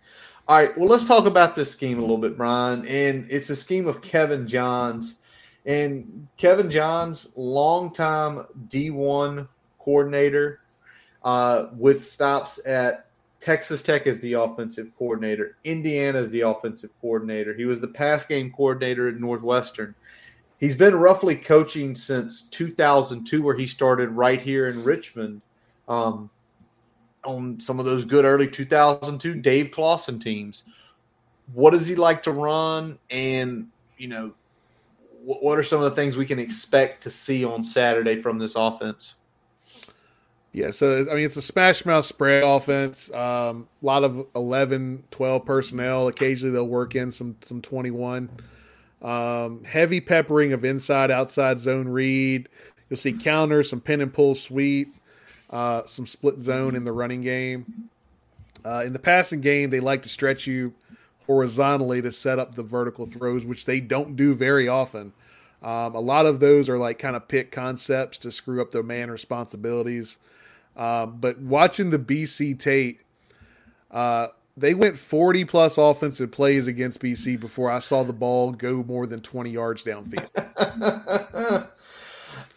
All 0.48 0.58
right, 0.58 0.78
well, 0.78 0.88
let's 0.88 1.08
talk 1.08 1.26
about 1.26 1.56
this 1.56 1.72
scheme 1.72 1.98
a 1.98 2.02
little 2.02 2.20
bit, 2.20 2.38
Brian. 2.38 2.88
And 2.88 3.26
it's 3.30 3.50
a 3.50 3.56
scheme 3.56 3.88
of 3.88 4.02
Kevin 4.02 4.48
Johns. 4.48 5.16
And 5.66 6.28
Kevin 6.38 6.70
Johns, 6.70 7.30
longtime 7.36 8.46
D1 8.68 9.48
coordinator 9.80 10.62
uh, 11.24 11.68
with 11.76 12.06
stops 12.06 12.60
at 12.66 13.08
Texas 13.40 13.82
Tech 13.82 14.08
as 14.08 14.20
the 14.20 14.34
offensive 14.34 14.92
coordinator, 14.98 15.58
Indiana 15.64 16.20
as 16.20 16.30
the 16.30 16.42
offensive 16.42 16.92
coordinator. 17.02 17.54
He 17.54 17.66
was 17.66 17.82
the 17.82 17.88
pass 17.88 18.26
game 18.26 18.52
coordinator 18.52 19.08
at 19.08 19.20
Northwestern. 19.20 19.96
He's 20.60 20.76
been 20.76 20.96
roughly 20.96 21.36
coaching 21.36 21.96
since 21.96 22.44
2002, 22.44 23.44
where 23.44 23.58
he 23.58 23.68
started 23.68 24.10
right 24.10 24.42
here 24.42 24.70
in 24.70 24.84
Richmond. 24.84 25.42
Um, 25.88 26.30
on 27.26 27.60
some 27.60 27.80
of 27.80 27.86
those 27.86 28.06
good 28.06 28.26
early 28.26 28.48
2002 28.48 29.36
Dave 29.42 29.72
Clawson 29.72 30.20
teams. 30.20 30.64
What 31.54 31.72
does 31.72 31.88
he 31.88 31.96
like 31.96 32.24
to 32.24 32.32
run? 32.32 32.98
And, 33.10 33.68
you 33.98 34.08
know, 34.08 34.34
what 35.26 35.58
are 35.58 35.64
some 35.64 35.82
of 35.82 35.90
the 35.90 35.96
things 35.96 36.18
we 36.18 36.26
can 36.26 36.40
expect 36.40 37.04
to 37.04 37.10
see 37.10 37.44
on 37.44 37.64
Saturday 37.64 38.22
from 38.22 38.38
this 38.38 38.56
offense? 38.56 39.16
Yeah, 40.52 40.72
so 40.72 41.06
I 41.12 41.16
mean, 41.16 41.26
it's 41.26 41.36
a 41.36 41.42
smash 41.42 41.86
mouth 41.86 42.06
spread 42.06 42.44
offense. 42.44 43.12
Um, 43.12 43.68
a 43.82 43.86
lot 43.86 44.04
of 44.04 44.26
11, 44.36 45.04
12 45.12 45.46
personnel. 45.46 46.08
Occasionally, 46.08 46.54
they'll 46.54 46.68
work 46.68 46.96
in 46.96 47.12
some 47.12 47.36
some 47.42 47.62
21. 47.62 48.30
Um, 49.02 49.64
heavy 49.66 50.00
peppering 50.00 50.54
of 50.54 50.64
inside 50.64 51.12
outside 51.12 51.60
zone 51.60 51.88
read. 51.88 52.48
You'll 52.90 52.98
see 52.98 53.14
counters, 53.14 53.70
some 53.70 53.82
pin 53.82 54.02
and 54.02 54.14
pull 54.14 54.36
sweep 54.36 54.96
uh, 55.50 55.86
some 55.86 56.06
split 56.06 56.40
zone 56.40 56.76
in 56.76 56.84
the 56.84 56.92
running 56.92 57.22
game. 57.22 57.90
Uh, 58.64 58.84
in 58.86 58.94
the 58.94 59.00
passing 59.00 59.42
game, 59.42 59.70
they 59.70 59.80
like 59.80 60.02
to 60.04 60.10
stretch 60.10 60.48
you 60.48 60.74
horizontally 61.28 62.02
to 62.02 62.12
set 62.12 62.40
up 62.40 62.56
the 62.56 62.64
vertical 62.64 63.06
throws, 63.06 63.46
which 63.46 63.66
they 63.66 63.80
don't 63.80 64.16
do 64.16 64.34
very 64.34 64.68
often. 64.68 65.14
Um, 65.62 65.96
a 65.96 66.00
lot 66.00 66.26
of 66.26 66.40
those 66.40 66.70
are 66.70 66.78
like 66.78 67.00
kind 67.00 67.16
of 67.16 67.28
pick 67.28 67.52
concepts 67.52 68.18
to 68.20 68.32
screw 68.32 68.62
up 68.62 68.72
their 68.72 68.84
man 68.84 69.10
responsibilities. 69.10 70.18
Um, 70.76 71.18
but 71.20 71.40
watching 71.40 71.90
the 71.90 72.00
BC 72.00 72.60
Tate, 72.60 73.00
uh, 73.90 74.28
they 74.58 74.74
went 74.74 74.98
40 74.98 75.46
plus 75.46 75.78
offensive 75.78 76.32
plays 76.32 76.68
against 76.68 77.00
BC 77.00 77.40
before 77.40 77.72
I 77.72 77.80
saw 77.80 78.04
the 78.04 78.14
ball 78.14 78.52
go 78.52 78.84
more 78.84 79.08
than 79.08 79.22
20 79.22 79.50
yards 79.50 79.84
downfield. 79.84 80.30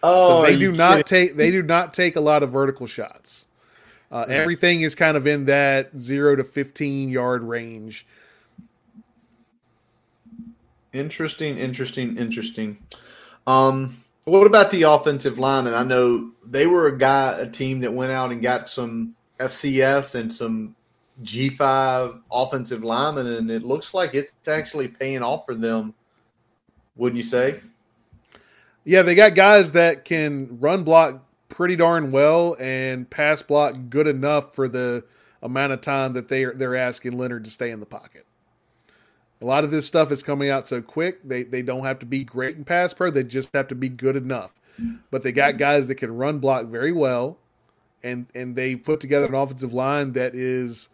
Oh, 0.03 0.43
so 0.43 0.51
they 0.51 0.57
do 0.57 0.73
not 0.73 1.07
take 1.07 1.37
they 1.37 1.51
do 1.51 1.63
not 1.63 1.93
take 1.93 2.17
a 2.17 2.21
lot 2.21 2.43
of 2.43 2.51
vertical 2.51 2.87
shots. 2.87 3.47
Uh. 4.11 4.27
Everything 4.29 4.83
is 4.83 4.95
kind 4.95 5.17
of 5.17 5.27
in 5.27 5.47
that 5.47 5.91
zero 5.99 6.37
to 6.37 6.45
fifteen 6.45 7.09
yard 7.09 7.43
range. 7.43 8.07
Interesting, 10.99 11.59
interesting, 11.59 12.17
interesting. 12.17 12.79
Um, 13.47 13.97
what 14.25 14.47
about 14.47 14.71
the 14.71 14.83
offensive 14.83 15.39
line? 15.39 15.67
And 15.67 15.77
I 15.77 15.85
know 15.85 16.33
they 16.45 16.67
were 16.67 16.89
a 16.89 16.99
guy, 16.99 17.39
a 17.39 17.49
team 17.49 17.81
that 17.81 17.93
went 17.93 18.13
out 18.13 18.33
and 18.33 18.43
got 18.43 18.69
some 18.69 19.15
FCS 19.39 20.17
and 20.17 20.33
some 20.33 20.75
G5 21.23 22.21
offensive 22.31 22.83
linemen, 22.83 23.27
and 23.27 23.51
it 23.51 23.63
looks 23.63 23.95
like 23.95 24.15
it's 24.15 24.33
actually 24.49 24.89
paying 24.89 25.23
off 25.23 25.47
for 25.47 25.55
them. 25.55 25.95
Wouldn't 26.97 27.17
you 27.17 27.25
say? 27.25 27.61
Yeah, 28.85 29.03
they 29.03 29.15
got 29.15 29.35
guys 29.35 29.73
that 29.73 30.05
can 30.05 30.59
run 30.61 30.83
block 30.83 31.23
pretty 31.49 31.77
darn 31.77 32.11
well 32.11 32.57
and 32.61 33.09
pass 33.09 33.43
block 33.43 33.77
good 33.89 34.07
enough 34.07 34.55
for 34.55 34.69
the 34.69 35.05
amount 35.43 35.73
of 35.73 35.81
time 35.81 36.15
that 36.15 36.29
they 36.29 36.45
are, 36.45 36.55
they're 36.55 36.77
asking 36.77 37.17
Leonard 37.17 37.45
to 37.45 37.51
stay 37.51 37.71
in 37.71 37.81
the 37.81 37.87
pocket. 37.87 38.27
A 39.41 39.45
lot 39.45 39.65
of 39.65 39.71
this 39.71 39.87
stuff 39.87 40.11
is 40.11 40.23
coming 40.23 40.51
out 40.51 40.67
so 40.67 40.83
quick. 40.83 41.21
They 41.27 41.45
they 41.45 41.63
don't 41.63 41.85
have 41.85 41.99
to 42.01 42.07
be 42.07 42.25
great 42.25 42.57
in 42.57 42.65
pass 42.65 42.93
pro. 42.93 43.11
They 43.11 43.25
just 43.25 43.51
have 43.55 43.69
to 43.69 43.75
be 43.75 43.89
good 43.89 44.17
enough. 44.17 44.53
But 45.11 45.25
they 45.25 45.33
got 45.33 45.59
guys 45.59 45.89
that 45.89 45.97
can 45.97 46.17
run 46.17 46.39
block 46.39 46.67
very 46.67 46.93
well, 46.93 47.39
and 48.03 48.27
and 48.35 48.55
they 48.55 48.77
put 48.77 49.01
together 49.01 49.27
an 49.27 49.35
offensive 49.35 49.73
line 49.73 50.13
that 50.13 50.35
is 50.35 50.89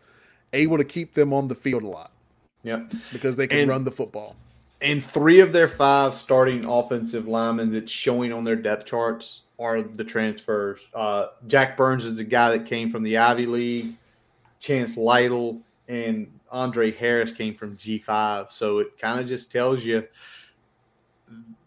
able 0.52 0.78
to 0.78 0.84
keep 0.84 1.14
them 1.14 1.32
on 1.32 1.48
the 1.48 1.54
field 1.54 1.82
a 1.82 1.88
lot. 1.88 2.10
Yep, 2.62 2.94
because 3.12 3.36
they 3.36 3.46
can 3.46 3.58
and, 3.60 3.68
run 3.68 3.84
the 3.84 3.90
football 3.90 4.36
and 4.84 5.02
three 5.02 5.40
of 5.40 5.52
their 5.52 5.66
five 5.66 6.14
starting 6.14 6.64
offensive 6.64 7.26
linemen 7.26 7.72
that's 7.72 7.90
showing 7.90 8.32
on 8.32 8.44
their 8.44 8.54
depth 8.54 8.84
charts 8.84 9.40
are 9.58 9.82
the 9.82 10.04
transfers. 10.04 10.80
Uh, 10.94 11.28
Jack 11.46 11.76
Burns 11.76 12.04
is 12.04 12.18
the 12.18 12.24
guy 12.24 12.50
that 12.50 12.66
came 12.66 12.90
from 12.90 13.02
the 13.02 13.16
Ivy 13.16 13.46
League. 13.46 13.94
Chance 14.60 14.96
Lytle 14.96 15.60
and 15.88 16.30
Andre 16.54 16.92
Harris 16.92 17.32
came 17.32 17.56
from 17.56 17.76
G5. 17.76 18.52
So 18.52 18.78
it 18.78 18.96
kind 18.96 19.20
of 19.20 19.26
just 19.26 19.50
tells 19.50 19.84
you 19.84 20.06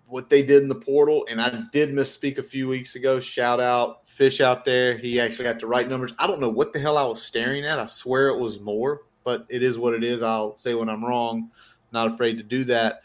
what 0.07 0.29
they 0.29 0.41
did 0.41 0.63
in 0.63 0.69
the 0.69 0.75
portal. 0.75 1.27
And 1.29 1.41
I 1.41 1.63
did 1.73 1.89
misspeak 1.89 2.37
a 2.37 2.43
few 2.43 2.69
weeks 2.69 2.95
ago. 2.95 3.19
Shout 3.19 3.59
out 3.59 4.07
Fish 4.07 4.39
out 4.39 4.63
there. 4.63 4.97
He 4.97 5.19
actually 5.19 5.43
got 5.43 5.59
the 5.59 5.67
right 5.67 5.87
numbers. 5.87 6.13
I 6.17 6.25
don't 6.25 6.39
know 6.39 6.49
what 6.49 6.71
the 6.71 6.79
hell 6.79 6.97
I 6.97 7.03
was 7.03 7.21
staring 7.21 7.65
at. 7.65 7.77
I 7.77 7.85
swear 7.85 8.29
it 8.29 8.39
was 8.39 8.61
more, 8.61 9.01
but 9.25 9.45
it 9.49 9.61
is 9.61 9.77
what 9.77 9.93
it 9.93 10.05
is. 10.05 10.23
I'll 10.23 10.55
say 10.55 10.73
when 10.73 10.89
I'm 10.89 11.03
wrong. 11.03 11.51
Not 11.91 12.13
afraid 12.13 12.37
to 12.37 12.43
do 12.43 12.63
that. 12.65 13.01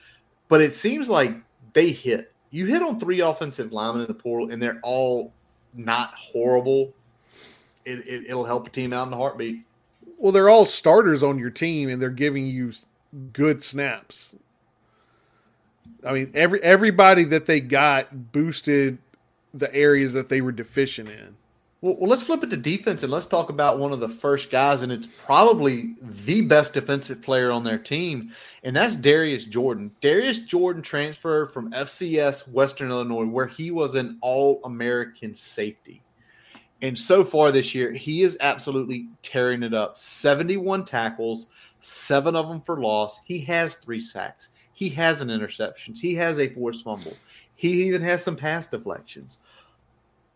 But 0.48 0.60
it 0.60 0.72
seems 0.72 1.08
like 1.08 1.34
they 1.72 1.90
hit. 1.90 2.32
You 2.50 2.66
hit 2.66 2.82
on 2.82 3.00
three 3.00 3.20
offensive 3.20 3.72
linemen 3.72 4.02
in 4.02 4.06
the 4.06 4.14
portal, 4.14 4.50
and 4.50 4.62
they're 4.62 4.80
all 4.82 5.32
not 5.74 6.14
horrible. 6.14 6.94
It, 7.84 8.06
it, 8.06 8.26
it'll 8.28 8.44
help 8.44 8.68
a 8.68 8.70
team 8.70 8.92
out 8.92 9.08
in 9.08 9.12
a 9.12 9.16
heartbeat. 9.16 9.64
Well, 10.22 10.30
they're 10.30 10.48
all 10.48 10.66
starters 10.66 11.24
on 11.24 11.40
your 11.40 11.50
team, 11.50 11.88
and 11.88 12.00
they're 12.00 12.08
giving 12.08 12.46
you 12.46 12.70
good 13.32 13.60
snaps. 13.60 14.36
I 16.06 16.12
mean, 16.12 16.30
every 16.32 16.62
everybody 16.62 17.24
that 17.24 17.46
they 17.46 17.58
got 17.58 18.30
boosted 18.30 18.98
the 19.52 19.74
areas 19.74 20.12
that 20.12 20.28
they 20.28 20.40
were 20.40 20.52
deficient 20.52 21.08
in. 21.08 21.34
Well, 21.80 21.96
well, 21.96 22.08
let's 22.08 22.22
flip 22.22 22.44
it 22.44 22.50
to 22.50 22.56
defense 22.56 23.02
and 23.02 23.10
let's 23.10 23.26
talk 23.26 23.50
about 23.50 23.80
one 23.80 23.92
of 23.92 23.98
the 23.98 24.08
first 24.08 24.48
guys, 24.48 24.82
and 24.82 24.92
it's 24.92 25.08
probably 25.08 25.96
the 26.00 26.42
best 26.42 26.74
defensive 26.74 27.20
player 27.20 27.50
on 27.50 27.64
their 27.64 27.76
team, 27.76 28.30
and 28.62 28.76
that's 28.76 28.96
Darius 28.96 29.44
Jordan. 29.44 29.90
Darius 30.00 30.38
Jordan 30.38 30.82
transferred 30.82 31.52
from 31.52 31.72
FCS 31.72 32.46
Western 32.46 32.92
Illinois, 32.92 33.24
where 33.24 33.48
he 33.48 33.72
was 33.72 33.96
an 33.96 34.18
All 34.20 34.60
American 34.62 35.34
safety. 35.34 36.00
And 36.82 36.98
so 36.98 37.24
far 37.24 37.50
this 37.50 37.74
year, 37.74 37.92
he 37.92 38.22
is 38.22 38.36
absolutely 38.40 39.08
tearing 39.22 39.62
it 39.62 39.72
up 39.72 39.96
71 39.96 40.84
tackles, 40.84 41.46
seven 41.80 42.36
of 42.36 42.48
them 42.48 42.60
for 42.60 42.80
loss. 42.80 43.20
He 43.24 43.40
has 43.42 43.76
three 43.76 44.00
sacks, 44.00 44.50
he 44.72 44.88
has 44.90 45.20
an 45.20 45.30
interception, 45.30 45.94
he 45.94 46.14
has 46.16 46.38
a 46.38 46.48
forced 46.48 46.84
fumble, 46.84 47.16
he 47.54 47.84
even 47.84 48.02
has 48.02 48.22
some 48.22 48.36
pass 48.36 48.66
deflections 48.66 49.38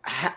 how 0.07 0.33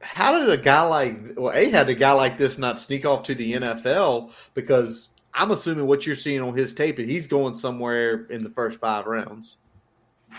how 0.00 0.38
did 0.38 0.50
a 0.50 0.62
guy 0.62 0.82
like 0.82 1.18
well, 1.36 1.54
a 1.54 1.70
had 1.70 1.88
a 1.88 1.94
guy 1.94 2.12
like 2.12 2.36
this 2.36 2.58
not 2.58 2.78
sneak 2.78 3.06
off 3.06 3.22
to 3.24 3.34
the 3.34 3.54
NFL? 3.54 4.32
Because 4.54 5.10
I'm 5.32 5.50
assuming 5.50 5.86
what 5.86 6.06
you're 6.06 6.16
seeing 6.16 6.42
on 6.42 6.54
his 6.54 6.74
tape, 6.74 6.98
he's 6.98 7.26
going 7.26 7.54
somewhere 7.54 8.26
in 8.26 8.42
the 8.42 8.50
first 8.50 8.80
five 8.80 9.06
rounds. 9.06 9.56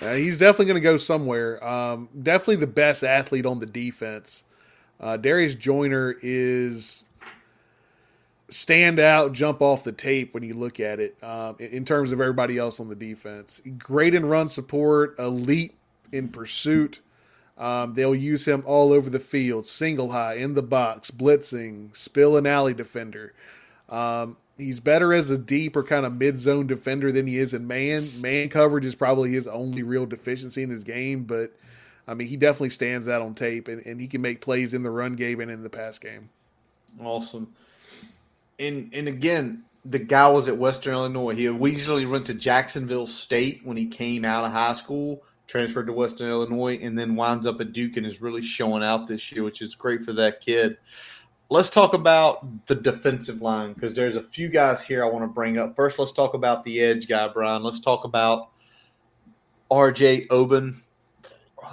Uh, 0.01 0.13
he's 0.13 0.37
definitely 0.37 0.65
going 0.65 0.75
to 0.75 0.81
go 0.81 0.97
somewhere. 0.97 1.65
Um, 1.65 2.09
definitely 2.21 2.57
the 2.57 2.67
best 2.67 3.03
athlete 3.03 3.45
on 3.45 3.59
the 3.59 3.65
defense. 3.65 4.43
Uh, 4.99 5.17
Darius 5.17 5.55
Joiner 5.55 6.15
is 6.21 7.03
stand 8.49 8.99
out, 8.99 9.33
jump 9.33 9.61
off 9.61 9.83
the 9.83 9.91
tape 9.91 10.33
when 10.33 10.43
you 10.43 10.53
look 10.53 10.79
at 10.79 10.99
it 10.99 11.21
um, 11.23 11.55
in, 11.59 11.83
terms 11.85 12.11
of 12.11 12.21
everybody 12.21 12.57
else 12.57 12.79
on 12.79 12.89
the 12.89 12.95
defense. 12.95 13.61
Great 13.77 14.13
in 14.13 14.25
run 14.25 14.47
support, 14.47 15.17
elite 15.19 15.73
in 16.11 16.29
pursuit. 16.29 17.01
Um, 17.57 17.93
they'll 17.93 18.15
use 18.15 18.47
him 18.47 18.63
all 18.65 18.91
over 18.91 19.09
the 19.09 19.19
field, 19.19 19.65
single 19.65 20.11
high, 20.11 20.35
in 20.35 20.53
the 20.53 20.61
box, 20.61 21.09
blitzing, 21.09 21.95
spill 21.95 22.37
an 22.37 22.45
alley 22.45 22.73
defender. 22.73 23.33
Um, 23.89 24.37
he's 24.57 24.79
better 24.79 25.13
as 25.13 25.29
a 25.29 25.37
deep 25.37 25.75
or 25.75 25.83
kind 25.83 26.05
of 26.05 26.13
mid 26.13 26.37
zone 26.37 26.67
defender 26.67 27.11
than 27.11 27.27
he 27.27 27.37
is 27.37 27.53
in 27.53 27.65
man. 27.65 28.09
Man 28.19 28.49
coverage 28.49 28.85
is 28.85 28.95
probably 28.95 29.31
his 29.31 29.47
only 29.47 29.83
real 29.83 30.05
deficiency 30.05 30.63
in 30.63 30.69
his 30.69 30.83
game, 30.83 31.23
but 31.23 31.53
I 32.07 32.13
mean, 32.13 32.27
he 32.27 32.37
definitely 32.37 32.69
stands 32.69 33.07
out 33.07 33.21
on 33.21 33.33
tape 33.33 33.67
and, 33.67 33.85
and 33.85 33.99
he 33.99 34.07
can 34.07 34.21
make 34.21 34.41
plays 34.41 34.73
in 34.73 34.83
the 34.83 34.91
run 34.91 35.15
game 35.15 35.39
and 35.39 35.49
in 35.49 35.63
the 35.63 35.69
pass 35.69 35.97
game. 35.97 36.29
Awesome. 37.01 37.53
And 38.59 38.91
and 38.93 39.07
again, 39.07 39.63
the 39.83 39.99
guy 39.99 40.29
was 40.29 40.47
at 40.47 40.57
Western 40.57 40.93
Illinois. 40.93 41.35
He 41.35 41.47
originally 41.47 42.05
went 42.05 42.25
to 42.27 42.33
Jacksonville 42.33 43.07
State 43.07 43.61
when 43.63 43.77
he 43.77 43.87
came 43.87 44.23
out 44.23 44.45
of 44.45 44.51
high 44.51 44.73
school 44.73 45.23
transferred 45.47 45.87
to 45.87 45.93
Western 45.93 46.29
Illinois, 46.29 46.79
and 46.81 46.97
then 46.97 47.15
winds 47.15 47.45
up 47.45 47.61
at 47.61 47.73
Duke 47.73 47.97
and 47.97 48.05
is 48.05 48.21
really 48.21 48.41
showing 48.41 48.83
out 48.83 49.07
this 49.07 49.31
year, 49.31 49.43
which 49.43 49.61
is 49.61 49.75
great 49.75 50.01
for 50.01 50.13
that 50.13 50.41
kid. 50.41 50.77
let's 51.49 51.69
talk 51.69 51.93
about 51.93 52.65
the 52.65 52.73
defensive 52.73 53.39
line 53.39 53.71
because 53.73 53.93
there's 53.93 54.15
a 54.15 54.21
few 54.21 54.49
guys 54.49 54.81
here 54.81 55.03
I 55.03 55.07
want 55.07 55.23
to 55.23 55.27
bring 55.27 55.59
up. 55.59 55.75
First, 55.75 55.99
let's 55.99 56.11
talk 56.11 56.33
about 56.33 56.63
the 56.63 56.81
edge 56.81 57.07
guy, 57.07 57.27
Brian. 57.27 57.61
Let's 57.61 57.79
talk 57.79 58.03
about 58.03 58.49
RJ 59.69 60.25
Oben 60.31 60.81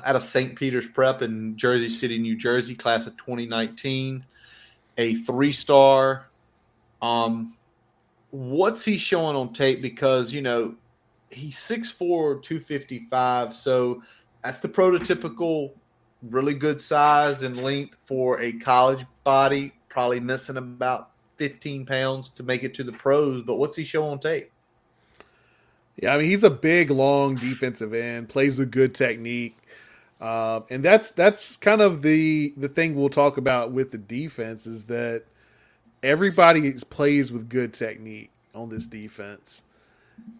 out 0.04 0.16
of 0.16 0.22
St. 0.22 0.56
Peter's 0.56 0.86
Prep 0.86 1.22
in 1.22 1.56
Jersey 1.56 1.88
City, 1.88 2.18
New 2.18 2.36
Jersey, 2.36 2.74
class 2.74 3.06
of 3.06 3.16
2019, 3.16 4.24
a 4.98 5.14
three 5.14 5.52
star. 5.52 6.28
Um, 7.00 7.56
what's 8.30 8.84
he 8.84 8.98
showing 8.98 9.36
on 9.36 9.52
tape? 9.52 9.82
Because, 9.82 10.32
you 10.32 10.42
know, 10.42 10.74
he's 11.30 11.56
6'4, 11.56 12.42
255. 12.42 13.54
So 13.54 14.02
that's 14.42 14.60
the 14.60 14.68
prototypical 14.68 15.72
really 16.22 16.54
good 16.54 16.80
size 16.80 17.42
and 17.42 17.56
length 17.56 17.96
for 18.04 18.40
a 18.40 18.52
college 18.52 19.04
body, 19.24 19.72
probably 19.88 20.20
missing 20.20 20.56
about 20.56 21.10
15 21.38 21.86
pounds 21.86 22.30
to 22.30 22.42
make 22.42 22.62
it 22.62 22.74
to 22.74 22.84
the 22.84 22.92
pros. 22.92 23.42
But 23.42 23.56
what's 23.56 23.76
he 23.76 23.84
showing 23.84 24.12
on 24.12 24.18
tape? 24.20 24.50
Yeah, 25.96 26.14
I 26.14 26.18
mean 26.18 26.30
he's 26.30 26.44
a 26.44 26.50
big, 26.50 26.90
long 26.90 27.34
defensive 27.34 27.92
end, 27.92 28.28
plays 28.28 28.58
with 28.58 28.70
good 28.70 28.94
technique, 28.94 29.56
uh, 30.22 30.60
and 30.70 30.82
that's 30.82 31.10
that's 31.10 31.56
kind 31.58 31.82
of 31.82 32.00
the 32.00 32.54
the 32.56 32.68
thing 32.68 32.94
we'll 32.94 33.10
talk 33.10 33.36
about 33.36 33.72
with 33.72 33.90
the 33.90 33.98
defense 33.98 34.66
is 34.66 34.84
that 34.84 35.24
everybody 36.02 36.72
plays 36.90 37.30
with 37.30 37.48
good 37.48 37.74
technique 37.74 38.30
on 38.54 38.68
this 38.70 38.86
defense 38.86 39.62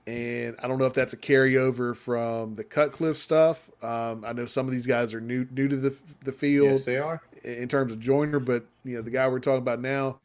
and 0.07 0.57
I 0.63 0.69
don't 0.69 0.79
know 0.79 0.87
if 0.87 0.95
that's 0.95 1.13
a 1.13 1.17
carryover 1.17 1.97
from 1.97 2.57
the 2.57 2.65
Cutcliffe 2.65 3.19
stuff. 3.19 3.71
Um, 3.83 4.25
I 4.25 4.33
know 4.33 4.47
some 4.47 4.67
of 4.67 4.73
these 4.73 4.87
guys 4.87 5.15
are 5.15 5.21
new 5.21 5.47
new 5.51 5.69
to 5.69 5.77
the 5.77 5.95
the 6.25 6.33
field. 6.33 6.73
Yes, 6.73 6.85
they 6.85 6.99
are 6.99 7.23
in 7.45 7.69
terms 7.69 7.93
of 7.93 8.01
Joiner, 8.01 8.41
but 8.41 8.65
you 8.85 8.97
know 8.97 9.03
the 9.03 9.11
guy 9.11 9.29
we're 9.29 9.39
talking 9.39 9.59
about 9.59 9.81
now 9.81 10.19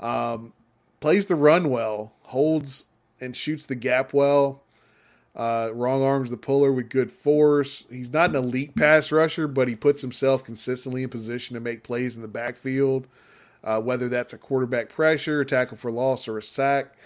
um, 0.00 0.52
plays 1.00 1.26
the 1.26 1.36
run 1.36 1.68
well, 1.70 2.12
holds 2.22 2.86
and 3.20 3.36
shoots 3.36 3.66
the 3.66 3.74
gap 3.74 4.12
well. 4.12 4.62
Uh, 5.38 5.70
wrong 5.72 6.02
arms 6.02 6.30
the 6.30 6.36
puller 6.36 6.72
with 6.72 6.88
good 6.88 7.12
force. 7.12 7.86
He's 7.88 8.12
not 8.12 8.30
an 8.30 8.36
elite 8.36 8.74
pass 8.74 9.12
rusher, 9.12 9.46
but 9.46 9.68
he 9.68 9.76
puts 9.76 10.00
himself 10.00 10.42
consistently 10.42 11.04
in 11.04 11.10
position 11.10 11.54
to 11.54 11.60
make 11.60 11.84
plays 11.84 12.16
in 12.16 12.22
the 12.22 12.28
backfield, 12.28 13.06
uh, 13.62 13.80
whether 13.80 14.08
that's 14.08 14.32
a 14.32 14.38
quarterback 14.38 14.88
pressure, 14.88 15.42
a 15.42 15.46
tackle 15.46 15.76
for 15.76 15.92
loss, 15.92 16.26
or 16.26 16.38
a 16.38 16.42
sack. 16.42 16.96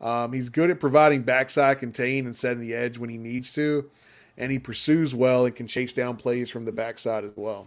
Um, 0.00 0.32
he's 0.32 0.48
good 0.48 0.70
at 0.70 0.80
providing 0.80 1.24
backside 1.24 1.78
contain 1.78 2.24
and 2.24 2.34
setting 2.34 2.60
the 2.60 2.72
edge 2.72 2.96
when 2.96 3.10
he 3.10 3.18
needs 3.18 3.52
to, 3.52 3.90
and 4.38 4.50
he 4.50 4.58
pursues 4.58 5.14
well 5.14 5.44
and 5.44 5.54
can 5.54 5.66
chase 5.66 5.92
down 5.92 6.16
plays 6.16 6.50
from 6.50 6.64
the 6.64 6.72
backside 6.72 7.22
as 7.22 7.32
well. 7.36 7.66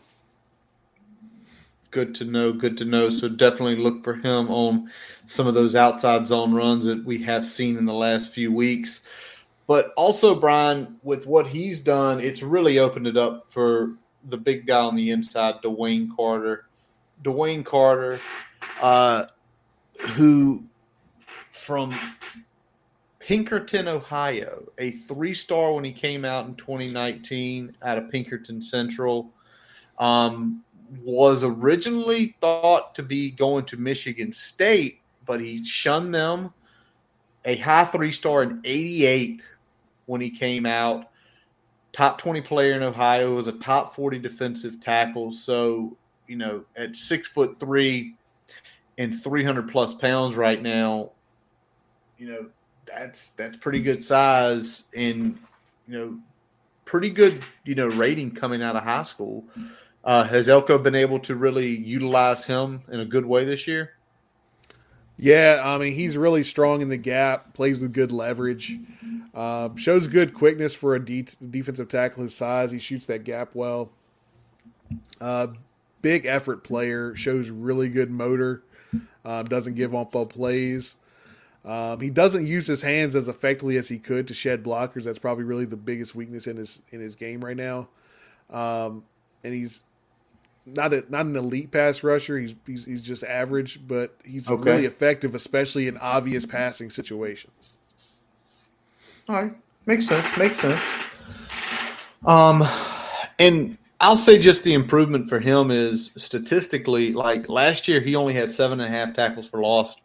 Good 1.91 2.15
to 2.15 2.25
know. 2.25 2.53
Good 2.53 2.77
to 2.79 2.85
know. 2.85 3.11
So 3.11 3.29
definitely 3.29 3.77
look 3.77 4.03
for 4.03 4.15
him 4.15 4.49
on 4.49 4.89
some 5.25 5.47
of 5.47 5.53
those 5.53 5.75
outside 5.75 6.27
zone 6.27 6.53
runs 6.53 6.85
that 6.85 7.05
we 7.05 7.23
have 7.23 7.45
seen 7.45 7.77
in 7.77 7.85
the 7.85 7.93
last 7.93 8.33
few 8.33 8.51
weeks. 8.51 9.01
But 9.67 9.91
also, 9.97 10.33
Brian, 10.33 10.97
with 11.03 11.27
what 11.27 11.47
he's 11.47 11.81
done, 11.81 12.21
it's 12.21 12.41
really 12.41 12.79
opened 12.79 13.05
it 13.05 13.17
up 13.17 13.47
for 13.49 13.97
the 14.23 14.37
big 14.37 14.65
guy 14.65 14.79
on 14.79 14.95
the 14.95 15.11
inside, 15.11 15.55
DeWayne 15.61 16.09
Carter. 16.15 16.65
DeWayne 17.23 17.65
Carter, 17.65 18.19
uh, 18.81 19.25
who 20.15 20.63
from 21.51 21.93
Pickerington, 23.19 23.87
Ohio, 23.87 24.63
a 24.77 24.91
three 24.91 25.33
star 25.33 25.73
when 25.73 25.83
he 25.83 25.91
came 25.91 26.23
out 26.23 26.45
in 26.45 26.55
2019 26.55 27.75
out 27.81 27.97
of 27.97 28.05
Pickerington 28.05 28.63
Central. 28.63 29.33
Um, 29.99 30.63
was 31.03 31.43
originally 31.43 32.37
thought 32.39 32.95
to 32.95 33.03
be 33.03 33.31
going 33.31 33.65
to 33.65 33.75
Michigan 33.75 34.31
State, 34.31 35.01
but 35.25 35.41
he 35.41 35.65
shunned 35.65 36.15
them. 36.15 36.53
A 37.43 37.57
high 37.57 37.83
three 37.83 38.11
star 38.11 38.43
in 38.43 38.61
88 38.63 39.41
when 40.07 40.19
he 40.19 40.31
came 40.31 40.65
out. 40.65 41.11
Top 41.93 42.17
20 42.17 42.41
player 42.41 42.73
in 42.73 42.83
Ohio 42.83 43.35
was 43.35 43.47
a 43.47 43.53
top 43.53 43.95
40 43.95 44.19
defensive 44.19 44.79
tackle. 44.81 45.31
So, 45.31 45.95
you 46.27 46.35
know, 46.35 46.65
at 46.75 46.95
six 46.95 47.29
foot 47.29 47.59
three 47.59 48.15
and 48.97 49.15
300 49.15 49.69
plus 49.69 49.93
pounds 49.93 50.35
right 50.35 50.61
now, 50.61 51.11
you 52.17 52.27
know, 52.27 52.47
that's 52.85 53.29
that's 53.31 53.57
pretty 53.57 53.81
good 53.81 54.03
size 54.03 54.83
and 54.95 55.37
you 55.87 55.97
know, 55.97 56.17
pretty 56.85 57.09
good, 57.09 57.43
you 57.63 57.75
know, 57.75 57.87
rating 57.87 58.31
coming 58.31 58.61
out 58.61 58.75
of 58.75 58.83
high 58.83 59.03
school. 59.03 59.45
Uh, 60.03 60.23
has 60.23 60.47
Elko 60.47 60.77
been 60.77 60.95
able 60.95 61.19
to 61.19 61.35
really 61.35 61.67
utilize 61.67 62.45
him 62.45 62.81
in 62.91 63.01
a 63.01 63.05
good 63.05 63.25
way 63.25 63.43
this 63.43 63.67
year? 63.67 63.96
Yeah, 65.17 65.61
I 65.63 65.77
mean 65.77 65.93
he's 65.93 66.15
really 66.15 66.43
strong 66.43 66.81
in 66.81 66.89
the 66.89 66.97
gap, 66.97 67.53
plays 67.53 67.81
with 67.81 67.93
good 67.93 68.11
leverage, 68.11 68.77
uh, 69.33 69.69
shows 69.75 70.07
good 70.07 70.33
quickness 70.33 70.75
for 70.75 70.93
a 70.93 71.03
de- 71.03 71.23
defensive 71.49 71.87
tackle 71.89 72.23
his 72.23 72.35
size. 72.35 72.71
He 72.71 72.79
shoots 72.79 73.07
that 73.07 73.23
gap 73.23 73.49
well. 73.53 73.89
Uh, 75.19 75.47
big 76.01 76.25
effort 76.25 76.63
player, 76.63 77.15
shows 77.15 77.49
really 77.49 77.89
good 77.89 78.11
motor, 78.11 78.63
uh, 79.25 79.43
doesn't 79.43 79.73
give 79.73 79.95
up 79.95 80.15
on 80.15 80.27
plays. 80.27 80.95
Um, 81.65 81.99
he 81.99 82.09
doesn't 82.09 82.45
use 82.45 82.67
his 82.67 82.81
hands 82.81 83.15
as 83.15 83.27
effectively 83.27 83.75
as 83.75 83.89
he 83.89 83.97
could 83.97 84.27
to 84.27 84.33
shed 84.33 84.63
blockers. 84.63 85.03
That's 85.03 85.19
probably 85.19 85.43
really 85.43 85.65
the 85.65 85.75
biggest 85.75 86.15
weakness 86.15 86.47
in 86.47 86.57
his 86.57 86.81
in 86.91 87.01
his 87.01 87.15
game 87.15 87.43
right 87.43 87.57
now. 87.57 87.89
Um, 88.49 89.03
and 89.43 89.53
he's 89.53 89.83
not 90.75 90.93
a 90.93 91.03
not 91.09 91.25
an 91.25 91.35
elite 91.35 91.71
pass 91.71 92.03
rusher. 92.03 92.37
He's 92.37 92.55
he's, 92.65 92.85
he's 92.85 93.01
just 93.01 93.23
average, 93.23 93.87
but 93.87 94.15
he's 94.23 94.49
okay. 94.49 94.71
really 94.71 94.85
effective, 94.85 95.33
especially 95.35 95.87
in 95.87 95.97
obvious 95.97 96.45
passing 96.45 96.89
situations. 96.89 97.73
All 99.27 99.35
right, 99.35 99.53
makes 99.85 100.07
sense. 100.07 100.37
Makes 100.37 100.59
sense. 100.59 100.81
Um, 102.25 102.63
and 103.39 103.77
I'll 103.99 104.15
say 104.15 104.39
just 104.39 104.63
the 104.63 104.73
improvement 104.73 105.29
for 105.29 105.39
him 105.39 105.71
is 105.71 106.11
statistically, 106.17 107.13
like 107.13 107.49
last 107.49 107.87
year, 107.87 107.99
he 107.99 108.15
only 108.15 108.33
had 108.33 108.51
seven 108.51 108.79
and 108.79 108.93
a 108.93 108.97
half 108.97 109.13
tackles 109.13 109.47
for 109.47 109.61
loss 109.61 109.97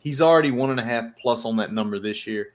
He's 0.00 0.22
already 0.22 0.50
one 0.50 0.70
and 0.70 0.80
a 0.80 0.82
half 0.82 1.04
plus 1.20 1.44
on 1.44 1.56
that 1.56 1.72
number 1.72 1.98
this 1.98 2.26
year. 2.26 2.52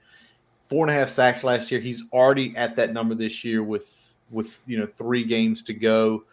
Four 0.68 0.84
and 0.84 0.90
a 0.94 0.98
half 0.98 1.08
sacks 1.08 1.44
last 1.44 1.70
year. 1.70 1.80
He's 1.80 2.04
already 2.12 2.56
at 2.56 2.74
that 2.76 2.92
number 2.92 3.14
this 3.14 3.44
year 3.44 3.62
with 3.62 4.14
with 4.30 4.60
you 4.66 4.78
know 4.78 4.88
three 4.96 5.24
games 5.24 5.62
to 5.64 5.72
go. 5.72 6.24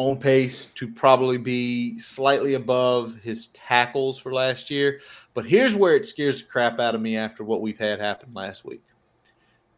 On 0.00 0.16
pace 0.16 0.64
to 0.76 0.88
probably 0.88 1.36
be 1.36 1.98
slightly 1.98 2.54
above 2.54 3.16
his 3.22 3.48
tackles 3.48 4.18
for 4.18 4.32
last 4.32 4.70
year. 4.70 5.02
But 5.34 5.44
here's 5.44 5.74
where 5.74 5.94
it 5.94 6.06
scares 6.06 6.40
the 6.40 6.48
crap 6.48 6.80
out 6.80 6.94
of 6.94 7.02
me 7.02 7.18
after 7.18 7.44
what 7.44 7.60
we've 7.60 7.78
had 7.78 8.00
happen 8.00 8.30
last 8.32 8.64
week. 8.64 8.82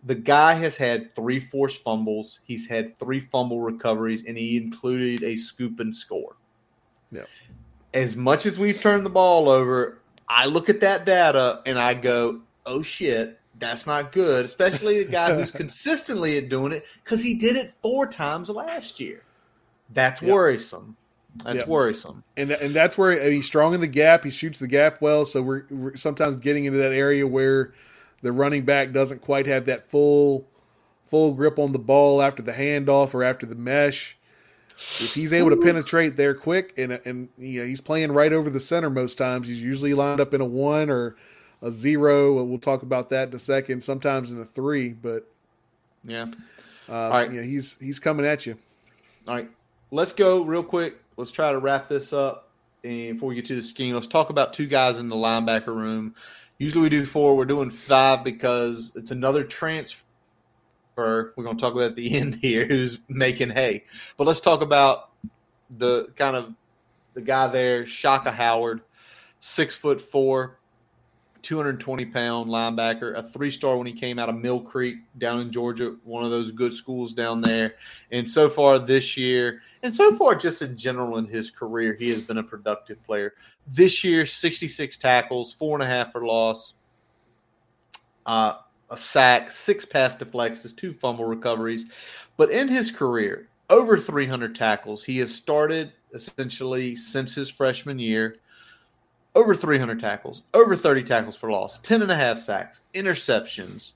The 0.05 0.15
guy 0.15 0.55
has 0.55 0.77
had 0.77 1.13
three 1.17 1.41
forced 1.41 1.83
fumbles. 1.83 2.39
He's 2.45 2.69
had 2.69 2.97
three 3.01 3.19
fumble 3.19 3.63
recoveries, 3.63 4.25
and 4.25 4.39
he 4.39 4.57
included 4.57 5.25
a 5.25 5.35
scoop 5.35 5.81
and 5.81 5.93
score. 5.93 6.37
Yeah. 7.11 7.25
As 7.93 8.15
much 8.15 8.47
as 8.47 8.61
we've 8.61 8.81
turned 8.81 9.05
the 9.05 9.11
ball 9.11 9.49
over, 9.49 9.99
I 10.29 10.47
look 10.47 10.69
at 10.69 10.79
that 10.83 11.05
data 11.05 11.63
and 11.67 11.77
I 11.77 11.95
go, 11.95 12.43
oh 12.65 12.83
shit, 12.83 13.41
that's 13.59 13.89
not 13.89 14.13
good, 14.13 14.45
especially 14.45 15.03
the 15.03 15.11
guy 15.11 15.35
who's 15.35 15.51
consistently 15.63 16.39
at 16.39 16.49
doing 16.49 16.71
it 16.71 16.87
because 17.03 17.25
he 17.25 17.35
did 17.35 17.57
it 17.57 17.75
four 17.83 18.07
times 18.07 18.51
last 18.51 19.01
year. 19.01 19.25
That's 19.93 20.23
worrisome. 20.23 20.97
That's 21.45 21.67
worrisome. 21.67 22.25
And 22.37 22.51
and 22.51 22.75
that's 22.75 22.99
where 22.99 23.31
he's 23.31 23.47
strong 23.47 23.75
in 23.75 23.81
the 23.81 23.87
gap. 23.87 24.25
He 24.25 24.31
shoots 24.31 24.59
the 24.59 24.69
gap 24.69 25.01
well. 25.01 25.25
So 25.25 25.43
we're, 25.43 25.65
we're 25.71 25.97
sometimes 25.97 26.37
getting 26.37 26.67
into 26.67 26.79
that 26.79 26.93
area 26.93 27.27
where 27.27 27.73
the 28.23 28.33
running 28.33 28.65
back 28.65 28.93
doesn't 28.93 29.23
quite 29.23 29.47
have 29.47 29.65
that 29.65 29.89
full 29.89 30.47
full 31.09 31.33
grip 31.33 31.59
on 31.59 31.73
the 31.73 31.79
ball 31.79 32.23
after 32.23 32.43
the 32.43 32.53
handoff 32.53 33.15
or 33.15 33.23
after 33.23 33.47
the 33.47 33.55
mesh. 33.55 34.17
If 34.77 35.15
he's 35.15 35.33
able 35.33 35.51
to 35.51 35.57
penetrate 35.57 36.17
there 36.17 36.35
quick 36.35 36.75
and 36.77 36.93
and 37.05 37.29
you 37.39 37.61
know, 37.61 37.67
he's 37.67 37.81
playing 37.81 38.13
right 38.13 38.33
over 38.33 38.51
the 38.51 38.61
center 38.61 38.91
most 38.91 39.17
times, 39.17 39.47
he's 39.49 39.63
usually 39.63 39.95
lined 39.95 40.21
up 40.21 40.35
in 40.35 40.41
a 40.41 40.47
one 40.47 40.91
or 40.91 41.17
a 41.61 41.71
zero. 41.71 42.43
We'll 42.43 42.59
talk 42.59 42.83
about 42.83 43.09
that 43.11 43.29
in 43.29 43.35
a 43.35 43.39
second. 43.39 43.83
Sometimes 43.83 44.33
in 44.33 44.41
a 44.41 44.45
three, 44.45 44.91
but 44.91 45.31
yeah, 46.05 46.27
uh, 46.89 46.93
all 46.93 47.11
right. 47.11 47.33
Yeah, 47.33 47.43
he's 47.43 47.77
he's 47.81 47.99
coming 47.99 48.27
at 48.27 48.45
you. 48.45 48.57
All 49.29 49.37
right, 49.37 49.49
let's 49.93 50.11
go 50.11 50.43
real 50.43 50.65
quick. 50.65 50.97
Let's 51.17 51.31
try 51.31 51.53
to 51.53 51.59
wrap 51.59 51.89
this 51.89 52.13
up. 52.13 52.49
And 52.83 53.15
before 53.15 53.29
we 53.29 53.37
get 53.37 53.45
to 53.47 53.55
the 53.55 53.63
scheme, 53.63 53.95
let's 53.95 54.09
talk 54.09 54.31
about 54.31 54.53
two 54.53 54.67
guys 54.67 54.99
in 54.99 55.09
the 55.09 55.15
linebacker 55.15 55.69
room. 55.69 56.17
Usually 56.59 56.83
we 56.83 56.89
do 56.89 57.05
four. 57.05 57.37
We're 57.37 57.45
doing 57.45 57.71
five 57.71 58.25
because 58.25 58.93
it's 58.97 59.13
another 59.13 59.45
transfer 59.45 60.05
we're 60.97 61.45
going 61.45 61.57
to 61.57 61.61
talk 61.61 61.73
about 61.75 61.85
at 61.85 61.97
the 61.97 62.15
end 62.17 62.37
here 62.37 62.67
who's 62.67 62.99
making 63.09 63.51
hay. 63.51 63.85
But 64.17 64.27
let's 64.27 64.41
talk 64.41 64.63
about 64.63 65.11
the 65.71 66.09
kind 66.17 66.37
of 66.37 66.55
the 67.15 67.21
guy 67.21 67.47
there, 67.49 67.87
Shaka 67.87 68.31
Heyward, 68.31 68.81
six 69.41 69.75
foot 69.75 70.01
four, 70.01 70.59
220 71.43 72.07
pound 72.07 72.51
linebacker, 72.51 73.17
a 73.17 73.23
three 73.23 73.51
star 73.51 73.77
when 73.77 73.87
he 73.87 73.93
came 73.93 74.19
out 74.19 74.29
of 74.29 74.37
Mill 74.37 74.61
Creek 74.61 74.99
down 75.19 75.41
in 75.41 75.53
Georgia, 75.53 75.97
one 76.05 76.25
of 76.25 76.31
those 76.31 76.53
good 76.53 76.73
schools 76.73 77.13
down 77.13 77.41
there. 77.41 77.75
And 78.11 78.29
so 78.29 78.49
far 78.49 78.79
this 78.79 79.17
year, 79.17 79.63
and 79.83 79.93
so 79.93 80.15
far 80.15 80.35
just 80.35 80.63
in 80.63 80.77
general 80.77 81.19
in 81.19 81.27
his 81.27 81.51
career, 81.51 81.95
he 81.95 82.09
has 82.11 82.21
been 82.21 82.39
a 82.39 82.43
productive 82.43 83.03
player. 83.05 83.35
This 83.67 84.05
year, 84.05 84.27
66 84.27 84.97
tackles, 84.97 85.53
four 85.53 85.77
and 85.77 85.83
a 85.83 85.87
half 85.87 86.13
for 86.13 86.23
loss, 86.23 86.75
uh, 88.27 88.55
a 88.91 88.97
sack, 88.97 89.51
six 89.51 89.85
pass 89.85 90.17
deflections, 90.17 90.73
two 90.73 90.93
fumble 90.93 91.25
recoveries. 91.25 91.87
But 92.37 92.51
in 92.51 92.69
his 92.69 92.91
career, 92.91 93.49
over 93.73 93.99
300 93.99 94.55
tackles. 94.55 95.03
He 95.03 95.19
has 95.19 95.35
started 95.35 95.93
essentially 96.15 96.95
since 96.95 97.35
his 97.35 97.49
freshman 97.49 97.99
year 97.99 98.37
over 99.35 99.55
300 99.55 99.99
tackles, 99.99 100.43
over 100.53 100.77
30 100.77 101.05
tackles 101.05 101.37
for 101.37 101.51
loss, 101.51 101.81
10 101.81 102.03
and 102.03 102.11
a 102.11 102.15
half 102.15 102.37
sacks, 102.37 102.83
interceptions. 102.93 103.95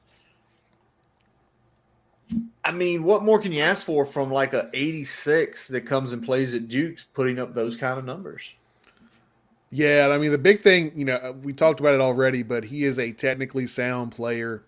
I 2.64 2.72
mean, 2.72 3.04
what 3.04 3.22
more 3.22 3.38
can 3.38 3.52
you 3.52 3.62
ask 3.62 3.84
for 3.84 4.04
from 4.04 4.32
like 4.32 4.52
a 4.52 4.68
86 4.74 5.68
that 5.68 5.82
comes 5.82 6.12
and 6.12 6.24
plays 6.24 6.54
at 6.54 6.68
Duke's 6.68 7.04
putting 7.04 7.38
up 7.38 7.54
those 7.54 7.76
kind 7.76 7.98
of 7.98 8.04
numbers? 8.04 8.52
Yeah, 9.70 10.10
I 10.12 10.18
mean 10.18 10.32
the 10.32 10.38
big 10.38 10.62
thing, 10.62 10.92
you 10.96 11.04
know, 11.04 11.36
we 11.42 11.52
talked 11.52 11.80
about 11.80 11.94
it 11.94 12.00
already, 12.00 12.42
but 12.42 12.64
he 12.64 12.84
is 12.84 12.98
a 12.98 13.12
technically 13.12 13.66
sound 13.66 14.12
player. 14.12 14.62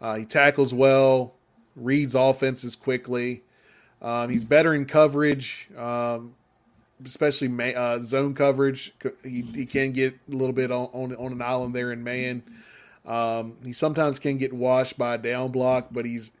Uh, 0.00 0.16
he 0.16 0.24
tackles 0.24 0.74
well, 0.74 1.34
reads 1.76 2.14
offenses 2.14 2.76
quickly. 2.76 3.42
Um, 4.02 4.30
he's 4.30 4.44
better 4.44 4.74
in 4.74 4.84
coverage. 4.84 5.68
Um, 5.76 6.34
especially 7.04 7.74
uh, 7.74 8.00
zone 8.02 8.34
coverage. 8.34 8.94
He, 9.22 9.42
he 9.54 9.66
can 9.66 9.92
get 9.92 10.14
a 10.30 10.34
little 10.34 10.52
bit 10.52 10.70
on, 10.70 10.88
on, 10.92 11.14
on 11.16 11.32
an 11.32 11.42
island 11.42 11.74
there 11.74 11.92
in 11.92 12.04
man. 12.04 12.42
Um, 13.06 13.56
he 13.64 13.72
sometimes 13.72 14.18
can 14.18 14.38
get 14.38 14.52
washed 14.52 14.96
by 14.96 15.14
a 15.14 15.18
down 15.18 15.50
block, 15.50 15.88
but 15.90 16.04
he's 16.04 16.32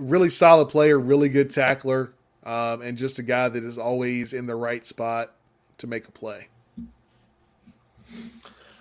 really 0.00 0.30
solid 0.30 0.68
player, 0.68 0.98
really 0.98 1.28
good 1.28 1.50
tackler, 1.50 2.12
um, 2.44 2.82
and 2.82 2.98
just 2.98 3.18
a 3.18 3.22
guy 3.22 3.48
that 3.48 3.64
is 3.64 3.78
always 3.78 4.32
in 4.32 4.46
the 4.46 4.56
right 4.56 4.84
spot 4.84 5.32
to 5.78 5.86
make 5.86 6.08
a 6.08 6.12
play. 6.12 6.48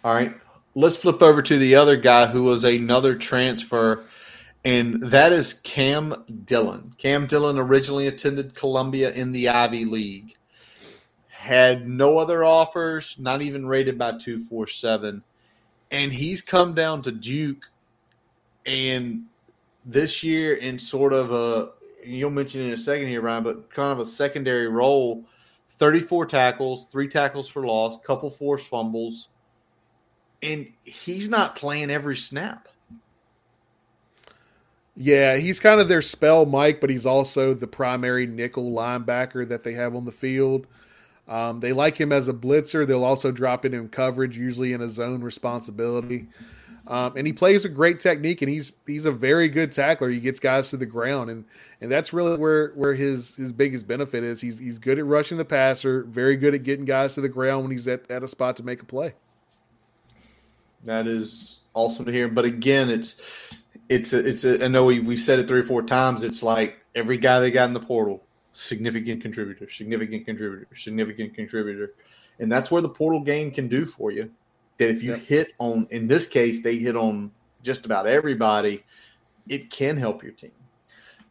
All 0.03 0.13
right. 0.13 0.35
Let's 0.75 0.97
flip 0.97 1.21
over 1.21 1.41
to 1.41 1.57
the 1.57 1.75
other 1.75 1.97
guy 1.97 2.27
who 2.27 2.43
was 2.43 2.63
another 2.63 3.15
transfer, 3.15 4.05
and 4.63 5.01
that 5.03 5.33
is 5.33 5.53
Cam 5.53 6.23
Dillon. 6.45 6.93
Cam 6.97 7.25
Dillon 7.25 7.57
originally 7.57 8.07
attended 8.07 8.55
Columbia 8.55 9.11
in 9.11 9.31
the 9.31 9.49
Ivy 9.49 9.85
League 9.85 10.37
had 11.39 11.87
no 11.87 12.17
other 12.17 12.43
offers, 12.43 13.15
not 13.17 13.41
even 13.41 13.65
rated 13.65 13.97
by 13.97 14.11
247. 14.11 15.23
And 15.89 16.11
he's 16.11 16.41
come 16.41 16.75
down 16.75 17.01
to 17.03 17.13
Duke 17.13 17.71
and 18.65 19.23
this 19.89 20.23
year 20.23 20.55
in 20.55 20.77
sort 20.77 21.13
of 21.13 21.31
a 21.31 21.71
you'll 22.03 22.29
mention 22.29 22.61
in 22.61 22.73
a 22.73 22.77
second 22.77 23.07
here, 23.07 23.21
Ryan, 23.21 23.43
but 23.43 23.73
kind 23.73 23.91
of 23.91 23.99
a 23.99 24.05
secondary 24.05 24.67
role. 24.67 25.25
34 25.71 26.25
tackles, 26.25 26.87
three 26.91 27.07
tackles 27.07 27.47
for 27.47 27.65
loss, 27.65 27.97
couple 28.05 28.29
forced 28.29 28.67
fumbles, 28.67 29.29
and 30.43 30.67
he's 30.83 31.29
not 31.29 31.55
playing 31.55 31.89
every 31.89 32.17
snap. 32.17 32.67
Yeah, 34.95 35.37
he's 35.37 35.61
kind 35.61 35.79
of 35.79 35.87
their 35.87 36.01
spell 36.01 36.45
Mike, 36.45 36.81
but 36.81 36.89
he's 36.89 37.05
also 37.05 37.53
the 37.53 37.67
primary 37.67 38.27
nickel 38.27 38.71
linebacker 38.71 39.47
that 39.47 39.63
they 39.63 39.71
have 39.73 39.95
on 39.95 40.03
the 40.03 40.11
field. 40.11 40.67
Um, 41.29 41.61
they 41.61 41.71
like 41.71 41.95
him 41.95 42.11
as 42.11 42.27
a 42.27 42.33
blitzer. 42.33 42.85
They'll 42.85 43.05
also 43.05 43.31
drop 43.31 43.63
in 43.63 43.73
in 43.73 43.87
coverage, 43.87 44.37
usually 44.37 44.73
in 44.73 44.81
a 44.81 44.89
zone 44.89 45.21
responsibility. 45.21 46.27
Um, 46.89 47.13
and 47.15 47.27
he 47.27 47.33
plays 47.33 47.65
a 47.65 47.69
great 47.69 47.99
technique, 47.99 48.41
and 48.41 48.49
he's 48.49 48.71
he's 48.87 49.05
a 49.05 49.11
very 49.11 49.47
good 49.47 49.71
tackler. 49.71 50.09
He 50.09 50.19
gets 50.19 50.39
guys 50.39 50.71
to 50.71 50.77
the 50.77 50.87
ground, 50.87 51.29
and 51.29 51.45
and 51.81 51.91
that's 51.91 52.11
really 52.13 52.35
where 52.35 52.69
where 52.69 52.95
his 52.95 53.35
his 53.35 53.53
biggest 53.53 53.87
benefit 53.87 54.23
is. 54.23 54.41
He's 54.41 54.57
he's 54.57 54.79
good 54.79 54.97
at 54.97 55.05
rushing 55.05 55.37
the 55.37 55.45
passer, 55.45 56.03
very 56.05 56.35
good 56.35 56.55
at 56.55 56.63
getting 56.63 56.85
guys 56.85 57.13
to 57.13 57.21
the 57.21 57.29
ground 57.29 57.61
when 57.61 57.71
he's 57.71 57.87
at, 57.87 58.09
at 58.09 58.23
a 58.23 58.27
spot 58.27 58.57
to 58.57 58.63
make 58.63 58.81
a 58.81 58.85
play. 58.85 59.13
That 60.85 61.05
is 61.05 61.59
awesome 61.75 62.05
to 62.05 62.11
hear. 62.11 62.27
But 62.27 62.45
again, 62.45 62.89
it's 62.89 63.21
it's 63.87 64.11
a, 64.11 64.27
it's 64.27 64.43
a, 64.43 64.65
I 64.65 64.67
know 64.67 64.85
we 64.85 64.99
we've 64.99 65.21
said 65.21 65.37
it 65.37 65.47
three 65.47 65.59
or 65.59 65.65
four 65.65 65.83
times. 65.83 66.23
It's 66.23 66.41
like 66.41 66.79
every 66.95 67.17
guy 67.17 67.39
they 67.39 67.51
got 67.51 67.67
in 67.67 67.73
the 67.75 67.79
portal 67.79 68.23
significant 68.53 69.21
contributor, 69.21 69.69
significant 69.69 70.25
contributor, 70.25 70.67
significant 70.75 71.33
contributor. 71.33 71.93
And 72.39 72.51
that's 72.51 72.71
where 72.71 72.81
the 72.81 72.89
portal 72.89 73.21
game 73.21 73.51
can 73.51 73.67
do 73.67 73.85
for 73.85 74.11
you. 74.11 74.31
That 74.79 74.89
if 74.89 75.03
you 75.03 75.11
yep. 75.11 75.21
hit 75.21 75.53
on, 75.59 75.87
in 75.91 76.07
this 76.07 76.27
case, 76.27 76.63
they 76.63 76.77
hit 76.77 76.95
on 76.95 77.31
just 77.61 77.85
about 77.85 78.07
everybody, 78.07 78.83
it 79.47 79.69
can 79.69 79.97
help 79.97 80.23
your 80.23 80.31
team. 80.31 80.51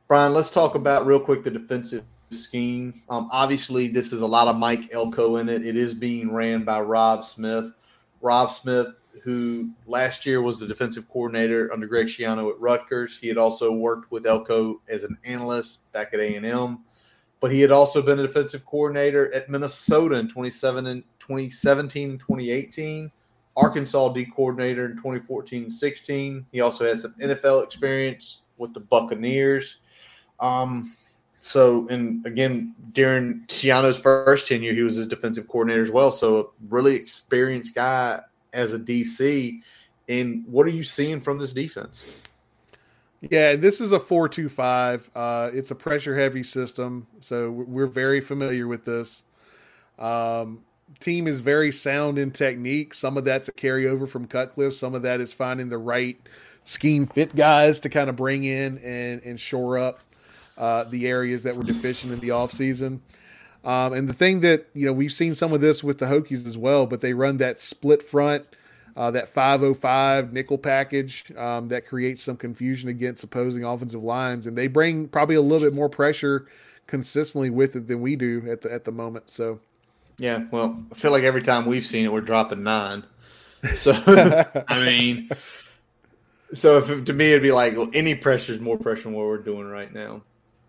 Brian, 0.06 0.32
let's 0.32 0.50
talk 0.50 0.74
about 0.74 1.06
real 1.06 1.20
quick 1.20 1.42
the 1.42 1.50
defensive 1.50 2.04
scheme. 2.30 2.94
Um, 3.08 3.28
obviously, 3.32 3.88
this 3.88 4.12
is 4.12 4.20
a 4.20 4.26
lot 4.26 4.48
of 4.48 4.56
Mike 4.56 4.92
Elko 4.92 5.36
in 5.36 5.48
it. 5.48 5.66
It 5.66 5.76
is 5.76 5.94
being 5.94 6.32
ran 6.32 6.64
by 6.64 6.80
Rob 6.80 7.24
Smith. 7.24 7.72
Rob 8.20 8.52
Smith, 8.52 9.02
who 9.22 9.70
last 9.86 10.24
year 10.24 10.40
was 10.40 10.60
the 10.60 10.66
defensive 10.66 11.08
coordinator 11.08 11.72
under 11.72 11.86
Greg 11.86 12.06
Schiano 12.06 12.50
at 12.50 12.60
Rutgers. 12.60 13.18
He 13.18 13.28
had 13.28 13.38
also 13.38 13.72
worked 13.72 14.10
with 14.10 14.26
Elko 14.26 14.80
as 14.88 15.02
an 15.02 15.18
analyst 15.24 15.90
back 15.92 16.14
at 16.14 16.20
A&M 16.20 16.84
but 17.40 17.52
he 17.52 17.60
had 17.60 17.70
also 17.70 18.02
been 18.02 18.18
a 18.18 18.26
defensive 18.26 18.64
coordinator 18.66 19.32
at 19.32 19.48
Minnesota 19.48 20.16
in 20.16 20.28
27 20.28 20.86
and 20.86 21.04
2017 21.20 22.10
and 22.10 22.20
2018, 22.20 23.10
Arkansas 23.58 24.10
D 24.10 24.24
coordinator 24.24 24.86
in 24.86 24.96
2014 24.96 25.70
16. 25.70 26.46
He 26.52 26.60
also 26.60 26.86
had 26.86 27.00
some 27.00 27.14
NFL 27.20 27.64
experience 27.64 28.42
with 28.56 28.72
the 28.72 28.80
Buccaneers. 28.80 29.78
Um, 30.40 30.94
so, 31.38 31.86
and 31.88 32.24
again, 32.26 32.74
during 32.92 33.44
Schiano's 33.48 33.98
first 33.98 34.48
tenure, 34.48 34.72
he 34.72 34.82
was 34.82 34.96
his 34.96 35.06
defensive 35.06 35.48
coordinator 35.48 35.82
as 35.82 35.90
well. 35.90 36.10
So, 36.10 36.38
a 36.38 36.44
really 36.68 36.94
experienced 36.96 37.74
guy 37.74 38.20
as 38.52 38.74
a 38.74 38.78
DC. 38.78 39.60
And 40.08 40.44
what 40.46 40.66
are 40.66 40.70
you 40.70 40.84
seeing 40.84 41.20
from 41.20 41.38
this 41.38 41.52
defense? 41.52 42.04
Yeah, 43.20 43.56
this 43.56 43.80
is 43.80 43.92
a 43.92 43.98
four-two-five. 43.98 45.10
Uh, 45.14 45.50
it's 45.52 45.72
a 45.72 45.74
pressure-heavy 45.74 46.44
system, 46.44 47.06
so 47.20 47.50
we're 47.50 47.88
very 47.88 48.20
familiar 48.20 48.68
with 48.68 48.84
this. 48.84 49.24
Um, 49.98 50.60
team 51.00 51.26
is 51.26 51.40
very 51.40 51.72
sound 51.72 52.18
in 52.18 52.30
technique. 52.30 52.94
Some 52.94 53.16
of 53.16 53.24
that's 53.24 53.48
a 53.48 53.52
carryover 53.52 54.08
from 54.08 54.26
Cutcliffe. 54.26 54.74
Some 54.74 54.94
of 54.94 55.02
that 55.02 55.20
is 55.20 55.32
finding 55.32 55.68
the 55.68 55.78
right 55.78 56.18
scheme 56.64 57.06
fit 57.06 57.34
guys 57.34 57.78
to 57.80 57.88
kind 57.88 58.10
of 58.10 58.16
bring 58.16 58.44
in 58.44 58.78
and, 58.78 59.22
and 59.22 59.40
shore 59.40 59.78
up 59.78 60.00
uh, 60.56 60.84
the 60.84 61.06
areas 61.06 61.44
that 61.44 61.56
were 61.56 61.64
deficient 61.64 62.12
in 62.12 62.20
the 62.20 62.28
offseason. 62.28 63.00
Um, 63.64 63.92
and 63.92 64.08
the 64.08 64.14
thing 64.14 64.40
that, 64.40 64.66
you 64.74 64.86
know, 64.86 64.92
we've 64.92 65.12
seen 65.12 65.34
some 65.34 65.52
of 65.52 65.60
this 65.60 65.82
with 65.82 65.98
the 65.98 66.06
Hokies 66.06 66.46
as 66.46 66.56
well, 66.56 66.86
but 66.86 67.00
they 67.00 67.12
run 67.12 67.38
that 67.38 67.58
split 67.58 68.02
front– 68.02 68.44
uh, 68.98 69.12
that 69.12 69.28
505 69.28 70.32
nickel 70.32 70.58
package 70.58 71.32
um, 71.36 71.68
that 71.68 71.86
creates 71.86 72.20
some 72.20 72.36
confusion 72.36 72.88
against 72.88 73.22
opposing 73.22 73.62
offensive 73.62 74.02
lines, 74.02 74.44
and 74.44 74.58
they 74.58 74.66
bring 74.66 75.06
probably 75.06 75.36
a 75.36 75.40
little 75.40 75.64
bit 75.64 75.72
more 75.72 75.88
pressure 75.88 76.48
consistently 76.88 77.48
with 77.48 77.76
it 77.76 77.86
than 77.86 78.00
we 78.00 78.16
do 78.16 78.42
at 78.50 78.62
the 78.62 78.72
at 78.72 78.84
the 78.84 78.90
moment. 78.90 79.30
So, 79.30 79.60
yeah, 80.18 80.38
mm-hmm. 80.38 80.50
well, 80.50 80.84
I 80.92 80.94
feel 80.94 81.12
like 81.12 81.22
every 81.22 81.42
time 81.42 81.66
we've 81.66 81.86
seen 81.86 82.04
it, 82.04 82.12
we're 82.12 82.20
dropping 82.20 82.62
nine. 82.62 83.04
So, 83.74 83.92
I 84.68 84.78
mean, 84.78 85.30
so 86.52 86.78
if 86.78 87.04
to 87.06 87.12
me 87.12 87.30
it'd 87.30 87.42
be 87.42 87.50
like 87.50 87.74
any 87.92 88.14
pressure 88.14 88.52
is 88.52 88.60
more 88.60 88.78
pressure 88.78 89.02
than 89.02 89.14
what 89.14 89.26
we're 89.26 89.38
doing 89.38 89.66
right 89.66 89.92
now. 89.92 90.22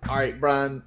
All 0.09 0.15
right, 0.15 0.39
Brian, 0.39 0.81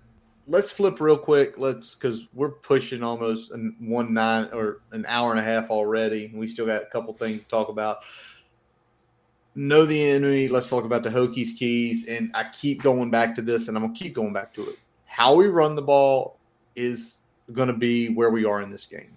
let's 0.46 0.70
flip 0.70 1.00
real 1.00 1.16
quick. 1.16 1.54
Let's 1.58 1.94
because 1.94 2.26
we're 2.34 2.50
pushing 2.50 3.02
almost 3.02 3.52
an 3.52 3.76
one 3.78 4.12
nine 4.12 4.48
or 4.52 4.80
an 4.90 5.04
hour 5.06 5.30
and 5.30 5.38
a 5.38 5.44
half 5.44 5.70
already. 5.70 6.32
We 6.34 6.48
still 6.48 6.66
got 6.66 6.82
a 6.82 6.86
couple 6.86 7.14
things 7.14 7.42
to 7.42 7.48
talk 7.48 7.68
about. 7.68 8.04
Know 9.54 9.84
the 9.84 10.02
enemy. 10.02 10.48
Let's 10.48 10.68
talk 10.68 10.84
about 10.84 11.02
the 11.02 11.10
Hokies 11.10 11.56
keys. 11.56 12.08
And 12.08 12.32
I 12.34 12.44
keep 12.52 12.82
going 12.82 13.10
back 13.10 13.34
to 13.36 13.42
this, 13.42 13.68
and 13.68 13.76
I'm 13.76 13.84
gonna 13.84 13.94
keep 13.94 14.14
going 14.14 14.32
back 14.32 14.54
to 14.54 14.68
it. 14.68 14.76
How 15.04 15.36
we 15.36 15.46
run 15.46 15.76
the 15.76 15.82
ball 15.82 16.38
is 16.74 17.18
going 17.52 17.68
to 17.68 17.74
be 17.74 18.08
where 18.08 18.30
we 18.30 18.44
are 18.44 18.60
in 18.60 18.70
this 18.70 18.86
game. 18.86 19.16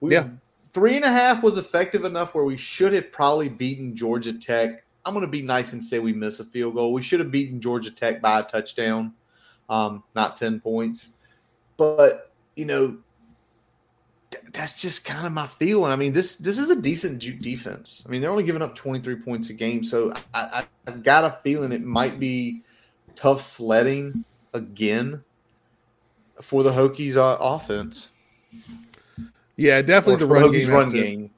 We, 0.00 0.12
yeah, 0.12 0.28
three 0.72 0.96
and 0.96 1.04
a 1.04 1.12
half 1.12 1.42
was 1.42 1.58
effective 1.58 2.04
enough 2.04 2.34
where 2.34 2.44
we 2.44 2.56
should 2.56 2.92
have 2.92 3.12
probably 3.12 3.48
beaten 3.48 3.96
Georgia 3.96 4.32
Tech. 4.32 4.84
I'm 5.04 5.14
going 5.14 5.24
to 5.24 5.30
be 5.30 5.42
nice 5.42 5.72
and 5.72 5.82
say 5.82 5.98
we 5.98 6.12
miss 6.12 6.40
a 6.40 6.44
field 6.44 6.74
goal. 6.74 6.92
We 6.92 7.02
should 7.02 7.20
have 7.20 7.30
beaten 7.30 7.60
Georgia 7.60 7.90
Tech 7.90 8.20
by 8.20 8.40
a 8.40 8.42
touchdown 8.42 9.14
um, 9.70 10.02
not 10.14 10.36
10 10.36 10.60
points. 10.60 11.10
But, 11.76 12.32
you 12.56 12.66
know, 12.66 12.98
th- 14.30 14.44
that's 14.52 14.82
just 14.82 15.04
kind 15.04 15.26
of 15.26 15.32
my 15.32 15.46
feeling. 15.46 15.92
I 15.92 15.96
mean, 15.96 16.12
this 16.12 16.36
this 16.36 16.58
is 16.58 16.68
a 16.68 16.76
decent 16.76 17.20
defense. 17.40 18.02
I 18.04 18.10
mean, 18.10 18.20
they're 18.20 18.30
only 18.30 18.42
giving 18.42 18.60
up 18.60 18.74
23 18.74 19.16
points 19.16 19.48
a 19.48 19.54
game. 19.54 19.84
So 19.84 20.12
I, 20.34 20.40
I, 20.42 20.66
I've 20.86 21.02
got 21.02 21.24
a 21.24 21.38
feeling 21.42 21.72
it 21.72 21.84
might 21.84 22.18
be 22.18 22.62
tough 23.14 23.40
sledding 23.40 24.24
again 24.52 25.22
for 26.40 26.62
the 26.62 26.70
Hokies 26.70 27.16
uh, 27.16 27.36
offense. 27.40 28.10
Yeah, 29.56 29.82
definitely 29.82 30.16
the 30.16 30.26
run, 30.26 30.52
game, 30.52 30.70
run 30.70 30.90
to, 30.90 30.96
game. 30.96 31.30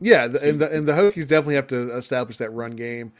Yeah, 0.00 0.28
the, 0.28 0.42
and 0.46 0.60
the 0.60 0.70
and 0.70 0.86
the 0.86 0.92
Hokies 0.92 1.26
definitely 1.26 1.54
have 1.54 1.66
to 1.68 1.96
establish 1.96 2.36
that 2.38 2.52
run 2.52 2.72
game. 2.72 3.12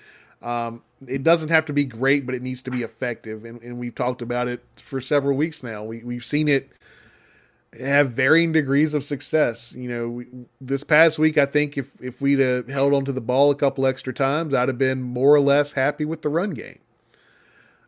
Um, 0.42 0.82
it 1.06 1.22
doesn't 1.22 1.48
have 1.48 1.64
to 1.66 1.72
be 1.72 1.84
great, 1.84 2.26
but 2.26 2.34
it 2.34 2.42
needs 2.42 2.62
to 2.62 2.70
be 2.70 2.82
effective, 2.82 3.44
and, 3.44 3.62
and 3.62 3.78
we've 3.78 3.94
talked 3.94 4.22
about 4.22 4.48
it 4.48 4.62
for 4.76 5.00
several 5.00 5.36
weeks 5.36 5.62
now. 5.62 5.84
We 5.84 6.02
we've 6.02 6.24
seen 6.24 6.48
it 6.48 6.70
have 7.80 8.10
varying 8.10 8.52
degrees 8.52 8.92
of 8.92 9.02
success. 9.02 9.74
You 9.74 9.88
know, 9.88 10.09
we, 10.09 10.26
this 10.60 10.84
past 10.84 11.18
week, 11.18 11.38
I 11.38 11.46
think 11.46 11.78
if 11.78 11.90
if 12.00 12.20
we'd 12.20 12.40
have 12.40 12.68
held 12.68 12.92
onto 12.92 13.12
the 13.12 13.20
ball 13.20 13.50
a 13.50 13.54
couple 13.54 13.86
extra 13.86 14.12
times, 14.12 14.52
I'd 14.52 14.68
have 14.68 14.78
been 14.78 15.02
more 15.02 15.34
or 15.34 15.40
less 15.40 15.72
happy 15.72 16.04
with 16.04 16.22
the 16.22 16.28
run 16.28 16.50
game. 16.50 16.78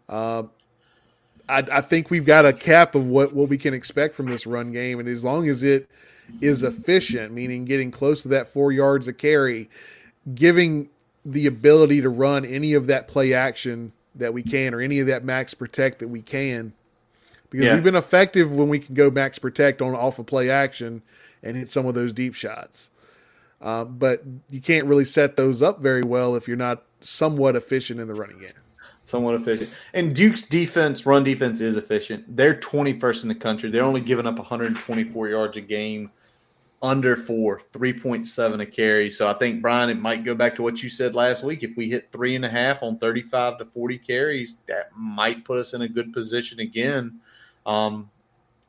Uh, 0.09 0.45
I, 1.49 1.65
I 1.73 1.81
think 1.81 2.11
we've 2.11 2.25
got 2.25 2.47
a 2.47 2.53
cap 2.53 2.95
of 2.95 3.09
what 3.09 3.33
what 3.35 3.49
we 3.49 3.59
can 3.59 3.75
expect 3.75 4.15
from 4.15 4.27
this 4.27 4.47
run 4.47 4.73
game, 4.73 4.99
and 4.99 5.09
as 5.09 5.25
long 5.25 5.49
as 5.49 5.63
it 5.63 5.89
is 6.41 6.63
efficient, 6.63 7.33
meaning 7.33 7.65
getting 7.65 7.91
close 7.91 8.23
to 8.23 8.29
that 8.29 8.49
four 8.49 8.73
yards 8.73 9.09
of 9.09 9.19
carry, 9.19 9.69
giving 10.35 10.89
the 11.25 11.47
ability 11.47 12.01
to 12.01 12.09
run 12.09 12.45
any 12.45 12.75
of 12.75 12.87
that 12.87 13.09
play 13.09 13.35
action 13.35 13.93
that 14.15 14.33
we 14.33 14.43
can, 14.43 14.75
or 14.75 14.81
any 14.81 15.01
of 15.01 15.07
that 15.07 15.25
max 15.25 15.55
protect 15.55 15.99
that 15.99 16.09
we 16.09 16.23
can 16.23 16.73
because 17.55 17.69
yeah. 17.69 17.75
we've 17.75 17.85
been 17.85 17.95
effective 17.95 18.51
when 18.51 18.69
we 18.69 18.81
can 18.81 18.97
go 18.97 19.09
max 19.13 19.39
protect 19.39 19.81
on 19.81 19.95
off 19.95 20.19
of 20.19 20.27
play 20.27 20.51
action 20.51 21.01
and 21.45 21.57
hit 21.57 21.71
some 21.71 21.87
of 21.87 21.95
those 21.95 22.13
deep 22.13 22.35
shots. 22.35 22.91
Uh, 23.63 23.85
but 23.85 24.25
you 24.51 24.61
can't 24.61 24.87
really 24.87 25.05
set 25.05 25.37
those 25.37 25.63
up 25.63 25.81
very 25.81 26.03
well 26.03 26.35
if 26.35 26.49
you're 26.49 26.57
not 26.57 26.83
somewhat 26.99 27.55
efficient 27.55 28.01
in 28.01 28.09
the 28.09 28.15
running 28.15 28.41
game. 28.41 28.51
Somewhat 29.05 29.35
efficient. 29.35 29.71
And 29.93 30.15
Duke's 30.15 30.43
defense, 30.43 31.05
run 31.05 31.25
defense, 31.25 31.61
is 31.61 31.77
efficient. 31.77 32.25
They're 32.37 32.55
21st 32.55 33.23
in 33.25 33.29
the 33.29 33.35
country. 33.35 33.71
They're 33.71 33.85
only 33.85 34.01
giving 34.01 34.27
up 34.27 34.39
124 34.39 35.29
yards 35.29 35.57
a 35.59 35.61
game, 35.61 36.11
under 36.81 37.15
four, 37.15 37.63
3.7 37.73 38.61
a 38.61 38.67
carry. 38.67 39.11
So 39.11 39.29
I 39.29 39.35
think, 39.35 39.61
Brian, 39.61 39.91
it 39.91 39.99
might 39.99 40.25
go 40.25 40.35
back 40.35 40.55
to 40.57 40.63
what 40.63 40.83
you 40.83 40.89
said 40.89 41.15
last 41.15 41.45
week. 41.45 41.63
If 41.63 41.77
we 41.77 41.91
hit 41.91 42.13
three 42.13 42.35
and 42.35 42.45
a 42.45 42.49
half 42.49 42.83
on 42.83 42.99
35 42.99 43.59
to 43.59 43.65
40 43.67 43.99
carries, 43.99 44.59
that 44.69 44.91
might 44.97 45.45
put 45.45 45.59
us 45.59 45.75
in 45.75 45.83
a 45.83 45.89
good 45.89 46.13
position 46.13 46.61
again 46.61 47.21
um, 47.67 48.11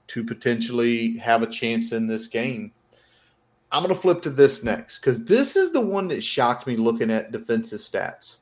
to 0.07 0.24
potentially 0.24 1.18
have 1.18 1.44
a 1.44 1.48
chance 1.48 1.91
in 1.91 2.07
this 2.07 2.28
game. 2.28 2.72
I'm 3.72 3.84
going 3.84 3.94
to 3.94 4.02
flip 4.02 4.22
to 4.22 4.30
this 4.30 4.64
next 4.64 4.99
because 4.99 5.26
this 5.26 5.56
is 5.57 5.74
the 5.74 5.82
one 5.82 6.07
that 6.10 6.24
shocked 6.24 6.68
me 6.68 6.78
looking 6.78 7.12
at 7.12 7.32
defensive 7.32 7.82
stats. 7.82 8.38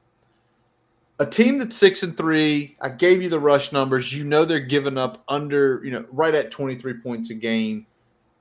A 1.23 1.25
team 1.25 1.57
that's 1.57 1.77
six 1.77 2.03
and 2.03 2.17
three, 2.17 2.75
I 2.81 2.89
gave 2.89 3.21
you 3.21 3.29
the 3.29 3.39
rush 3.39 3.71
numbers. 3.71 4.11
You 4.11 4.25
know 4.25 4.43
they're 4.43 4.59
giving 4.59 4.97
up 4.97 5.23
under, 5.29 5.79
you 5.81 5.91
know, 5.91 6.03
right 6.11 6.35
at 6.35 6.51
23 6.51 6.95
points 6.95 7.29
a 7.29 7.33
game. 7.33 7.87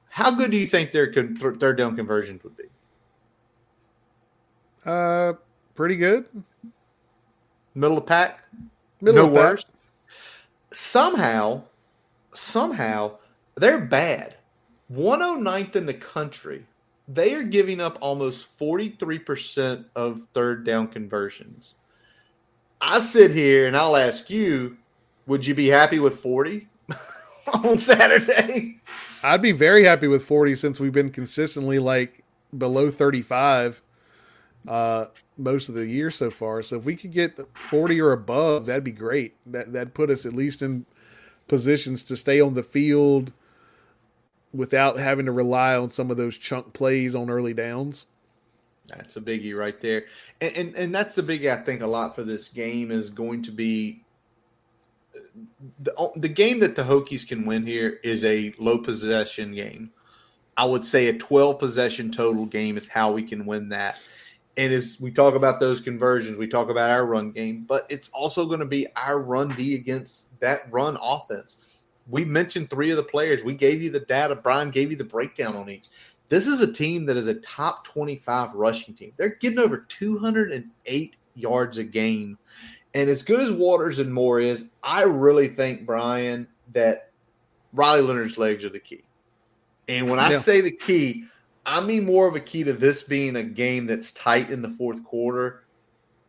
How 0.09 0.33
good 0.33 0.51
do 0.51 0.57
you 0.57 0.67
think 0.67 0.91
their 0.91 1.13
third 1.13 1.77
down 1.77 1.95
conversions 1.95 2.43
would 2.43 2.57
be? 2.57 2.65
Uh, 4.85 5.35
pretty 5.77 5.95
good. 5.95 6.25
Middle 7.77 7.99
of 7.99 8.07
pack. 8.07 8.41
Middle 9.01 9.29
no 9.29 9.33
worse. 9.33 9.65
Somehow, 10.73 11.63
somehow 12.35 13.17
they're 13.55 13.81
bad. 13.81 14.35
109th 14.93 15.77
in 15.77 15.87
the 15.87 15.95
country. 15.95 16.67
They 17.07 17.33
are 17.35 17.45
giving 17.45 17.81
up 17.81 17.97
almost 18.01 18.59
43% 18.59 19.85
of 19.95 20.23
third 20.33 20.67
down 20.67 20.89
conversions. 20.89 21.77
I 22.83 22.99
sit 22.99 23.31
here 23.31 23.69
and 23.69 23.77
I'll 23.77 23.97
ask 23.97 24.29
you, 24.29 24.77
would 25.27 25.47
you 25.47 25.55
be 25.55 25.69
happy 25.69 26.01
with 26.01 26.19
40 26.19 26.67
on 27.65 27.79
Saturday? 27.79 28.81
I'd 29.23 29.41
be 29.41 29.53
very 29.53 29.85
happy 29.85 30.09
with 30.09 30.25
40 30.25 30.57
since 30.57 30.81
we've 30.81 30.93
been 30.93 31.11
consistently 31.11 31.79
like 31.79 32.25
below 32.59 32.91
35 32.91 33.81
uh, 34.67 35.07
most 35.39 35.69
of 35.69 35.77
the 35.77 35.87
year 35.87 36.11
so 36.11 36.29
far. 36.29 36.61
So 36.63 36.77
if 36.77 36.85
we 36.85 36.97
could 36.97 37.13
get 37.13 37.39
40 37.57 38.01
or 38.01 38.13
above, 38.13 38.67
that'd 38.67 38.83
be 38.83 38.91
great. 38.91 39.37
That 39.47 39.73
that'd 39.73 39.95
put 39.95 40.11
us 40.11 40.27
at 40.27 40.33
least 40.33 40.61
in 40.61 40.85
positions 41.47 42.03
to 42.05 42.17
stay 42.17 42.41
on 42.41 42.55
the 42.55 42.63
field 42.65 43.33
without 44.53 44.99
having 44.99 45.27
to 45.27 45.33
rely 45.33 45.77
on 45.77 45.89
some 45.89 46.11
of 46.11 46.17
those 46.17 46.37
chunk 46.37 46.73
plays 46.73 47.15
on 47.15 47.31
early 47.31 47.55
downs. 47.55 48.07
That's 48.97 49.16
a 49.16 49.20
biggie 49.20 49.56
right 49.56 49.81
there. 49.81 50.05
And, 50.40 50.56
and, 50.56 50.74
and 50.77 50.94
that's 50.94 51.14
the 51.14 51.23
biggie 51.23 51.52
I 51.52 51.62
think 51.62 51.82
a 51.82 51.86
lot 51.86 52.14
for 52.14 52.24
this 52.24 52.48
game 52.48 52.90
is 52.90 53.10
going 53.10 53.43
to 53.43 53.51
be 53.51 54.05
the, 55.81 56.10
the 56.16 56.28
game 56.28 56.60
that 56.60 56.77
the 56.77 56.82
Hokies 56.82 57.27
can 57.27 57.44
win 57.44 57.66
here 57.66 58.01
is 58.02 58.24
a 58.24 58.55
low 58.59 58.78
possession 58.78 59.55
game. 59.55 59.90
I 60.56 60.64
would 60.64 60.85
say 60.85 61.09
a 61.09 61.19
12 61.19 61.59
possession 61.59 62.10
total 62.10 62.47
game 62.47 62.77
is 62.77 62.89
how 62.89 63.12
we 63.12 63.23
can 63.23 63.47
win 63.47 63.70
that. 63.70 63.98
And 64.56 64.73
as 64.73 64.98
we 65.01 65.10
talk 65.10 65.35
about 65.35 65.60
those 65.60 65.81
conversions, 65.81 66.36
we 66.36 66.47
talk 66.47 66.69
about 66.69 66.90
our 66.90 67.06
run 67.06 67.32
game, 67.32 67.64
but 67.66 67.86
it's 67.89 68.10
also 68.10 68.44
going 68.44 68.60
to 68.60 68.66
be 68.66 68.86
our 68.97 69.19
run 69.19 69.48
D 69.51 69.74
against 69.74 70.27
that 70.40 70.70
run 70.70 70.98
offense. 71.01 71.56
We 72.09 72.24
mentioned 72.24 72.69
three 72.69 72.90
of 72.90 72.97
the 72.97 73.02
players. 73.02 73.43
We 73.43 73.55
gave 73.55 73.81
you 73.81 73.90
the 73.90 74.01
data. 74.01 74.35
Brian 74.35 74.70
gave 74.70 74.90
you 74.90 74.97
the 74.97 75.05
breakdown 75.05 75.56
on 75.56 75.70
each. 75.70 75.89
This 76.33 76.47
is 76.47 76.63
a 76.63 76.73
team 76.73 77.05
that 77.05 77.19
is 77.19 77.27
a 77.27 77.35
top 77.35 77.85
25 77.85 78.55
rushing 78.55 78.95
team. 78.95 79.13
They're 79.19 79.35
getting 79.35 79.59
over 79.59 79.85
208 79.87 81.17
yards 81.35 81.77
a 81.77 81.85
game. 81.85 82.39
And 82.95 83.11
as 83.11 83.23
good 83.23 83.41
as 83.41 83.51
Waters 83.51 83.99
and 83.99 84.15
Moore 84.15 84.41
is, 84.41 84.65
I 84.83 85.03
really 85.03 85.49
think, 85.49 85.85
Brian, 85.85 86.47
that 86.73 87.11
Riley 87.75 88.01
Leonard's 88.01 88.39
legs 88.39 88.65
are 88.65 88.71
the 88.71 88.81
key. 88.81 89.05
And 89.89 90.09
when 90.09 90.19
I 90.19 90.31
yeah. 90.31 90.39
say 90.39 90.63
the 90.63 90.71
key, 90.71 91.27
I 91.67 91.83
mean 91.83 92.07
more 92.07 92.27
of 92.27 92.35
a 92.35 92.41
key 92.41 92.65
to 92.65 92.73
this 92.73 93.03
being 93.03 93.37
a 93.37 93.43
game 93.43 93.85
that's 93.85 94.11
tight 94.13 94.49
in 94.49 94.63
the 94.63 94.71
fourth 94.71 95.05
quarter 95.05 95.65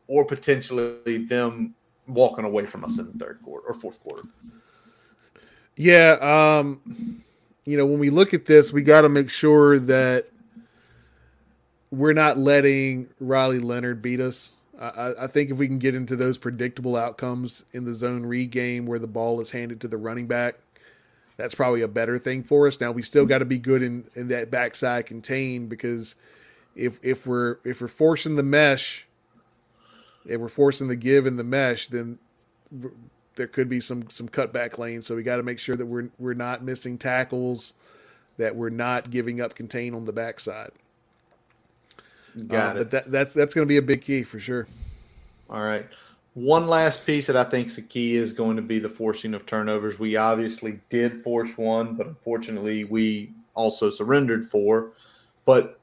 or 0.07 0.25
potentially 0.25 1.19
them 1.19 1.75
walking 2.07 2.43
away 2.43 2.65
from 2.65 2.83
us 2.83 2.99
in 2.99 3.05
the 3.05 3.17
third 3.17 3.39
quarter 3.41 3.67
or 3.67 3.73
fourth 3.73 4.03
quarter. 4.03 4.23
Yeah, 5.77 6.17
um, 6.59 7.22
you 7.65 7.77
know, 7.77 7.85
when 7.85 7.99
we 7.99 8.09
look 8.09 8.33
at 8.33 8.45
this, 8.45 8.73
we 8.73 8.81
got 8.81 9.01
to 9.01 9.09
make 9.09 9.29
sure 9.29 9.79
that 9.79 10.25
we're 11.91 12.13
not 12.13 12.37
letting 12.37 13.07
Riley 13.19 13.59
Leonard 13.59 14.01
beat 14.01 14.19
us. 14.19 14.51
I, 14.79 15.13
I, 15.21 15.27
think 15.27 15.51
if 15.51 15.57
we 15.57 15.67
can 15.67 15.77
get 15.77 15.95
into 15.95 16.15
those 16.15 16.37
predictable 16.37 16.95
outcomes 16.95 17.63
in 17.71 17.85
the 17.85 17.93
zone 17.93 18.25
read 18.25 18.49
game 18.49 18.85
where 18.85 18.99
the 18.99 19.07
ball 19.07 19.39
is 19.39 19.51
handed 19.51 19.79
to 19.81 19.87
the 19.87 19.97
running 19.97 20.25
back, 20.27 20.55
that's 21.37 21.55
probably 21.55 21.81
a 21.81 21.87
better 21.87 22.17
thing 22.17 22.43
for 22.43 22.67
us. 22.67 22.81
Now 22.81 22.91
we 22.91 23.01
still 23.01 23.25
got 23.25 23.37
to 23.37 23.45
be 23.45 23.59
good 23.59 23.81
in, 23.81 24.05
in 24.15 24.27
that 24.29 24.51
backside 24.51 25.05
contain 25.05 25.67
because 25.67 26.15
if 26.75 26.99
if 27.03 27.27
we're 27.27 27.57
if 27.63 27.81
we're 27.81 27.87
forcing 27.87 28.35
the 28.35 28.43
mesh 28.43 29.05
and 30.29 30.41
we're 30.41 30.47
forcing 30.47 30.87
the 30.87 30.95
give 30.95 31.27
in 31.27 31.35
the 31.35 31.43
mesh, 31.43 31.87
then 31.87 32.17
there 33.35 33.47
could 33.47 33.69
be 33.69 33.79
some 33.79 34.09
some 34.09 34.27
cutback 34.27 34.77
lanes. 34.77 35.05
So 35.05 35.15
we 35.15 35.23
got 35.23 35.37
to 35.37 35.43
make 35.43 35.59
sure 35.59 35.75
that 35.75 35.85
we're 35.85 36.09
we're 36.19 36.33
not 36.33 36.63
missing 36.63 36.97
tackles, 36.97 37.73
that 38.37 38.55
we're 38.55 38.69
not 38.69 39.09
giving 39.09 39.41
up 39.41 39.55
contain 39.55 39.93
on 39.93 40.05
the 40.05 40.13
backside. 40.13 40.71
Got 42.47 42.77
uh, 42.77 42.79
it. 42.79 42.83
But 42.83 42.91
that, 42.91 43.11
that's 43.11 43.33
that's 43.33 43.53
going 43.53 43.65
to 43.65 43.69
be 43.69 43.77
a 43.77 43.81
big 43.81 44.01
key 44.01 44.23
for 44.23 44.39
sure. 44.39 44.67
All 45.49 45.61
right. 45.61 45.85
One 46.35 46.65
last 46.65 47.05
piece 47.05 47.27
that 47.27 47.35
I 47.35 47.43
think 47.43 47.67
is 47.67 47.75
the 47.75 47.83
key 47.83 48.15
is 48.15 48.33
going 48.33 48.55
to 48.55 48.63
be 48.63 48.79
the 48.79 48.89
forcing 48.89 49.35
of 49.35 49.45
turnovers. 49.45 49.99
We 49.99 50.15
obviously 50.15 50.79
did 50.89 51.23
force 51.23 51.57
one, 51.59 51.95
but 51.95 52.07
unfortunately 52.07 52.85
we 52.85 53.31
also 53.53 53.91
surrendered 53.91 54.45
four. 54.45 54.93
But 55.45 55.79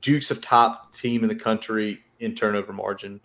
Duke's 0.00 0.30
a 0.30 0.36
top 0.36 0.94
team 0.94 1.22
in 1.22 1.28
the 1.28 1.34
country 1.34 2.02
in 2.20 2.34
turnover 2.34 2.72
margin. 2.72 3.20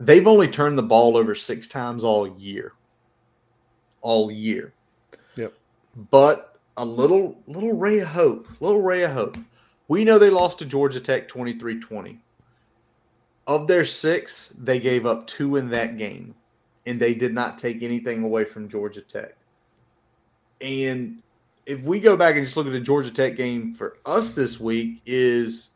They've 0.00 0.26
only 0.26 0.48
turned 0.48 0.78
the 0.78 0.82
ball 0.82 1.16
over 1.16 1.34
six 1.34 1.66
times 1.66 2.04
all 2.04 2.28
year. 2.38 2.72
All 4.00 4.30
year. 4.30 4.72
Yep. 5.36 5.54
But 6.10 6.56
a 6.76 6.84
little 6.84 7.36
little 7.46 7.72
ray 7.72 7.98
of 7.98 8.08
hope. 8.08 8.48
Little 8.60 8.82
ray 8.82 9.02
of 9.02 9.12
hope. 9.12 9.36
We 9.88 10.04
know 10.04 10.18
they 10.18 10.30
lost 10.30 10.58
to 10.60 10.66
Georgia 10.66 11.00
Tech 11.00 11.28
23-20. 11.28 12.18
Of 13.46 13.66
their 13.66 13.86
six, 13.86 14.50
they 14.58 14.78
gave 14.78 15.06
up 15.06 15.26
two 15.26 15.56
in 15.56 15.70
that 15.70 15.96
game. 15.96 16.34
And 16.86 17.00
they 17.00 17.14
did 17.14 17.34
not 17.34 17.58
take 17.58 17.82
anything 17.82 18.22
away 18.22 18.44
from 18.44 18.68
Georgia 18.68 19.00
Tech. 19.00 19.34
And 20.60 21.22
if 21.66 21.82
we 21.82 22.00
go 22.00 22.16
back 22.16 22.36
and 22.36 22.44
just 22.44 22.56
look 22.56 22.66
at 22.66 22.72
the 22.72 22.80
Georgia 22.80 23.10
Tech 23.10 23.36
game 23.36 23.74
for 23.74 23.96
us 24.06 24.30
this 24.30 24.60
week, 24.60 25.00
is 25.04 25.70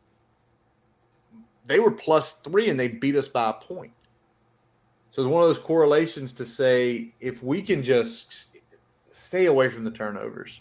they 1.65 1.79
were 1.79 1.91
plus 1.91 2.33
three 2.33 2.69
and 2.69 2.79
they 2.79 2.87
beat 2.87 3.15
us 3.15 3.27
by 3.27 3.49
a 3.49 3.53
point. 3.53 3.91
So 5.13 5.21
it's 5.21 5.29
one 5.29 5.43
of 5.43 5.49
those 5.49 5.59
correlations 5.59 6.33
to 6.33 6.45
say 6.45 7.13
if 7.19 7.43
we 7.43 7.61
can 7.61 7.83
just 7.83 8.57
stay 9.11 9.45
away 9.45 9.69
from 9.69 9.83
the 9.83 9.91
turnovers. 9.91 10.59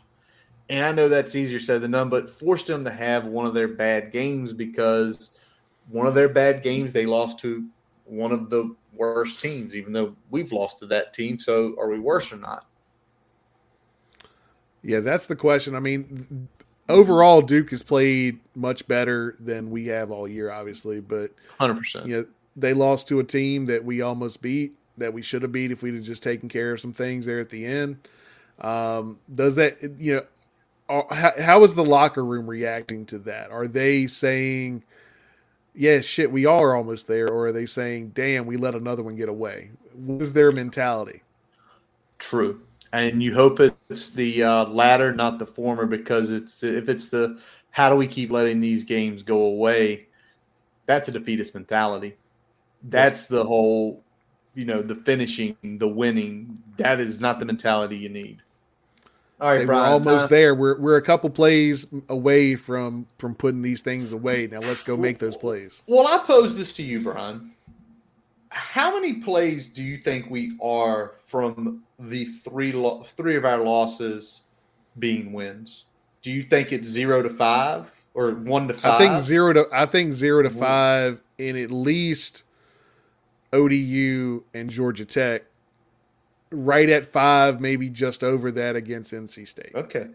And 0.69 0.85
I 0.85 0.93
know 0.93 1.09
that's 1.09 1.35
easier 1.35 1.59
said 1.59 1.81
than 1.81 1.93
done, 1.93 2.11
but 2.11 2.29
force 2.29 2.65
them 2.65 2.85
to 2.85 2.91
have 2.91 3.25
one 3.25 3.47
of 3.47 3.55
their 3.55 3.69
bad 3.69 4.13
games 4.13 4.53
because 4.53 5.31
one 5.89 6.07
of 6.07 6.15
their 6.15 6.29
bad 6.29 6.63
games 6.63 6.93
they 6.93 7.07
lost 7.07 7.39
to 7.41 7.67
one 8.05 8.31
of 8.31 8.51
the 8.51 8.77
worst 8.95 9.41
teams, 9.41 9.75
even 9.75 9.95
though 9.95 10.15
we've 10.31 10.53
lost 10.53 10.81
to 10.81 10.87
that 10.89 11.15
team. 11.15 11.39
So 11.39 11.75
are 11.79 11.89
we 11.89 11.99
worse 11.99 12.31
or 12.31 12.37
not? 12.37 12.67
Yeah, 14.83 15.01
that's 15.01 15.25
the 15.25 15.37
question. 15.37 15.75
I 15.75 15.81
mean, 15.81 16.47
overall, 16.91 17.41
Duke 17.41 17.71
has 17.71 17.83
played 17.83 18.39
much 18.55 18.87
better 18.87 19.35
than 19.41 19.71
we 19.71 19.87
have 19.87 20.11
all 20.11 20.29
year, 20.29 20.51
obviously. 20.51 21.01
But 21.01 21.31
Hundred 21.59 21.79
percent. 21.79 22.07
you 22.07 22.19
know, 22.19 22.27
they 22.57 22.75
lost 22.75 23.09
to 23.09 23.21
a 23.21 23.25
team 23.25 23.67
that 23.67 23.85
we 23.85 24.03
almost 24.03 24.43
beat, 24.43 24.73
that 24.99 25.13
we 25.13 25.23
should 25.23 25.43
have 25.43 25.53
beat 25.53 25.73
if 25.73 25.83
we'd 25.83 25.95
have 25.95 26.05
just 26.05 26.23
taken 26.23 26.49
care 26.49 26.73
of 26.73 26.81
some 26.81 26.93
things 26.93 27.27
there 27.27 27.41
at 27.41 27.49
the 27.49 27.65
end. 27.65 27.97
Um, 28.61 29.19
does 29.33 29.57
that, 29.57 29.83
you 29.99 30.17
know, 30.17 30.23
are- 30.89 31.15
how, 31.15 31.33
how 31.41 31.65
is 31.65 31.75
the 31.75 31.85
locker 31.85 32.25
room 32.25 32.47
reacting 32.49 33.07
to 33.07 33.19
that? 33.21 33.51
Are 33.51 33.67
they 33.67 34.07
saying, 34.07 34.85
yeah, 35.75 36.01
shit, 36.01 36.31
we 36.31 36.45
are 36.45 36.77
almost 36.77 37.07
there? 37.07 37.29
Or 37.29 37.47
are 37.47 37.53
they 37.53 37.67
saying, 37.67 38.11
damn, 38.11 38.47
we 38.47 38.57
let 38.57 38.75
another 38.75 39.03
one 39.03 39.17
get 39.17 39.29
away? 39.29 39.71
What 39.95 40.23
is 40.23 40.33
their 40.33 40.53
mentality? 40.53 41.23
True. 42.19 42.61
And 42.93 43.23
you 43.23 43.35
hope 43.35 43.59
it's 43.61 44.11
the 44.11 44.43
uh, 44.43 44.67
latter, 44.67 45.15
not 45.15 45.39
the 45.39 45.47
former, 45.47 45.87
because 45.87 46.31
it's 46.31 46.63
if 46.63 46.89
it's 46.91 47.09
the 47.09 47.41
how 47.71 47.89
do 47.89 47.97
we 47.97 48.07
keep 48.07 48.31
letting 48.31 48.61
these 48.61 48.85
games 48.85 49.23
go 49.23 49.45
away? 49.45 50.09
That's 50.87 51.09
a 51.09 51.13
defeatist 51.13 51.55
mentality. 51.55 52.17
That's 52.85 53.27
the 53.27 53.45
whole, 53.45 54.03
you 54.55 54.65
know, 54.65 54.83
the 54.83 54.95
finishing, 54.97 55.57
the 55.63 55.89
winning. 55.89 56.59
That 56.79 57.01
is 57.01 57.21
not 57.21 57.39
the 57.39 57.45
mentality 57.45 57.97
you 57.97 58.09
need. 58.09 58.39
All 59.41 59.49
right, 59.49 59.61
Say, 59.61 59.65
Brian. 59.67 59.83
we're 59.85 59.93
almost 59.93 60.21
time- 60.23 60.29
there. 60.31 60.55
We're 60.55 60.79
we're 60.79 60.97
a 60.97 61.03
couple 61.03 61.29
plays 61.31 61.87
away 62.09 62.55
from 62.57 63.07
from 63.19 63.35
putting 63.35 63.63
these 63.63 63.81
things 63.81 64.13
away. 64.13 64.47
Now 64.47 64.61
let's 64.61 64.83
go 64.83 64.97
make 64.97 65.19
those 65.19 65.37
plays. 65.37 65.83
Well, 65.89 66.07
I 66.07 66.19
pose 66.25 66.55
this 66.57 66.73
to 66.75 66.83
you, 66.83 67.01
Brian. 67.01 67.53
How 68.51 68.95
many 68.95 69.15
plays 69.15 69.67
do 69.69 69.83
you 69.83 69.97
think 69.99 70.29
we 70.31 70.57
are 70.63 71.15
from 71.25 71.83
the 71.99 72.27
three 72.27 72.73
lo- 72.73 73.05
three 73.17 73.37
of 73.37 73.45
our 73.45 73.59
losses 73.59 74.43
being 74.99 75.33
wins? 75.33 75.85
Do 76.23 76.31
you 76.31 76.43
think 76.45 76.71
it's 76.73 76.87
zero 76.87 77.23
to 77.23 77.31
five 77.31 77.91
or 78.15 78.31
one 78.33 78.69
to 78.69 78.75
five? 78.75 78.93
I 78.95 78.99
think 78.99 79.21
zero 79.23 79.53
to 79.55 79.67
I 79.73 79.87
think 79.87 80.13
zero 80.13 80.43
to 80.43 80.51
five 80.51 81.21
in 81.39 81.57
at 81.57 81.71
least 81.71 82.45
ODU 83.53 84.43
and 84.55 84.71
Georgia 84.71 85.05
Tech. 85.05 85.43
Right 86.51 86.91
at 86.91 87.07
five, 87.07 87.61
maybe 87.61 87.89
just 87.89 88.23
over 88.23 88.51
that 88.51 88.77
against 88.77 89.13
NC 89.13 89.49
State. 89.49 89.73
Okay, 89.75 90.09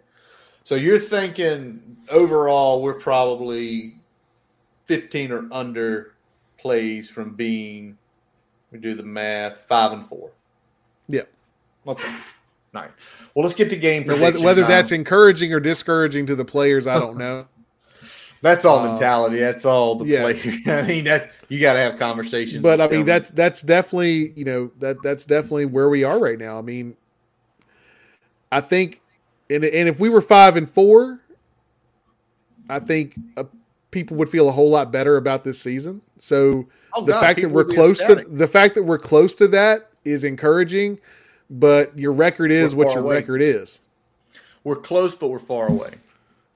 so 0.64 0.76
you're 0.76 1.00
thinking 1.00 1.98
overall 2.10 2.84
we're 2.84 3.00
probably 3.00 3.96
fifteen 4.86 5.32
or 5.32 5.48
under 5.52 6.14
plays 6.60 7.10
from 7.10 7.34
being. 7.34 7.98
We 8.72 8.78
do 8.78 8.94
the 8.94 9.04
math. 9.04 9.64
Five 9.68 9.94
and 9.94 10.08
four. 10.08 10.32
Yeah. 11.08 11.24
Okay. 11.88 12.14
Right. 12.74 12.92
Well, 13.34 13.44
let's 13.44 13.56
get 13.56 13.70
to 13.70 13.76
game. 13.76 14.06
Whether, 14.06 14.40
whether 14.40 14.62
that's 14.64 14.92
encouraging 14.92 15.54
or 15.54 15.60
discouraging 15.60 16.26
to 16.28 16.36
the 16.36 16.46
players, 16.46 16.86
I 16.86 17.00
don't 17.00 17.18
know. 17.18 17.48
That's 18.42 18.66
all 18.66 18.80
Uh, 18.80 18.90
mentality. 18.90 19.40
That's 19.40 19.66
all 19.66 19.96
the 19.96 20.06
yeah. 20.06 20.22
player. 20.22 20.54
I 20.68 20.88
mean, 20.88 21.04
that's 21.06 21.28
you 21.50 21.60
got 21.60 21.74
to 21.74 21.80
have 21.80 21.98
conversations. 21.98 22.62
but 22.62 22.80
I 22.82 22.88
mean, 22.88 23.06
that's 23.06 23.30
that's 23.32 23.62
definitely 23.62 24.32
you 24.36 24.46
know 24.46 24.72
that 24.80 25.02
that's 25.04 25.26
definitely 25.26 25.66
where 25.66 25.90
we 25.90 26.04
are 26.04 26.20
right 26.20 26.38
now. 26.38 26.58
I 26.60 26.62
mean, 26.62 26.96
I 28.52 28.62
think, 28.62 29.02
and 29.50 29.64
and 29.64 29.90
if 29.90 30.00
we 30.00 30.10
were 30.10 30.22
five 30.22 30.56
and 30.56 30.70
four, 30.72 31.20
I 32.70 32.80
think 32.80 33.16
uh, 33.38 33.44
people 33.92 34.18
would 34.18 34.30
feel 34.30 34.48
a 34.50 34.52
whole 34.52 34.70
lot 34.70 34.92
better 34.92 35.18
about 35.18 35.44
this 35.44 35.60
season. 35.60 36.02
So 36.20 36.68
Oh, 36.94 37.06
the 37.06 37.12
God, 37.14 37.22
fact 37.22 37.42
that 37.42 37.50
we're 37.50 37.66
close 37.66 38.00
to 38.04 38.16
the 38.16 38.48
fact 38.48 38.76
that 38.76 38.84
we're 38.84 38.98
close 39.00 39.36
to 39.36 39.48
that 39.50 39.90
is 40.06 40.24
encouraging. 40.24 41.00
But 41.50 41.98
your 41.98 42.12
record 42.12 42.52
is 42.52 42.76
We're 42.76 42.86
what 42.86 42.94
your 42.96 43.04
away. 43.04 43.16
record 43.16 43.42
is. 43.42 43.80
we're 44.66 44.76
close, 44.76 45.16
but 45.16 45.30
we're 45.30 45.40
far 45.40 45.70
away. 45.70 45.92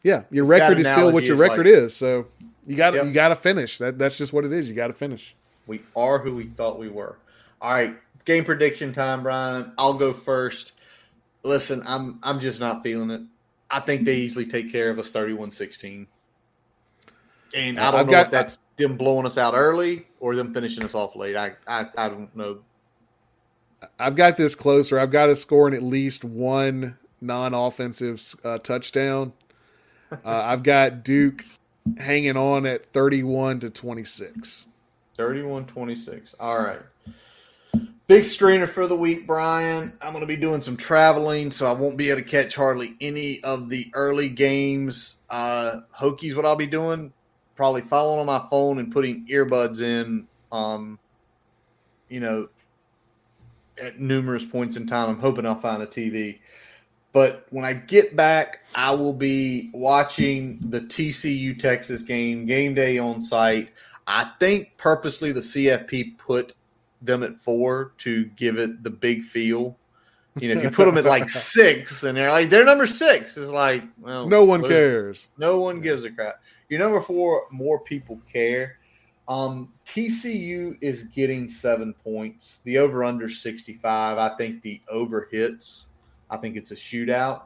Yeah, 0.04 0.24
your 0.32 0.46
record 0.46 0.80
is 0.80 0.88
still 0.88 1.12
what 1.12 1.24
your 1.24 1.38
record 1.38 1.66
like- 1.68 1.76
is. 1.76 1.96
So 1.96 2.28
you 2.66 2.76
got 2.76 2.92
to 2.92 2.98
Yep. 2.98 3.06
you 3.08 3.12
got 3.14 3.30
to 3.30 3.36
finish. 3.36 3.78
That 3.78 3.98
that's 3.98 4.18
just 4.18 4.34
what 4.34 4.46
it 4.46 4.52
is. 4.54 4.68
You 4.68 4.76
got 4.76 4.88
to 4.88 4.94
finish. 4.94 5.36
We 5.68 5.82
are 5.96 6.20
who 6.20 6.36
we 6.36 6.46
thought 6.48 6.80
we 6.80 6.90
were. 6.90 7.18
All 7.62 7.72
right, 7.72 7.96
game 8.26 8.44
prediction 8.44 8.92
time, 8.94 9.24
Brian. 9.24 9.72
I'll 9.78 9.94
go 9.94 10.12
first. 10.12 10.74
Listen, 11.44 11.84
I'm 11.86 12.20
I'm 12.24 12.40
just 12.40 12.60
not 12.60 12.84
feeling 12.84 13.12
it. 13.12 13.22
I 13.70 13.80
think 13.80 14.04
they 14.06 14.18
easily 14.18 14.46
take 14.46 14.72
care 14.72 14.90
of 14.90 15.00
us 15.00 15.12
31-16. 15.12 16.06
And 17.56 17.80
I 17.80 17.92
don't 17.92 18.00
I've 18.02 18.06
know 18.08 18.12
got- 18.12 18.26
if 18.26 18.32
that's 18.32 18.60
them 18.78 18.98
blowing 18.98 19.26
us 19.26 19.38
out 19.38 19.54
early 19.56 20.08
or 20.20 20.36
them 20.36 20.54
finishing 20.54 20.84
us 20.84 20.96
off 20.96 21.16
late. 21.16 21.36
I 21.36 21.52
I, 21.68 21.86
I 21.98 22.10
don't 22.10 22.36
know. 22.36 22.60
I've 24.00 24.16
got 24.16 24.38
this 24.38 24.56
closer. 24.56 25.00
I've 25.00 25.12
got 25.12 25.30
us 25.30 25.42
scoring 25.42 25.74
at 25.74 25.82
least 25.84 26.24
one 26.24 26.98
non-offensive 27.20 28.22
uh, 28.44 28.58
touchdown. 28.60 29.34
Uh, 30.12 30.18
I've 30.26 30.64
got 30.64 31.04
Duke 31.04 31.46
hanging 31.98 32.38
on 32.38 32.66
at 32.66 32.92
31 32.94 33.62
to 33.62 33.70
26. 33.70 34.66
31-26. 35.18 36.36
All 36.40 36.60
right. 36.60 36.82
Big 38.08 38.24
screener 38.24 38.68
for 38.68 38.88
the 38.88 38.96
week, 38.96 39.26
Brian. 39.26 39.98
I'm 40.02 40.12
going 40.12 40.22
to 40.22 40.28
be 40.28 40.36
doing 40.36 40.62
some 40.62 40.76
traveling, 40.76 41.50
so 41.50 41.66
I 41.66 41.72
won't 41.72 41.98
be 41.98 42.10
able 42.10 42.22
to 42.22 42.28
catch 42.28 42.56
hardly 42.56 42.96
any 43.00 43.42
of 43.44 43.70
the 43.70 43.90
early 43.94 44.28
games. 44.28 45.18
Uh, 45.30 45.82
Hokies, 45.98 46.36
what 46.36 46.46
I'll 46.46 46.58
be 46.58 46.68
doing, 46.68 47.14
probably 47.56 47.82
following 47.82 48.20
on 48.20 48.26
my 48.26 48.46
phone 48.50 48.80
and 48.80 48.92
putting 48.92 49.26
earbuds 49.28 49.82
in, 49.82 50.28
um, 50.52 51.00
you 52.10 52.20
know, 52.20 52.50
at 53.82 54.00
numerous 54.00 54.46
points 54.46 54.76
in 54.76 54.86
time. 54.86 55.10
I'm 55.10 55.20
hoping 55.20 55.46
I'll 55.46 55.60
find 55.60 55.82
a 55.82 55.88
TV. 55.88 56.40
But 57.14 57.46
when 57.50 57.66
I 57.66 57.74
get 57.74 58.16
back, 58.16 58.62
I 58.74 58.94
will 58.94 59.14
be 59.14 59.70
watching 59.74 60.60
the 60.70 60.82
TCU 60.82 61.58
Texas 61.60 62.04
game, 62.04 62.46
game 62.46 62.74
day 62.74 62.98
on 62.98 63.20
site. 63.20 63.72
I 64.08 64.32
think 64.40 64.78
purposely 64.78 65.32
the 65.32 65.42
CFP 65.42 66.18
put 66.18 66.54
them 67.02 67.24
at 67.24 67.40
four 67.40 67.94
to 68.00 68.26
give 68.26 68.58
it 68.58 68.84
the 68.84 68.90
big 68.90 69.24
feel. 69.24 69.78
You 70.40 70.54
know, 70.54 70.60
if 70.60 70.64
you 70.64 70.72
put 70.72 70.86
them 70.86 70.98
at 70.98 71.04
like 71.04 71.30
six 71.30 72.04
and 72.04 72.18
they're 72.18 72.32
like 72.32 72.50
they're 72.50 72.64
number 72.64 72.88
six, 72.88 73.36
it's 73.36 73.52
like 73.52 73.84
well, 74.00 74.28
No 74.28 74.46
one 74.46 74.64
cares. 74.64 75.28
No 75.38 75.60
one 75.60 75.82
gives 75.82 76.06
a 76.06 76.12
crap. 76.12 76.42
Your 76.70 76.80
number 76.80 77.02
four, 77.02 77.48
more 77.52 77.80
people 77.80 78.22
care. 78.32 78.78
Um, 79.28 79.74
TCU 79.86 80.78
is 80.82 81.04
getting 81.06 81.50
seven 81.50 81.94
points. 81.94 82.60
The 82.64 82.78
over 82.78 83.04
under 83.04 83.30
65. 83.30 84.18
I 84.18 84.36
think 84.38 84.62
the 84.62 84.82
over 84.90 85.28
hits. 85.32 85.88
I 86.32 86.38
think 86.38 86.56
it's 86.58 86.72
a 86.72 86.76
shootout. 86.76 87.44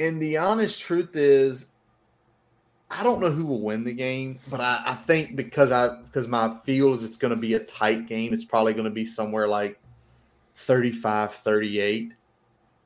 And 0.00 0.20
the 0.20 0.38
honest 0.38 0.80
truth 0.80 1.14
is, 1.14 1.68
I 2.90 3.02
don't 3.02 3.20
know 3.20 3.30
who 3.30 3.44
will 3.44 3.60
win 3.62 3.84
the 3.84 3.92
game, 3.92 4.40
but 4.48 4.60
I, 4.60 4.82
I 4.86 4.94
think 4.94 5.36
because 5.36 5.70
I 5.72 6.02
because 6.04 6.26
my 6.26 6.56
feel 6.64 6.94
is 6.94 7.04
it's 7.04 7.16
going 7.16 7.30
to 7.34 7.36
be 7.40 7.54
a 7.54 7.60
tight 7.60 8.06
game, 8.06 8.32
it's 8.32 8.44
probably 8.44 8.72
going 8.72 8.84
to 8.84 8.90
be 8.90 9.04
somewhere 9.04 9.48
like 9.48 9.78
35 10.54 11.34
38. 11.34 12.12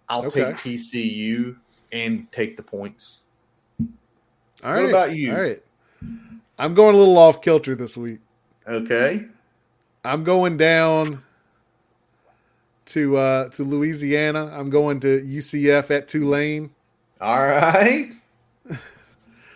I'll 0.09 0.25
Okay. 0.25 0.45
take 0.47 0.57
TCU 0.57 1.57
and 1.93 2.31
take 2.33 2.57
the 2.57 2.63
points. 2.63 3.21
All 3.79 4.73
What 4.73 4.73
right. 4.73 4.89
about 4.89 5.15
you? 5.15 5.33
All 5.33 5.41
right. 5.41 5.63
I'm 6.59 6.75
going 6.75 6.95
a 6.95 6.99
little 6.99 7.17
off 7.19 7.41
kilter 7.41 7.75
this 7.75 7.97
week. 7.97 8.21
Okay. 8.67 9.27
I'm 10.05 10.25
going 10.25 10.57
down 10.57 11.23
to 12.91 13.17
uh, 13.17 13.49
to 13.51 13.65
Louisiana. 13.65 14.47
I'm 14.57 14.71
going 14.71 15.01
to 15.01 15.21
UCF 15.21 15.91
at 15.91 16.09
Tulane. 16.09 16.71
All 17.21 17.39
right. 17.47 18.11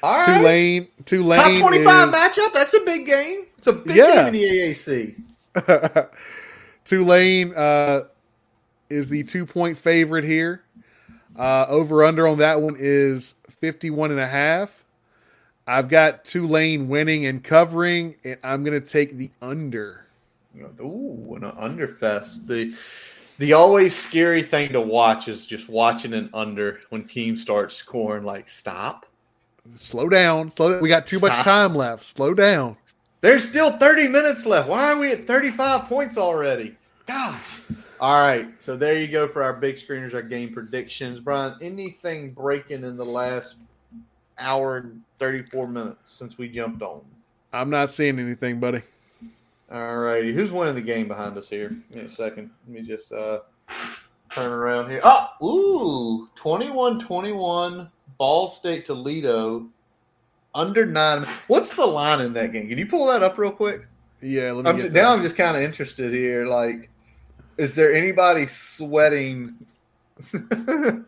All 0.02 0.18
right. 0.18 0.38
Tulane. 0.38 0.88
Tulane. 1.04 1.60
Top 1.60 1.70
25 1.70 2.08
is- 2.08 2.14
matchup. 2.14 2.52
That's 2.52 2.74
a 2.74 2.80
big 2.84 3.06
game. 3.06 3.46
It's 3.58 3.66
a 3.66 3.72
big 3.72 3.96
Yeah. 3.96 4.30
game 4.30 4.34
in 4.34 5.14
the 5.54 5.94
AAC. 5.94 6.08
Tulane 6.84 7.54
uh, 7.54 8.02
is 8.90 9.08
the 9.08 9.22
two 9.24 9.46
point 9.46 9.78
favorite 9.78 10.24
here. 10.24 10.62
Uh, 11.38 11.66
over 11.68 12.04
under 12.04 12.28
on 12.28 12.38
that 12.38 12.60
one 12.60 12.76
is 12.78 13.34
51 13.60 14.10
and 14.12 14.20
a 14.20 14.28
half. 14.28 14.84
I've 15.66 15.88
got 15.88 16.24
Tulane 16.24 16.88
winning 16.88 17.24
and 17.26 17.42
covering, 17.42 18.16
and 18.22 18.36
I'm 18.44 18.62
going 18.64 18.78
to 18.80 18.86
take 18.86 19.16
the 19.16 19.30
under. 19.40 20.04
Ooh, 20.80 21.36
an 21.36 21.50
underfest. 21.52 22.46
The 22.46 22.74
the 23.38 23.52
always 23.52 23.94
scary 23.94 24.42
thing 24.42 24.72
to 24.72 24.80
watch 24.80 25.28
is 25.28 25.46
just 25.46 25.68
watching 25.68 26.12
an 26.12 26.30
under 26.32 26.80
when 26.90 27.04
teams 27.04 27.42
start 27.42 27.72
scoring. 27.72 28.24
Like, 28.24 28.48
stop. 28.48 29.06
Slow 29.76 30.08
down. 30.08 30.50
Slow 30.50 30.72
down. 30.72 30.82
We 30.82 30.88
got 30.88 31.06
too 31.06 31.18
much 31.20 31.32
time 31.44 31.74
left. 31.74 32.04
Slow 32.04 32.34
down. 32.34 32.76
There's 33.20 33.48
still 33.48 33.70
30 33.70 34.08
minutes 34.08 34.44
left. 34.44 34.68
Why 34.68 34.92
are 34.92 34.98
we 34.98 35.10
at 35.12 35.26
35 35.26 35.88
points 35.88 36.18
already? 36.18 36.76
Gosh. 37.06 37.62
All 38.00 38.20
right. 38.20 38.48
So 38.60 38.76
there 38.76 39.00
you 39.00 39.08
go 39.08 39.26
for 39.26 39.42
our 39.42 39.54
big 39.54 39.76
screeners, 39.76 40.12
our 40.14 40.22
game 40.22 40.52
predictions. 40.52 41.20
Brian, 41.20 41.56
anything 41.62 42.32
breaking 42.32 42.84
in 42.84 42.96
the 42.96 43.04
last 43.04 43.56
hour 44.38 44.78
and 44.78 45.02
34 45.18 45.68
minutes 45.68 46.10
since 46.10 46.36
we 46.36 46.48
jumped 46.48 46.82
on? 46.82 47.04
I'm 47.52 47.70
not 47.70 47.90
seeing 47.90 48.18
anything, 48.18 48.60
buddy. 48.60 48.82
All 49.70 49.98
righty. 49.98 50.32
Who's 50.32 50.50
winning 50.50 50.74
the 50.74 50.82
game 50.82 51.08
behind 51.08 51.36
us 51.36 51.48
here? 51.48 51.76
Me 51.92 52.02
a 52.02 52.08
second. 52.08 52.50
Let 52.66 52.74
me 52.74 52.82
just 52.82 53.12
uh, 53.12 53.40
turn 54.30 54.52
around 54.52 54.90
here. 54.90 55.00
Oh, 55.02 55.28
ooh. 55.42 56.28
21 56.36 57.00
21 57.00 57.90
Ball 58.18 58.48
State 58.48 58.86
Toledo 58.86 59.68
under 60.54 60.86
nine. 60.86 61.26
What's 61.48 61.74
the 61.74 61.86
line 61.86 62.20
in 62.20 62.32
that 62.34 62.52
game? 62.52 62.68
Can 62.68 62.78
you 62.78 62.86
pull 62.86 63.06
that 63.06 63.22
up 63.22 63.38
real 63.38 63.50
quick? 63.50 63.86
Yeah, 64.20 64.52
let 64.52 64.64
me 64.64 64.70
I'm, 64.70 64.76
get 64.76 64.92
now. 64.92 65.12
I'm 65.12 65.22
just 65.22 65.36
kind 65.36 65.56
of 65.56 65.62
interested 65.62 66.12
here. 66.12 66.46
Like, 66.46 66.88
is 67.58 67.74
there 67.74 67.92
anybody 67.92 68.46
sweating, 68.46 69.54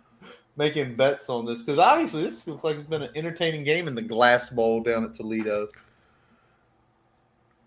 making 0.57 0.97
bets 0.97 1.28
on 1.31 1.47
this? 1.47 1.62
Because 1.62 1.78
obviously, 1.78 2.24
this 2.24 2.47
looks 2.47 2.65
like 2.65 2.77
it's 2.77 2.87
been 2.87 3.03
an 3.03 3.11
entertaining 3.15 3.65
game 3.65 3.89
in 3.89 3.95
the 3.95 4.03
Glass 4.03 4.51
Bowl 4.51 4.83
down 4.83 5.05
at 5.05 5.15
Toledo. 5.15 5.69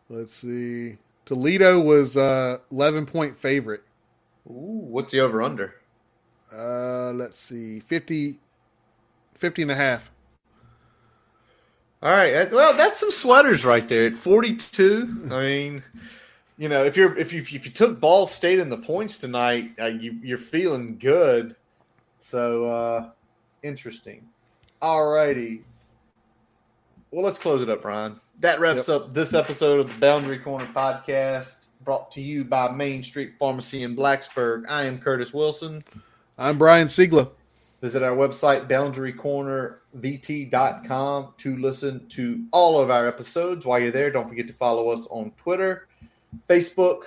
Let's 0.09 0.33
see. 0.33 0.97
Toledo 1.25 1.79
was 1.79 2.17
uh 2.17 2.57
11 2.71 3.05
point 3.05 3.37
favorite. 3.37 3.83
Ooh, 4.47 4.81
what's 4.87 5.11
the 5.11 5.19
over 5.19 5.41
under? 5.41 5.75
Uh 6.51 7.11
let's 7.11 7.37
see. 7.37 7.79
50 7.79 8.39
50 9.35 9.61
and 9.61 9.71
a 9.71 9.75
half. 9.75 10.11
All 12.01 12.11
right. 12.11 12.51
Well, 12.51 12.73
that's 12.75 12.99
some 12.99 13.11
sweaters 13.11 13.65
right 13.65 13.87
there 13.87 14.07
at 14.07 14.15
42. 14.15 15.27
I 15.31 15.41
mean, 15.41 15.83
you 16.57 16.69
know, 16.69 16.83
if 16.83 16.97
you're 16.97 17.15
if 17.17 17.31
you 17.31 17.41
if 17.41 17.65
you 17.65 17.71
took 17.71 17.99
Ball 17.99 18.25
State 18.25 18.59
in 18.59 18.69
the 18.69 18.77
points 18.77 19.19
tonight, 19.19 19.71
uh, 19.79 19.85
you 19.85 20.13
you're 20.23 20.37
feeling 20.37 20.97
good. 20.97 21.55
So 22.19 22.65
uh 22.65 23.09
interesting. 23.61 24.27
All 24.81 25.11
righty. 25.11 25.63
Well, 27.11 27.23
let's 27.23 27.37
close 27.37 27.61
it 27.61 27.69
up, 27.69 27.81
Brian. 27.81 28.19
That 28.41 28.61
wraps 28.61 28.87
up 28.87 29.13
this 29.13 29.33
episode 29.33 29.81
of 29.81 29.93
the 29.93 29.99
Boundary 29.99 30.37
Corner 30.37 30.63
podcast, 30.67 31.65
brought 31.81 32.09
to 32.11 32.21
you 32.21 32.45
by 32.45 32.71
Main 32.71 33.03
Street 33.03 33.33
Pharmacy 33.37 33.83
in 33.83 33.97
Blacksburg. 33.97 34.63
I 34.69 34.85
am 34.85 34.97
Curtis 34.97 35.33
Wilson. 35.33 35.83
I'm 36.37 36.57
Brian 36.57 36.87
Siegler. 36.87 37.29
Visit 37.81 38.01
our 38.01 38.15
website, 38.15 38.69
boundarycornervt.com, 38.69 41.33
to 41.37 41.57
listen 41.57 42.07
to 42.07 42.45
all 42.53 42.79
of 42.79 42.89
our 42.89 43.09
episodes. 43.09 43.65
While 43.65 43.81
you're 43.81 43.91
there, 43.91 44.09
don't 44.09 44.29
forget 44.29 44.47
to 44.47 44.53
follow 44.53 44.87
us 44.87 45.05
on 45.11 45.31
Twitter, 45.31 45.89
Facebook, 46.47 47.01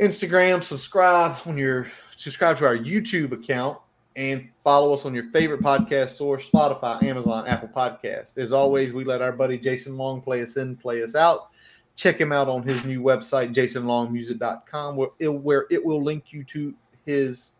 Instagram. 0.00 0.62
Subscribe 0.62 1.36
on 1.46 1.58
your 1.58 1.88
subscribe 2.16 2.58
to 2.58 2.64
our 2.64 2.78
YouTube 2.78 3.32
account 3.32 3.76
and 4.16 4.48
follow 4.62 4.92
us 4.92 5.06
on 5.06 5.14
your 5.14 5.24
favorite 5.30 5.62
podcast 5.62 6.10
source, 6.10 6.50
Spotify, 6.50 7.02
Amazon, 7.02 7.46
Apple 7.46 7.68
Podcast. 7.68 8.38
As 8.38 8.52
always, 8.52 8.92
we 8.92 9.04
let 9.04 9.22
our 9.22 9.32
buddy 9.32 9.58
Jason 9.58 9.96
Long 9.96 10.20
play 10.20 10.42
us 10.42 10.56
in, 10.56 10.76
play 10.76 11.02
us 11.02 11.14
out. 11.14 11.48
Check 11.94 12.18
him 12.20 12.32
out 12.32 12.48
on 12.48 12.62
his 12.62 12.84
new 12.84 13.02
website, 13.02 13.54
jasonlongmusic.com, 13.54 14.96
where 14.96 15.08
it, 15.18 15.28
where 15.28 15.66
it 15.70 15.84
will 15.84 16.02
link 16.02 16.32
you 16.32 16.44
to 16.44 16.74
his 17.04 17.50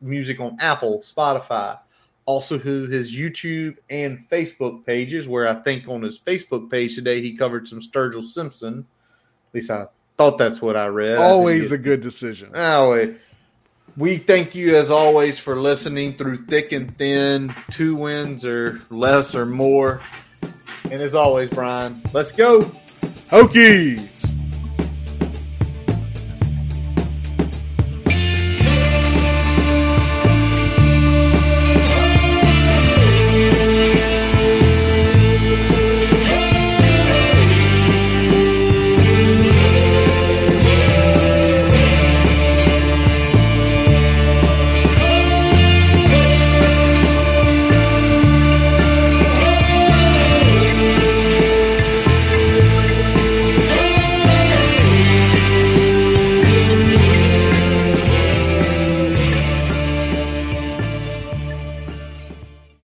music 0.00 0.40
on 0.40 0.56
Apple, 0.60 1.00
Spotify, 1.00 1.78
also 2.26 2.58
to 2.58 2.86
his 2.86 3.14
YouTube 3.14 3.76
and 3.88 4.28
Facebook 4.30 4.84
pages, 4.84 5.26
where 5.28 5.48
I 5.48 5.54
think 5.54 5.88
on 5.88 6.02
his 6.02 6.20
Facebook 6.20 6.70
page 6.70 6.94
today 6.94 7.20
he 7.20 7.36
covered 7.36 7.66
some 7.66 7.80
Sturgill 7.80 8.26
Simpson. 8.26 8.86
At 9.48 9.54
least 9.54 9.70
I 9.70 9.86
thought 10.18 10.36
that's 10.36 10.60
what 10.60 10.76
I 10.76 10.86
read. 10.86 11.18
I 11.18 11.24
Always 11.24 11.72
a 11.72 11.78
good 11.78 12.00
decision. 12.00 12.54
Anyway, 12.54 13.16
we 13.98 14.16
thank 14.16 14.54
you 14.54 14.76
as 14.76 14.90
always 14.90 15.40
for 15.40 15.56
listening 15.56 16.14
through 16.14 16.36
thick 16.46 16.70
and 16.70 16.96
thin, 16.96 17.52
two 17.72 17.96
wins 17.96 18.44
or 18.44 18.80
less 18.90 19.34
or 19.34 19.44
more. 19.44 20.00
And 20.84 21.00
as 21.00 21.16
always, 21.16 21.50
Brian, 21.50 22.00
let's 22.14 22.30
go. 22.32 22.62
Hokies! 23.28 24.17